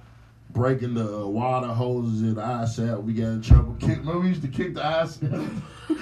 breaking 0.56 0.94
the 0.94 1.18
uh, 1.18 1.26
water 1.26 1.66
hoses 1.66 2.22
in 2.22 2.34
the 2.34 2.40
ISAP. 2.40 3.02
We 3.02 3.12
got 3.12 3.26
in 3.26 3.42
trouble. 3.42 3.76
Kick, 3.78 3.98
remember 3.98 4.20
we 4.20 4.28
used 4.28 4.40
to 4.40 4.48
kick 4.48 4.72
the 4.72 4.80
ISAP. 4.80 5.62
we 5.88 5.96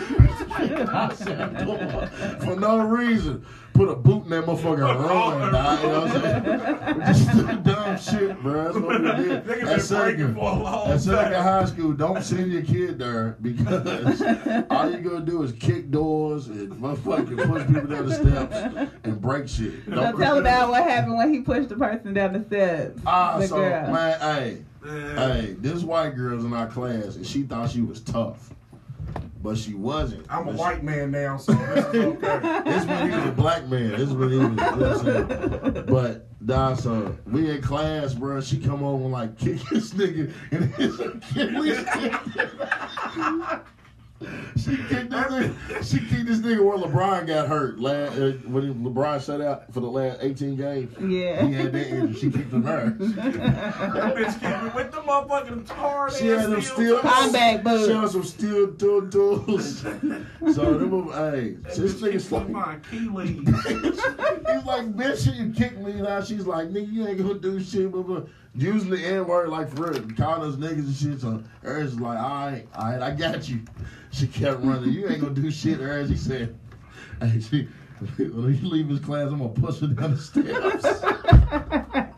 the 1.24 1.64
door 1.64 2.06
for 2.38 2.58
no 2.58 2.78
reason. 2.78 3.44
Put 3.74 3.88
a 3.88 3.96
boot 3.96 4.22
in 4.24 4.30
that 4.30 4.44
motherfucker 4.44 4.88
and 4.88 5.00
run, 5.00 5.52
dog. 5.52 5.82
You 5.82 5.88
know 5.88 6.00
what 6.00 6.16
I'm 6.16 7.14
saying? 7.14 7.34
Just 7.34 7.62
dumb 7.64 7.98
shit, 7.98 8.40
bro. 8.40 8.64
That's 8.64 8.76
what 8.76 9.00
we 9.00 9.08
Yeah, 9.34 9.40
Nigga 9.40 9.44
been 9.44 9.68
at 9.68 9.82
Seneca, 9.82 10.16
breaking 10.16 10.34
for 10.34 10.50
a 10.50 10.54
long 10.54 10.90
at 10.92 11.00
Seneca. 11.00 11.42
High 11.42 11.64
School, 11.64 11.92
don't 11.92 12.22
send 12.22 12.52
your 12.52 12.62
kid 12.62 12.98
there 13.00 13.36
because 13.42 14.22
all 14.70 14.90
you're 14.90 15.00
gonna 15.00 15.24
do 15.24 15.42
is 15.42 15.52
kick 15.52 15.90
doors 15.90 16.46
and 16.46 16.70
motherfucking 16.72 17.46
push 17.48 17.66
people 17.66 17.88
down 17.88 18.06
the 18.08 18.14
steps 18.14 18.92
and 19.02 19.20
break 19.20 19.48
shit. 19.48 19.74
So 19.86 20.12
tell 20.18 20.38
about 20.38 20.70
what 20.70 20.84
happened 20.84 21.16
when 21.16 21.34
he 21.34 21.40
pushed 21.40 21.68
the 21.68 21.76
person 21.76 22.14
down 22.14 22.32
the 22.34 22.44
steps. 22.44 23.00
Ah, 23.04 23.38
the 23.38 23.48
so 23.48 23.56
girl. 23.56 23.90
man, 23.90 24.20
hey, 24.20 24.58
hey, 24.84 25.56
this 25.58 25.82
white 25.82 26.14
girl's 26.14 26.44
in 26.44 26.52
our 26.52 26.68
class 26.68 27.16
and 27.16 27.26
she 27.26 27.42
thought 27.42 27.70
she 27.70 27.80
was 27.80 28.00
tough, 28.00 28.54
but 29.42 29.58
she 29.58 29.74
wasn't. 29.74 30.26
I'm 30.28 30.48
a 30.48 30.52
she- 30.52 30.58
white 30.58 30.82
man 30.82 31.10
now, 31.10 31.36
so 31.36 31.52
this 31.74 31.86
is 31.86 31.94
okay. 31.94 32.62
This 32.64 32.84
when 32.86 33.10
he 33.10 33.16
was 33.16 33.26
a 33.26 33.32
black 33.32 33.66
man. 33.68 33.90
This 33.90 34.10
when 34.10 34.30
he 34.30 34.38
was. 34.38 34.48
You 34.48 34.54
know 34.54 34.70
what 34.70 34.82
I'm 34.82 35.04
saying? 35.74 35.84
But 35.86 36.26
nah, 36.40 36.74
so 36.74 37.16
we 37.26 37.50
in 37.50 37.60
class, 37.62 38.14
bro. 38.14 38.40
She 38.40 38.58
come 38.58 38.82
over 38.82 39.04
and 39.04 39.12
like 39.12 39.38
kick 39.38 39.60
this 39.70 39.92
nigga 39.94 40.32
in 40.50 40.62
his 40.72 40.98
Achilles. 41.00 41.84
She 44.20 44.76
kicked 44.76 45.10
this 45.10 45.24
nigga. 45.24 45.90
She 45.90 45.98
kicked 45.98 46.26
this 46.26 46.38
nigga 46.38 46.64
where 46.64 46.78
LeBron 46.78 47.26
got 47.26 47.48
hurt 47.48 47.80
last 47.80 48.16
uh, 48.16 48.32
when 48.46 48.74
LeBron 48.84 49.24
shut 49.24 49.40
out 49.40 49.72
for 49.72 49.80
the 49.80 49.90
last 49.90 50.18
18 50.22 50.56
games. 50.56 50.94
Yeah. 51.00 51.44
he 51.44 51.52
had 51.52 51.72
that 51.72 51.86
injury. 51.88 52.14
She 52.14 52.30
kicked 52.30 52.52
him 52.52 52.62
there. 52.62 52.90
that 52.98 54.14
bitch 54.14 54.40
kicked 54.40 54.62
me 54.62 54.70
with 54.74 54.92
the 54.92 55.00
motherfucking 55.00 55.68
hard 55.68 56.12
She 56.12 56.28
had 56.28 56.50
them 56.50 56.62
steel 56.62 57.00
Combat 57.00 57.64
boots. 57.64 57.86
She 57.86 57.92
had 57.92 58.08
some 58.10 58.24
steel 58.24 58.72
tool 58.74 59.10
tools. 59.10 59.80
so 59.80 60.78
them, 60.78 61.10
hey, 61.12 61.56
this 61.74 61.94
nigga's 62.00 62.30
like. 62.30 62.48
my 62.48 62.74
Achilles. 62.74 63.28
He's 63.36 64.64
like, 64.64 64.94
bitch, 64.94 65.24
she 65.24 65.52
kicked 65.58 65.78
me 65.78 65.94
now. 65.94 66.22
She's 66.22 66.46
like, 66.46 66.68
nigga, 66.68 66.92
you 66.92 67.06
ain't 67.06 67.18
gonna 67.18 67.34
do 67.34 67.60
shit. 67.60 67.90
Blah, 67.90 68.02
blah. 68.02 68.22
Usually 68.56 69.04
N 69.04 69.26
word 69.26 69.48
like 69.48 69.68
for 69.74 69.90
real, 69.90 70.02
calling 70.16 70.48
us 70.48 70.56
niggas 70.56 70.86
and 70.86 70.94
shit. 70.94 71.20
So 71.20 71.42
Eric's 71.64 71.94
like, 71.94 72.18
all 72.18 72.28
right, 72.28 72.66
all 72.74 72.90
right, 72.90 73.02
I 73.02 73.10
got 73.10 73.48
you. 73.48 73.60
She 74.12 74.28
kept 74.28 74.62
running. 74.62 74.92
You 74.92 75.08
ain't 75.08 75.20
gonna 75.20 75.34
do 75.34 75.50
shit, 75.50 75.80
Eric. 75.80 76.08
He 76.08 76.16
said, 76.16 76.56
hey, 77.20 77.40
she, 77.40 77.68
when 78.16 78.54
he 78.54 78.66
leave 78.66 78.88
his 78.88 79.00
class, 79.00 79.28
I'm 79.30 79.38
gonna 79.38 79.50
push 79.50 79.80
her 79.80 79.86
down 79.86 80.14
the 80.14 80.18
steps. 80.18 80.84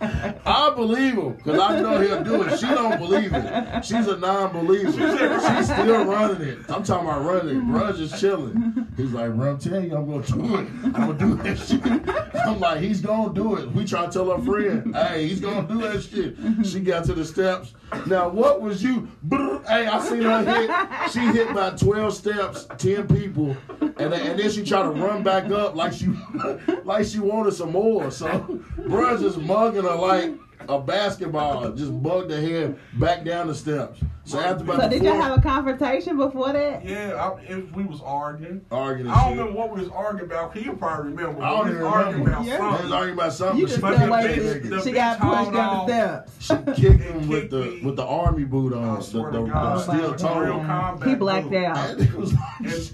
I 0.47 0.73
believe 0.75 1.15
him 1.15 1.35
because 1.35 1.59
I 1.59 1.81
know 1.81 2.01
he'll 2.01 2.23
do 2.25 2.43
it. 2.43 2.59
She 2.59 2.67
don't 2.67 2.99
believe 2.99 3.33
it. 3.33 3.85
She's 3.85 4.07
a 4.07 4.17
non-believer. 4.17 4.93
She's 4.93 5.67
still 5.67 6.05
running 6.05 6.49
it. 6.49 6.59
I'm 6.69 6.83
talking 6.83 7.09
about 7.09 7.25
running 7.25 7.57
it. 7.57 7.65
Bruh 7.65 7.97
just 7.97 8.21
chilling. 8.21 8.87
He's 8.97 9.13
like, 9.13 9.35
bro, 9.35 9.51
I'm 9.51 9.59
telling 9.59 9.91
you, 9.91 9.97
I'm 9.97 10.09
gonna 10.09 10.27
do 10.27 10.57
it. 10.57 10.69
I'm 10.85 10.93
gonna 10.93 11.19
do 11.19 11.35
that 11.43 11.59
shit. 11.59 12.39
I'm 12.47 12.61
like, 12.61 12.81
he's 12.81 13.01
gonna 13.01 13.35
do 13.35 13.57
it. 13.57 13.71
We 13.73 13.85
try 13.85 14.07
to 14.07 14.13
tell 14.13 14.31
our 14.31 14.41
friend, 14.41 14.95
hey, 14.95 15.29
he's 15.29 15.41
gonna 15.41 15.67
do 15.67 15.81
that 15.83 16.03
shit. 16.03 16.37
She 16.67 16.81
got 16.81 17.05
to 17.07 17.15
the 17.15 17.25
steps. 17.25 17.75
Now, 18.07 18.29
what 18.29 18.61
was 18.61 18.83
you? 18.83 19.09
Hey, 19.67 19.87
I 19.87 20.01
seen 20.01 20.23
her 20.23 20.45
hit. 20.45 21.11
She 21.13 21.21
hit 21.21 21.51
about 21.51 21.79
12 21.79 22.15
steps, 22.15 22.67
10 22.79 23.09
people, 23.09 23.57
and 23.81 24.13
then, 24.13 24.13
and 24.13 24.39
then 24.39 24.51
she 24.51 24.65
tried 24.65 24.85
to 24.85 24.91
run 24.91 25.23
back 25.23 25.51
up 25.51 25.66
like 25.75 25.93
she 25.93 26.07
like 26.85 27.07
she 27.07 27.19
wanted 27.19 27.53
some 27.53 27.73
more. 27.73 28.11
So, 28.11 28.27
bruh 28.79 29.21
just 29.21 29.39
mugging 29.39 29.83
her 29.83 29.95
like 29.95 30.33
a 30.69 30.81
basketball, 30.81 31.73
just 31.73 32.03
bugged 32.03 32.31
her 32.31 32.41
head 32.41 32.79
back 32.95 33.25
down 33.25 33.49
the 33.49 33.55
steps. 33.55 34.01
So 34.27 34.41
after 34.41 34.65
about 34.65 34.77
So 34.81 34.89
the 34.89 34.89
did 34.89 35.05
y'all 35.05 35.21
have 35.21 35.39
a 35.39 35.41
confrontation 35.41 36.17
before 36.17 36.53
that? 36.53 36.85
Yeah, 36.85 37.15
I, 37.15 37.41
it, 37.43 37.73
we 37.77 37.85
was 37.85 38.01
arguing. 38.03 38.61
arguing, 38.73 39.09
I 39.09 39.15
don't 39.15 39.29
shit. 39.31 39.39
remember 39.39 39.53
what 39.61 39.71
we 39.73 39.81
was 39.83 39.89
arguing 39.91 40.29
about. 40.29 40.57
He'll 40.57 40.75
probably 40.75 41.13
remember. 41.13 41.43
I 41.45 41.51
don't 41.51 41.65
we 41.67 41.71
even 41.71 41.83
was 41.85 41.93
arguing 41.95 42.25
remember. 42.25 42.31
about 42.33 42.45
Yeah. 42.45 42.57
something. 42.59 42.77
They 42.79 42.83
was 42.83 42.93
arguing 42.93 43.19
about 43.19 43.33
something. 43.33 43.61
You 43.61 43.67
just 43.69 43.77
she 43.79 43.83
like 43.83 44.37
that 44.37 44.81
she, 44.83 44.89
she 44.89 44.93
got 44.93 45.21
pushed 45.21 45.53
down 45.53 45.87
the 45.87 46.27
steps. 46.33 46.33
She 46.41 46.83
kicked 46.83 47.03
him 47.05 47.29
with 47.29 47.51
the 47.51 47.81
with 47.85 47.95
the 47.95 48.05
army 48.05 48.45
boot 48.45 48.73
on, 48.73 48.99
the, 48.99 49.07
the, 49.07 49.31
the 49.31 49.43
God. 49.47 49.81
steel 49.81 50.15
toe. 50.17 50.63
combat 50.67 51.09
He 51.09 51.15
blacked 51.15 51.47
move. 51.47 51.63
out. 51.65 52.01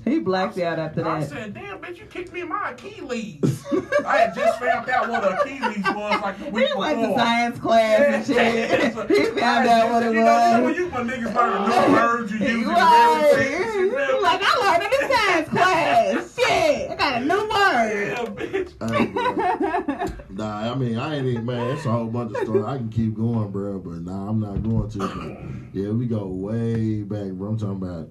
He 0.04 0.18
blacked 0.18 0.59
out 0.59 0.78
after 0.78 1.02
that. 1.02 1.06
I 1.06 1.24
said, 1.24 1.54
damn, 1.54 1.78
bitch, 1.78 1.96
you 1.98 2.04
kicked 2.06 2.32
me 2.34 2.42
in 2.42 2.48
my 2.50 2.72
Achilles. 2.72 3.64
I 4.04 4.18
had 4.18 4.34
just 4.34 4.59
found 4.59 4.86
out 4.90 5.09
what 5.09 5.24
an 5.24 5.32
Achilles 5.38 5.84
was 5.94 6.20
like 6.20 6.38
the 6.38 6.50
week 6.50 6.68
He 6.68 6.74
went 6.74 6.98
to 7.00 7.14
science 7.14 7.59
class 7.59 8.00
and 8.00 8.26
shit. 8.26 8.82
He 9.09 9.24
found 9.40 9.66
out 9.68 9.90
what 9.92 10.02
it 10.02 10.12
you 10.14 10.20
know, 10.20 10.68
you 10.68 10.88
know 10.90 10.96
when 10.96 11.06
was. 11.21 11.21
You 11.22 11.28
when 11.28 11.34
niggas 11.34 11.68
learn 11.68 11.86
new 11.86 11.92
words, 11.94 12.32
you 12.32 12.38
use 12.38 12.50
it 12.50 12.58
in 12.62 12.68
Right. 12.68 13.32
every 13.32 13.44
sentence. 13.46 13.74
you 13.74 13.90
feel? 13.96 14.22
Like 14.22 14.40
I 14.42 14.52
learned 14.62 14.82
in 14.84 14.90
the 14.90 15.14
science 15.14 15.48
class. 15.48 16.36
Shit, 16.36 16.90
I 16.90 16.94
got 16.96 17.22
a 17.22 17.24
new 17.24 17.42
word. 17.48 18.72
Hey, 18.90 19.06
bro. 19.06 20.06
Nah, 20.30 20.72
I 20.72 20.74
mean, 20.74 20.96
I 20.98 21.16
ain't 21.16 21.26
even, 21.26 21.44
man, 21.46 21.76
it's 21.76 21.84
a 21.86 21.90
whole 21.90 22.06
bunch 22.06 22.34
of 22.34 22.42
stories. 22.44 22.64
I 22.64 22.76
can 22.78 22.88
keep 22.88 23.14
going, 23.14 23.50
bro, 23.50 23.78
but 23.78 24.02
nah, 24.02 24.28
I'm 24.28 24.40
not 24.40 24.62
going 24.62 24.88
to. 24.90 24.98
But 24.98 25.38
yeah, 25.78 25.90
we 25.90 26.06
go 26.06 26.26
way 26.26 27.02
back, 27.02 27.30
bro. 27.32 27.50
I'm 27.50 27.58
talking 27.58 27.76
about 27.76 28.08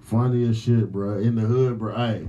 funny 0.00 0.48
as 0.48 0.58
shit, 0.58 0.90
bro. 0.92 1.18
In 1.18 1.36
the 1.36 1.42
hood, 1.42 1.78
bro. 1.78 1.94
Hey, 1.96 2.26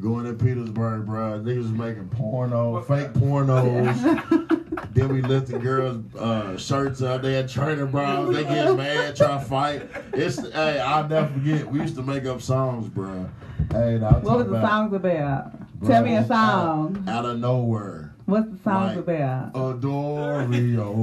going 0.00 0.24
to 0.26 0.32
Petersburg, 0.34 1.06
bro. 1.06 1.40
Niggas 1.40 1.58
was 1.58 1.70
making 1.70 2.08
porno, 2.08 2.80
fake 2.82 3.12
pornos. 3.14 4.90
then 4.94 5.08
we 5.12 5.22
lifted 5.22 5.62
girls' 5.62 6.04
uh, 6.16 6.56
shirts 6.56 7.02
up. 7.02 7.22
They 7.22 7.34
had 7.34 7.48
trainer 7.48 7.86
bras. 7.86 8.28
They 8.34 8.44
get 8.44 8.76
mad, 8.76 9.16
try 9.16 9.38
to 9.38 9.44
fight. 9.44 9.88
It's, 10.12 10.36
hey, 10.52 10.80
I'll 10.80 11.08
never 11.08 11.28
forget. 11.32 11.66
We 11.70 11.80
used 11.80 11.96
to 11.96 12.02
make 12.02 12.24
up 12.26 12.42
songs, 12.42 12.88
bro. 12.88 13.28
Hey, 13.70 13.98
nah, 13.98 14.08
I'm 14.08 14.22
What 14.22 14.38
was 14.38 14.46
the 14.46 14.54
about- 14.54 14.68
songs 14.70 14.92
about? 14.92 15.80
Bro, 15.80 15.88
Tell 15.88 16.02
me 16.04 16.14
a 16.14 16.20
out- 16.20 16.26
song. 16.28 17.04
Out, 17.08 17.24
of 17.24 17.38
nowhere. 17.38 18.05
What's 18.26 18.48
the 18.50 18.58
songs 18.64 18.96
Like, 18.96 19.06
about? 19.06 19.52
Adorio, 19.52 20.94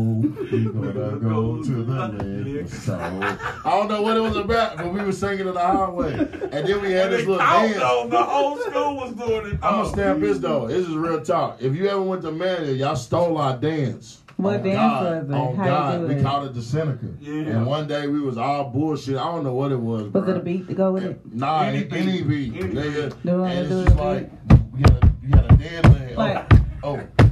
we 0.51 0.65
gonna 0.65 1.17
go 1.19 1.63
to 1.63 1.83
the 1.83 1.93
land 1.93 2.57
of. 2.57 3.65
I 3.65 3.69
don't 3.69 3.87
know 3.87 4.01
what 4.01 4.17
it 4.17 4.19
was 4.19 4.35
about, 4.35 4.75
but 4.75 4.91
we 4.91 5.01
were 5.01 5.13
singing 5.13 5.47
in 5.47 5.53
the 5.53 5.59
highway, 5.59 6.13
and 6.15 6.67
then 6.67 6.81
we 6.81 6.91
had 6.91 7.11
this 7.11 7.25
little 7.25 7.39
I 7.39 7.67
dance. 7.67 7.79
don't 7.79 8.09
know. 8.09 8.17
The 8.19 8.23
whole 8.25 8.57
school 8.57 8.95
was 8.97 9.13
doing 9.13 9.45
it. 9.53 9.59
I'm 9.63 9.83
gonna 9.83 9.89
stamp 9.89 10.19
this 10.19 10.39
though. 10.39 10.67
This 10.67 10.85
is 10.85 10.95
real 10.95 11.21
talk. 11.21 11.61
If 11.61 11.75
you 11.75 11.87
ever 11.87 12.01
went 12.01 12.23
to 12.23 12.31
Manny, 12.33 12.73
y'all 12.73 12.97
stole 12.97 13.37
our 13.37 13.55
dance. 13.55 14.19
What 14.35 14.55
On 14.57 14.63
dance 14.63 14.75
God, 14.77 15.03
was 15.03 15.29
it? 15.29 15.33
On 15.33 15.55
How 15.55 15.65
God, 15.65 16.07
we 16.09 16.15
it? 16.15 16.23
called 16.23 16.45
it 16.47 16.53
the 16.55 16.61
Seneca. 16.61 17.05
Yeah. 17.21 17.31
And 17.33 17.65
one 17.67 17.87
day 17.87 18.07
we 18.07 18.19
was 18.19 18.37
all 18.37 18.65
bullshit. 18.69 19.15
I 19.15 19.23
don't 19.25 19.45
know 19.45 19.53
what 19.53 19.71
it 19.71 19.79
was. 19.79 20.03
Was 20.11 20.23
bro. 20.25 20.33
it 20.33 20.37
a 20.37 20.39
beat 20.41 20.67
to 20.67 20.73
go 20.73 20.91
with 20.91 21.03
eh, 21.05 21.09
it? 21.09 21.33
Nah, 21.33 21.61
any, 21.61 21.87
Any 21.89 21.97
any 22.01 22.21
beat. 22.23 22.51
beat, 22.53 22.63
Any 22.63 22.73
nigga. 22.73 23.13
And 23.23 23.59
it's 23.59 23.69
just 23.69 23.95
like 23.95 24.29
you 24.75 24.83
gotta, 24.85 25.11
you 25.23 25.29
gotta 25.29 25.55
dance 25.55 25.87
there. 25.97 26.15
Like- 26.17 26.53
oh, 26.53 26.57
oh, 26.57 26.62
oh, 26.83 27.22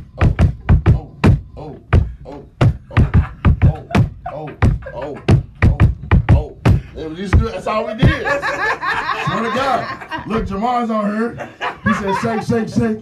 just. 7.10 7.38
That's 7.38 7.68
all 7.68 7.88
we 7.88 7.96
did. 7.96 8.08
Swear 8.08 9.44
to 9.44 9.52
God. 9.56 10.28
Look, 10.28 10.48
Jamar's 10.48 10.90
on 10.90 11.16
here. 11.16 11.50
He 11.84 11.94
said, 11.94 12.16
shake, 12.22 12.44
shake, 12.44 12.70
shake. 12.70 13.00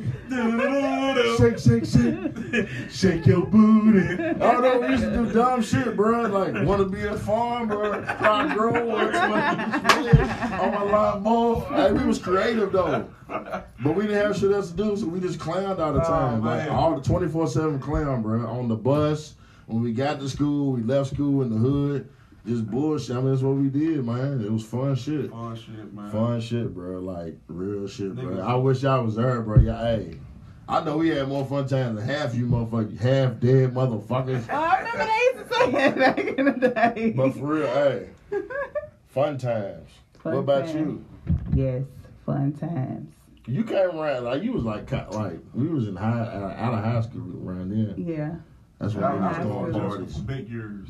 Shake, 1.37 1.59
shake, 1.59 1.85
shake. 1.85 2.67
Shake 2.89 3.25
your 3.25 3.45
booty. 3.45 4.23
I 4.23 4.33
don't 4.33 4.61
know. 4.61 4.79
We 4.79 4.87
used 4.89 5.03
to 5.03 5.11
do 5.11 5.31
dumb 5.31 5.61
shit, 5.61 5.95
bro. 5.95 6.21
Like, 6.23 6.65
want 6.65 6.79
to 6.79 6.85
be 6.85 7.03
a 7.03 7.17
farmer, 7.17 8.05
fly 8.17 8.53
grower, 8.53 9.13
on 10.61 10.91
my 10.91 11.19
mower. 11.19 11.65
Hey, 11.75 11.91
we 11.91 12.05
was 12.05 12.19
creative, 12.19 12.71
though. 12.71 13.07
But 13.27 13.95
we 13.95 14.07
didn't 14.07 14.25
have 14.25 14.37
shit 14.37 14.51
else 14.51 14.71
to 14.71 14.77
do, 14.77 14.97
so 14.97 15.07
we 15.07 15.19
just 15.19 15.39
clowned 15.39 15.79
all 15.79 15.93
the 15.93 16.05
oh, 16.05 16.09
time. 16.09 16.45
like, 16.45 16.69
all 16.69 16.95
the 16.95 17.01
24 17.01 17.47
7 17.47 17.79
clown, 17.79 18.21
bro. 18.21 18.45
On 18.47 18.67
the 18.67 18.75
bus, 18.75 19.35
when 19.65 19.81
we 19.81 19.93
got 19.93 20.19
to 20.19 20.29
school, 20.29 20.73
we 20.73 20.81
left 20.83 21.13
school 21.13 21.41
in 21.41 21.49
the 21.49 21.57
hood. 21.57 22.09
Just 22.45 22.69
bullshit. 22.69 23.15
I 23.15 23.19
mean, 23.19 23.31
that's 23.31 23.41
what 23.43 23.55
we 23.55 23.69
did, 23.69 24.05
man. 24.05 24.41
It 24.43 24.51
was 24.51 24.63
fun 24.63 24.95
shit. 24.95 25.29
Fun 25.29 25.55
shit, 25.55 25.93
man. 25.93 26.11
Fun 26.11 26.39
shit, 26.41 26.73
bro. 26.73 26.99
Like 26.99 27.35
real 27.47 27.87
shit, 27.87 28.15
bro. 28.15 28.25
Niggas- 28.25 28.43
I 28.43 28.55
wish 28.55 28.83
I 28.83 28.97
was 28.99 29.15
there, 29.15 29.41
bro. 29.41 29.59
Yeah, 29.59 29.79
hey. 29.81 30.19
I 30.67 30.83
know 30.83 30.97
we 30.97 31.09
had 31.09 31.27
more 31.27 31.45
fun 31.45 31.67
times 31.67 31.97
than 31.99 32.07
half 32.07 32.35
you 32.35 32.45
motherfuckers, 32.45 32.99
half 32.99 33.39
dead 33.39 33.73
motherfuckers. 33.73 34.45
Oh, 34.51 34.53
I 34.55 34.77
remember 34.77 35.05
they 35.05 35.39
used 35.39 35.49
to 35.49 35.55
say 35.55 35.71
that 35.71 35.97
back 35.97 36.19
in 36.19 36.45
the 36.45 36.67
day. 36.69 37.13
But 37.15 37.31
for 37.33 37.45
real, 37.45 37.67
hey. 37.67 38.09
Fun 39.07 39.37
times. 39.37 39.89
Fun 40.19 40.33
what 40.33 40.39
about 40.41 40.65
times. 40.65 40.75
you? 40.75 41.05
Yes, 41.53 41.83
fun 42.25 42.51
times. 42.53 43.13
You 43.47 43.63
came 43.63 43.97
around 43.97 44.25
like 44.25 44.43
you 44.43 44.51
was 44.51 44.63
like 44.63 44.91
like 44.91 45.39
we 45.53 45.67
was 45.67 45.87
in 45.87 45.95
high 45.95 46.21
uh, 46.21 46.53
out 46.57 46.73
of 46.73 46.83
high 46.83 47.01
school 47.01 47.47
around 47.47 47.71
then. 47.71 47.95
Yeah. 47.97 48.35
That's 48.79 48.93
when 48.93 49.03
we 49.11 49.17
of 49.17 49.23
was 49.23 49.35
high 49.35 49.43
throwing 49.43 49.71
parties. 49.73 50.17
Big 50.17 50.49
years. 50.49 50.89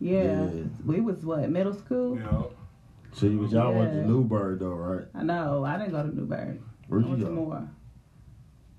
Yeah. 0.00 0.48
Yeah. 0.50 0.62
We 0.86 1.00
was 1.00 1.24
what, 1.24 1.48
middle 1.50 1.74
school? 1.74 2.16
Yeah. 2.18 2.42
So 3.12 3.26
you 3.26 3.38
was 3.38 3.52
y'all 3.52 3.74
went 3.74 3.92
to 3.92 3.98
Yeah. 3.98 4.06
Newburg 4.06 4.60
though, 4.60 4.68
right? 4.70 5.04
I 5.14 5.22
know. 5.22 5.64
I 5.64 5.76
didn't 5.78 5.92
go 5.92 6.02
to 6.02 6.14
Newburg. 6.16 6.60
Where'd 6.88 7.04
I 7.04 7.06
you 7.06 7.10
went 7.12 7.20
to 7.22 7.26
go? 7.28 7.32
more. 7.34 7.68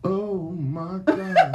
Oh 0.04 0.50
my 0.52 0.98
god. 1.06 1.54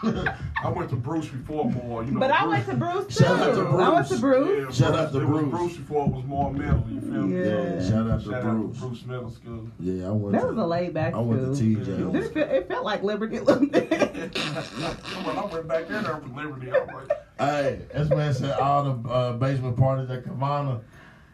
I 0.62 0.68
went 0.70 0.90
to 0.90 0.96
Bruce 0.96 1.26
before 1.26 1.64
more. 1.70 2.04
You 2.04 2.12
know, 2.12 2.20
But 2.20 2.30
I 2.30 2.46
went 2.46 2.66
to 2.66 2.74
Bruce 2.74 3.16
too. 3.16 3.24
Shout 3.24 3.40
out 3.40 3.54
to 3.54 3.62
I 3.78 3.88
went 3.88 4.06
to 4.08 4.18
Bruce. 4.18 4.46
Bruce. 4.66 4.76
Shout 4.76 4.94
out 4.94 5.10
to 5.12 5.20
it 5.20 5.24
was 5.24 5.40
Bruce. 5.42 5.50
Bruce 5.50 5.76
before 5.76 6.06
it 6.06 6.12
was 6.12 6.24
more 6.24 6.52
middle. 6.52 6.84
You 6.88 7.00
feel 7.00 7.10
me? 7.26 7.36
Yeah. 7.38 7.44
Yeah, 7.80 7.88
shout 7.88 8.10
out 8.10 8.22
to 8.22 8.30
Shout 8.30 8.42
Bruce. 8.42 8.54
out 8.68 8.74
to 8.74 8.80
Bruce 8.80 9.06
Middle 9.06 9.30
School. 9.30 9.68
Yeah, 9.80 10.08
I 10.08 10.10
went 10.12 10.32
That 10.32 10.40
to 10.42 10.46
was 10.48 10.58
a 10.58 10.66
laid 10.66 10.94
back 10.94 11.14
I 11.14 11.18
went 11.20 11.56
to. 11.56 11.62
TJ. 11.62 12.12
Did 12.12 12.36
it, 12.36 12.36
it 12.36 12.68
felt 12.68 12.84
like 12.84 13.02
Liberty 13.02 13.38
a 13.38 13.42
little 13.42 13.66
bit. 13.66 13.90
when 13.90 15.38
I 15.38 15.44
went 15.52 15.66
back 15.66 15.88
there, 15.88 16.02
there 16.02 16.16
was 16.16 16.30
Liberty. 16.32 16.70
I 16.70 16.78
was 16.80 16.88
like, 17.08 17.18
Hey, 17.38 17.80
this 17.94 18.08
man 18.10 18.34
said 18.34 18.58
all 18.58 18.82
the 18.84 19.08
uh, 19.08 19.32
basement 19.34 19.76
parties 19.76 20.10
at 20.10 20.24
Kavana. 20.24 20.80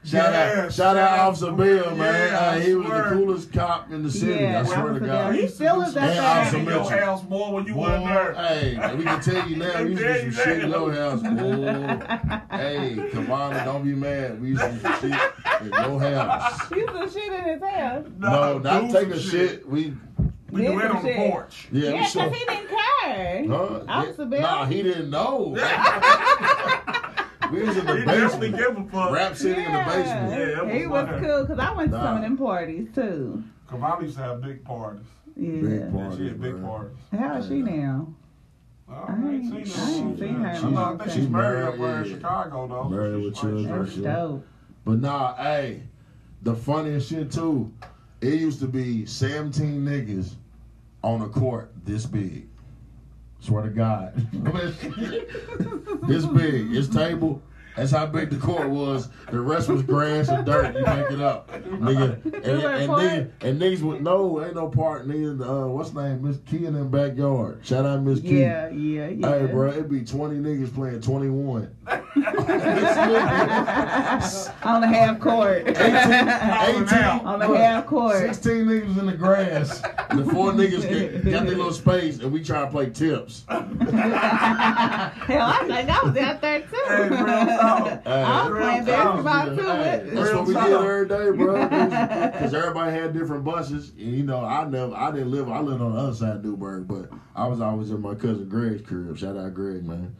Shout 0.05 0.35
Yeah, 0.35 0.65
out, 0.67 0.73
shout 0.75 0.97
out, 0.99 1.19
Officer 1.21 1.47
to- 1.47 1.53
Bill, 1.53 1.97
man. 1.97 2.29
yeah, 2.33 2.51
I 2.51 2.59
Hey, 2.61 2.67
he 2.67 2.75
was 2.75 2.89
the 2.89 3.03
coolest 3.09 3.53
cop 3.55 3.91
in 3.91 4.03
the 4.03 4.11
city. 4.11 4.35
Yeah, 4.43 4.61
I 4.61 4.65
swear 4.65 4.93
to 4.93 5.01
God. 5.01 5.33
Bill. 5.33 5.41
He 5.43 5.49
still 5.49 5.81
is 5.81 5.97
And 5.97 6.11
that 6.11 6.19
Officer 6.19 6.59
in 6.59 6.65
your 6.67 6.91
house 6.91 7.23
more 7.27 7.55
when 7.55 7.67
you 7.67 7.73
Boy, 7.75 7.87
there. 7.89 8.35
Hey, 8.35 8.95
we 8.97 9.05
can 9.05 9.21
tell 9.23 9.49
you 9.49 9.57
now. 9.57 9.83
We 9.83 9.91
used 9.93 10.03
to 10.03 10.25
do 10.25 10.33
some 10.33 10.45
shit 10.45 10.65
in 10.65 10.71
your 10.71 10.93
house, 10.93 11.23
boy. 11.23 12.07
Hey, 12.59 12.97
Kavana, 13.13 13.65
don't 13.65 13.83
be 13.83 13.95
mad. 13.95 14.43
We 14.43 14.49
used 14.49 14.61
to 14.61 14.73
do 14.73 14.79
some 14.81 14.93
shit 15.01 15.21
in 15.63 15.67
your 15.73 16.01
house. 16.01 16.71
You 16.71 16.87
some 16.87 17.11
shit 17.11 17.33
in 17.33 17.45
his 17.45 17.63
house. 17.63 18.05
No, 18.19 18.59
not 18.59 18.81
do 18.83 18.93
take 18.93 19.03
some 19.09 19.13
a 19.13 19.19
shit. 19.21 19.67
We, 19.67 19.95
We 20.55 20.61
Did 20.63 20.69
do 20.73 20.79
it 20.79 20.83
some 20.83 20.97
on 20.99 21.03
the 21.03 21.09
shit. 21.13 21.17
porch. 21.33 21.69
yeah, 21.73 21.85
Yeah, 21.85 21.93
because 21.97 22.13
sure. 22.13 22.31
he 22.31 22.45
didn't 22.45 22.69
care. 22.69 23.45
Huh? 23.49 23.81
Officer 23.89 24.23
Yeah. 24.23 24.29
Bill. 24.29 24.41
Nah, 24.41 24.65
he 24.67 24.83
didn't 24.85 25.11
know. 25.11 25.49
we 27.53 27.63
was 27.63 27.77
in 27.77 27.87
the 27.87 27.97
He 27.97 28.05
definitely 28.05 28.51
basement. 28.53 28.57
give 28.57 28.79
a 28.79 28.85
fuck. 28.91 29.11
Rap 29.13 29.35
City 29.37 29.63
in 29.65 29.73
the 29.73 29.79
basement. 29.81 30.31
Yeah, 30.31 30.65
it 30.65 30.81
he 30.81 30.87
was 30.87 31.09
was 31.09 31.21
cool 31.21 31.43
because 31.43 31.59
I 31.59 31.73
went 31.73 31.91
to 31.93 31.99
some 31.99 32.17
of 32.17 32.23
them 32.23 32.37
parties 32.39 32.89
too. 32.95 33.43
Cavani 33.69 34.03
used 34.03 34.17
to 34.17 34.23
have 34.23 34.41
big 34.41 34.65
parties. 34.65 35.03
Yeah. 35.37 35.51
Big 35.51 35.63
Yeah, 35.65 35.87
she 35.87 35.93
parties, 35.93 36.29
had 36.29 36.41
big 36.41 36.53
bro. 36.61 36.69
parties. 36.69 36.97
How 37.19 37.37
is 37.39 37.49
she 37.49 37.63
now? 37.63 38.15
I 38.89 38.93
I 38.95 39.17
ain't 39.17 39.55
ain't- 39.55 39.67
seen 39.67 39.77
her. 39.77 39.83
I 39.83 39.91
ain't 39.91 40.13
in 40.13 40.19
seen 40.19 40.35
her 40.35 40.35
in. 40.35 40.47
I 40.47 40.61
think 40.61 40.75
time. 41.01 41.11
she's 41.11 41.29
married 41.29 41.63
up 41.65 41.79
Married, 41.79 41.81
there 41.81 42.05
in. 42.05 42.11
Chicago 42.21 42.69
though. 42.69 42.89
Married 42.89 43.17
she's 43.17 43.25
with 43.25 43.35
children. 43.41 43.79
That's 43.85 43.97
dope. 43.97 44.47
But 44.85 44.99
nah, 45.01 45.35
hey, 45.37 45.83
the 46.43 46.55
funniest 46.55 47.09
shit 47.11 47.33
too, 47.33 47.73
it 48.21 48.35
used 48.35 48.61
to 48.61 48.67
be 48.69 49.05
17 49.07 49.85
niggas 49.85 50.35
on 51.05 51.21
a 51.21 51.29
court 51.29 51.71
this 51.85 52.07
big. 52.07 52.49
Swear 53.41 53.65
to 53.65 53.69
God. 53.69 54.15
this 56.09 56.25
big. 56.25 56.75
It's 56.75 56.89
table. 56.89 57.43
That's 57.77 57.91
how 57.91 58.07
big 58.07 58.31
the 58.31 58.37
court 58.37 58.69
was. 58.69 59.09
The 59.31 59.41
rest 59.41 59.69
was 59.69 59.83
grass 59.83 60.29
and 60.29 60.47
dirt. 60.47 60.77
You 60.77 60.87
make 60.87 61.11
it 61.11 61.21
up, 61.21 61.51
nigga. 61.51 62.21
And, 62.45 62.63
and, 62.63 62.63
and, 62.65 62.91
niggas, 62.91 63.31
and 63.41 63.61
niggas 63.61 63.81
would 63.81 64.03
no, 64.03 64.45
ain't 64.45 64.55
no 64.55 64.69
part. 64.69 65.09
Nigga, 65.09 65.41
uh, 65.41 65.67
what's 65.69 65.93
her 65.93 66.09
name? 66.09 66.23
Miss 66.23 66.39
Key 66.47 66.67
in 66.67 66.75
them 66.75 66.91
backyard. 66.91 67.61
Shout 67.65 67.87
out 67.87 68.03
Miss 68.03 68.21
Key. 68.21 68.41
Yeah, 68.41 68.69
yeah, 68.69 69.09
yeah. 69.09 69.39
Hey, 69.39 69.47
bro, 69.47 69.71
it'd 69.71 69.89
be 69.89 70.05
20 70.05 70.37
niggas 70.37 70.75
playing 70.75 71.01
21. 71.01 71.75
On 74.65 74.81
the 74.81 74.87
half 74.87 75.19
court. 75.19 75.67
18, 75.67 75.75
18 75.75 76.99
On 77.27 77.39
the 77.39 77.57
half 77.57 77.87
court. 77.87 78.19
16 78.19 78.67
niggas 78.67 78.99
in 78.99 79.07
the 79.07 79.13
grass. 79.13 79.81
The 79.81 80.25
four 80.33 80.53
niggas 80.53 80.89
get, 80.89 81.25
got 81.25 81.47
their 81.47 81.57
little 81.57 81.73
space, 81.73 82.21
and 82.21 82.31
we 82.33 82.43
try 82.45 82.61
to 82.61 82.71
play 82.71 82.91
tips. 82.91 83.45
Hell, 83.49 83.63
I 83.91 85.65
think 85.67 85.89
I 85.91 86.03
was 86.05 86.17
out 86.17 86.41
there 86.41 86.61
too. 86.61 86.85
Hey, 86.87 87.09
real 87.09 87.25
talk. 87.69 88.07
I 88.07 88.49
was 88.49 88.59
playing 88.63 88.85
basketball 88.85 89.57
too. 89.57 89.63
Hey, 89.63 90.03
with- 90.05 90.15
that's 90.15 90.33
what 90.35 90.47
we 90.47 90.55
did 90.55 90.73
every 90.73 91.09
day, 91.09 91.31
bro. 91.37 91.69
Because 92.35 92.55
everybody 92.55 92.93
had 92.93 93.13
different 93.13 93.45
buses. 93.45 93.91
And, 93.91 94.01
you 94.17 94.23
know, 94.25 94.45
I 94.45 94.65
never, 94.67 94.95
I 94.95 95.11
didn't 95.13 95.31
live, 95.31 95.49
I 95.49 95.61
lived 95.61 95.81
on 95.83 95.95
the 95.95 95.99
other 96.01 96.15
side 96.15 96.37
of 96.37 96.45
Newburg, 96.45 96.87
but 96.89 97.11
I 97.35 97.47
was 97.47 97.61
always 97.61 97.91
in 97.91 98.01
my 98.01 98.15
cousin 98.15 98.49
Greg's 98.49 98.83
crib. 98.83 99.17
Shout 99.19 99.37
out 99.37 99.55
Greg, 99.55 99.85
man. 99.85 100.15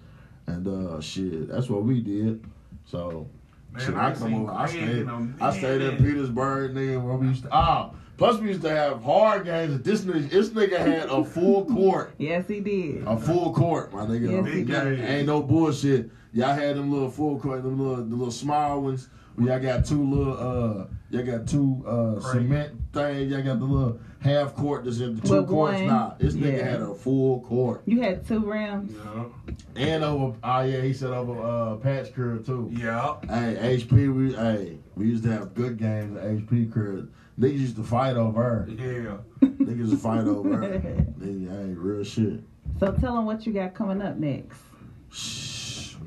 And 0.47 0.67
uh, 0.69 1.01
shit, 1.01 1.49
that's 1.49 1.69
what 1.69 1.83
we 1.85 2.01
did. 2.01 2.45
So, 2.87 3.29
Man, 3.73 3.85
shit, 3.87 3.95
I 3.95 4.09
I 4.09 4.13
come 4.13 4.29
seen 4.29 4.43
over, 4.43 4.53
I 4.53 4.67
stayed, 4.69 4.89
in 4.89 5.37
I 5.41 5.57
stayed 5.57 5.81
in. 5.81 5.97
Petersburg, 5.97 6.75
nigga, 6.75 7.03
where 7.03 7.17
we 7.17 7.29
used 7.29 7.43
to, 7.45 7.49
ah, 7.51 7.91
plus 8.19 8.39
we 8.39 8.49
used 8.49 8.63
to 8.63 8.69
have 8.71 9.03
hard 9.03 9.47
games. 9.47 9.81
This 9.83 10.03
nigga, 10.03 10.29
this 10.31 10.51
nigga 10.51 10.79
had 10.79 11.09
a 11.09 11.25
full 11.25 11.65
court. 11.65 12.15
Yes, 12.19 12.47
he 12.47 12.61
did. 12.61 13.05
A 13.07 13.17
full 13.19 13.53
court, 13.55 13.93
my 13.93 14.05
nigga. 14.07 14.31
Yes, 14.31 14.53
he 14.55 14.59
Ain't- 14.61 14.69
did. 14.69 15.01
ain't 15.01 15.27
no 15.27 15.43
bullshit. 15.43 16.11
Y'all 16.35 16.53
had 16.55 16.77
them 16.77 16.91
little 16.93 17.11
full 17.11 17.39
court, 17.39 17.63
them 17.63 17.79
little 17.81 18.05
the 18.05 18.17
little 18.17 18.31
small 18.33 18.83
ones. 18.83 19.09
Where 19.37 19.49
y'all 19.49 19.61
got 19.61 19.85
two 19.85 20.03
little 20.03 20.37
uh 20.37 20.87
y'all 21.11 21.23
got 21.25 21.47
two 21.49 21.83
uh 21.87 22.21
cement 22.33 22.73
things, 22.93 23.31
y'all 23.33 23.43
got 23.43 23.59
the 23.61 23.65
little 23.65 24.01
half 24.21 24.55
court 24.55 24.85
that's 24.85 24.99
in 25.01 25.17
the 25.17 25.27
two 25.27 25.35
With 25.41 25.49
courts. 25.49 25.75
one, 25.79 25.87
Nah, 25.87 26.15
this 26.19 26.35
nigga 26.35 26.59
yeah. 26.59 26.71
had 26.71 26.81
a 26.83 26.95
full 26.95 27.41
court. 27.43 27.83
You 27.87 28.01
had 28.01 28.27
two 28.27 28.41
rims. 28.41 28.93
Yeah. 28.93 29.25
And 29.77 30.05
over 30.05 30.37
oh 30.43 30.61
yeah, 30.63 30.81
he 30.83 30.93
said 30.93 31.11
over 31.11 31.41
uh 31.41 31.77
patch 31.77 32.13
curve 32.15 32.45
too. 32.47 32.69
Yeah. 32.73 33.17
Hey, 33.29 33.77
HP 33.79 34.15
we 34.15 34.35
hey, 34.35 34.79
we 34.97 35.07
used 35.07 35.23
to 35.25 35.31
have 35.31 35.55
good 35.55 35.79
games 35.79 36.17
at 36.17 36.25
HP 36.27 36.73
curve. 36.73 37.09
Niggas 37.39 37.59
used 37.59 37.77
to 37.77 37.83
fight 37.85 38.17
over 38.17 38.43
her. 38.43 38.69
Yeah. 38.71 39.19
Niggas 39.41 39.79
used 39.79 39.93
to 39.93 39.99
fight 39.99 40.27
over 40.27 40.57
her. 40.57 40.63
Nigga, 41.21 41.51
hey, 41.51 41.75
real 41.75 42.05
shit. 42.05 42.41
So 42.81 42.93
tell 42.93 43.15
them 43.17 43.25
what 43.25 43.47
you 43.47 43.53
got 43.53 43.75
coming 43.75 44.01
up 44.03 44.17
next. 44.17 44.61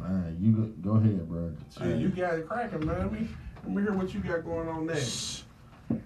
Man, 0.08 0.38
you 0.40 0.52
go, 0.54 0.92
go 0.94 0.98
ahead, 1.00 1.28
bro. 1.28 1.52
Shit, 1.78 1.98
you 2.00 2.10
got 2.10 2.36
it 2.36 2.48
cracking, 2.48 2.86
man. 2.86 2.98
Let 3.00 3.12
me, 3.12 3.28
let 3.64 3.76
me 3.76 3.82
hear 3.82 3.94
what 3.94 4.14
you 4.14 4.20
got 4.22 4.46
going 4.46 4.68
on 4.70 4.86
next. 4.86 5.44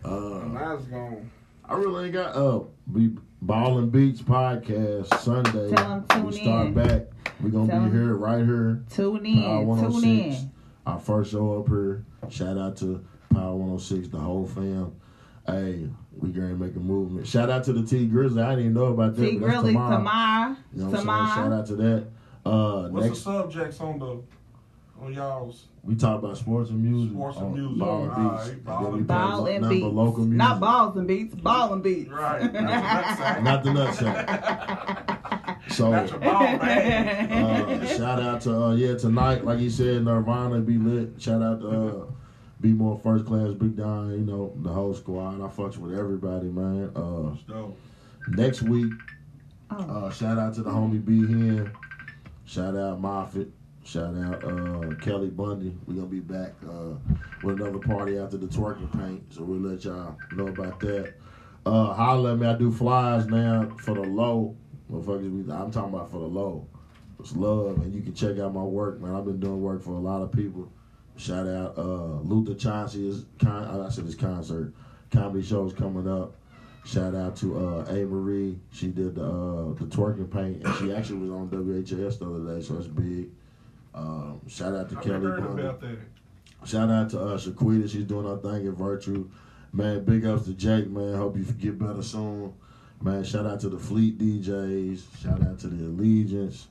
Uh, 0.03 0.09
Mine's 0.47 0.85
gone. 0.85 1.29
I 1.65 1.75
really 1.75 2.05
ain't 2.05 2.13
got 2.13 2.35
uh 2.35 2.61
we 2.91 3.15
Ball 3.41 3.77
and 3.79 3.91
Beats 3.91 4.21
podcast 4.21 5.17
Sunday. 5.19 5.71
Tell 5.71 5.91
'em 5.93 6.05
tune 6.09 6.25
we 6.25 6.31
start 6.41 6.67
in. 6.67 6.73
back. 6.73 7.03
We're 7.41 7.49
gonna 7.49 7.67
Tell 7.67 7.79
be 7.81 7.85
'em. 7.85 7.91
here 7.93 8.15
right 8.15 8.45
here. 8.45 8.83
Tune 8.89 9.25
in. 9.25 9.41
Power 9.43 9.59
Tune 9.59 9.67
106. 9.67 10.41
in. 10.41 10.51
Our 10.85 10.99
first 10.99 11.31
show 11.31 11.59
up 11.59 11.67
here. 11.69 12.03
Shout 12.29 12.57
out 12.57 12.75
to 12.77 13.03
Power 13.33 13.55
106, 13.55 14.09
the 14.09 14.17
whole 14.19 14.45
fam. 14.47 14.91
Hey, 15.47 15.87
we 16.17 16.29
gonna 16.29 16.55
make 16.55 16.75
a 16.75 16.79
movement. 16.79 17.25
Shout 17.27 17.49
out 17.49 17.63
to 17.65 17.73
the 17.73 17.83
T 17.83 18.05
Grizzly. 18.07 18.41
I 18.41 18.49
didn't 18.51 18.61
even 18.61 18.73
know 18.73 18.85
about 18.87 19.15
that. 19.15 19.21
T 19.23 19.37
but 19.37 19.47
that's 19.47 19.53
Grizzly, 19.61 19.73
tomorrow. 19.73 19.97
Tamar. 19.97 20.57
You 20.73 20.79
know 20.83 20.85
what 20.85 20.85
I'm 20.85 20.91
saying? 20.91 20.99
Tamar. 21.05 21.27
Shout 21.35 21.53
out 21.53 21.65
to 21.67 21.75
that. 21.77 22.07
Uh, 22.45 22.87
What's 22.89 23.05
next 23.05 23.19
the 23.19 23.23
subjects 23.23 23.79
on 23.79 23.99
the 23.99 24.21
on 25.01 25.13
y'all's? 25.13 25.65
we 25.83 25.95
talk 25.95 26.19
about 26.19 26.37
sports 26.37 26.69
and 26.69 26.83
music. 26.83 27.11
Sports 27.13 27.37
and 27.37 27.45
on 27.47 27.53
music. 27.53 27.77
Ball 27.79 28.03
and 28.03 28.11
Alright, 28.11 28.39
Beats. 28.45 28.49
And 28.51 28.63
Ball 28.65 28.83
then 28.83 28.93
and 28.93 29.07
play 29.07 29.15
Ball 29.15 29.47
and 29.47 29.69
beats. 29.69 29.85
local 29.95 30.19
music. 30.25 30.37
Not 30.37 30.59
balls 30.59 30.97
and 30.97 31.07
beats. 31.07 31.35
Ball 31.35 31.73
and 31.73 31.83
beats. 31.83 32.09
Right. 32.11 32.53
Not 33.43 33.63
the 33.63 33.69
nutsack. 33.71 35.07
So 35.69 35.89
That's 35.91 36.11
your 36.11 36.19
ball 36.19 36.57
bag. 36.57 37.31
uh, 37.31 37.85
shout 37.85 38.19
out 38.21 38.41
to 38.41 38.61
uh, 38.63 38.71
yeah 38.75 38.97
tonight, 38.97 39.45
like 39.45 39.59
you 39.59 39.69
said, 39.69 40.03
Nirvana 40.03 40.59
be 40.59 40.77
lit. 40.77 41.11
Shout 41.21 41.41
out 41.41 41.61
to 41.61 41.67
uh, 41.69 42.05
be 42.59 42.69
more 42.73 42.99
first 42.99 43.25
class, 43.25 43.53
Big 43.53 43.77
Don, 43.77 44.11
you 44.11 44.17
know 44.25 44.51
the 44.57 44.69
whole 44.69 44.93
squad. 44.93 45.35
I 45.35 45.47
fucks 45.47 45.77
with 45.77 45.97
everybody, 45.97 46.47
man. 46.47 46.91
Uh, 46.95 47.35
dope. 47.47 47.77
next 48.29 48.63
week, 48.63 48.91
Oh. 49.69 49.75
uh, 50.07 50.11
shout 50.11 50.37
out 50.37 50.55
to 50.55 50.63
the 50.63 50.69
homie 50.71 51.03
B 51.05 51.19
Hen. 51.19 51.71
Shout 52.51 52.75
out 52.75 52.99
Moffitt. 52.99 53.49
Shout 53.85 54.13
out 54.13 54.43
uh, 54.43 54.93
Kelly 54.95 55.29
Bundy. 55.29 55.73
We're 55.85 55.93
gonna 55.93 56.07
be 56.07 56.19
back 56.19 56.51
uh, 56.67 56.95
with 57.43 57.61
another 57.61 57.79
party 57.79 58.17
after 58.17 58.35
the 58.35 58.45
twerking 58.45 58.91
paint, 58.91 59.23
so 59.33 59.41
we'll 59.43 59.61
let 59.61 59.85
y'all 59.85 60.17
know 60.33 60.47
about 60.47 60.81
that. 60.81 61.13
Uh, 61.65 61.93
holla 61.93 62.33
at 62.33 62.39
me. 62.39 62.45
I 62.45 62.57
do 62.57 62.69
flyers 62.69 63.25
now 63.27 63.69
for 63.77 63.93
the 63.93 64.01
low. 64.01 64.57
Motherfuckers, 64.91 65.49
I'm 65.49 65.71
talking 65.71 65.93
about 65.93 66.11
for 66.11 66.19
the 66.19 66.25
low. 66.25 66.67
It's 67.21 67.33
love, 67.37 67.77
and 67.83 67.93
you 67.93 68.01
can 68.01 68.13
check 68.13 68.37
out 68.37 68.53
my 68.53 68.63
work, 68.63 68.99
man. 68.99 69.15
I've 69.15 69.23
been 69.23 69.39
doing 69.39 69.61
work 69.61 69.81
for 69.81 69.93
a 69.93 70.01
lot 70.01 70.21
of 70.21 70.33
people. 70.33 70.69
Shout 71.15 71.47
out 71.47 71.77
uh, 71.77 72.19
Luther 72.19 72.55
Chauncey's 72.55 73.27
con- 73.39 73.63
I 73.63 73.87
said 73.87 74.03
his 74.03 74.15
concert, 74.15 74.73
comedy 75.09 75.41
shows 75.41 75.71
coming 75.71 76.05
up. 76.05 76.35
Shout 76.83 77.13
out 77.15 77.35
to 77.37 77.57
uh, 77.57 77.85
A 77.89 78.05
Marie. 78.05 78.57
She 78.71 78.87
did 78.87 79.15
the 79.15 79.23
uh, 79.23 79.73
the 79.73 79.85
twerking 79.85 80.31
paint, 80.31 80.63
and 80.65 80.75
she 80.77 80.93
actually 80.93 81.19
was 81.19 81.29
on 81.29 81.49
WHS 81.49 82.19
the 82.19 82.25
other 82.25 82.55
day, 82.55 82.65
so 82.65 82.73
that's 82.73 82.87
big. 82.87 83.29
Um, 83.93 84.41
shout 84.47 84.73
out 84.73 84.89
to 84.89 84.97
I've 84.97 85.03
Kelly 85.03 85.19
heard 85.25 85.43
Bundy. 85.43 85.61
about 85.61 85.81
that. 85.81 85.97
Shout 86.65 86.89
out 86.89 87.09
to 87.11 87.19
uh, 87.19 87.37
Shaquita. 87.37 87.89
She's 87.89 88.05
doing 88.05 88.25
her 88.25 88.37
thing 88.37 88.65
in 88.65 88.73
Virtue. 88.75 89.29
Man, 89.73 90.03
big 90.03 90.25
ups 90.25 90.45
to 90.45 90.53
Jake, 90.53 90.89
man. 90.89 91.13
Hope 91.15 91.37
you 91.37 91.43
get 91.43 91.77
better 91.79 92.01
soon. 92.01 92.53
Man, 93.01 93.23
shout 93.23 93.45
out 93.45 93.59
to 93.61 93.69
the 93.69 93.79
Fleet 93.79 94.17
DJs. 94.17 95.01
Shout 95.21 95.41
out 95.43 95.59
to 95.59 95.67
the 95.67 95.85
Allegiance. 95.85 96.67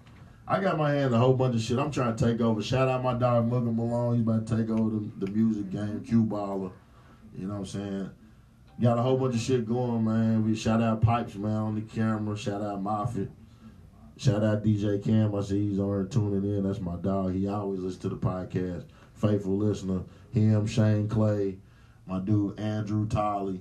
I 0.47 0.61
got 0.61 0.77
my 0.79 0.93
hand 0.93 1.15
a 1.15 1.19
whole 1.19 1.35
bunch 1.35 1.55
of 1.55 1.61
shit. 1.61 1.79
I'm 1.79 1.91
trying 1.93 2.15
to 2.17 2.25
take 2.25 2.41
over. 2.41 2.63
Shout 2.63 2.89
out 2.89 3.03
my 3.05 3.15
dog 3.15 3.49
Mugga 3.49 3.75
Malone. 3.75 4.17
He's 4.17 4.23
about 4.27 4.47
to 4.47 4.57
take 4.57 4.71
over 4.71 4.91
the, 4.91 5.27
the 5.27 5.31
music 5.31 5.71
game. 5.71 6.03
Q 6.05 6.25
Baller. 6.25 6.73
You 7.37 7.47
know 7.47 7.55
what 7.55 7.61
I'm 7.61 7.67
saying? 7.67 8.11
Got 8.81 8.99
a 8.99 9.03
whole 9.03 9.19
bunch 9.19 9.35
of 9.35 9.41
shit 9.43 9.69
going, 9.69 10.05
man. 10.05 10.43
We 10.43 10.57
shout 10.57 10.81
out 10.81 11.03
Pipes, 11.03 11.35
man, 11.35 11.53
on 11.53 11.75
the 11.75 11.83
camera. 11.83 12.35
Shout 12.35 12.63
out 12.63 12.83
Moffitt. 12.83 13.29
Shout 14.17 14.43
out 14.43 14.65
DJ 14.65 15.05
Cam. 15.05 15.35
I 15.35 15.43
see 15.43 15.69
he's 15.69 15.79
on 15.79 15.89
here 15.89 16.05
tuning 16.05 16.45
in. 16.45 16.63
That's 16.63 16.81
my 16.81 16.97
dog. 16.97 17.35
He 17.35 17.47
always 17.47 17.81
listens 17.81 18.03
to 18.03 18.09
the 18.09 18.17
podcast. 18.17 18.87
Faithful 19.13 19.59
listener. 19.59 20.03
Him, 20.31 20.67
Shane 20.67 21.09
Clay, 21.09 21.59
my 22.07 22.21
dude 22.21 22.59
Andrew 22.59 23.07
Tolley. 23.07 23.61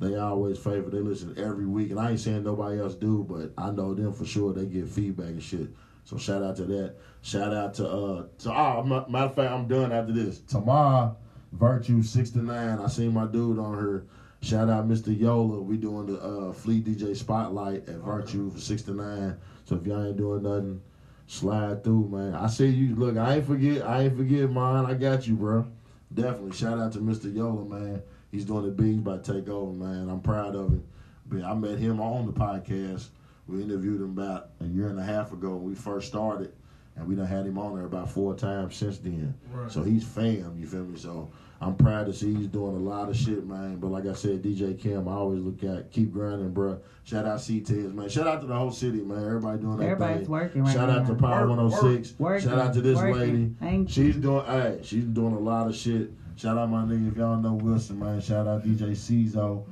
They 0.00 0.16
always 0.16 0.58
favorite. 0.58 0.92
They 0.92 1.00
listen 1.00 1.34
every 1.38 1.66
week. 1.66 1.90
And 1.90 1.98
I 1.98 2.10
ain't 2.10 2.20
saying 2.20 2.44
nobody 2.44 2.78
else 2.78 2.94
do, 2.94 3.24
but 3.26 3.52
I 3.56 3.70
know 3.70 3.94
them 3.94 4.12
for 4.12 4.26
sure. 4.26 4.52
They 4.52 4.66
get 4.66 4.86
feedback 4.86 5.28
and 5.28 5.42
shit. 5.42 5.68
So 6.04 6.18
shout 6.18 6.42
out 6.42 6.56
to 6.56 6.64
that. 6.64 6.96
Shout 7.22 7.54
out 7.54 7.72
to 7.74 7.88
uh 7.88 8.26
to 8.40 8.52
oh 8.52 8.82
matter 8.84 9.26
of 9.26 9.34
fact, 9.34 9.50
I'm 9.50 9.66
done 9.66 9.92
after 9.92 10.12
this. 10.12 10.40
Tomorrow, 10.40 11.16
Virtue 11.52 12.02
69. 12.02 12.78
I 12.78 12.86
seen 12.88 13.14
my 13.14 13.26
dude 13.26 13.58
on 13.58 13.74
her. 13.74 14.04
Shout 14.40 14.70
out 14.70 14.88
Mr. 14.88 15.18
Yola. 15.18 15.60
We 15.60 15.76
doing 15.76 16.06
the 16.06 16.20
uh 16.20 16.52
Fleet 16.52 16.84
DJ 16.84 17.16
Spotlight 17.16 17.88
at 17.88 17.96
Virtue 17.96 18.50
for 18.50 18.60
69. 18.60 19.36
So 19.64 19.76
if 19.76 19.86
y'all 19.86 20.06
ain't 20.06 20.16
doing 20.16 20.42
nothing, 20.42 20.80
slide 21.26 21.82
through, 21.82 22.08
man. 22.08 22.34
I 22.34 22.46
see 22.46 22.68
you. 22.68 22.94
Look, 22.94 23.16
I 23.16 23.36
ain't 23.36 23.46
forget. 23.46 23.84
I 23.84 24.04
ain't 24.04 24.16
forget 24.16 24.50
mine. 24.50 24.86
I 24.86 24.94
got 24.94 25.26
you, 25.26 25.34
bro. 25.34 25.66
Definitely. 26.14 26.52
Shout 26.52 26.78
out 26.78 26.92
to 26.92 27.00
Mr. 27.00 27.34
Yola, 27.34 27.64
man. 27.64 28.02
He's 28.30 28.44
doing 28.44 28.64
the 28.64 28.70
beats 28.70 29.00
by 29.00 29.18
Takeover, 29.18 29.76
man. 29.76 30.08
I'm 30.08 30.20
proud 30.20 30.54
of 30.54 30.72
it. 30.74 30.80
But 31.26 31.44
I 31.44 31.54
met 31.54 31.78
him 31.78 32.00
on 32.00 32.26
the 32.26 32.32
podcast. 32.32 33.08
We 33.46 33.62
interviewed 33.62 34.00
him 34.00 34.10
about 34.10 34.50
a 34.60 34.66
year 34.66 34.88
and 34.88 34.98
a 34.98 35.02
half 35.02 35.32
ago 35.32 35.56
when 35.56 35.64
we 35.64 35.74
first 35.74 36.08
started, 36.08 36.52
and 36.96 37.06
we 37.08 37.14
done 37.14 37.26
had 37.26 37.46
him 37.46 37.58
on 37.58 37.74
there 37.74 37.86
about 37.86 38.10
four 38.10 38.34
times 38.34 38.76
since 38.76 38.98
then. 38.98 39.34
Right. 39.50 39.70
So 39.70 39.82
he's 39.82 40.04
fam, 40.04 40.56
you 40.58 40.66
feel 40.66 40.84
me? 40.84 40.98
So 40.98 41.30
I'm 41.60 41.74
proud 41.74 42.06
to 42.06 42.12
see 42.12 42.32
he's 42.34 42.46
doing 42.46 42.76
a 42.76 42.78
lot 42.78 43.08
of 43.08 43.16
shit, 43.16 43.44
man. 43.44 43.76
But 43.78 43.88
like 43.90 44.06
I 44.06 44.12
said, 44.12 44.42
DJ 44.42 44.78
Kim, 44.80 45.08
I 45.08 45.12
always 45.12 45.40
look 45.40 45.64
at 45.64 45.90
keep 45.90 46.12
grinding, 46.12 46.50
bro. 46.52 46.78
Shout 47.02 47.26
out 47.26 47.38
CTS, 47.40 47.92
man. 47.94 48.08
Shout 48.08 48.28
out 48.28 48.40
to 48.42 48.46
the 48.46 48.54
whole 48.54 48.70
city, 48.70 48.98
man. 49.00 49.24
Everybody 49.24 49.58
doing 49.62 49.76
their 49.78 49.90
Everybody's 49.90 50.20
thing. 50.26 50.30
working 50.30 50.62
right 50.62 50.72
Shout 50.72 50.88
out 50.88 51.06
to. 51.08 51.14
Power 51.16 51.48
Work, 51.48 51.58
106. 51.58 52.14
work, 52.20 52.42
Shout 52.42 52.58
out 52.58 52.74
to 52.74 52.80
this 52.80 52.96
working. 52.98 53.18
lady. 53.18 53.54
Thank 53.58 53.90
She's 53.90 54.14
doing, 54.16 54.44
hey, 54.46 54.78
she's 54.82 55.04
doing 55.04 55.34
a 55.34 55.38
lot 55.38 55.66
of 55.66 55.74
shit. 55.74 56.12
Shout 56.36 56.56
out 56.56 56.70
my 56.70 56.82
nigga, 56.84 57.10
if 57.10 57.16
y'all 57.16 57.36
know 57.36 57.54
Wilson, 57.54 57.98
man. 57.98 58.20
Shout 58.20 58.46
out 58.46 58.64
DJ 58.64 58.90
Cizo. 58.92 59.64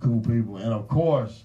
Cool 0.00 0.20
people. 0.20 0.56
And 0.56 0.72
of 0.72 0.88
course, 0.88 1.44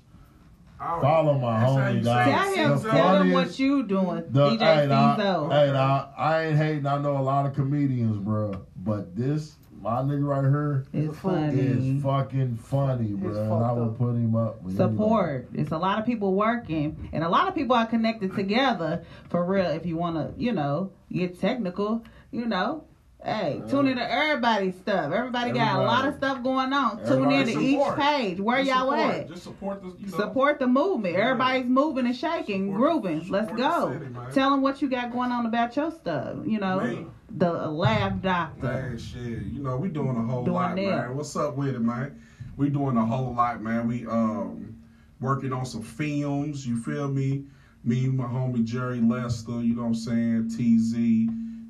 follow 0.79 1.37
my 1.37 1.59
That's 1.59 1.71
homie, 1.71 1.95
you 1.97 2.01
dog. 2.01 2.25
Tell 2.25 2.51
it. 2.51 2.57
him, 2.57 2.81
The 2.81 2.89
tell 2.89 3.21
him 3.21 3.31
what 3.31 3.59
you 3.59 3.83
doing, 3.83 4.23
the, 4.29 4.49
DJ 4.51 4.59
hey, 4.81 4.87
nah, 4.87 5.17
Fizo. 5.17 5.51
hey, 5.51 5.71
nah, 5.71 6.07
I 6.17 6.41
ain't 6.45 6.57
hating. 6.57 6.85
I 6.87 6.97
know 6.99 7.17
a 7.17 7.21
lot 7.21 7.45
of 7.45 7.53
comedians, 7.53 8.17
bro. 8.17 8.65
But 8.77 9.15
this, 9.15 9.55
my 9.83 10.01
nigga 10.01 10.25
right 10.25 10.41
here 10.41 10.85
is 10.93 11.15
funny. 11.17 11.59
is 11.59 12.01
fucking 12.01 12.55
funny, 12.55 13.09
bro. 13.09 13.31
And 13.31 13.65
I 13.65 13.71
will 13.73 13.91
put 13.91 14.11
him 14.11 14.33
up. 14.33 14.63
with 14.63 14.77
Support. 14.77 15.49
It's 15.53 15.71
a 15.71 15.77
lot 15.77 15.99
of 15.99 16.05
people 16.05 16.33
working, 16.33 17.09
and 17.11 17.21
a 17.21 17.29
lot 17.29 17.49
of 17.49 17.53
people 17.53 17.75
are 17.75 17.85
connected 17.85 18.33
together 18.33 19.03
for 19.29 19.43
real. 19.43 19.65
If 19.65 19.85
you 19.85 19.97
want 19.97 20.15
to, 20.15 20.41
you 20.41 20.53
know, 20.53 20.93
get 21.11 21.39
technical, 21.39 22.03
you 22.31 22.45
know. 22.45 22.85
Hey, 23.25 23.61
tune 23.69 23.87
in 23.87 23.95
to 23.95 24.11
everybody's 24.11 24.75
stuff. 24.75 25.13
Everybody, 25.13 25.51
got 25.51 25.79
a 25.79 25.83
lot 25.83 26.05
of 26.05 26.15
stuff 26.15 26.43
going 26.43 26.73
on. 26.73 26.97
Tune 27.05 27.31
in 27.31 27.45
to 27.45 27.51
Everybody 27.53 27.65
each 27.67 27.95
page. 27.95 28.39
Where 28.41 28.57
Just 28.57 28.69
y'all 28.69 28.91
support. 28.91 29.15
at? 29.15 29.27
Just 29.29 29.43
support 29.43 29.81
the, 29.81 29.87
you 29.97 30.07
know. 30.07 30.17
Support 30.17 30.59
the 30.59 30.67
movement. 30.67 31.15
Everybody's 31.15 31.65
moving 31.65 32.05
and 32.05 32.15
shaking, 32.15 32.73
grooving. 32.73 33.29
Let's 33.29 33.49
go. 33.53 33.93
city. 33.93 34.13
Tell 34.33 34.49
them 34.49 34.61
what 34.61 34.81
you 34.81 34.89
got 34.89 35.13
going 35.13 35.31
on 35.31 35.45
about 35.45 35.73
your 35.77 35.91
stuff. 35.91 36.35
You 36.45 36.59
know, 36.59 36.81
Man. 36.81 37.11
The 37.33 37.51
lab 37.51 38.21
doctor. 38.21 38.67
Man, 38.67 38.97
shit, 38.97 39.43
you 39.43 39.61
know 39.61 39.77
we 39.77 39.89
doing 39.89 40.15
a 40.15 40.21
whole 40.21 40.43
Doing 40.43 40.55
lot, 40.55 40.75
that. 40.75 40.81
man. 40.81 41.17
What's 41.17 41.35
up 41.35 41.55
with 41.55 41.75
it, 41.75 41.79
man? 41.81 42.21
We 42.57 42.69
doing 42.69 42.97
a 42.97 43.05
whole 43.05 43.33
lot, 43.33 43.61
man. 43.61 43.87
We 43.87 44.05
um 44.05 44.75
working 45.19 45.53
on 45.53 45.65
some 45.65 45.81
films. 45.81 46.67
You 46.67 46.79
feel 46.81 47.07
me? 47.07 47.45
Me, 47.83 48.07
my 48.07 48.25
homie 48.25 48.63
Jerry 48.63 49.01
Lester. 49.01 49.61
You 49.61 49.75
know 49.75 49.81
what 49.83 49.87
I'm 49.89 49.95
saying? 49.95 50.49
TZ. 50.49 50.93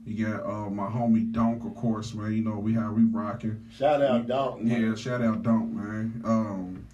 You 0.06 0.27
got 0.27 0.45
uh, 0.45 0.69
my 0.69 0.88
homie 0.88 1.31
Donk, 1.31 1.64
of 1.64 1.76
course, 1.76 2.14
man. 2.14 2.34
You 2.34 2.41
know 2.44 2.60
we 2.60 2.73
how 2.73 2.91
we 2.91 3.03
rocking. 3.03 3.65
Shout 3.73 4.02
out 4.02 4.27
Donk, 4.27 4.61
man. 4.61 4.90
Yeah, 4.90 4.95
shout 4.95 5.22
out 5.22 5.44
Donk, 5.44 5.72
man. 5.72 6.22
Um, 6.26 6.88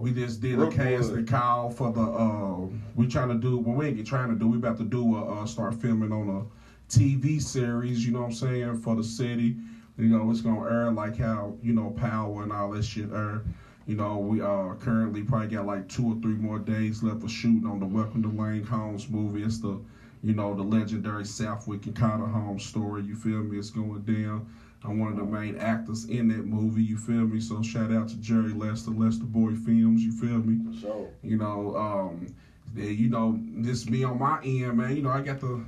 we 0.00 0.12
just 0.12 0.40
did 0.40 0.54
a 0.54 0.56
Brookwood. 0.56 0.76
casting 0.76 1.26
call 1.26 1.70
for 1.70 1.92
the. 1.92 2.00
Uh, 2.00 2.66
we 2.96 3.06
trying 3.06 3.28
to 3.28 3.34
do. 3.36 3.58
Well, 3.58 3.76
we 3.76 3.86
ain't 3.86 4.06
trying 4.06 4.30
to 4.30 4.34
do. 4.34 4.48
We 4.48 4.56
about 4.56 4.78
to 4.78 4.84
do. 4.84 5.16
A, 5.16 5.42
uh, 5.42 5.46
start 5.46 5.74
filming 5.74 6.12
on 6.12 6.28
a 6.28 6.42
TV 6.88 7.40
series. 7.40 8.04
You 8.06 8.12
know 8.12 8.20
what 8.20 8.26
I'm 8.26 8.32
saying 8.32 8.80
for 8.80 8.96
the 8.96 9.04
city. 9.04 9.56
You 9.98 10.08
know 10.08 10.30
it's 10.30 10.40
gonna 10.42 10.68
air 10.70 10.90
like 10.92 11.16
how 11.16 11.56
you 11.62 11.72
know 11.72 11.90
Power 11.90 12.42
and 12.42 12.52
all 12.52 12.70
that 12.72 12.84
shit 12.84 13.10
air. 13.12 13.42
You 13.86 13.96
know 13.96 14.18
we 14.18 14.40
uh 14.40 14.74
currently 14.80 15.22
probably 15.22 15.48
got 15.48 15.66
like 15.66 15.88
two 15.88 16.12
or 16.12 16.20
three 16.20 16.34
more 16.34 16.58
days 16.58 17.02
left 17.02 17.22
of 17.24 17.30
shooting 17.30 17.66
on 17.66 17.80
the 17.80 17.86
Welcome 17.86 18.22
to 18.22 18.28
Lang 18.28 18.64
Homes 18.64 19.08
movie. 19.08 19.42
It's 19.42 19.58
the 19.58 19.80
you 20.22 20.34
know 20.34 20.54
the 20.54 20.62
legendary 20.62 21.24
Southwick 21.24 21.86
and 21.86 21.96
Cotter 21.96 22.26
Homes 22.26 22.64
story. 22.64 23.02
You 23.02 23.16
feel 23.16 23.42
me? 23.42 23.58
It's 23.58 23.70
going 23.70 24.02
down. 24.02 24.46
I'm 24.84 24.98
one 24.98 25.12
of 25.12 25.18
the 25.18 25.24
main 25.24 25.56
actors 25.56 26.04
in 26.04 26.28
that 26.28 26.44
movie. 26.46 26.82
You 26.82 26.96
feel 26.96 27.26
me? 27.26 27.40
So 27.40 27.62
shout 27.62 27.92
out 27.92 28.08
to 28.08 28.16
Jerry 28.16 28.52
Lester, 28.52 28.90
Lester 28.90 29.24
Boy 29.24 29.54
Films. 29.54 30.02
You 30.04 30.12
feel 30.12 30.38
me? 30.38 30.78
So 30.80 31.08
You 31.22 31.38
know, 31.38 31.76
um, 31.76 32.34
you 32.74 33.08
know, 33.08 33.40
this 33.42 33.88
me 33.88 34.04
on 34.04 34.18
my 34.18 34.40
end, 34.44 34.76
man. 34.76 34.94
You 34.94 35.02
know, 35.02 35.10
I 35.10 35.22
got 35.22 35.40
the 35.40 35.64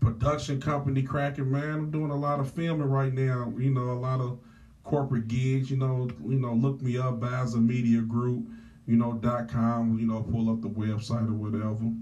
production 0.00 0.60
company 0.60 1.02
cracking, 1.02 1.50
man. 1.50 1.70
I'm 1.70 1.90
doing 1.90 2.10
a 2.10 2.16
lot 2.16 2.40
of 2.40 2.50
filming 2.50 2.88
right 2.88 3.12
now. 3.12 3.52
You 3.58 3.70
know, 3.70 3.90
a 3.90 4.00
lot 4.00 4.20
of 4.20 4.38
corporate 4.84 5.28
gigs. 5.28 5.70
You 5.70 5.76
know, 5.76 6.08
you 6.26 6.38
know, 6.38 6.54
look 6.54 6.80
me 6.82 6.98
up, 6.98 7.20
Bowser 7.20 7.58
Media 7.58 8.00
Group. 8.00 8.46
You 8.86 8.96
know, 8.96 9.12
dot 9.14 9.48
com. 9.48 9.98
You 9.98 10.06
know, 10.06 10.22
pull 10.22 10.50
up 10.50 10.62
the 10.62 10.68
website 10.68 11.28
or 11.28 11.34
whatever. 11.34 11.92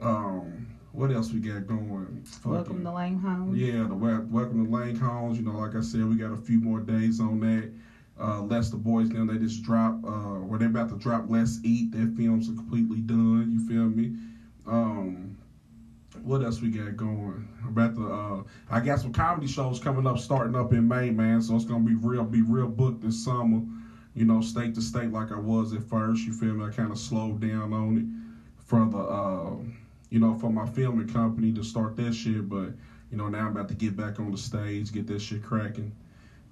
Um, 0.00 0.66
what 0.92 1.10
else 1.10 1.32
we 1.32 1.40
got 1.40 1.66
going? 1.66 2.24
Welcome 2.44 2.84
to 2.84 2.90
Lang 2.90 3.18
Home. 3.18 3.54
Yeah, 3.56 3.84
the 3.84 3.94
wel- 3.94 4.26
welcome 4.30 4.64
to 4.64 4.70
Lang 4.70 4.96
Homes. 4.96 5.38
You 5.38 5.44
know, 5.44 5.58
like 5.58 5.74
I 5.74 5.80
said, 5.80 6.08
we 6.08 6.16
got 6.16 6.32
a 6.32 6.36
few 6.36 6.60
more 6.60 6.80
days 6.80 7.18
on 7.18 7.40
that. 7.40 7.72
Uh, 8.18 8.46
the 8.46 8.76
Boys 8.76 9.08
now 9.08 9.24
they 9.24 9.38
just 9.38 9.62
drop. 9.62 10.04
Uh, 10.04 10.38
where 10.44 10.58
they 10.58 10.66
about 10.66 10.90
to 10.90 10.96
drop 10.96 11.24
Let's 11.28 11.58
Eat. 11.64 11.92
Their 11.92 12.08
films 12.08 12.48
are 12.48 12.54
completely 12.54 13.00
done. 13.00 13.50
You 13.50 13.66
feel 13.66 13.88
me? 13.88 14.16
Um, 14.66 15.38
what 16.22 16.42
else 16.42 16.60
we 16.60 16.70
got 16.70 16.96
going? 16.96 17.48
About 17.66 17.94
the 17.94 18.06
uh, 18.06 18.42
I 18.70 18.80
got 18.80 19.00
some 19.00 19.12
comedy 19.12 19.46
shows 19.46 19.78
coming 19.78 20.06
up, 20.06 20.18
starting 20.18 20.56
up 20.56 20.72
in 20.72 20.86
May, 20.86 21.10
man. 21.10 21.42
So 21.42 21.56
it's 21.56 21.64
gonna 21.64 21.84
be 21.84 21.94
real, 21.94 22.24
be 22.24 22.42
real 22.42 22.68
booked 22.68 23.02
this 23.02 23.24
summer. 23.24 23.62
You 24.14 24.26
know, 24.26 24.40
state 24.42 24.74
to 24.74 24.82
state 24.82 25.10
like 25.10 25.32
I 25.32 25.38
was 25.38 25.72
at 25.72 25.82
first. 25.84 26.24
You 26.24 26.32
feel 26.32 26.54
me? 26.54 26.64
I 26.64 26.70
kind 26.70 26.92
of 26.92 26.98
slowed 26.98 27.40
down 27.40 27.72
on 27.72 27.96
it 27.98 28.64
for 28.64 28.84
the. 28.84 28.98
Uh, 28.98 29.56
you 30.12 30.20
know, 30.20 30.34
for 30.34 30.50
my 30.50 30.66
filming 30.66 31.08
company 31.08 31.52
to 31.52 31.64
start 31.64 31.96
that 31.96 32.12
shit. 32.12 32.46
But, 32.46 32.74
you 33.10 33.16
know, 33.16 33.28
now 33.28 33.46
I'm 33.46 33.56
about 33.56 33.68
to 33.68 33.74
get 33.74 33.96
back 33.96 34.20
on 34.20 34.30
the 34.30 34.36
stage, 34.36 34.92
get 34.92 35.06
that 35.06 35.22
shit 35.22 35.42
cracking, 35.42 35.90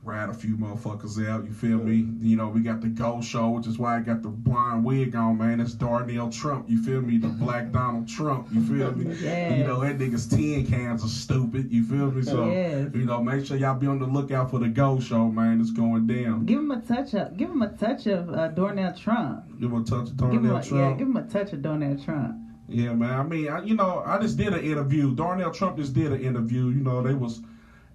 ride 0.03 0.31
a 0.31 0.33
few 0.35 0.57
motherfuckers 0.57 1.29
out, 1.29 1.45
you 1.45 1.53
feel 1.53 1.77
me? 1.77 2.07
You 2.27 2.37
know, 2.37 2.49
we 2.49 2.61
got 2.61 2.81
the 2.81 2.89
Go 2.89 3.21
Show, 3.21 3.51
which 3.51 3.67
is 3.67 3.79
why 3.79 3.99
I 3.99 4.01
got 4.01 4.23
the 4.23 4.31
blind 4.31 4.83
wig 4.83 5.15
on, 5.15 5.37
man. 5.37 5.59
That's 5.59 5.75
Darnell 5.75 6.31
Trump, 6.31 6.71
you 6.71 6.83
feel 6.83 7.03
me? 7.03 7.19
The 7.19 7.29
black 7.29 7.71
Donald 7.73 8.09
Trump, 8.09 8.49
you 8.51 8.63
feel 8.63 8.93
me? 8.93 9.15
Yes. 9.21 9.59
You 9.59 9.65
know, 9.65 9.81
that 9.81 9.99
nigga's 9.99 10.27
10 10.27 10.67
cans 10.67 11.05
are 11.05 11.09
stupid, 11.09 11.71
you 11.71 11.85
feel 11.85 12.11
me? 12.11 12.23
So, 12.23 12.51
Yes. 12.51 12.91
you 12.95 13.05
know, 13.05 13.23
make 13.23 13.45
sure 13.45 13.59
y'all 13.59 13.79
be 13.79 13.87
on 13.87 13.99
the 13.99 14.07
lookout 14.07 14.51
for 14.51 14.59
the 14.59 14.69
Go 14.69 14.99
Show, 15.01 15.29
man. 15.29 15.61
It's 15.61 15.71
going 15.71 16.07
down. 16.07 16.47
Give 16.47 16.61
him 16.61 16.71
a 16.71 16.81
touch 16.81 17.13
of. 17.15 17.37
Give 17.37 17.51
him 17.51 17.61
a 17.61 17.69
touch 17.69 18.07
of 18.07 18.31
uh, 18.31 18.49
Darnell 18.49 18.95
Trump. 18.95 19.45
Give 19.61 19.71
him 19.71 19.83
a 19.83 19.85
touch 19.85 20.09
of 20.09 20.17
Darnell 20.17 20.57
a, 20.57 20.63
Trump. 20.63 20.73
yeah, 20.73 20.93
give 20.97 21.09
him 21.09 21.17
a 21.17 21.23
touch 21.29 21.53
of 21.53 21.61
Darnell 21.61 22.03
Trump. 22.03 22.37
Yeah, 22.69 22.95
man. 22.95 23.11
I 23.11 23.23
mean, 23.25 23.49
I, 23.49 23.63
you 23.65 23.75
know, 23.75 24.03
I 24.07 24.19
just 24.19 24.39
did 24.39 24.55
an 24.55 24.61
interview. 24.61 25.15
Darnell 25.15 25.51
Trump 25.51 25.77
just 25.77 25.93
did 25.93 26.13
an 26.13 26.21
interview. 26.23 26.69
You 26.69 26.81
know, 26.83 27.03
they 27.03 27.13
was 27.15 27.43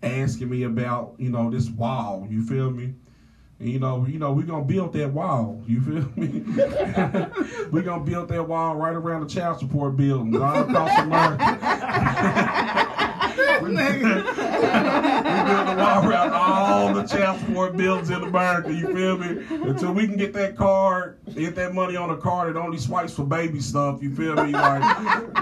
asking 0.05 0.49
me 0.49 0.63
about, 0.63 1.15
you 1.17 1.29
know, 1.29 1.49
this 1.49 1.69
wall. 1.69 2.27
You 2.29 2.43
feel 2.45 2.71
me? 2.71 2.93
And, 3.59 3.69
you 3.69 3.79
know, 3.79 4.05
you 4.05 4.19
know, 4.19 4.31
we're 4.33 4.45
gonna 4.45 4.65
build 4.65 4.93
that 4.93 5.11
wall. 5.11 5.61
You 5.65 5.81
feel 5.81 6.11
me? 6.15 6.43
we're 7.71 7.83
gonna 7.83 8.03
build 8.03 8.29
that 8.29 8.47
wall 8.47 8.75
right 8.75 8.95
around 8.95 9.27
the 9.27 9.33
child 9.33 9.59
support 9.59 9.95
building, 9.95 10.35
all 10.41 10.63
across 10.63 11.05
we, 13.61 13.75
build 15.45 15.67
the 15.67 15.75
wall 15.75 16.07
around 16.07 16.31
all 16.33 16.93
the 16.93 17.07
support 17.07 17.77
buildings 17.77 18.09
in 18.09 18.23
America. 18.23 18.73
You 18.73 18.93
feel 18.93 19.17
me? 19.17 19.45
Until 19.69 19.93
we 19.93 20.07
can 20.07 20.17
get 20.17 20.33
that 20.33 20.55
card, 20.55 21.17
get 21.33 21.55
that 21.55 21.73
money 21.73 21.95
on 21.95 22.09
a 22.09 22.17
card 22.17 22.53
that 22.53 22.59
only 22.59 22.77
swipes 22.77 23.13
for 23.13 23.23
baby 23.23 23.59
stuff. 23.59 24.01
You 24.01 24.13
feel 24.13 24.35
me? 24.35 24.51
Like, 24.51 24.81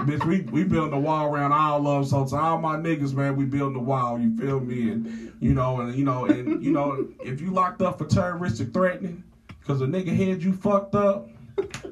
bitch, 0.06 0.24
we 0.26 0.42
we 0.42 0.64
building 0.64 0.90
the 0.90 0.98
wall 0.98 1.32
around 1.32 1.52
all 1.52 1.86
of. 1.86 2.06
So 2.08 2.26
to 2.26 2.36
all 2.36 2.58
my 2.58 2.76
niggas, 2.76 3.14
man, 3.14 3.36
we 3.36 3.44
building 3.44 3.74
the 3.74 3.84
wall. 3.84 4.18
You 4.18 4.36
feel 4.36 4.60
me? 4.60 4.90
And 4.90 5.32
you 5.40 5.54
know, 5.54 5.80
and 5.80 5.94
you 5.94 6.04
know, 6.04 6.26
and 6.26 6.62
you 6.62 6.72
know, 6.72 7.08
if 7.24 7.40
you 7.40 7.50
locked 7.50 7.82
up 7.82 7.98
for 7.98 8.06
terroristic 8.06 8.72
threatening, 8.72 9.22
because 9.60 9.80
a 9.80 9.86
nigga 9.86 10.14
had 10.14 10.42
you 10.42 10.52
fucked 10.52 10.94
up. 10.94 11.28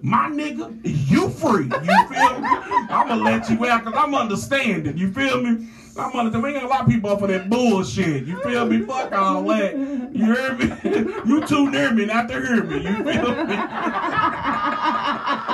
My 0.01 0.29
nigga, 0.29 0.77
you 0.83 1.31
free. 1.31 1.67
You 1.67 2.09
feel 2.09 2.41
me? 2.41 2.49
I'm 2.91 3.07
gonna 3.07 3.23
let 3.23 3.49
you 3.49 3.65
out 3.67 3.85
because 3.85 3.97
I'm 3.97 4.13
understanding. 4.13 4.99
You 4.99 5.13
feel 5.13 5.41
me? 5.41 5.69
I'm 5.97 6.13
understanding. 6.13 6.43
We 6.43 6.49
ain't 6.51 6.61
got 6.61 6.65
a 6.65 6.69
lot 6.69 6.81
of 6.83 6.89
people 6.89 7.11
up 7.11 7.21
for 7.21 7.27
that 7.29 7.51
bullshit. 7.51 8.25
You 8.25 8.41
feel 8.43 8.67
me? 8.67 8.81
Fuck 8.83 9.13
all 9.13 9.43
that. 9.45 9.75
You 9.77 10.35
hear 10.35 10.55
me? 10.55 10.73
You 11.25 11.41
too 11.47 11.71
near 11.71 11.93
me 11.93 12.05
not 12.07 12.29
to 12.29 12.35
hear 12.35 12.65
me. 12.65 12.77
You 12.83 13.05
feel 13.05 13.45
me? 13.45 13.55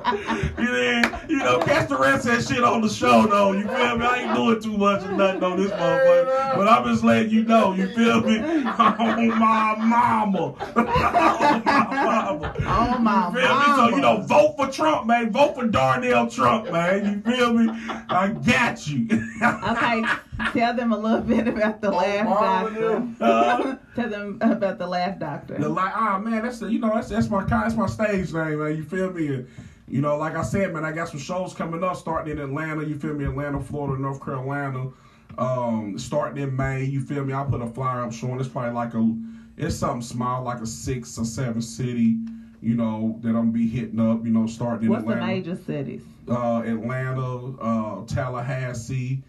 you 0.58 0.64
know, 0.64 1.20
you 1.28 1.36
know, 1.38 1.58
catch 1.60 1.88
the 1.88 1.96
rest 1.98 2.26
of 2.26 2.36
that 2.36 2.44
shit 2.54 2.64
on 2.64 2.80
the 2.80 2.88
show 2.88 3.26
though. 3.26 3.52
You 3.52 3.66
feel 3.66 3.98
me? 3.98 4.06
I 4.06 4.22
ain't 4.24 4.34
doing 4.34 4.60
too 4.60 4.76
much 4.76 5.04
of 5.04 5.12
nothing 5.12 5.42
on 5.42 5.56
this 5.58 5.70
motherfucker. 5.70 6.56
But 6.56 6.68
I'm 6.68 6.84
just 6.84 7.04
letting 7.04 7.30
you 7.30 7.44
know, 7.44 7.72
you 7.72 7.88
feel 7.94 8.20
me? 8.22 8.38
Oh 9.00 9.16
my 9.34 9.74
mama. 9.76 10.54
oh 10.76 11.62
my 11.64 11.88
mama. 11.90 12.54
Oh 12.60 12.98
my 12.98 13.28
You 13.28 13.40
feel 13.40 13.58
me? 13.58 13.64
So 13.76 13.88
you 13.96 14.00
know, 14.00 14.22
vote 14.22 14.56
for 14.56 14.68
Trump, 14.70 15.06
man. 15.06 15.30
Vote 15.30 15.54
for 15.54 15.66
Darnell 15.66 16.28
Trump, 16.28 16.70
man. 16.70 17.22
You 17.24 17.32
feel 17.32 17.52
me? 17.52 17.68
I 18.08 18.28
got 18.28 18.86
you. 18.86 19.06
Okay, 19.42 20.04
tell 20.52 20.74
them 20.74 20.92
a 20.92 20.98
little 20.98 21.20
bit 21.20 21.48
about 21.48 21.80
the 21.80 21.90
laugh 21.90 22.26
doctor. 22.26 23.08
Uh, 23.20 23.76
tell 23.94 24.08
them 24.08 24.38
about 24.40 24.78
the 24.78 24.86
laugh 24.86 25.18
doctor. 25.18 25.58
The 25.58 25.68
like, 25.68 25.92
ah 25.94 26.18
man, 26.18 26.42
that's 26.42 26.58
the 26.60 26.70
you 26.72 26.78
know 26.78 26.94
that's 26.94 27.08
that's 27.08 27.28
my 27.28 27.44
that's 27.44 27.74
my 27.74 27.86
stage 27.86 28.32
name, 28.32 28.58
man. 28.58 28.76
You 28.76 28.84
feel 28.84 29.12
me? 29.12 29.44
You 29.88 30.00
know, 30.00 30.16
like 30.16 30.36
I 30.36 30.42
said, 30.42 30.72
man, 30.74 30.84
I 30.84 30.92
got 30.92 31.08
some 31.08 31.20
shows 31.20 31.54
coming 31.54 31.82
up 31.82 31.96
starting 31.96 32.32
in 32.32 32.38
Atlanta. 32.38 32.84
You 32.84 32.98
feel 32.98 33.14
me? 33.14 33.24
Atlanta, 33.24 33.60
Florida, 33.60 34.00
North 34.00 34.22
Carolina. 34.24 34.90
Um, 35.38 35.98
starting 35.98 36.42
in 36.42 36.54
May. 36.56 36.84
You 36.84 37.00
feel 37.00 37.24
me? 37.24 37.32
I 37.32 37.44
put 37.44 37.62
a 37.62 37.66
flyer 37.66 38.02
up 38.04 38.12
showing 38.12 38.40
it's 38.40 38.48
probably 38.48 38.72
like 38.72 38.94
a, 38.94 39.16
it's 39.56 39.76
something 39.76 40.02
small, 40.02 40.42
like 40.42 40.60
a 40.60 40.66
six 40.66 41.16
or 41.18 41.24
seven 41.24 41.62
city. 41.62 42.18
You 42.60 42.74
know 42.74 43.18
that 43.22 43.28
I'm 43.28 43.34
gonna 43.34 43.52
be 43.52 43.68
hitting 43.68 44.00
up. 44.00 44.24
You 44.24 44.32
know, 44.32 44.46
starting 44.46 44.86
in 44.86 44.90
What's 44.90 45.04
the 45.04 45.12
Atlanta 45.12 45.26
major 45.32 45.56
cities? 45.56 46.02
uh, 46.28 46.62
Atlanta, 46.66 47.56
uh, 47.60 48.04
Tallahassee, 48.06 49.22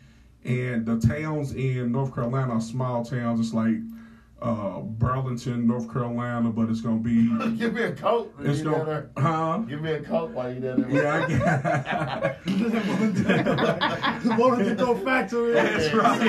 and 0.44 0.86
the 0.86 1.00
towns 1.00 1.54
in 1.54 1.92
North 1.92 2.14
Carolina 2.14 2.54
are 2.54 2.62
small 2.62 3.06
towns. 3.06 3.40
It's 3.40 3.54
like 3.54 3.76
uh, 4.42 4.80
Burlington, 4.80 5.68
North 5.68 5.92
Carolina, 5.92 6.50
but 6.50 6.70
it's 6.70 6.82
gonna 6.82 7.00
be. 7.00 7.28
Give 7.58 7.74
me 7.74 7.84
a 7.84 7.92
coat. 7.92 8.34
It's 8.42 8.62
gonna, 8.62 8.86
there. 8.86 9.10
huh? 9.18 9.58
Give 9.68 9.82
me 9.82 9.92
a 9.92 10.02
coat 10.02 10.32
while 10.32 10.54
you 10.54 10.60
down 10.62 10.82
there. 10.82 10.92
Yeah, 10.92 12.36
I 14.26 14.38
Wanted 14.38 14.66
to 14.66 14.76
go 14.76 14.96
factory. 14.96 15.54
That's 15.56 15.94
right. 15.94 16.22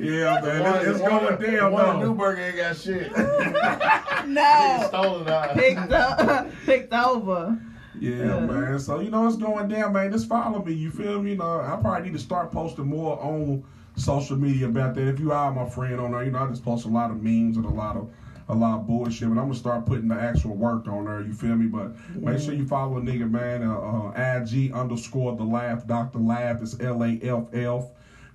Yeah, 0.00 0.40
man, 0.40 0.76
it's, 0.76 0.88
it's 0.88 1.00
going 1.00 1.40
down 1.40 1.72
One 1.72 2.00
though. 2.00 2.06
Newburg 2.06 2.38
ain't 2.38 2.56
got 2.56 2.76
shit. 2.76 3.12
No. 4.26 4.84
Stolen 4.86 5.28
out. 5.28 5.56
Picked 5.56 5.90
up, 5.90 6.50
picked 6.64 6.92
over. 6.92 7.58
Yeah, 7.98 8.38
man. 8.40 8.78
So 8.78 9.00
you 9.00 9.10
know 9.10 9.26
it's 9.26 9.36
going 9.36 9.68
down, 9.68 9.92
man. 9.92 10.12
Just 10.12 10.28
follow 10.28 10.62
me. 10.62 10.72
You 10.74 10.90
feel 10.90 11.20
me? 11.20 11.30
You 11.30 11.36
know, 11.38 11.60
I 11.60 11.76
probably 11.80 12.08
need 12.08 12.12
to 12.12 12.22
start 12.22 12.52
posting 12.52 12.86
more 12.86 13.20
on 13.20 13.64
social 13.96 14.36
media 14.36 14.66
about 14.68 14.94
that. 14.94 15.08
If 15.08 15.20
you 15.20 15.32
are 15.32 15.52
my 15.52 15.68
friend 15.68 16.00
on 16.00 16.12
there, 16.12 16.24
you 16.24 16.30
know, 16.30 16.38
I 16.38 16.48
just 16.48 16.64
post 16.64 16.86
a 16.86 16.88
lot 16.88 17.10
of 17.10 17.22
memes 17.22 17.56
and 17.56 17.66
a 17.66 17.70
lot 17.70 17.96
of 17.96 18.10
a 18.48 18.54
lot 18.54 18.80
of 18.80 18.86
bullshit. 18.86 19.28
But 19.28 19.38
I'm 19.38 19.46
gonna 19.46 19.54
start 19.54 19.86
putting 19.86 20.08
the 20.08 20.16
actual 20.16 20.56
work 20.56 20.88
on 20.88 21.04
there. 21.04 21.22
You 21.22 21.32
feel 21.32 21.56
me? 21.56 21.66
But 21.66 21.92
make 22.16 22.40
sure 22.40 22.52
you 22.54 22.66
follow 22.66 22.98
a 22.98 23.00
nigga, 23.00 23.30
man. 23.30 23.62
Uh, 23.62 23.78
uh, 23.78 24.42
IG 24.42 24.72
underscore 24.72 25.36
the 25.36 25.44
laugh. 25.44 25.86
Dr. 25.86 26.18
Laugh 26.18 26.62
is 26.62 26.80
L 26.80 27.02
A 27.04 27.18
F 27.22 27.54
F. 27.54 27.84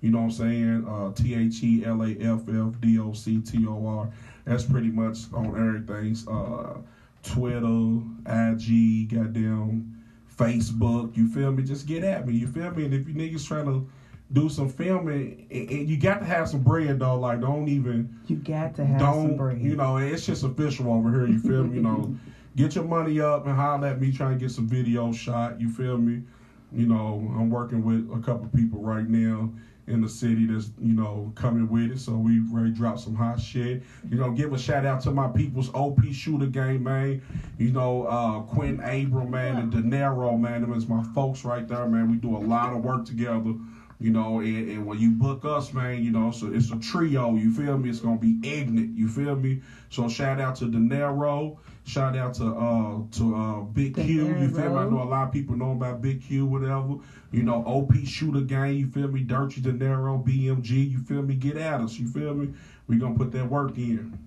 You 0.02 0.12
know 0.12 0.20
what 0.20 0.26
I'm 0.26 0.32
saying? 0.32 0.88
Uh, 0.88 1.12
T 1.12 1.36
H 1.36 1.64
E 1.64 1.84
L 1.86 2.02
A 2.04 2.12
F 2.12 2.48
F 2.48 2.80
D 2.80 3.00
O 3.00 3.14
C 3.14 3.40
T 3.40 3.66
O 3.68 3.86
R. 3.86 4.10
That's 4.46 4.64
pretty 4.64 4.90
much 4.90 5.32
on 5.34 5.48
everything. 5.48 6.16
Uh, 6.32 6.78
Twitter, 7.24 8.02
IG, 8.28 9.10
goddamn 9.10 10.02
Facebook. 10.38 11.18
You 11.18 11.28
feel 11.28 11.52
me? 11.52 11.64
Just 11.64 11.88
get 11.88 12.04
at 12.04 12.28
me. 12.28 12.36
You 12.36 12.48
feel 12.48 12.72
me? 12.72 12.86
And 12.86 12.94
if 12.94 13.08
you 13.08 13.16
niggas 13.16 13.48
trying 13.48 13.66
to 13.66 13.90
do 14.34 14.50
some 14.50 14.70
filming, 14.70 15.48
and, 15.52 15.70
and 15.70 15.90
you 15.90 15.98
got 15.98 16.20
to 16.20 16.26
have 16.26 16.50
some 16.50 16.62
bread 16.62 17.00
though. 17.00 17.20
Like 17.20 17.42
don't 17.42 17.68
even 17.68 18.20
You 18.28 18.38
got 18.38 18.76
to 18.76 18.86
have 18.86 19.00
don't 19.00 19.30
some 19.30 19.38
bread. 19.38 19.62
you 19.62 19.76
know? 19.76 19.98
It's 19.98 20.26
just 20.26 20.44
official 20.44 20.92
over 20.92 21.12
here. 21.12 21.28
You 21.28 21.40
feel 21.40 21.64
me? 21.64 21.76
You 21.76 21.84
know, 21.84 22.16
get 22.56 22.76
your 22.76 22.86
money 22.86 23.20
up 23.22 23.46
and 23.46 23.56
holler 23.56 23.88
at 23.88 24.02
me. 24.02 24.12
Trying 24.12 24.38
to 24.38 24.40
get 24.40 24.52
some 24.52 24.68
video 24.68 25.12
shot. 25.12 25.62
You 25.62 25.70
feel 25.70 25.98
me? 25.98 26.24
You 26.72 26.88
know, 26.88 27.32
I'm 27.38 27.50
working 27.50 27.86
with 27.86 28.10
a 28.18 28.22
couple 28.26 28.48
people 28.48 28.82
right 28.82 29.08
now 29.08 29.52
in 29.88 30.02
the 30.02 30.10
city 30.10 30.48
that's 30.48 30.72
you 30.82 30.94
know 30.94 31.32
coming 31.36 31.70
with 31.70 31.92
it. 31.92 32.00
So 32.00 32.14
we 32.14 32.40
ready 32.52 32.72
to 32.72 32.76
drop 32.76 32.98
some 32.98 33.16
hot 33.16 33.40
shit. 33.40 33.84
You 34.10 34.18
know, 34.18 34.32
give 34.32 34.52
a 34.54 34.58
shout 34.58 34.86
out 34.86 35.02
to 35.02 35.12
my 35.12 35.28
people's 35.28 35.70
OP 35.74 36.00
shooter 36.12 36.48
gang, 36.48 36.84
man. 36.84 37.22
You 37.60 37.72
know, 37.72 38.08
uh 38.08 38.40
Quinn 38.42 38.80
Abram, 38.80 39.30
man, 39.30 39.58
and 39.58 39.72
De 39.72 39.78
Niro, 39.78 40.40
man. 40.40 40.62
Them 40.62 40.74
is 40.74 40.88
my 40.88 41.04
folks 41.14 41.46
right 41.46 41.68
there, 41.68 41.88
man. 41.88 42.10
We 42.10 42.18
do 42.18 42.36
a 42.36 42.40
lot 42.40 42.74
of 42.74 42.84
work 42.84 43.06
together. 43.06 43.54
You 44.00 44.12
know, 44.12 44.40
and, 44.42 44.70
and 44.70 44.86
when 44.86 45.00
you 45.00 45.12
book 45.12 45.46
us, 45.46 45.74
man, 45.74 46.04
you 46.04 46.12
know, 46.12 46.32
so 46.32 46.48
it's 46.48 46.70
a 46.72 46.78
trio. 46.78 47.36
You 47.36 47.50
feel 47.50 47.78
me? 47.78 47.90
It's 47.90 48.02
gonna 48.02 48.18
be 48.18 48.40
ignorant. 48.44 48.98
You 48.98 49.08
feel 49.08 49.36
me? 49.36 49.62
So 49.90 50.10
shout 50.10 50.40
out 50.40 50.56
to 50.58 50.68
De 50.68 50.78
Niro. 50.78 51.58
Shout 51.86 52.16
out 52.18 52.34
to 52.36 52.46
uh 52.46 53.02
to 53.12 53.36
uh 53.36 53.62
Big 53.62 53.94
De 53.94 54.04
Q. 54.04 54.26
You 54.36 54.50
feel 54.50 54.70
me? 54.72 54.78
I 54.80 54.86
know 54.90 55.02
a 55.02 55.06
lot 55.06 55.28
of 55.28 55.32
people 55.32 55.56
know 55.56 55.72
about 55.72 56.02
Big 56.02 56.22
Q, 56.22 56.46
whatever. 56.46 56.96
You 57.32 57.44
know, 57.44 57.64
OP 57.66 57.94
shooter 58.04 58.42
gang. 58.42 58.76
You 58.76 58.88
feel 58.88 59.08
me? 59.08 59.22
Dirty 59.22 59.62
De 59.62 59.72
Niro, 59.72 60.22
BMG. 60.26 60.90
You 60.90 61.00
feel 61.00 61.22
me? 61.22 61.36
Get 61.36 61.56
at 61.58 61.80
us. 61.80 61.98
You 61.98 62.08
feel 62.08 62.34
me? 62.34 62.50
We 62.88 62.98
gonna 62.98 63.16
put 63.16 63.32
that 63.32 63.50
work 63.50 63.78
in. 63.78 64.18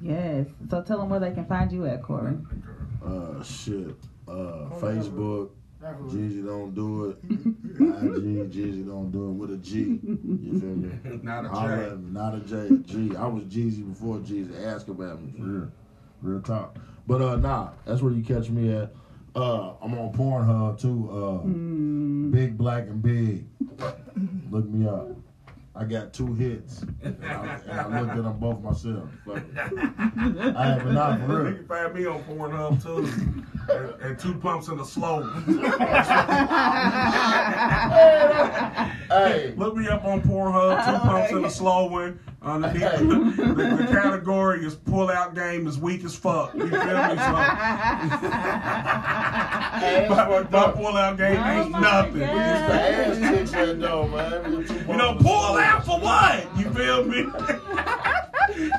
Yes. 0.00 0.46
So 0.70 0.82
tell 0.82 0.98
them 0.98 1.10
where 1.10 1.20
they 1.20 1.32
can 1.32 1.44
find 1.44 1.70
you 1.70 1.84
at, 1.86 2.02
Corey. 2.02 2.36
Uh, 3.04 3.42
shit. 3.42 3.94
Uh, 4.26 4.68
Facebook. 4.80 5.50
Jeezy 5.80 6.44
don't 6.44 6.74
do 6.74 7.10
it. 7.10 7.18
IG, 7.30 8.50
Jeezy 8.50 8.86
don't 8.86 9.12
do 9.12 9.28
it 9.30 9.32
with 9.32 9.52
a 9.52 9.56
G. 9.58 10.00
You 10.02 10.58
feel 10.58 10.74
me? 10.76 11.20
Not 11.22 11.44
a 11.44 11.48
J. 11.48 11.54
Holla 11.54 11.92
at 11.92 12.00
me, 12.00 12.10
Not 12.10 12.34
a 12.34 12.40
J. 12.40 12.56
a 12.56 12.76
G. 12.78 13.16
I 13.16 13.26
was 13.26 13.44
Jeezy 13.44 13.88
before 13.88 14.18
Jeezy. 14.18 14.64
Ask 14.64 14.88
about 14.88 15.20
me. 15.22 15.32
For 15.38 15.44
real. 15.44 15.70
Real 16.20 16.40
talk. 16.40 16.76
But 17.06 17.22
uh, 17.22 17.36
nah, 17.36 17.70
that's 17.84 18.02
where 18.02 18.12
you 18.12 18.22
catch 18.22 18.50
me 18.50 18.72
at. 18.72 18.90
Uh, 19.36 19.74
I'm 19.80 19.94
on 19.94 20.12
Pornhub 20.12 20.78
too. 20.78 21.08
Uh, 21.10 22.30
Big 22.32 22.58
Black 22.58 22.88
and 22.88 23.00
Big. 23.00 23.46
Look 24.50 24.64
me 24.66 24.84
up. 24.86 25.06
I 25.78 25.84
got 25.84 26.12
two 26.12 26.34
hits, 26.34 26.82
and 27.02 27.16
I, 27.24 27.60
and 27.68 27.80
I 27.94 28.00
looked 28.00 28.16
at 28.16 28.24
them 28.24 28.38
both 28.38 28.60
myself. 28.60 29.08
It. 29.28 30.56
I 30.56 30.66
have 30.70 30.92
not 30.92 31.20
for 31.24 31.48
You 31.48 31.54
can 31.54 31.66
find 31.68 31.94
me 31.94 32.06
on 32.06 32.22
Pornhub 32.24 32.82
too. 32.82 33.06
and, 33.72 34.02
and 34.02 34.18
two 34.18 34.34
pumps 34.34 34.66
in 34.68 34.76
the 34.76 34.84
slow. 34.84 35.22
Hey. 39.08 39.54
Look 39.56 39.74
me 39.76 39.88
up 39.88 40.04
on 40.04 40.20
Pornhub, 40.20 40.84
two 40.84 40.98
pumps 40.98 41.32
in 41.32 41.42
the 41.42 41.48
slow 41.48 41.86
one. 41.86 42.20
Underneath 42.48 42.98
the, 42.98 43.04
the, 43.54 43.76
the 43.76 43.86
category 43.90 44.64
is 44.64 44.74
pull 44.74 45.10
out 45.10 45.34
game 45.34 45.66
is 45.66 45.78
weak 45.78 46.04
as 46.04 46.14
fuck. 46.14 46.54
You 46.54 46.68
feel 46.68 46.78
me? 46.78 46.84
So 46.84 46.86
my, 50.08 50.46
my 50.50 50.72
pull 50.72 50.96
out 50.96 51.16
game 51.16 51.36
ain't 51.36 51.70
nothing. 51.70 52.22
ass 52.22 53.18
chicks 53.18 53.50
that 53.52 53.80
though, 53.80 54.08
man. 54.08 54.66
You 54.88 54.96
know, 54.96 55.14
pull 55.14 55.56
out 55.56 55.84
for 55.84 56.00
what? 56.00 56.48
You 56.58 56.70
feel 56.72 57.04
me? 57.04 57.26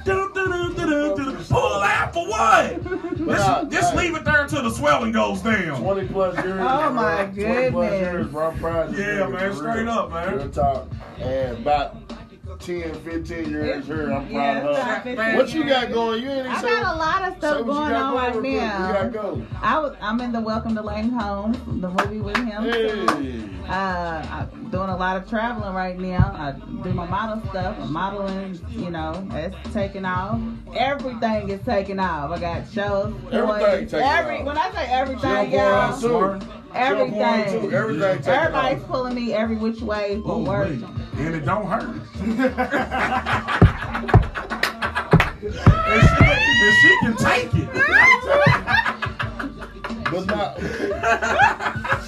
Do, 0.03 0.31
do, 0.33 0.73
do. 0.75 1.35
Pull 1.49 1.73
out 1.81 2.13
for 2.13 2.27
what? 2.27 2.83
Just, 3.17 3.71
just 3.71 3.95
leave 3.95 4.15
it 4.15 4.23
there 4.25 4.43
until 4.43 4.63
the 4.63 4.71
swelling 4.71 5.11
goes 5.11 5.41
down. 5.41 5.81
20 5.81 6.07
plus 6.07 6.35
years. 6.43 6.59
Oh, 6.61 6.89
my 6.91 7.25
bro. 7.25 7.43
20 7.43 7.71
plus 7.71 7.91
years, 7.91 8.27
bro. 8.27 8.49
I'm 8.49 8.59
proud 8.59 8.89
of 8.89 8.95
this 8.95 9.05
Yeah, 9.05 9.27
man, 9.27 9.51
for 9.51 9.55
straight 9.57 9.81
real. 9.83 9.89
up, 9.89 10.11
man. 10.11 10.35
Real 10.35 10.49
talk. 10.49 10.87
And 11.19 11.57
about 11.57 12.08
10, 12.59 12.93
15 13.03 13.49
years 13.49 13.85
here, 13.87 14.11
I'm 14.11 14.29
proud 14.29 14.31
Yeah, 14.31 14.67
of 14.67 15.17
her. 15.17 15.37
What 15.37 15.53
you 15.53 15.63
got 15.63 15.91
going? 15.91 16.21
You 16.21 16.29
ain't 16.29 16.39
even 16.39 16.51
I 16.51 16.61
say- 16.61 16.67
got 16.67 16.95
a 16.95 16.97
lot 16.97 17.27
of 17.27 17.37
stuff 17.37 17.65
going 17.65 17.93
on 17.93 18.15
right 18.15 18.35
now. 18.41 18.87
You 18.87 18.93
gotta 18.93 19.09
go. 19.09 19.45
I 19.61 19.79
was, 19.79 19.95
I'm 20.01 20.19
in 20.19 20.33
the 20.33 20.41
Welcome 20.41 20.75
to 20.75 20.81
Lang 20.81 21.09
Home, 21.09 21.53
the 21.81 21.89
movie 21.89 22.19
with 22.19 22.35
him. 22.35 22.63
Hey. 22.63 23.49
Uh, 23.69 24.25
I'm 24.51 24.69
doing 24.71 24.89
a 24.89 24.97
lot 24.97 25.15
of 25.15 25.29
traveling 25.29 25.73
right 25.73 25.97
now. 25.97 26.33
I 26.35 26.51
do 26.83 26.91
my 26.93 27.05
model 27.05 27.47
stuff. 27.49 27.77
I'm 27.79 27.93
modeling, 27.93 28.59
you 28.71 28.89
know, 28.89 29.25
it's 29.31 29.55
taking 29.73 30.03
off. 30.03 30.41
Everything 30.75 31.49
is 31.49 31.61
taking 31.65 31.99
off. 31.99 32.31
I 32.31 32.39
got 32.39 32.69
shows. 32.69 33.15
Everything 33.31 34.01
every, 34.01 34.39
off. 34.39 34.45
When 34.45 34.57
I 34.57 34.71
say 34.71 34.85
everything, 34.89 35.51
y'all, 35.51 36.39
porn, 36.71 36.89
too. 36.89 36.95
She 36.95 37.01
on 37.01 37.09
porn, 37.11 37.39
everything. 37.39 37.69
too. 37.69 37.75
Everything 37.75 38.17
taking 38.17 38.33
Everybody's 38.33 38.83
pulling 38.83 39.15
me 39.15 39.33
every 39.33 39.55
which 39.57 39.81
way 39.81 40.21
for 40.25 40.35
Ooh, 40.37 40.43
work. 40.45 40.69
wait. 40.69 40.83
And 41.17 41.35
it 41.35 41.45
don't 41.45 41.65
hurt. 41.67 41.83
and, 45.89 46.01
she, 46.01 46.23
and 46.65 46.75
she 46.81 46.91
can 47.01 47.15
take 47.17 47.51
it. 47.53 47.69
But 50.11 50.25
not. 50.25 50.59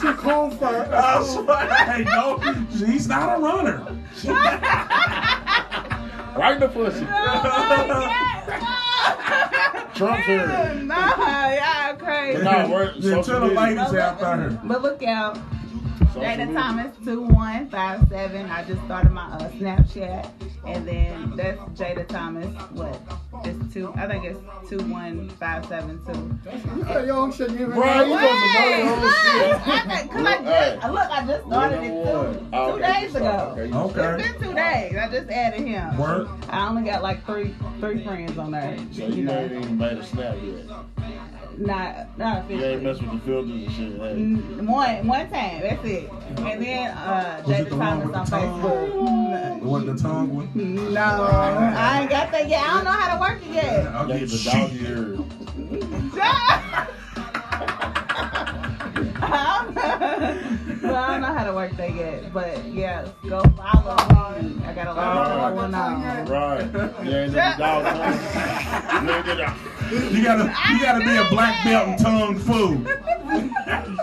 She 0.02 0.12
cold 0.14 0.60
fire. 0.60 0.90
I 0.92 1.24
swear, 1.24 1.68
hey, 1.86 2.04
no, 2.04 2.40
she's 2.72 3.08
not 3.08 3.38
a 3.38 3.42
runner. 3.42 3.86
Right 6.36 6.54
in 6.54 6.60
the 6.62 6.68
pussy. 6.70 7.06
Oh, 7.12 8.08
Trump 9.96 10.20
here. 10.26 10.48
Nah, 10.84 11.54
y'all 11.54 11.96
crazy. 11.98 12.44
But 12.44 12.44
nah, 12.44 12.68
we're 12.70 12.92
Yeah, 12.96 13.22
social 13.22 13.24
tell 13.24 13.40
the 13.42 13.48
media. 13.48 13.60
ladies 13.62 13.80
out 13.96 14.20
there. 14.20 14.60
But 14.64 14.82
look 14.82 15.04
out. 15.04 15.38
Social 16.14 16.24
Jada. 16.24 16.54
Thomas 16.54 16.96
two 17.04 17.22
one 17.22 17.70
five 17.70 18.08
seven. 18.10 18.50
I 18.50 18.64
just 18.66 18.84
started 18.86 19.12
my 19.12 19.32
uh, 19.32 19.50
Snapchat, 19.52 20.30
and 20.66 20.88
then 20.88 21.36
that's 21.36 21.60
Jada 21.80 22.08
Thomas. 22.08 22.54
What? 22.72 23.00
It's 23.46 23.74
two. 23.74 23.94
I 23.96 24.08
think 24.08 24.26
it's 24.26 24.40
two 24.70 24.80
one 24.90 25.30
five 25.30 25.66
seven 25.66 26.00
two. 26.06 26.40
You 26.78 26.84
got 26.84 27.06
your 27.06 27.16
own 27.16 27.32
shit. 27.32 27.50
You 27.52 27.56
even 27.56 27.72
Bro, 27.72 28.04
you 28.04 28.10
know. 28.10 28.20
supposed 28.20 28.54
to 28.54 28.78
your 28.78 28.90
own 28.90 29.02
shit. 30.02 30.12
Cause 30.12 30.26
I 30.26 30.44
just 30.44 30.92
look, 30.92 31.12
I 31.12 31.26
just 31.28 31.46
started 31.48 31.84
it 31.84 31.90
two 32.52 32.58
okay, 32.58 33.02
days 33.02 33.16
ago. 33.16 33.56
Okay. 33.58 34.24
It's 34.24 34.32
been 34.34 34.50
two 34.50 34.54
days. 34.56 34.96
I 34.98 35.10
just 35.12 35.30
added 35.30 35.62
him. 35.68 35.98
Work. 35.98 36.28
I 36.50 36.68
only 36.68 36.84
got 36.84 37.02
like 37.04 37.26
three 37.26 37.56
three 37.80 38.04
friends 38.04 38.38
on 38.38 38.52
there. 38.52 38.78
So 38.92 39.08
you 39.08 39.14
you 39.16 39.24
know, 39.24 39.40
ain't 39.40 39.52
even 39.54 39.78
made 39.78 39.98
a 39.98 40.06
snap 40.06 40.36
yet. 40.44 40.66
not 41.58 42.18
not 42.18 42.50
You 42.50 42.58
ain't 42.64 42.64
officially. 42.64 42.84
messed 42.84 43.02
with 43.02 43.12
the 43.12 43.20
filters 43.20 43.52
and 43.52 43.72
shit. 43.72 43.94
Hey. 44.00 44.64
One 44.66 45.08
one 45.08 45.30
time, 45.30 45.62
that's 45.62 45.86
it. 45.86 46.01
And 46.38 46.62
then 46.62 46.92
uh, 46.92 47.44
it 47.48 47.70
the 47.70 47.76
with 48.04 48.14
the 48.14 48.20
on? 48.20 48.28
Facebook. 48.28 49.62
What 49.62 49.86
the 49.86 49.96
tongue 49.96 50.36
one? 50.36 50.94
No, 50.94 51.02
I 51.02 52.02
ain't 52.02 52.10
got 52.10 52.32
that 52.32 52.50
yet. 52.50 52.64
I 52.64 52.76
don't 52.76 52.86
know 52.86 52.92
how 52.92 53.14
to 53.14 53.20
work 53.20 53.42
it 53.44 53.54
yet. 53.54 53.88
I'll 53.88 54.08
get 54.08 54.30
the 54.30 54.38
dog 54.44 54.72
ear. 54.74 55.18
well, 60.84 60.96
I 60.96 61.12
don't 61.12 61.22
know 61.22 61.34
how 61.34 61.46
to 61.46 61.54
work 61.54 61.72
that 61.78 61.96
yet, 61.96 62.34
but 62.34 62.66
yeah, 62.66 63.08
go 63.28 63.42
follow 63.56 64.42
me. 64.42 64.62
I 64.66 64.74
got 64.74 64.88
a 64.88 64.94
lot 64.94 65.56
going 65.56 65.74
on. 65.74 66.26
Right. 66.26 67.06
Yeah, 67.06 67.24
ain't 67.24 67.32
no 67.32 67.54
dog 67.58 67.86
tongue. 67.86 69.08
You 69.08 69.14
ain't 69.14 70.14
You 70.14 70.24
gotta, 70.24 70.54
you 70.74 70.82
gotta 70.82 71.00
be 71.00 71.16
a 71.16 71.30
black 71.30 71.64
belt 71.64 71.88
in 71.88 71.98
tongue 71.98 72.40
food. 72.40 72.88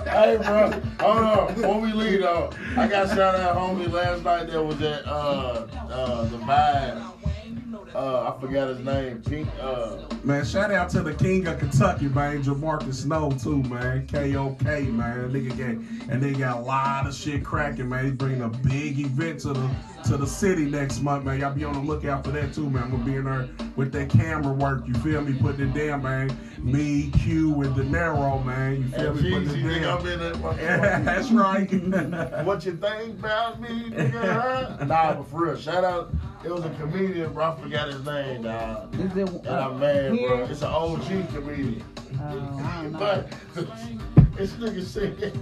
Hey, 0.09 0.39
bro, 0.39 0.71
hold 1.01 1.19
on. 1.19 1.55
Before 1.55 1.81
we 1.81 1.93
leave, 1.93 2.23
though, 2.23 2.51
I 2.77 2.89
got 2.89 3.09
shout 3.09 3.35
out 3.35 3.57
homie 3.57 3.93
last 3.93 4.25
night 4.25 4.49
that 4.49 4.63
was 4.63 4.81
at 4.81 5.07
uh, 5.07 5.67
uh, 5.91 6.25
the 6.25 6.39
Vibe. 6.39 7.18
Uh, 7.95 8.33
I 8.35 8.41
forgot 8.41 8.69
his 8.69 8.81
name. 8.81 9.23
Pink. 9.23 9.49
Uh, 9.61 9.97
Man, 10.25 10.45
shout 10.45 10.71
out 10.73 10.91
to 10.91 11.03
the 11.03 11.15
king 11.15 11.47
of 11.47 11.59
Kentucky, 11.59 12.09
man, 12.09 12.43
Jamarcus 12.43 12.95
Snow 12.95 13.31
too, 13.33 13.63
man. 13.65 14.07
KOK, 14.07 14.63
man. 14.63 15.31
Nigga 15.33 15.51
got 15.51 16.11
and 16.13 16.23
they 16.23 16.33
got 16.33 16.59
a 16.59 16.61
lot 16.61 17.07
of 17.07 17.15
shit 17.15 17.45
cracking, 17.45 17.89
man. 17.89 18.05
He's 18.05 18.15
bringing 18.15 18.43
a 18.43 18.49
big 18.49 18.99
event 18.99 19.41
to 19.41 19.53
the 19.53 19.71
to 20.05 20.17
the 20.17 20.27
city 20.27 20.65
next 20.65 21.01
month, 21.03 21.25
man. 21.25 21.41
Y'all 21.41 21.53
be 21.55 21.65
on 21.65 21.75
the 21.75 21.81
lookout 21.81 22.25
for 22.25 22.31
that 22.31 22.55
too, 22.55 22.69
man. 22.71 22.85
I'm 22.85 22.91
gonna 22.93 23.05
be 23.05 23.17
in 23.17 23.25
there 23.25 23.49
with 23.77 23.93
that 23.93 24.09
camera 24.11 24.53
work. 24.53 24.87
You 24.87 24.95
feel 24.95 25.21
me? 25.21 25.35
Putting 25.39 25.71
it 25.71 25.75
down, 25.75 26.03
man. 26.03 26.37
Me, 26.59 27.11
Q, 27.11 27.61
and 27.63 27.75
De 27.77 27.83
Niro, 27.85 28.45
man. 28.45 28.77
You 28.83 28.89
feel 28.89 29.11
and 29.13 29.21
me? 29.23 29.31
Putting 29.31 29.49
Jeezy, 29.49 29.65
it 29.77 29.83
nigga, 29.83 29.97
I'm 29.99 30.05
down. 30.05 30.09
in 30.09 30.19
that 30.43 30.57
Yeah, 30.61 31.01
that's 31.01 31.31
right. 31.31 31.71
what 32.45 32.65
you 32.65 32.77
think 32.77 33.19
about 33.19 33.61
me, 33.61 33.69
nigga? 33.91 34.23
huh? 34.79 34.85
nah, 34.87 35.15
but 35.15 35.25
for 35.25 35.45
real, 35.47 35.57
shout 35.57 35.85
out. 35.85 36.11
It 36.45 36.51
was 36.51 36.65
a 36.65 36.71
comedian, 36.71 37.33
bro. 37.33 37.53
I 37.53 37.61
forgot 37.61 37.89
his 37.89 38.05
name, 38.05 38.43
dog. 38.43 38.95
Is 38.95 39.17
it, 39.17 39.29
And 39.29 39.49
I'm 39.49 39.81
mad, 39.81 40.13
here? 40.13 40.29
bro. 40.29 40.45
It's 40.45 40.63
an 40.63 40.69
OG 40.69 41.29
comedian. 41.35 41.85
Oh, 42.21 42.63
I 42.65 42.83
don't 42.83 42.93
know. 42.93 42.99
But 42.99 43.31
this 44.37 44.53
nigga 44.53 44.83
said, 44.85 45.39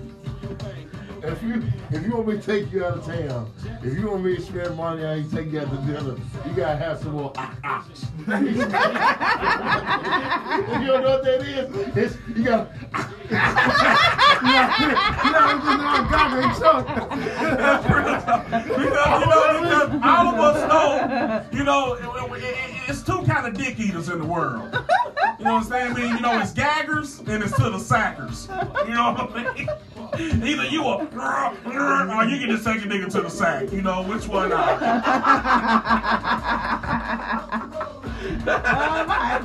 if 1.27 1.43
you 1.43 1.63
if 1.91 2.03
you 2.07 2.13
want 2.15 2.29
me 2.29 2.35
to 2.39 2.43
take 2.43 2.73
you 2.73 2.85
out 2.85 2.99
of 2.99 3.05
town, 3.07 3.51
if 3.83 3.99
you 3.99 4.11
want 4.11 4.25
me 4.25 4.37
to 4.37 4.43
spend 4.43 4.77
money 4.77 5.05
on 5.05 5.19
you, 5.25 5.31
take 5.31 5.51
you 5.53 5.61
out 5.61 5.71
to 5.71 5.77
dinner, 5.87 6.17
you 6.47 6.53
gotta 6.55 6.77
have 6.77 6.99
some 7.01 7.13
more 7.13 7.33
ah 7.37 7.55
ahs. 7.65 8.05
if 8.29 8.29
you 10.81 10.87
don't 10.87 11.03
know 11.03 11.11
what 11.11 11.25
that 11.25 11.41
is, 11.43 11.97
it's, 11.97 12.17
you 12.37 12.45
gotta. 12.45 12.69
because 12.77 13.83
you 18.79 18.91
know, 18.93 19.61
because 19.63 19.91
all 20.03 20.27
of 20.29 20.39
us 20.41 20.59
know, 20.71 21.45
you 21.53 21.65
know, 21.65 21.95
it- 21.95 22.43
it- 22.43 22.76
it's 22.89 23.03
two 23.03 23.23
kind 23.23 23.47
of 23.47 23.55
dick 23.55 23.79
eaters 23.79 24.09
in 24.09 24.19
the 24.19 24.25
world. 24.25 24.77
You 25.39 25.45
know 25.45 25.55
what 25.55 25.65
I'm 25.65 25.65
saying? 25.65 25.93
I 25.93 25.95
mean, 25.95 26.17
you 26.17 26.21
know, 26.21 26.39
it's 26.41 26.53
gaggers 26.53 27.21
and 27.21 27.43
it's 27.43 27.57
to 27.57 27.71
the 27.71 27.79
sackers. 27.79 28.49
You 28.87 28.95
know 28.95 29.13
what 29.13 29.31
I 29.37 29.55
mean? 29.55 29.69
Either 30.45 30.65
you 30.67 30.83
a 30.85 30.97
or 30.97 32.25
you 32.25 32.39
can 32.39 32.51
just 32.51 32.65
take 32.65 32.83
a 32.83 32.87
nigga 32.87 33.11
to 33.13 33.23
the 33.23 33.31
sack. 33.31 33.73
You 33.73 33.83
know 33.83 34.03
which 34.03 34.29
one? 34.29 34.53
Oh 34.53 34.57
my 38.47 39.41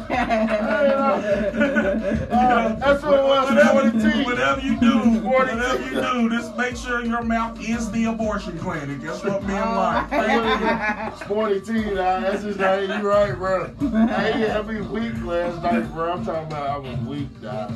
That's 2.79 3.03
what 3.03 3.19
it 3.19 3.23
was. 3.23 3.49
Whatever, 3.49 4.23
whatever 4.23 4.61
you 4.61 4.79
do, 4.79 4.97
whatever 5.27 5.83
you 5.83 6.01
do, 6.01 6.29
just 6.29 6.55
make 6.57 6.75
sure 6.75 7.03
your 7.03 7.21
mouth 7.21 7.59
is 7.61 7.91
the 7.91 8.05
abortion 8.05 8.57
clinic. 8.57 9.01
That's 9.01 9.23
what 9.23 9.43
men 9.43 9.75
like. 9.75 11.17
Sporty 11.17 11.61
T, 11.61 11.93
that's 11.93 12.43
his 12.43 12.57
name. 12.57 12.89
You 12.89 13.07
right, 13.07 13.30
bro. 13.35 13.71
I 13.81 14.29
ain't 14.29 14.47
had 14.49 14.67
me 14.67 14.81
weak 14.81 15.23
last 15.23 15.61
night, 15.61 15.91
bro. 15.93 16.13
I'm 16.13 16.25
talking 16.25 16.47
about 16.47 16.69
I 16.69 16.77
was 16.77 16.97
weak, 16.99 17.41
dog. 17.41 17.73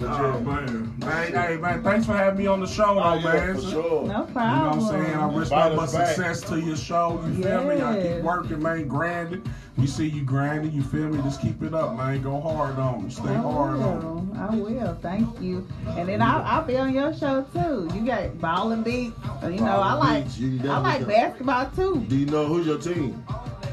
Oh, 0.00 0.04
but 0.04 0.08
Oh, 0.10 0.34
yeah. 0.38 0.40
man. 0.44 0.94
Man, 1.00 1.32
hey, 1.32 1.56
man, 1.56 1.82
thanks 1.82 2.06
for 2.06 2.12
having 2.12 2.38
me 2.38 2.46
on 2.46 2.60
the 2.60 2.66
show, 2.68 3.00
Oh, 3.00 3.18
though, 3.20 3.28
yeah, 3.32 3.46
man. 3.46 3.54
for 3.56 3.60
So- 3.62 3.70
sure. 3.70 3.82
No 3.82 3.98
You 3.98 4.08
know 4.08 4.22
what. 4.32 4.36
I'm 4.36 4.80
saying? 4.80 5.14
I 5.16 5.26
wish 5.26 5.44
Invite 5.50 5.72
nothing 5.72 5.76
but 5.76 5.92
back. 5.92 6.06
success 6.14 6.40
to 6.50 6.60
your 6.60 6.76
show. 6.76 7.20
You 7.26 7.42
feel 7.42 7.64
me? 7.64 7.82
I 7.82 8.02
keep 8.14 8.22
working, 8.22 8.62
man, 8.62 8.86
grinding. 8.86 9.42
We 9.76 9.86
see 9.88 10.06
you 10.08 10.22
grinding. 10.22 10.72
You 10.72 10.82
feel 10.82 11.08
me? 11.08 11.20
Just 11.22 11.40
keep 11.40 11.62
it 11.64 11.74
up, 11.74 11.96
man. 11.96 12.22
Go 12.22 12.40
hard 12.40 12.78
on 12.78 13.06
it. 13.06 13.12
Stay 13.12 13.28
I 13.28 13.34
hard 13.34 13.80
on 13.80 14.28
will. 14.30 14.36
I 14.40 14.54
will. 14.54 14.94
Thank 15.02 15.40
you. 15.40 15.66
And 15.88 16.08
then 16.08 16.22
I'll, 16.22 16.42
I'll 16.42 16.62
be 16.64 16.76
on 16.76 16.92
your 16.94 17.12
show 17.14 17.42
too. 17.52 17.88
You 17.94 18.04
got 18.06 18.40
ball 18.40 18.70
and 18.72 18.84
beat. 18.84 19.12
You 19.44 19.50
know, 19.60 19.80
I 19.80 19.94
Ball 19.94 20.02
and 20.02 20.62
like 20.62 20.70
I 20.70 20.78
like 20.80 21.06
basketball 21.08 21.70
too. 21.76 22.04
Do 22.08 22.16
you 22.16 22.26
know 22.26 22.46
who's 22.46 22.66
your 22.66 22.78
team? 22.78 23.24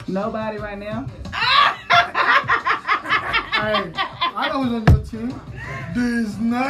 Nobody 0.07 0.57
right 0.57 0.77
now. 0.77 1.07
Hey, 3.55 3.89
I 3.95 4.49
know 4.49 4.63
who's 4.63 4.73
on 4.73 4.83
your 4.95 5.05
team. 5.05 5.41
Disney. 5.95 6.57
Hey, 6.57 6.67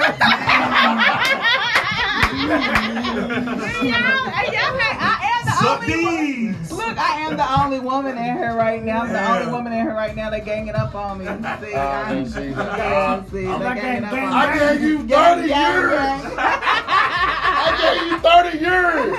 y'all 4.54 4.78
had- 4.78 4.98
I 5.02 5.18
am 5.34 5.44
the 5.46 5.56
only 5.68 6.06
one. 6.06 6.56
Look, 6.78 6.98
I 6.98 7.20
am 7.22 7.36
the 7.38 7.62
only 7.64 7.80
woman 7.80 8.18
in 8.18 8.38
here 8.38 8.54
right 8.56 8.84
now. 8.84 9.02
I'm 9.02 9.08
the 9.10 9.14
Yeah. 9.16 9.34
only 9.40 9.52
woman 9.52 9.74
in 9.74 9.82
here 9.82 9.94
right 9.96 10.16
now 10.16 10.30
that 10.30 10.46
ganging 10.46 10.76
up 10.76 10.94
on 10.96 11.18
me. 11.20 11.26
See, 11.26 11.32
Oh, 11.74 11.80
I, 11.80 12.14
they 12.14 12.26
see 12.26 12.50
that. 12.54 12.78
yeah, 12.78 13.24
see, 13.32 13.48
I'm 13.48 13.60
they 13.60 13.66
like, 13.66 13.82
ganging 13.82 14.04
up 14.06 14.12
gang, 14.12 14.28
on 14.28 14.34
I 14.34 14.58
gave 14.58 14.82
you 14.82 14.98
30 15.00 15.08
gang, 15.10 15.38
years. 15.48 15.92
gang. 15.92 16.22
I 16.38 17.70
gave 17.82 18.02
you 18.12 18.20
30 18.20 18.58
years. 18.60 19.18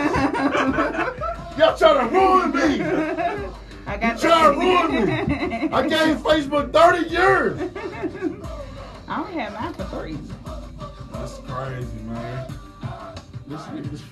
Y'all 1.59 1.77
trying 1.77 2.09
to 2.09 2.15
ruin 2.15 2.51
me. 2.55 2.69
I 3.87 3.95
You 3.95 4.01
trying 4.19 4.53
to 4.53 4.59
ruin 4.59 5.07
me. 5.07 5.69
I 5.73 5.89
gave 5.89 6.17
Facebook 6.19 6.73
30 6.73 7.09
years. 7.09 7.61
I 9.09 9.21
only 9.21 9.35
had 9.35 9.53
mine 9.55 9.73
for 9.75 9.85
three. 9.85 10.19
That's 11.13 11.39
crazy, 11.47 12.01
man. 12.03 12.53
This 13.47 13.63
nigga's- 13.63 14.03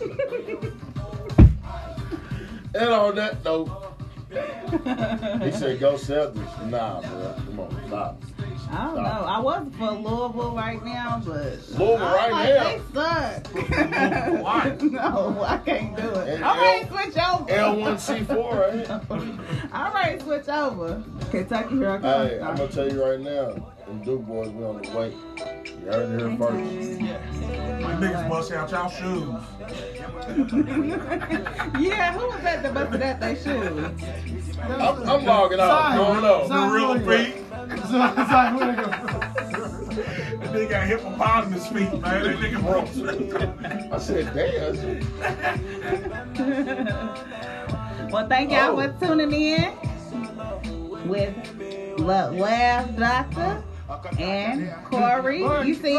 and 2.74 2.90
on 2.90 3.14
that 3.14 3.44
note, 3.44 3.93
he 4.34 5.52
said 5.52 5.80
go 5.80 5.94
Celtics. 5.94 6.66
Nah, 6.68 7.00
bro. 7.00 7.34
Come 7.46 7.60
on, 7.60 7.82
stop. 7.86 8.22
I 8.70 8.86
don't 8.86 8.96
know. 8.96 9.02
I 9.02 9.38
was 9.38 9.66
for 9.78 9.92
Louisville 9.92 10.54
right 10.54 10.84
now, 10.84 11.22
but 11.24 11.58
Louisville 11.70 11.98
right 11.98 12.32
like 12.32 12.48
They 12.64 12.80
suck. 12.92 14.42
Why? 14.42 14.76
no, 14.82 15.44
I 15.46 15.58
can't 15.58 15.96
do 15.96 16.02
it. 16.02 16.28
And 16.28 16.44
I'm 16.44 16.60
ready 16.60 16.88
switch 16.88 17.16
over. 17.16 17.44
L1C4, 17.52 18.74
ain't? 18.74 19.72
I'm 19.72 19.94
ready 19.94 20.20
switch 20.20 20.48
over. 20.48 21.02
Kentucky, 21.30 21.76
here 21.76 21.90
I 21.90 21.98
come. 21.98 22.28
Hey, 22.28 22.40
I'm 22.40 22.56
gonna 22.56 22.72
tell 22.72 22.90
you 22.90 23.04
right 23.04 23.20
now, 23.20 23.73
them 23.86 24.02
Duke 24.02 24.22
boys, 24.22 24.48
we 24.50 24.64
on 24.64 24.82
the 24.82 24.90
way. 24.96 25.10
You 25.10 25.86
heard 25.86 26.14
it 26.14 26.20
here 26.20 26.36
first. 26.38 27.00
My 27.82 27.94
niggas 27.94 28.28
bust 28.28 28.52
out 28.52 28.70
y'all 28.70 28.90
shoes. 28.90 29.28
yeah, 31.80 32.12
who 32.12 32.26
was 32.26 32.42
that 32.42 32.62
that 32.62 32.74
busted 32.74 33.02
at 33.02 33.20
their 33.20 33.36
shoes? 33.36 33.78
I'm, 34.60 35.08
I'm 35.08 35.24
logging 35.24 35.60
off. 35.60 35.94
Going 35.96 36.24
on. 36.24 36.48
Gorilla 36.70 36.98
feet. 37.00 37.44
Zion 37.88 38.56
Williamson. 38.56 39.20
That 39.94 40.50
nigga 40.52 40.70
got 40.70 40.86
hippopotamus 40.88 41.66
feet, 41.68 41.92
man. 42.00 42.22
That 42.24 42.36
nigga 42.38 42.60
broke. 42.60 42.88
I 43.92 43.98
said, 43.98 44.34
damn. 44.34 44.74
well, 48.10 48.28
thank 48.28 48.50
y'all 48.50 48.78
oh. 48.78 48.82
for 48.82 49.06
tuning 49.06 49.32
in 49.32 49.72
with 51.08 51.34
La- 51.98 52.30
Laugh 52.30 52.96
Doctor 52.96 53.62
and 54.18 54.72
Corey. 54.84 55.40
You 55.40 55.44
see, 55.44 55.56
The 55.64 55.68
you 55.68 55.74
see? 55.74 55.92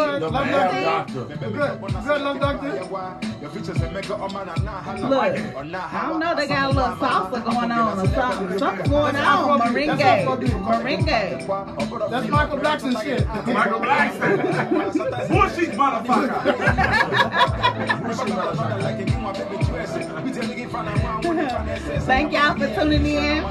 Doctor. 0.83 1.23
Good, 1.25 1.39
good 1.39 2.21
luck, 2.21 2.39
doctor. 2.39 2.71
Look, 5.07 5.21
I 5.23 6.07
don't 6.09 6.19
know, 6.19 6.35
they 6.35 6.47
got 6.47 6.71
a 6.71 6.73
little 6.73 6.95
salsa 6.95 7.43
going 7.43 7.71
on 7.71 7.99
or 7.99 8.07
something. 8.07 8.57
Something 8.57 8.89
going 8.89 9.15
on. 9.15 9.59
Merengue. 9.61 10.37
Merengue. 10.65 12.09
That's 12.09 12.27
Michael 12.27 12.57
Blackson 12.57 13.03
shit. 13.03 13.27
Michael 13.27 13.79
Blackson. 13.79 14.37
Bullshit 15.29 15.71
motherfucker. 15.73 16.41
Thank 22.05 22.33
y'all 22.33 22.57
for 22.57 22.73
tuning 22.73 23.05
in 23.05 23.43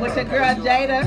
with 0.00 0.16
your 0.16 0.24
girl 0.24 0.54
Jada. 0.56 1.04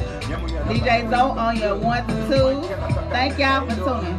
DJ 0.66 1.10
Zoe 1.10 1.38
on 1.38 1.58
your 1.58 1.76
one 1.76 2.08
to 2.08 2.14
two. 2.28 2.62
Thank 3.10 3.38
y'all 3.38 3.70
for 3.70 3.76
tuning. 3.76 4.16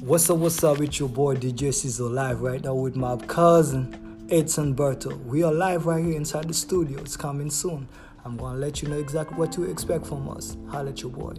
What's 0.00 0.28
up, 0.28 0.38
what's 0.38 0.64
up? 0.64 0.80
It's 0.80 0.98
your 0.98 1.08
boy 1.08 1.36
DJ 1.36 1.72
Sizzle 1.72 2.10
live 2.10 2.40
right 2.40 2.64
now 2.64 2.74
with 2.74 2.96
my 2.96 3.16
cousin 3.16 4.26
Edson 4.28 4.74
Berto. 4.74 5.24
We 5.24 5.44
are 5.44 5.52
live 5.52 5.86
right 5.86 6.04
here 6.04 6.16
inside 6.16 6.48
the 6.48 6.54
studio. 6.54 6.98
It's 7.00 7.16
coming 7.16 7.48
soon. 7.48 7.86
I'm 8.24 8.36
gonna 8.36 8.58
let 8.58 8.82
you 8.82 8.88
know 8.88 8.98
exactly 8.98 9.36
what 9.36 9.52
to 9.52 9.70
expect 9.70 10.04
from 10.04 10.28
us. 10.28 10.56
Holla 10.68 10.90
at 10.90 11.00
your 11.02 11.12
boy. 11.12 11.34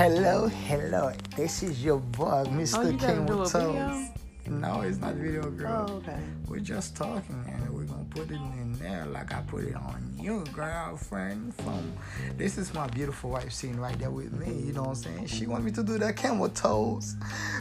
Hello, 0.00 0.48
hello. 0.48 1.12
This 1.36 1.62
is 1.62 1.84
your 1.84 1.98
boy, 1.98 2.44
Mr. 2.48 2.98
King 2.98 3.26
with? 3.26 3.52
Toes. 3.52 4.08
No, 4.46 4.80
it's 4.80 4.96
not 4.96 5.12
video, 5.16 5.50
girl. 5.50 5.88
Oh, 5.90 5.94
okay. 5.96 6.18
We're 6.48 6.60
just 6.60 6.96
talking, 6.96 7.44
and 7.46 7.68
we're 7.68 7.84
gonna 7.84 8.06
put 8.08 8.30
it 8.30 8.40
in 8.40 8.78
there 8.80 9.04
like 9.04 9.34
I 9.34 9.42
put 9.42 9.64
it 9.64 9.76
on 9.76 10.10
you, 10.18 10.42
girlfriend. 10.54 11.54
From 11.56 11.92
this 12.38 12.56
is 12.56 12.72
my 12.72 12.86
beautiful 12.86 13.28
wife 13.28 13.52
sitting 13.52 13.78
right 13.78 13.98
there 13.98 14.10
with 14.10 14.32
me. 14.32 14.50
You 14.68 14.72
know 14.72 14.84
what 14.84 14.88
I'm 14.88 14.94
saying? 14.94 15.26
She 15.26 15.46
want 15.46 15.64
me 15.64 15.70
to 15.72 15.82
do 15.82 15.98
that 15.98 16.16
camel 16.16 16.48
toes 16.48 17.16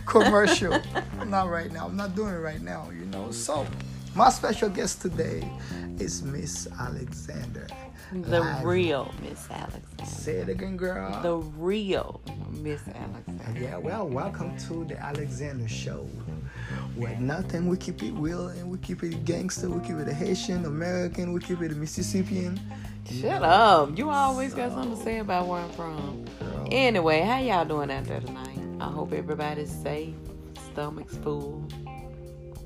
commercial. 0.06 0.82
not 1.26 1.50
right 1.50 1.70
now. 1.70 1.88
I'm 1.88 1.98
not 1.98 2.16
doing 2.16 2.34
it 2.34 2.38
right 2.38 2.62
now. 2.62 2.90
You 2.98 3.06
know. 3.08 3.32
So 3.32 3.68
my 4.20 4.30
special 4.30 4.68
guest 4.68 5.02
today 5.02 5.50
is 5.98 6.22
Miss 6.24 6.68
Alexander. 6.78 7.66
The 8.12 8.42
Live. 8.42 8.66
real 8.66 9.14
Miss 9.24 9.50
Alexander. 9.50 10.06
Say 10.06 10.34
it 10.40 10.50
again, 10.50 10.76
girl. 10.76 11.22
The 11.22 11.38
real 11.38 12.20
Miss 12.52 12.82
Alexander. 12.90 13.58
Yeah, 13.58 13.78
well, 13.78 14.06
welcome 14.06 14.58
to 14.68 14.84
the 14.84 15.00
Alexander 15.00 15.70
Show. 15.70 16.06
Where 16.98 17.18
nothing, 17.18 17.70
we 17.70 17.78
keep 17.78 18.04
it 18.04 18.12
real 18.12 18.50
and 18.50 18.70
we 18.70 18.78
keep 18.80 19.04
it 19.04 19.24
gangster, 19.24 19.70
we 19.70 19.80
keep 19.88 19.96
it 19.96 20.10
a 20.10 20.14
Haitian, 20.14 20.66
American, 20.66 21.32
we 21.32 21.40
keep 21.40 21.62
it 21.62 21.72
a 21.72 21.76
Mississippian. 21.76 22.60
Shut 23.10 23.42
up. 23.42 23.98
You 23.98 24.10
always 24.10 24.54
got 24.54 24.74
something 24.74 24.98
to 24.98 25.02
say 25.02 25.20
about 25.20 25.48
where 25.48 25.62
I'm 25.62 25.72
from. 25.72 26.26
Anyway, 26.70 27.22
how 27.22 27.40
y'all 27.40 27.64
doing 27.64 27.90
out 27.90 28.04
there 28.04 28.20
tonight? 28.20 28.60
I 28.82 28.92
hope 28.92 29.14
everybody's 29.14 29.72
safe, 29.72 30.14
stomachs 30.74 31.16
full, 31.16 31.66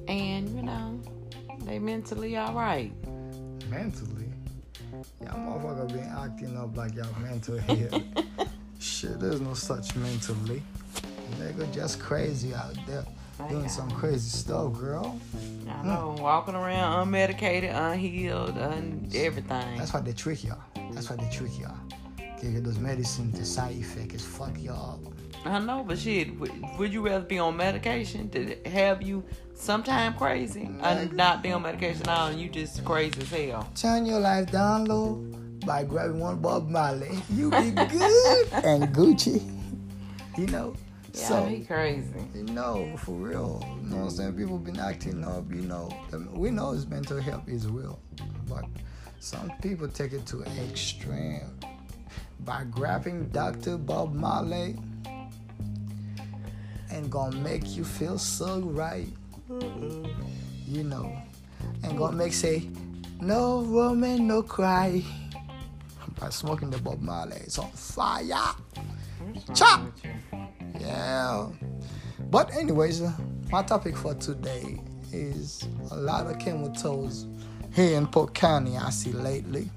and 0.07 0.49
you 0.49 0.63
know, 0.63 0.99
they 1.65 1.79
mentally 1.79 2.37
all 2.37 2.53
right. 2.53 2.91
Mentally? 3.69 4.25
Y'all 5.21 5.37
motherfucker 5.37 5.87
been 5.87 6.03
acting 6.03 6.57
up 6.57 6.75
like 6.77 6.95
y'all 6.95 7.07
mental 7.21 7.57
here. 7.69 7.89
Shit, 8.79 9.19
there's 9.19 9.41
no 9.41 9.53
such 9.53 9.95
mentally. 9.95 10.61
Nigga 11.39 11.73
just 11.73 11.99
crazy 11.99 12.53
out 12.53 12.75
there. 12.85 13.05
Oh, 13.39 13.49
doing 13.49 13.67
some 13.67 13.89
crazy 13.89 14.29
stuff, 14.29 14.73
girl. 14.73 15.19
I 15.67 15.71
hmm. 15.71 15.87
know, 15.87 16.15
walking 16.19 16.53
around 16.53 17.07
unmedicated, 17.07 17.73
unhealed, 17.73 18.57
un 18.57 19.09
everything. 19.15 19.77
That's 19.77 19.93
why 19.93 20.01
they 20.01 20.13
trick 20.13 20.43
y'all. 20.43 20.59
That's 20.91 21.09
why 21.09 21.15
they 21.15 21.29
trick 21.29 21.59
y'all. 21.59 21.75
Give 22.39 22.53
you 22.53 22.61
those 22.61 22.77
medicines, 22.77 23.39
the 23.39 23.45
side 23.45 23.75
effect 23.75 24.13
is 24.13 24.23
fuck 24.23 24.51
y'all 24.61 24.99
up. 25.05 25.13
I 25.45 25.59
know, 25.59 25.83
but 25.85 25.97
shit, 25.97 26.37
would, 26.39 26.51
would 26.77 26.93
you 26.93 27.01
rather 27.01 27.25
be 27.25 27.39
on 27.39 27.57
medication 27.57 28.29
to 28.29 28.55
have 28.69 29.01
you 29.01 29.23
sometime 29.55 30.13
crazy, 30.15 30.69
or 30.83 31.05
not 31.13 31.43
be 31.43 31.51
on 31.51 31.61
medication 31.61 32.01
at 32.03 32.09
all 32.09 32.27
and 32.27 32.39
you 32.39 32.49
just 32.49 32.83
crazy 32.85 33.21
as 33.21 33.29
hell? 33.29 33.69
Turn 33.75 34.05
your 34.05 34.19
life 34.19 34.51
down 34.51 34.85
low 34.85 35.15
by 35.65 35.83
grabbing 35.83 36.19
one 36.19 36.39
Bob 36.39 36.69
Marley. 36.69 37.17
You 37.29 37.49
be 37.51 37.71
good 37.71 38.47
and 38.63 38.93
Gucci. 38.93 39.41
You 40.37 40.47
know? 40.47 40.75
Yeah, 41.13 41.27
so 41.27 41.45
he 41.45 41.63
crazy. 41.63 42.07
You 42.33 42.43
know, 42.43 42.97
for 42.97 43.11
real. 43.11 43.63
You 43.83 43.89
know 43.89 43.97
what 43.97 44.03
I'm 44.05 44.09
saying? 44.09 44.33
People 44.33 44.57
been 44.57 44.79
acting 44.79 45.23
up, 45.23 45.49
you 45.51 45.61
know. 45.61 45.95
Um, 46.11 46.33
we 46.33 46.49
know 46.49 46.71
his 46.71 46.87
mental 46.87 47.21
health 47.21 47.47
is 47.47 47.67
real. 47.67 47.99
But 48.49 48.65
some 49.19 49.51
people 49.61 49.87
take 49.87 50.13
it 50.13 50.25
to 50.27 50.41
an 50.41 50.51
extreme. 50.69 51.59
By 52.39 52.63
grabbing 52.63 53.29
Dr. 53.29 53.77
Bob 53.77 54.13
Marley 54.13 54.75
and 56.91 57.11
gonna 57.11 57.35
make 57.37 57.75
you 57.75 57.83
feel 57.85 58.17
so 58.17 58.59
right. 58.61 59.07
You 60.67 60.83
know. 60.83 61.15
And 61.83 61.97
gonna 61.97 62.15
make 62.15 62.33
say, 62.33 62.69
no 63.19 63.59
woman, 63.61 64.27
no 64.27 64.43
cry. 64.43 65.03
By 66.19 66.29
smoking 66.29 66.69
the 66.69 66.77
Bob 66.77 67.01
Marley. 67.01 67.37
It's 67.37 67.57
on 67.57 67.71
fire. 67.71 68.55
Chop! 69.53 69.91
Yeah. 70.79 71.47
But 72.29 72.53
anyways, 72.55 73.01
uh, 73.01 73.13
my 73.51 73.63
topic 73.63 73.97
for 73.97 74.15
today 74.15 74.81
is 75.11 75.65
a 75.91 75.95
lot 75.95 76.27
of 76.27 76.39
camel 76.39 76.71
toes 76.71 77.27
here 77.73 77.97
in 77.97 78.07
Polk 78.07 78.33
County 78.33 78.77
I 78.77 78.89
see 78.89 79.11
lately. 79.11 79.69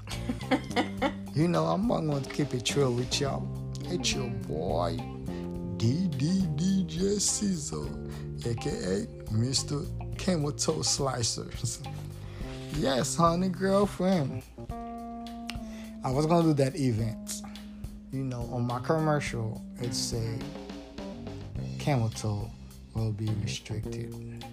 you 1.34 1.48
know, 1.48 1.66
I'm 1.66 1.86
not 1.86 2.00
going 2.00 2.22
to 2.22 2.30
keep 2.30 2.54
it 2.54 2.74
real 2.74 2.92
with 2.92 3.20
y'all. 3.20 3.46
It's 3.84 4.14
your 4.14 4.28
boy, 4.28 4.96
DDDJ 5.76 7.20
Caesar, 7.20 7.86
aka 8.46 9.06
Mr. 9.32 9.86
Toe 10.18 10.82
Slicers. 10.82 11.86
yes, 12.78 13.16
honey, 13.16 13.48
girlfriend. 13.48 14.42
I 16.04 16.10
was 16.10 16.26
gonna 16.26 16.42
do 16.42 16.54
that 16.54 16.76
event. 16.76 17.42
You 18.12 18.24
know, 18.24 18.48
on 18.52 18.66
my 18.66 18.78
commercial, 18.80 19.60
it 19.80 19.92
said 19.92 20.42
camel 21.78 22.08
toe 22.10 22.50
will 22.94 23.12
be 23.12 23.28
restricted. 23.42 24.44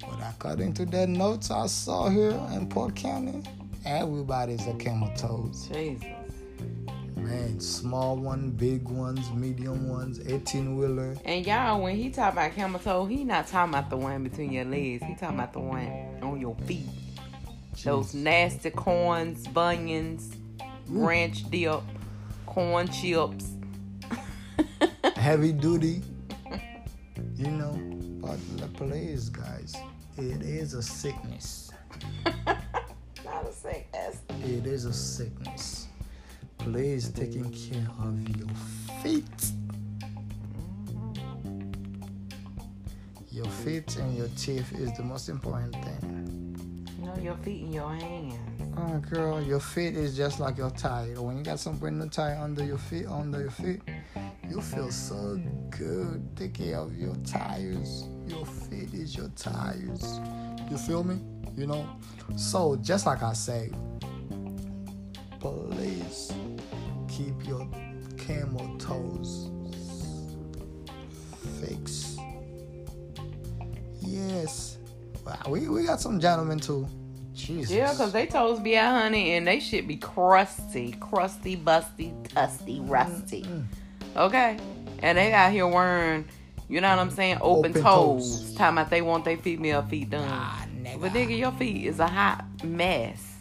But 0.00 0.18
according 0.20 0.74
to 0.74 0.84
the 0.84 1.06
notes 1.06 1.50
I 1.50 1.66
saw 1.66 2.08
here 2.08 2.38
in 2.52 2.68
Polk 2.68 2.94
County, 2.94 3.42
everybody's 3.84 4.66
a 4.66 4.74
camel 4.74 5.10
toes. 5.16 5.68
Jesus. 5.72 6.06
Man, 7.22 7.60
small 7.60 8.16
one, 8.16 8.50
big 8.50 8.88
ones, 8.88 9.30
medium 9.30 9.88
ones, 9.88 10.20
18 10.26 10.76
wheeler. 10.76 11.16
And 11.24 11.46
y'all, 11.46 11.80
when 11.80 11.94
he 11.94 12.10
talk 12.10 12.32
about 12.32 12.52
camel 12.52 12.80
toe, 12.80 13.06
he 13.06 13.22
not 13.22 13.46
talking 13.46 13.74
about 13.74 13.90
the 13.90 13.96
one 13.96 14.24
between 14.24 14.50
your 14.52 14.64
legs. 14.64 15.04
He 15.04 15.14
talking 15.14 15.36
about 15.36 15.52
the 15.52 15.60
one 15.60 16.18
on 16.20 16.40
your 16.40 16.56
feet. 16.66 16.88
Those 17.84 18.12
nasty 18.12 18.70
corns, 18.70 19.46
bunions, 19.46 20.36
ranch 20.88 21.48
dip, 21.48 21.80
corn 22.46 22.88
chips. 22.88 23.52
Heavy 25.16 25.52
duty. 25.52 26.02
You 27.36 27.50
know, 27.52 27.78
but 28.20 28.38
the 28.58 28.66
please, 28.68 29.28
guys, 29.28 29.76
it 30.16 30.42
is 30.42 30.74
a 30.74 30.82
sickness. 30.82 31.70
Not 33.24 33.46
a 33.48 33.52
sickness. 33.52 34.18
It 34.44 34.66
is 34.66 34.84
a 34.86 34.92
sickness. 34.92 35.81
Please 36.64 37.08
taking 37.08 37.50
care 37.50 37.88
of 37.98 38.36
your 38.38 38.48
feet. 39.02 39.52
Your 43.32 43.46
feet 43.46 43.96
and 43.96 44.16
your 44.16 44.28
teeth 44.36 44.72
is 44.78 44.96
the 44.96 45.02
most 45.02 45.28
important 45.28 45.74
thing. 45.74 46.86
No, 47.00 47.16
your 47.20 47.34
feet 47.38 47.64
and 47.64 47.74
your 47.74 47.92
hands. 47.92 48.34
Oh, 48.76 48.98
girl, 49.10 49.42
your 49.42 49.58
feet 49.58 49.96
is 49.96 50.16
just 50.16 50.38
like 50.38 50.56
your 50.56 50.70
tire. 50.70 51.20
When 51.20 51.36
you 51.36 51.42
got 51.42 51.58
some 51.58 51.78
brand 51.78 51.98
new 51.98 52.08
tire 52.08 52.38
under 52.40 52.64
your 52.64 52.78
feet, 52.78 53.06
under 53.06 53.40
your 53.40 53.50
feet, 53.50 53.80
you 54.48 54.60
feel 54.60 54.92
so 54.92 55.40
good. 55.70 56.36
Take 56.36 56.54
care 56.54 56.78
of 56.78 56.96
your 56.96 57.16
tires. 57.26 58.04
Your 58.28 58.46
feet 58.46 58.94
is 58.94 59.16
your 59.16 59.30
tires. 59.30 60.20
You 60.70 60.78
feel 60.78 61.02
me? 61.02 61.18
You 61.56 61.66
know. 61.66 61.88
So 62.36 62.76
just 62.76 63.04
like 63.04 63.24
I 63.24 63.32
say, 63.32 63.72
please 65.40 66.32
keep 67.22 67.46
your 67.46 67.68
camel 68.18 68.76
toes 68.78 69.50
fixed. 71.60 72.18
Yes. 74.00 74.78
Wow, 75.24 75.40
we, 75.48 75.68
we 75.68 75.84
got 75.84 76.00
some 76.00 76.18
gentlemen 76.18 76.58
too. 76.58 76.88
Jesus. 77.34 77.70
Yeah, 77.70 77.90
because 77.92 78.12
they 78.12 78.26
toes 78.26 78.60
be 78.60 78.76
out, 78.76 79.02
honey, 79.02 79.34
and 79.34 79.46
they 79.46 79.60
should 79.60 79.88
be 79.88 79.96
crusty, 79.96 80.92
crusty, 81.00 81.56
busty, 81.56 82.12
dusty, 82.34 82.78
mm-hmm. 82.78 82.90
rusty. 82.90 83.42
Mm. 83.42 83.64
Okay? 84.16 84.58
And 85.00 85.16
they 85.16 85.32
out 85.32 85.50
here 85.50 85.66
wearing, 85.66 86.26
you 86.68 86.80
know 86.80 86.90
what 86.90 86.98
I'm 86.98 87.10
saying, 87.10 87.38
open, 87.40 87.70
Open 87.70 87.82
toes. 87.82 88.40
toes. 88.40 88.54
Talking 88.54 88.78
about 88.78 88.90
they 88.90 89.02
want 89.02 89.24
their 89.24 89.38
female 89.38 89.82
feet 89.82 90.10
done. 90.10 90.86
but 91.00 91.12
nigga, 91.12 91.36
your 91.36 91.52
feet 91.52 91.86
is 91.86 92.00
a 92.00 92.06
hot 92.06 92.44
mess. 92.64 93.31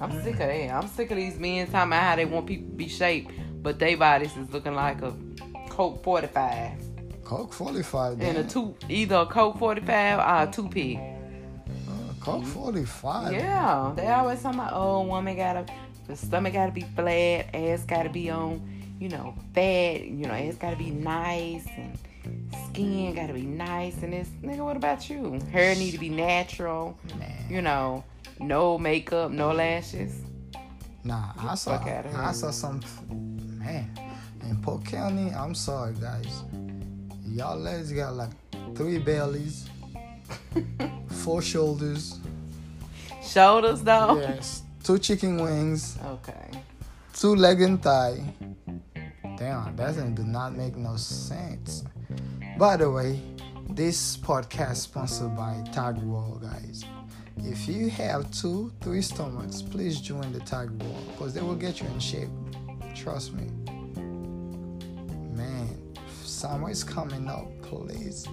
I'm 0.00 0.22
sick 0.22 0.34
of 0.34 0.38
that. 0.38 0.70
I'm 0.70 0.88
sick 0.88 1.10
of 1.10 1.16
these 1.16 1.38
men 1.38 1.66
talking 1.66 1.88
about 1.90 2.02
how 2.02 2.16
they 2.16 2.24
want 2.24 2.46
people 2.46 2.68
to 2.68 2.74
be 2.74 2.88
shaped, 2.88 3.32
but 3.62 3.78
they 3.78 3.94
bodies 3.94 4.36
is 4.36 4.52
looking 4.52 4.74
like 4.74 5.00
a 5.02 5.14
Coke 5.70 6.02
45. 6.02 6.72
Coke 7.24 7.52
45. 7.52 8.20
And 8.20 8.38
a 8.38 8.44
two, 8.44 8.74
either 8.88 9.16
a 9.16 9.26
Coke 9.26 9.58
45 9.58 10.18
or 10.18 10.48
a 10.48 10.52
two 10.52 10.68
pick. 10.68 10.98
Uh, 10.98 12.12
Coke 12.20 12.42
mm-hmm. 12.42 12.50
45. 12.52 13.32
Yeah, 13.32 13.92
they 13.96 14.06
always 14.08 14.42
talking 14.42 14.60
about, 14.60 14.72
oh, 14.74 15.02
woman 15.02 15.36
gotta, 15.36 15.66
the 16.06 16.16
stomach 16.16 16.52
gotta 16.52 16.72
be 16.72 16.82
flat, 16.94 17.54
ass 17.54 17.84
gotta 17.84 18.10
be 18.10 18.30
on, 18.30 18.60
you 19.00 19.08
know, 19.08 19.34
fat, 19.54 20.04
you 20.04 20.26
know, 20.26 20.34
ass 20.34 20.56
gotta 20.56 20.76
be 20.76 20.90
nice, 20.90 21.66
and 21.76 21.98
skin 22.68 23.14
gotta 23.14 23.32
be 23.32 23.42
nice, 23.42 24.02
and 24.02 24.12
this, 24.12 24.28
nigga, 24.42 24.64
what 24.64 24.76
about 24.76 25.08
you? 25.10 25.40
Hair 25.52 25.74
need 25.76 25.92
to 25.92 25.98
be 25.98 26.10
natural, 26.10 26.98
you 27.48 27.62
know, 27.62 28.04
no 28.40 28.78
makeup, 28.78 29.30
no 29.30 29.52
lashes. 29.52 30.20
Nah, 31.04 31.32
Get 31.34 31.44
I 31.44 31.54
saw. 31.54 31.84
I 32.16 32.32
saw 32.32 32.50
some 32.50 32.80
man 33.58 33.90
in 34.42 34.56
Polk 34.62 34.84
County. 34.84 35.30
I'm 35.30 35.54
sorry, 35.54 35.94
guys. 35.94 36.42
Y'all 37.24 37.58
ladies 37.58 37.92
got 37.92 38.14
like 38.14 38.30
three 38.74 38.98
bellies, 38.98 39.68
four 41.08 41.42
shoulders. 41.42 42.18
Shoulders 43.22 43.82
though. 43.82 44.18
Yes, 44.18 44.62
two 44.82 44.98
chicken 44.98 45.36
wings. 45.40 45.98
Okay. 46.04 46.50
Two 47.14 47.34
leg 47.34 47.60
and 47.62 47.82
thigh. 47.82 48.22
Damn, 49.38 49.64
that 49.64 49.76
doesn't 49.76 50.14
do 50.14 50.24
not 50.24 50.54
make 50.56 50.76
no 50.76 50.96
sense. 50.96 51.84
By 52.58 52.76
the 52.76 52.90
way, 52.90 53.20
this 53.70 54.16
podcast 54.16 54.76
sponsored 54.76 55.36
by 55.36 55.62
Tag 55.72 55.98
World, 55.98 56.42
guys. 56.42 56.84
If 57.38 57.68
you 57.68 57.90
have 57.90 58.30
two, 58.30 58.72
three 58.80 59.02
stomachs, 59.02 59.62
please 59.62 60.00
join 60.00 60.32
the 60.32 60.40
Tag 60.40 60.70
World 60.70 61.06
because 61.12 61.34
they 61.34 61.42
will 61.42 61.54
get 61.54 61.80
you 61.80 61.86
in 61.88 61.98
shape. 61.98 62.28
Trust 62.94 63.34
me. 63.34 63.44
Man, 65.34 65.78
summer 66.24 66.70
is 66.70 66.82
coming 66.82 67.28
up. 67.28 67.46
Please 67.62 68.26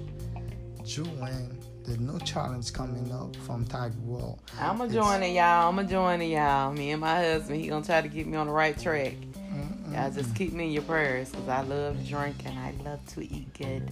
join 0.86 1.60
the 1.84 1.98
new 1.98 2.18
challenge 2.20 2.72
coming 2.72 3.12
up 3.12 3.36
from 3.38 3.66
Tag 3.66 3.94
World. 3.96 4.40
I'ma 4.60 4.88
join 4.88 5.22
it, 5.22 5.34
y'all. 5.34 5.70
I'ma 5.70 5.84
join 5.84 6.22
it, 6.22 6.28
y'all. 6.28 6.72
Me 6.72 6.92
and 6.92 7.02
my 7.02 7.16
husband, 7.16 7.60
he 7.60 7.68
gonna 7.68 7.86
try 7.86 8.02
to 8.02 8.08
get 8.08 8.26
me 8.26 8.38
on 8.38 8.48
the 8.48 8.54
right 8.54 8.78
track. 8.80 9.16
Y'all 9.92 10.10
just 10.10 10.36
keep 10.36 10.54
me 10.54 10.66
in 10.66 10.72
your 10.72 10.82
prayers, 10.84 11.30
cause 11.30 11.48
I 11.48 11.62
love 11.62 12.00
to 12.00 12.04
drink 12.04 12.38
and 12.46 12.58
I 12.58 12.74
love 12.84 13.06
to 13.14 13.22
eat 13.22 13.54
good. 13.54 13.92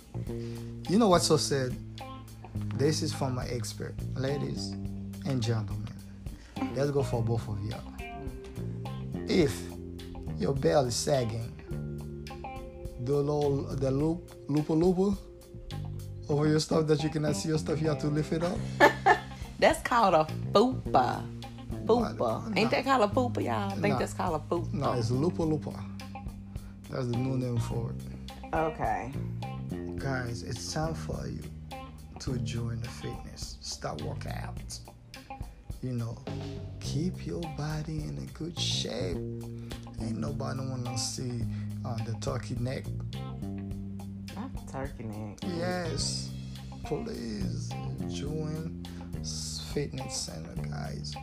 You 0.89 0.97
know 0.97 1.09
what's 1.09 1.27
so 1.27 1.37
sad? 1.37 1.75
This 2.75 3.03
is 3.03 3.13
from 3.13 3.35
my 3.35 3.45
expert. 3.45 3.93
Ladies 4.15 4.73
and 5.25 5.41
gentlemen, 5.41 5.87
let's 6.75 6.91
go 6.91 7.03
for 7.03 7.21
both 7.23 7.47
of 7.47 7.59
y'all. 7.63 7.81
If 9.27 9.59
your 10.37 10.53
bell 10.53 10.85
is 10.85 10.95
sagging, 10.95 11.53
the 13.03 13.13
little 13.15 13.63
the 13.75 13.89
loop 13.91 14.29
loopa 14.47 14.75
loopa 14.77 15.17
over 16.29 16.47
your 16.47 16.59
stuff 16.59 16.87
that 16.87 17.03
you 17.03 17.09
cannot 17.09 17.35
see 17.35 17.49
your 17.49 17.57
stuff, 17.57 17.81
you 17.81 17.89
have 17.89 17.99
to 17.99 18.07
lift 18.07 18.31
it 18.33 18.43
up. 18.43 18.57
That's 19.59 19.81
called 19.81 20.13
a 20.15 20.27
fupa. 20.51 21.23
Fupa. 21.85 22.57
Ain't 22.57 22.71
that 22.71 22.83
called 22.83 23.09
a 23.09 23.13
fupa, 23.13 23.43
y'all? 23.43 23.71
I 23.71 23.75
think 23.75 23.93
Nah. 23.93 23.99
that's 23.99 24.13
called 24.13 24.41
a 24.41 24.53
fupa. 24.55 24.73
No, 24.73 24.93
it's 24.93 25.09
loopa 25.11 25.37
loopa. 25.47 25.83
That's 26.89 27.07
the 27.07 27.17
new 27.17 27.37
name 27.37 27.57
for 27.57 27.91
it. 27.91 28.55
Okay. 28.55 29.11
Guys, 29.97 30.43
it's 30.43 30.73
time 30.73 30.93
for 30.93 31.25
you 31.27 31.41
to 32.19 32.37
join 32.39 32.81
the 32.81 32.87
fitness. 32.89 33.57
Start 33.61 34.01
working 34.01 34.31
out. 34.31 34.79
You 35.81 35.93
know, 35.93 36.15
keep 36.79 37.25
your 37.25 37.41
body 37.57 38.03
in 38.03 38.17
a 38.19 38.37
good 38.37 38.57
shape. 38.59 39.17
Ain't 39.99 40.17
nobody 40.19 40.59
wanna 40.59 40.95
see 40.95 41.41
uh, 41.83 41.97
the 42.05 42.15
turkey 42.21 42.55
neck. 42.59 42.85
Not 44.35 44.67
turkey 44.71 45.05
neck. 45.05 45.39
Yes, 45.57 46.29
please 46.85 47.71
join 48.09 48.85
fitness 49.73 50.15
center, 50.15 50.53
guys. 50.69 51.15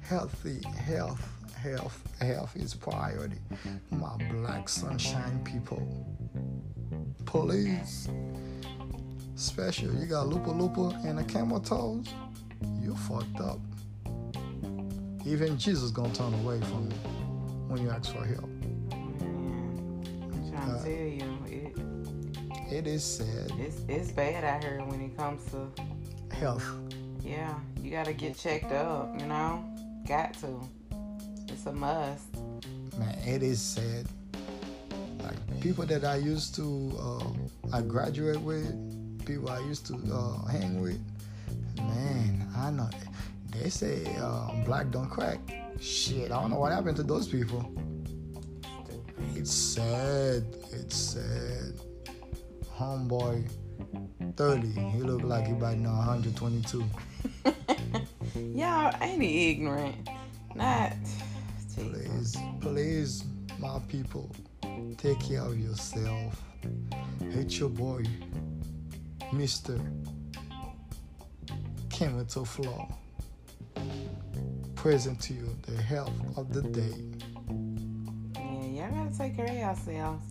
Healthy 0.00 0.62
health, 0.66 1.28
health, 1.54 2.02
health 2.20 2.56
is 2.56 2.72
priority. 2.72 3.40
My 3.90 4.16
black 4.30 4.70
sunshine 4.70 5.42
people, 5.44 6.06
please. 7.26 8.08
Special, 9.34 9.92
you 9.92 10.06
got 10.06 10.28
lupa 10.28 10.50
lupa 10.50 10.98
and 11.04 11.18
a 11.18 11.24
camel 11.24 11.60
toes. 11.60 12.06
You 12.80 12.96
fucked 12.96 13.40
up. 13.40 13.60
Even 15.26 15.58
Jesus 15.58 15.90
gonna 15.90 16.14
turn 16.14 16.32
away 16.34 16.60
from 16.60 16.84
you 16.90 16.96
when 17.68 17.82
you 17.82 17.90
ask 17.90 18.12
for 18.14 18.24
help. 18.24 18.48
Yeah. 18.90 18.96
I'm 18.96 20.50
trying 20.50 20.70
Uh, 20.70 20.78
to 20.78 20.84
tell 20.84 20.92
you, 21.20 21.38
it, 21.46 22.72
It 22.72 22.86
is 22.86 23.02
sad. 23.04 23.50
it's 23.58 23.78
it's 23.88 24.12
bad 24.12 24.44
out 24.44 24.62
here 24.62 24.82
when 24.86 25.00
it 25.00 25.16
comes 25.16 25.42
to 25.50 25.66
Health. 26.34 26.64
yeah. 27.24 27.54
You 27.82 27.90
gotta 27.90 28.12
get 28.12 28.36
checked 28.36 28.70
up, 28.72 29.18
you 29.20 29.26
know. 29.26 29.64
Got 30.06 30.34
to. 30.40 30.60
It's 31.48 31.66
a 31.66 31.72
must. 31.72 32.32
man, 32.98 33.18
it 33.26 33.42
is 33.42 33.60
sad. 33.60 34.06
Like 35.22 35.60
people 35.60 35.84
that 35.86 36.04
I 36.04 36.16
used 36.16 36.54
to, 36.56 36.92
uh, 36.98 37.28
I 37.76 37.82
graduate 37.82 38.40
with, 38.40 38.70
people 39.26 39.48
I 39.50 39.58
used 39.60 39.86
to 39.86 39.94
uh, 40.12 40.46
hang 40.46 40.80
with. 40.80 41.00
Man, 41.76 42.46
I 42.56 42.70
know 42.70 42.88
they 43.62 43.70
say 43.70 44.04
uh, 44.20 44.52
black 44.64 44.90
don't 44.90 45.08
crack. 45.08 45.38
Shit, 45.80 46.32
I 46.32 46.40
don't 46.40 46.50
know 46.50 46.60
what 46.60 46.72
happened 46.72 46.96
to 46.96 47.02
those 47.02 47.28
people. 47.28 47.72
It's 49.34 49.52
sad. 49.52 50.44
It's 50.72 50.96
sad. 50.96 51.74
Homeboy, 52.76 53.48
30. 54.36 54.68
He 54.68 54.98
look 54.98 55.22
like 55.22 55.46
he 55.46 55.52
about 55.52 55.76
now 55.76 55.96
122. 55.98 56.84
Y'all 58.54 58.94
ain't 59.00 59.22
he 59.22 59.50
ignorant. 59.50 60.08
Not 60.54 60.92
Please, 61.76 62.36
please, 62.60 63.24
my 63.58 63.78
people, 63.86 64.30
take 64.96 65.20
care 65.20 65.42
of 65.42 65.58
yourself. 65.58 66.42
Hit 67.30 67.58
your 67.58 67.68
boy, 67.68 68.02
Mr. 69.30 69.78
Chemical 71.90 72.46
Flow. 72.46 72.88
Present 74.86 75.20
to 75.22 75.34
you 75.34 75.48
the 75.62 75.82
health 75.82 76.12
of 76.36 76.52
the 76.52 76.62
day. 76.62 76.94
Yeah, 78.36 78.86
y'all 78.86 79.04
gotta 79.04 79.18
take 79.18 79.34
care 79.34 79.46
of 79.46 79.52
yourselves. 79.52 80.22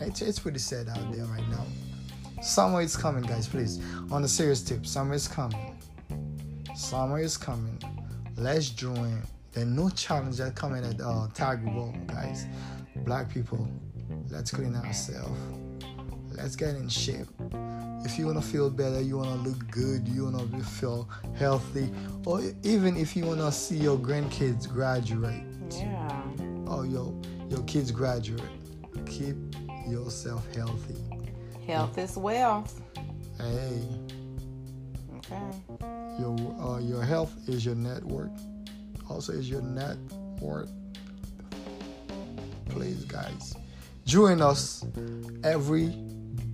It's, 0.00 0.20
it's 0.22 0.40
pretty 0.40 0.58
sad 0.58 0.88
out 0.88 1.12
there 1.12 1.24
right 1.26 1.48
now. 1.50 1.64
Summer 2.42 2.80
is 2.82 2.96
coming, 2.96 3.22
guys, 3.22 3.46
please. 3.46 3.80
On 4.10 4.24
a 4.24 4.26
serious 4.26 4.60
tip, 4.60 4.84
summer 4.84 5.14
is 5.14 5.28
coming. 5.28 5.78
Summer 6.74 7.20
is 7.20 7.36
coming. 7.36 7.80
Let's 8.36 8.70
join 8.70 9.22
the 9.52 9.64
new 9.64 9.92
challenge 9.92 10.38
that's 10.38 10.58
coming 10.58 10.84
at 10.84 11.00
uh, 11.00 11.28
Tiger 11.32 11.70
Bowl, 11.70 11.94
guys. 12.08 12.46
Black 13.04 13.32
people, 13.32 13.68
let's 14.30 14.50
clean 14.50 14.74
ourselves. 14.74 15.38
Let's 16.32 16.56
get 16.56 16.74
in 16.74 16.88
shape. 16.88 17.28
If 18.04 18.18
you 18.18 18.26
wanna 18.26 18.42
feel 18.42 18.70
better, 18.70 19.00
you 19.00 19.18
wanna 19.18 19.36
look 19.36 19.70
good, 19.70 20.08
you 20.08 20.24
wanna 20.24 20.46
feel 20.64 21.08
healthy, 21.36 21.90
or 22.24 22.40
even 22.62 22.96
if 22.96 23.14
you 23.16 23.26
wanna 23.26 23.52
see 23.52 23.76
your 23.76 23.98
grandkids 23.98 24.68
graduate, 24.68 25.42
Yeah. 25.70 26.22
or 26.66 26.86
your 26.86 27.12
your 27.48 27.62
kids 27.64 27.90
graduate, 27.90 28.42
keep 29.06 29.36
yourself 29.88 30.46
healthy. 30.54 30.94
Health 31.66 31.98
is 31.98 32.16
wealth. 32.16 32.80
Hey, 33.38 33.82
Okay. 35.16 35.50
your 36.18 36.36
uh, 36.60 36.78
your 36.78 37.02
health 37.02 37.32
is 37.48 37.64
your 37.64 37.74
network. 37.74 38.30
Also, 39.08 39.32
is 39.32 39.50
your 39.50 39.62
net 39.62 39.96
worth. 40.40 40.70
Please, 42.68 43.04
guys, 43.04 43.54
join 44.06 44.40
us 44.40 44.84
every 45.42 45.88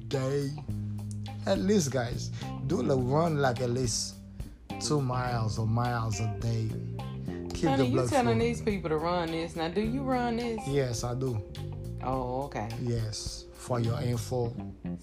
day. 0.09 0.51
At 1.47 1.59
least, 1.59 1.93
guys, 1.93 2.31
do 2.67 2.83
the 2.83 2.97
run 2.97 3.39
like 3.39 3.61
at 3.61 3.71
least 3.71 4.17
two 4.81 5.01
miles 5.01 5.59
or 5.59 5.67
miles 5.67 6.19
a 6.21 6.27
day. 6.41 6.69
Keep 7.55 7.71
Honey, 7.71 7.91
the 7.91 8.03
you 8.03 8.09
telling 8.09 8.39
these 8.39 8.61
people 8.61 8.91
to 8.91 8.97
run 8.97 9.31
this. 9.31 9.57
Now, 9.57 9.69
do 9.69 9.81
you 9.81 10.03
run 10.03 10.37
this? 10.37 10.61
Yes, 10.67 11.05
I 11.05 11.15
do. 11.15 11.41
Oh, 12.03 12.43
okay. 12.45 12.69
Yes, 12.83 13.47
for 13.55 13.81
your 13.81 14.01
info, 14.03 14.55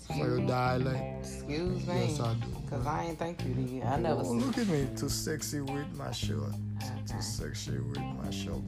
for 0.07 0.15
your 0.15 0.45
dialect. 0.45 1.26
Excuse 1.26 1.88
me. 1.88 2.07
Yes, 2.07 2.20
I 2.20 2.34
do. 2.36 2.48
Cause 2.70 2.86
I 2.86 3.06
ain't 3.06 3.20
thank 3.20 3.44
you 3.45 3.53
did. 3.53 3.84
I 3.84 3.98
never. 3.98 4.22
Oh, 4.22 4.34
look 4.34 4.57
at 4.57 4.68
me, 4.68 4.88
too 4.95 5.10
sexy 5.10 5.61
with 5.61 5.98
my 5.98 6.11
shirt. 6.11 6.53
Too 7.07 7.22
sexy 7.22 7.80
with 7.80 7.99
my 7.99 8.30
shirt. 8.32 8.61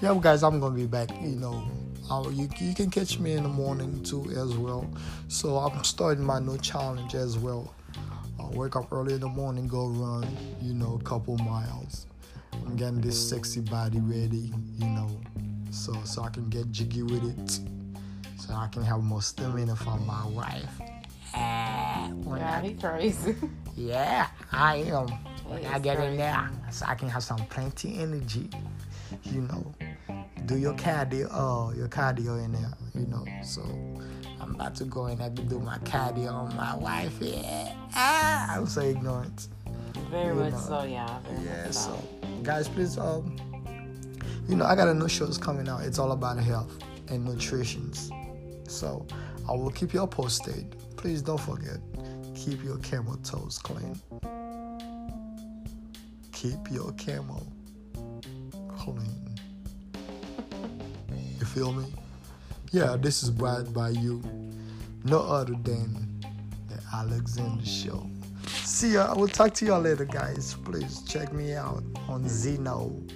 Yeah, 0.00 0.18
guys, 0.20 0.42
I'm 0.42 0.60
gonna 0.60 0.74
be 0.74 0.86
back. 0.86 1.10
You 1.20 1.36
know, 1.36 1.62
I'll, 2.10 2.30
you 2.32 2.48
you 2.58 2.74
can 2.74 2.90
catch 2.90 3.18
me 3.18 3.32
in 3.34 3.42
the 3.42 3.48
morning 3.48 4.02
too 4.02 4.30
as 4.30 4.56
well. 4.56 4.88
So 5.28 5.56
I'm 5.58 5.84
starting 5.84 6.24
my 6.24 6.38
new 6.38 6.58
challenge 6.58 7.14
as 7.14 7.36
well. 7.38 7.74
I'll 8.40 8.50
wake 8.52 8.76
up 8.76 8.92
early 8.92 9.14
in 9.14 9.20
the 9.20 9.28
morning, 9.28 9.68
go 9.68 9.88
run. 9.88 10.26
You 10.62 10.74
know, 10.74 10.98
a 11.00 11.04
couple 11.04 11.36
miles. 11.38 12.06
I'm 12.66 12.76
getting 12.76 13.00
this 13.00 13.18
sexy 13.28 13.60
body 13.60 14.00
ready. 14.00 14.52
You 14.78 14.86
know, 14.86 15.20
so 15.70 15.92
so 16.04 16.22
I 16.22 16.30
can 16.30 16.48
get 16.48 16.70
jiggy 16.70 17.02
with 17.02 17.24
it. 17.38 17.60
So 18.40 18.54
I 18.54 18.68
can 18.68 18.82
have 18.82 19.02
more 19.02 19.20
stamina 19.22 19.76
for 19.76 19.98
my 19.98 20.24
wife. 20.28 20.80
Ah, 21.34 22.10
Yeah, 22.26 22.60
I- 22.64 22.76
crazy. 22.80 23.36
yeah, 23.76 24.28
I 24.52 24.76
am. 24.76 25.08
When 25.46 25.64
I 25.66 25.78
get 25.78 25.98
in 26.00 26.16
there, 26.16 26.50
so 26.70 26.84
I 26.86 26.94
can 26.94 27.08
have 27.08 27.22
some 27.22 27.38
plenty 27.46 27.98
energy. 27.98 28.50
You 29.24 29.42
know, 29.42 29.74
do 30.46 30.56
your 30.56 30.74
cardio, 30.74 31.28
oh, 31.32 31.72
your 31.76 31.88
cardio 31.88 32.42
in 32.44 32.52
there. 32.52 32.72
You 32.94 33.06
know, 33.06 33.24
so 33.42 33.62
I'm 34.40 34.54
about 34.54 34.74
to 34.76 34.84
go 34.84 35.06
in 35.06 35.18
there 35.18 35.30
to 35.30 35.42
do 35.42 35.58
my 35.60 35.78
cardio 35.78 36.32
on 36.32 36.56
my 36.56 36.76
wife. 36.76 37.16
Yeah, 37.20 37.74
ah, 37.94 38.56
I'm 38.56 38.66
so 38.66 38.80
ignorant. 38.82 39.48
Very 40.10 40.34
You 40.34 40.40
much 40.40 40.52
know. 40.52 40.58
so. 40.58 40.80
Very 40.80 40.92
Yeah, 40.92 41.64
much 41.66 41.72
so 41.74 41.98
guys, 42.42 42.68
please, 42.68 42.96
um, 42.98 43.36
you 44.48 44.56
know, 44.56 44.64
I 44.64 44.74
got 44.74 44.88
a 44.88 44.94
new 44.94 45.08
shows 45.08 45.36
coming 45.38 45.68
out. 45.68 45.82
It's 45.82 45.98
all 45.98 46.12
about 46.12 46.38
health 46.38 46.78
and 47.08 47.24
nutrition. 47.24 47.92
So 48.66 49.06
I 49.48 49.52
will 49.52 49.70
keep 49.70 49.92
you 49.92 50.06
posted. 50.06 50.74
Please 50.96 51.20
don't 51.22 51.40
forget, 51.40 51.78
keep 52.34 52.62
your 52.64 52.78
camel 52.78 53.16
toes 53.18 53.58
clean. 53.58 54.00
Keep 56.32 56.70
your 56.70 56.92
camel 56.92 57.46
clean. 58.76 59.27
You 61.38 61.46
feel 61.46 61.72
me? 61.72 61.84
Yeah, 62.72 62.96
this 62.98 63.22
is 63.22 63.30
brought 63.30 63.72
by 63.72 63.90
you, 63.90 64.22
no 65.04 65.20
other 65.20 65.54
than 65.62 66.20
the 66.68 66.80
Alexander 66.92 67.64
Show. 67.64 68.10
See 68.64 68.94
ya. 68.94 69.12
I 69.12 69.16
will 69.16 69.28
talk 69.28 69.54
to 69.54 69.66
y'all 69.66 69.80
later, 69.80 70.04
guys. 70.04 70.54
Please 70.64 71.02
check 71.02 71.32
me 71.32 71.54
out 71.54 71.82
on 72.08 72.28
Zeno.fm 72.28 73.08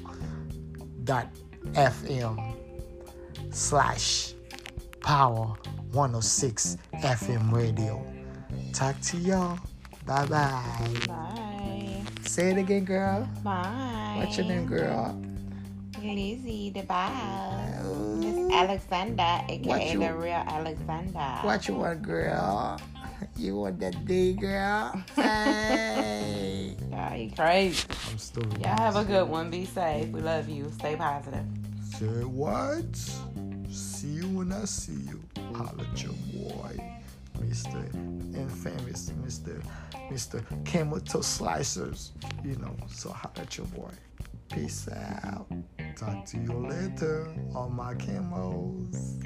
slash 3.51 4.35
power 5.01 5.55
106 5.93 6.79
FM 6.95 7.53
radio. 7.53 8.05
Talk 8.73 9.01
to 9.03 9.17
y'all. 9.19 9.59
Bye 10.07 10.27
bye. 10.27 10.89
Bye. 11.07 12.03
Say 12.23 12.51
it 12.53 12.59
again, 12.59 12.85
girl. 12.85 13.29
Bye. 13.43 14.15
What's 14.19 14.37
your 14.37 14.47
name, 14.47 14.67
girl? 14.67 15.21
Lizzie 16.03 16.71
the 16.71 16.83
Bob. 16.83 18.19
Miss 18.19 18.53
Alexander, 18.53 19.41
aka 19.49 19.67
What 19.67 19.93
you- 19.93 19.99
the 20.01 20.15
real 20.15 20.33
Alexander. 20.33 21.39
What 21.43 21.69
you 21.69 21.75
want, 21.75 22.03
girl? 22.03 22.81
You 23.37 23.57
want 23.57 23.79
that 23.81 24.05
D, 24.05 24.35
girl? 24.35 24.93
Hey. 25.15 26.77
Y'all, 26.91 27.17
you 27.17 27.31
crazy. 27.31 27.87
I'm 28.11 28.19
stupid. 28.19 28.61
Y'all 28.61 28.77
have 28.77 28.97
a 28.97 29.05
good 29.05 29.29
one. 29.29 29.51
Be 29.51 29.65
safe. 29.65 30.09
We 30.11 30.21
love 30.21 30.49
you. 30.49 30.71
Stay 30.79 30.97
positive. 30.97 31.45
Say 31.99 32.07
what? 32.25 32.85
See 33.71 34.09
you 34.09 34.29
when 34.29 34.53
I 34.53 34.65
see 34.65 34.93
you. 35.09 35.23
Holla 35.55 35.85
at 35.93 36.03
your 36.03 36.13
boy, 36.35 36.77
Mr. 37.39 37.77
Infamous, 38.35 39.11
Mr. 39.25 39.63
Mr. 40.11 40.65
Chemical 40.65 41.21
Slicers. 41.21 42.11
You 42.45 42.57
know, 42.57 42.75
so 42.89 43.11
holla 43.11 43.33
at 43.43 43.57
your 43.57 43.67
boy. 43.69 43.91
Peace 44.53 44.89
out. 44.91 45.47
Talk 45.97 46.25
to 46.27 46.39
you 46.39 46.53
later 46.53 47.29
on 47.55 47.77
my 47.77 47.95
camos. 47.95 49.23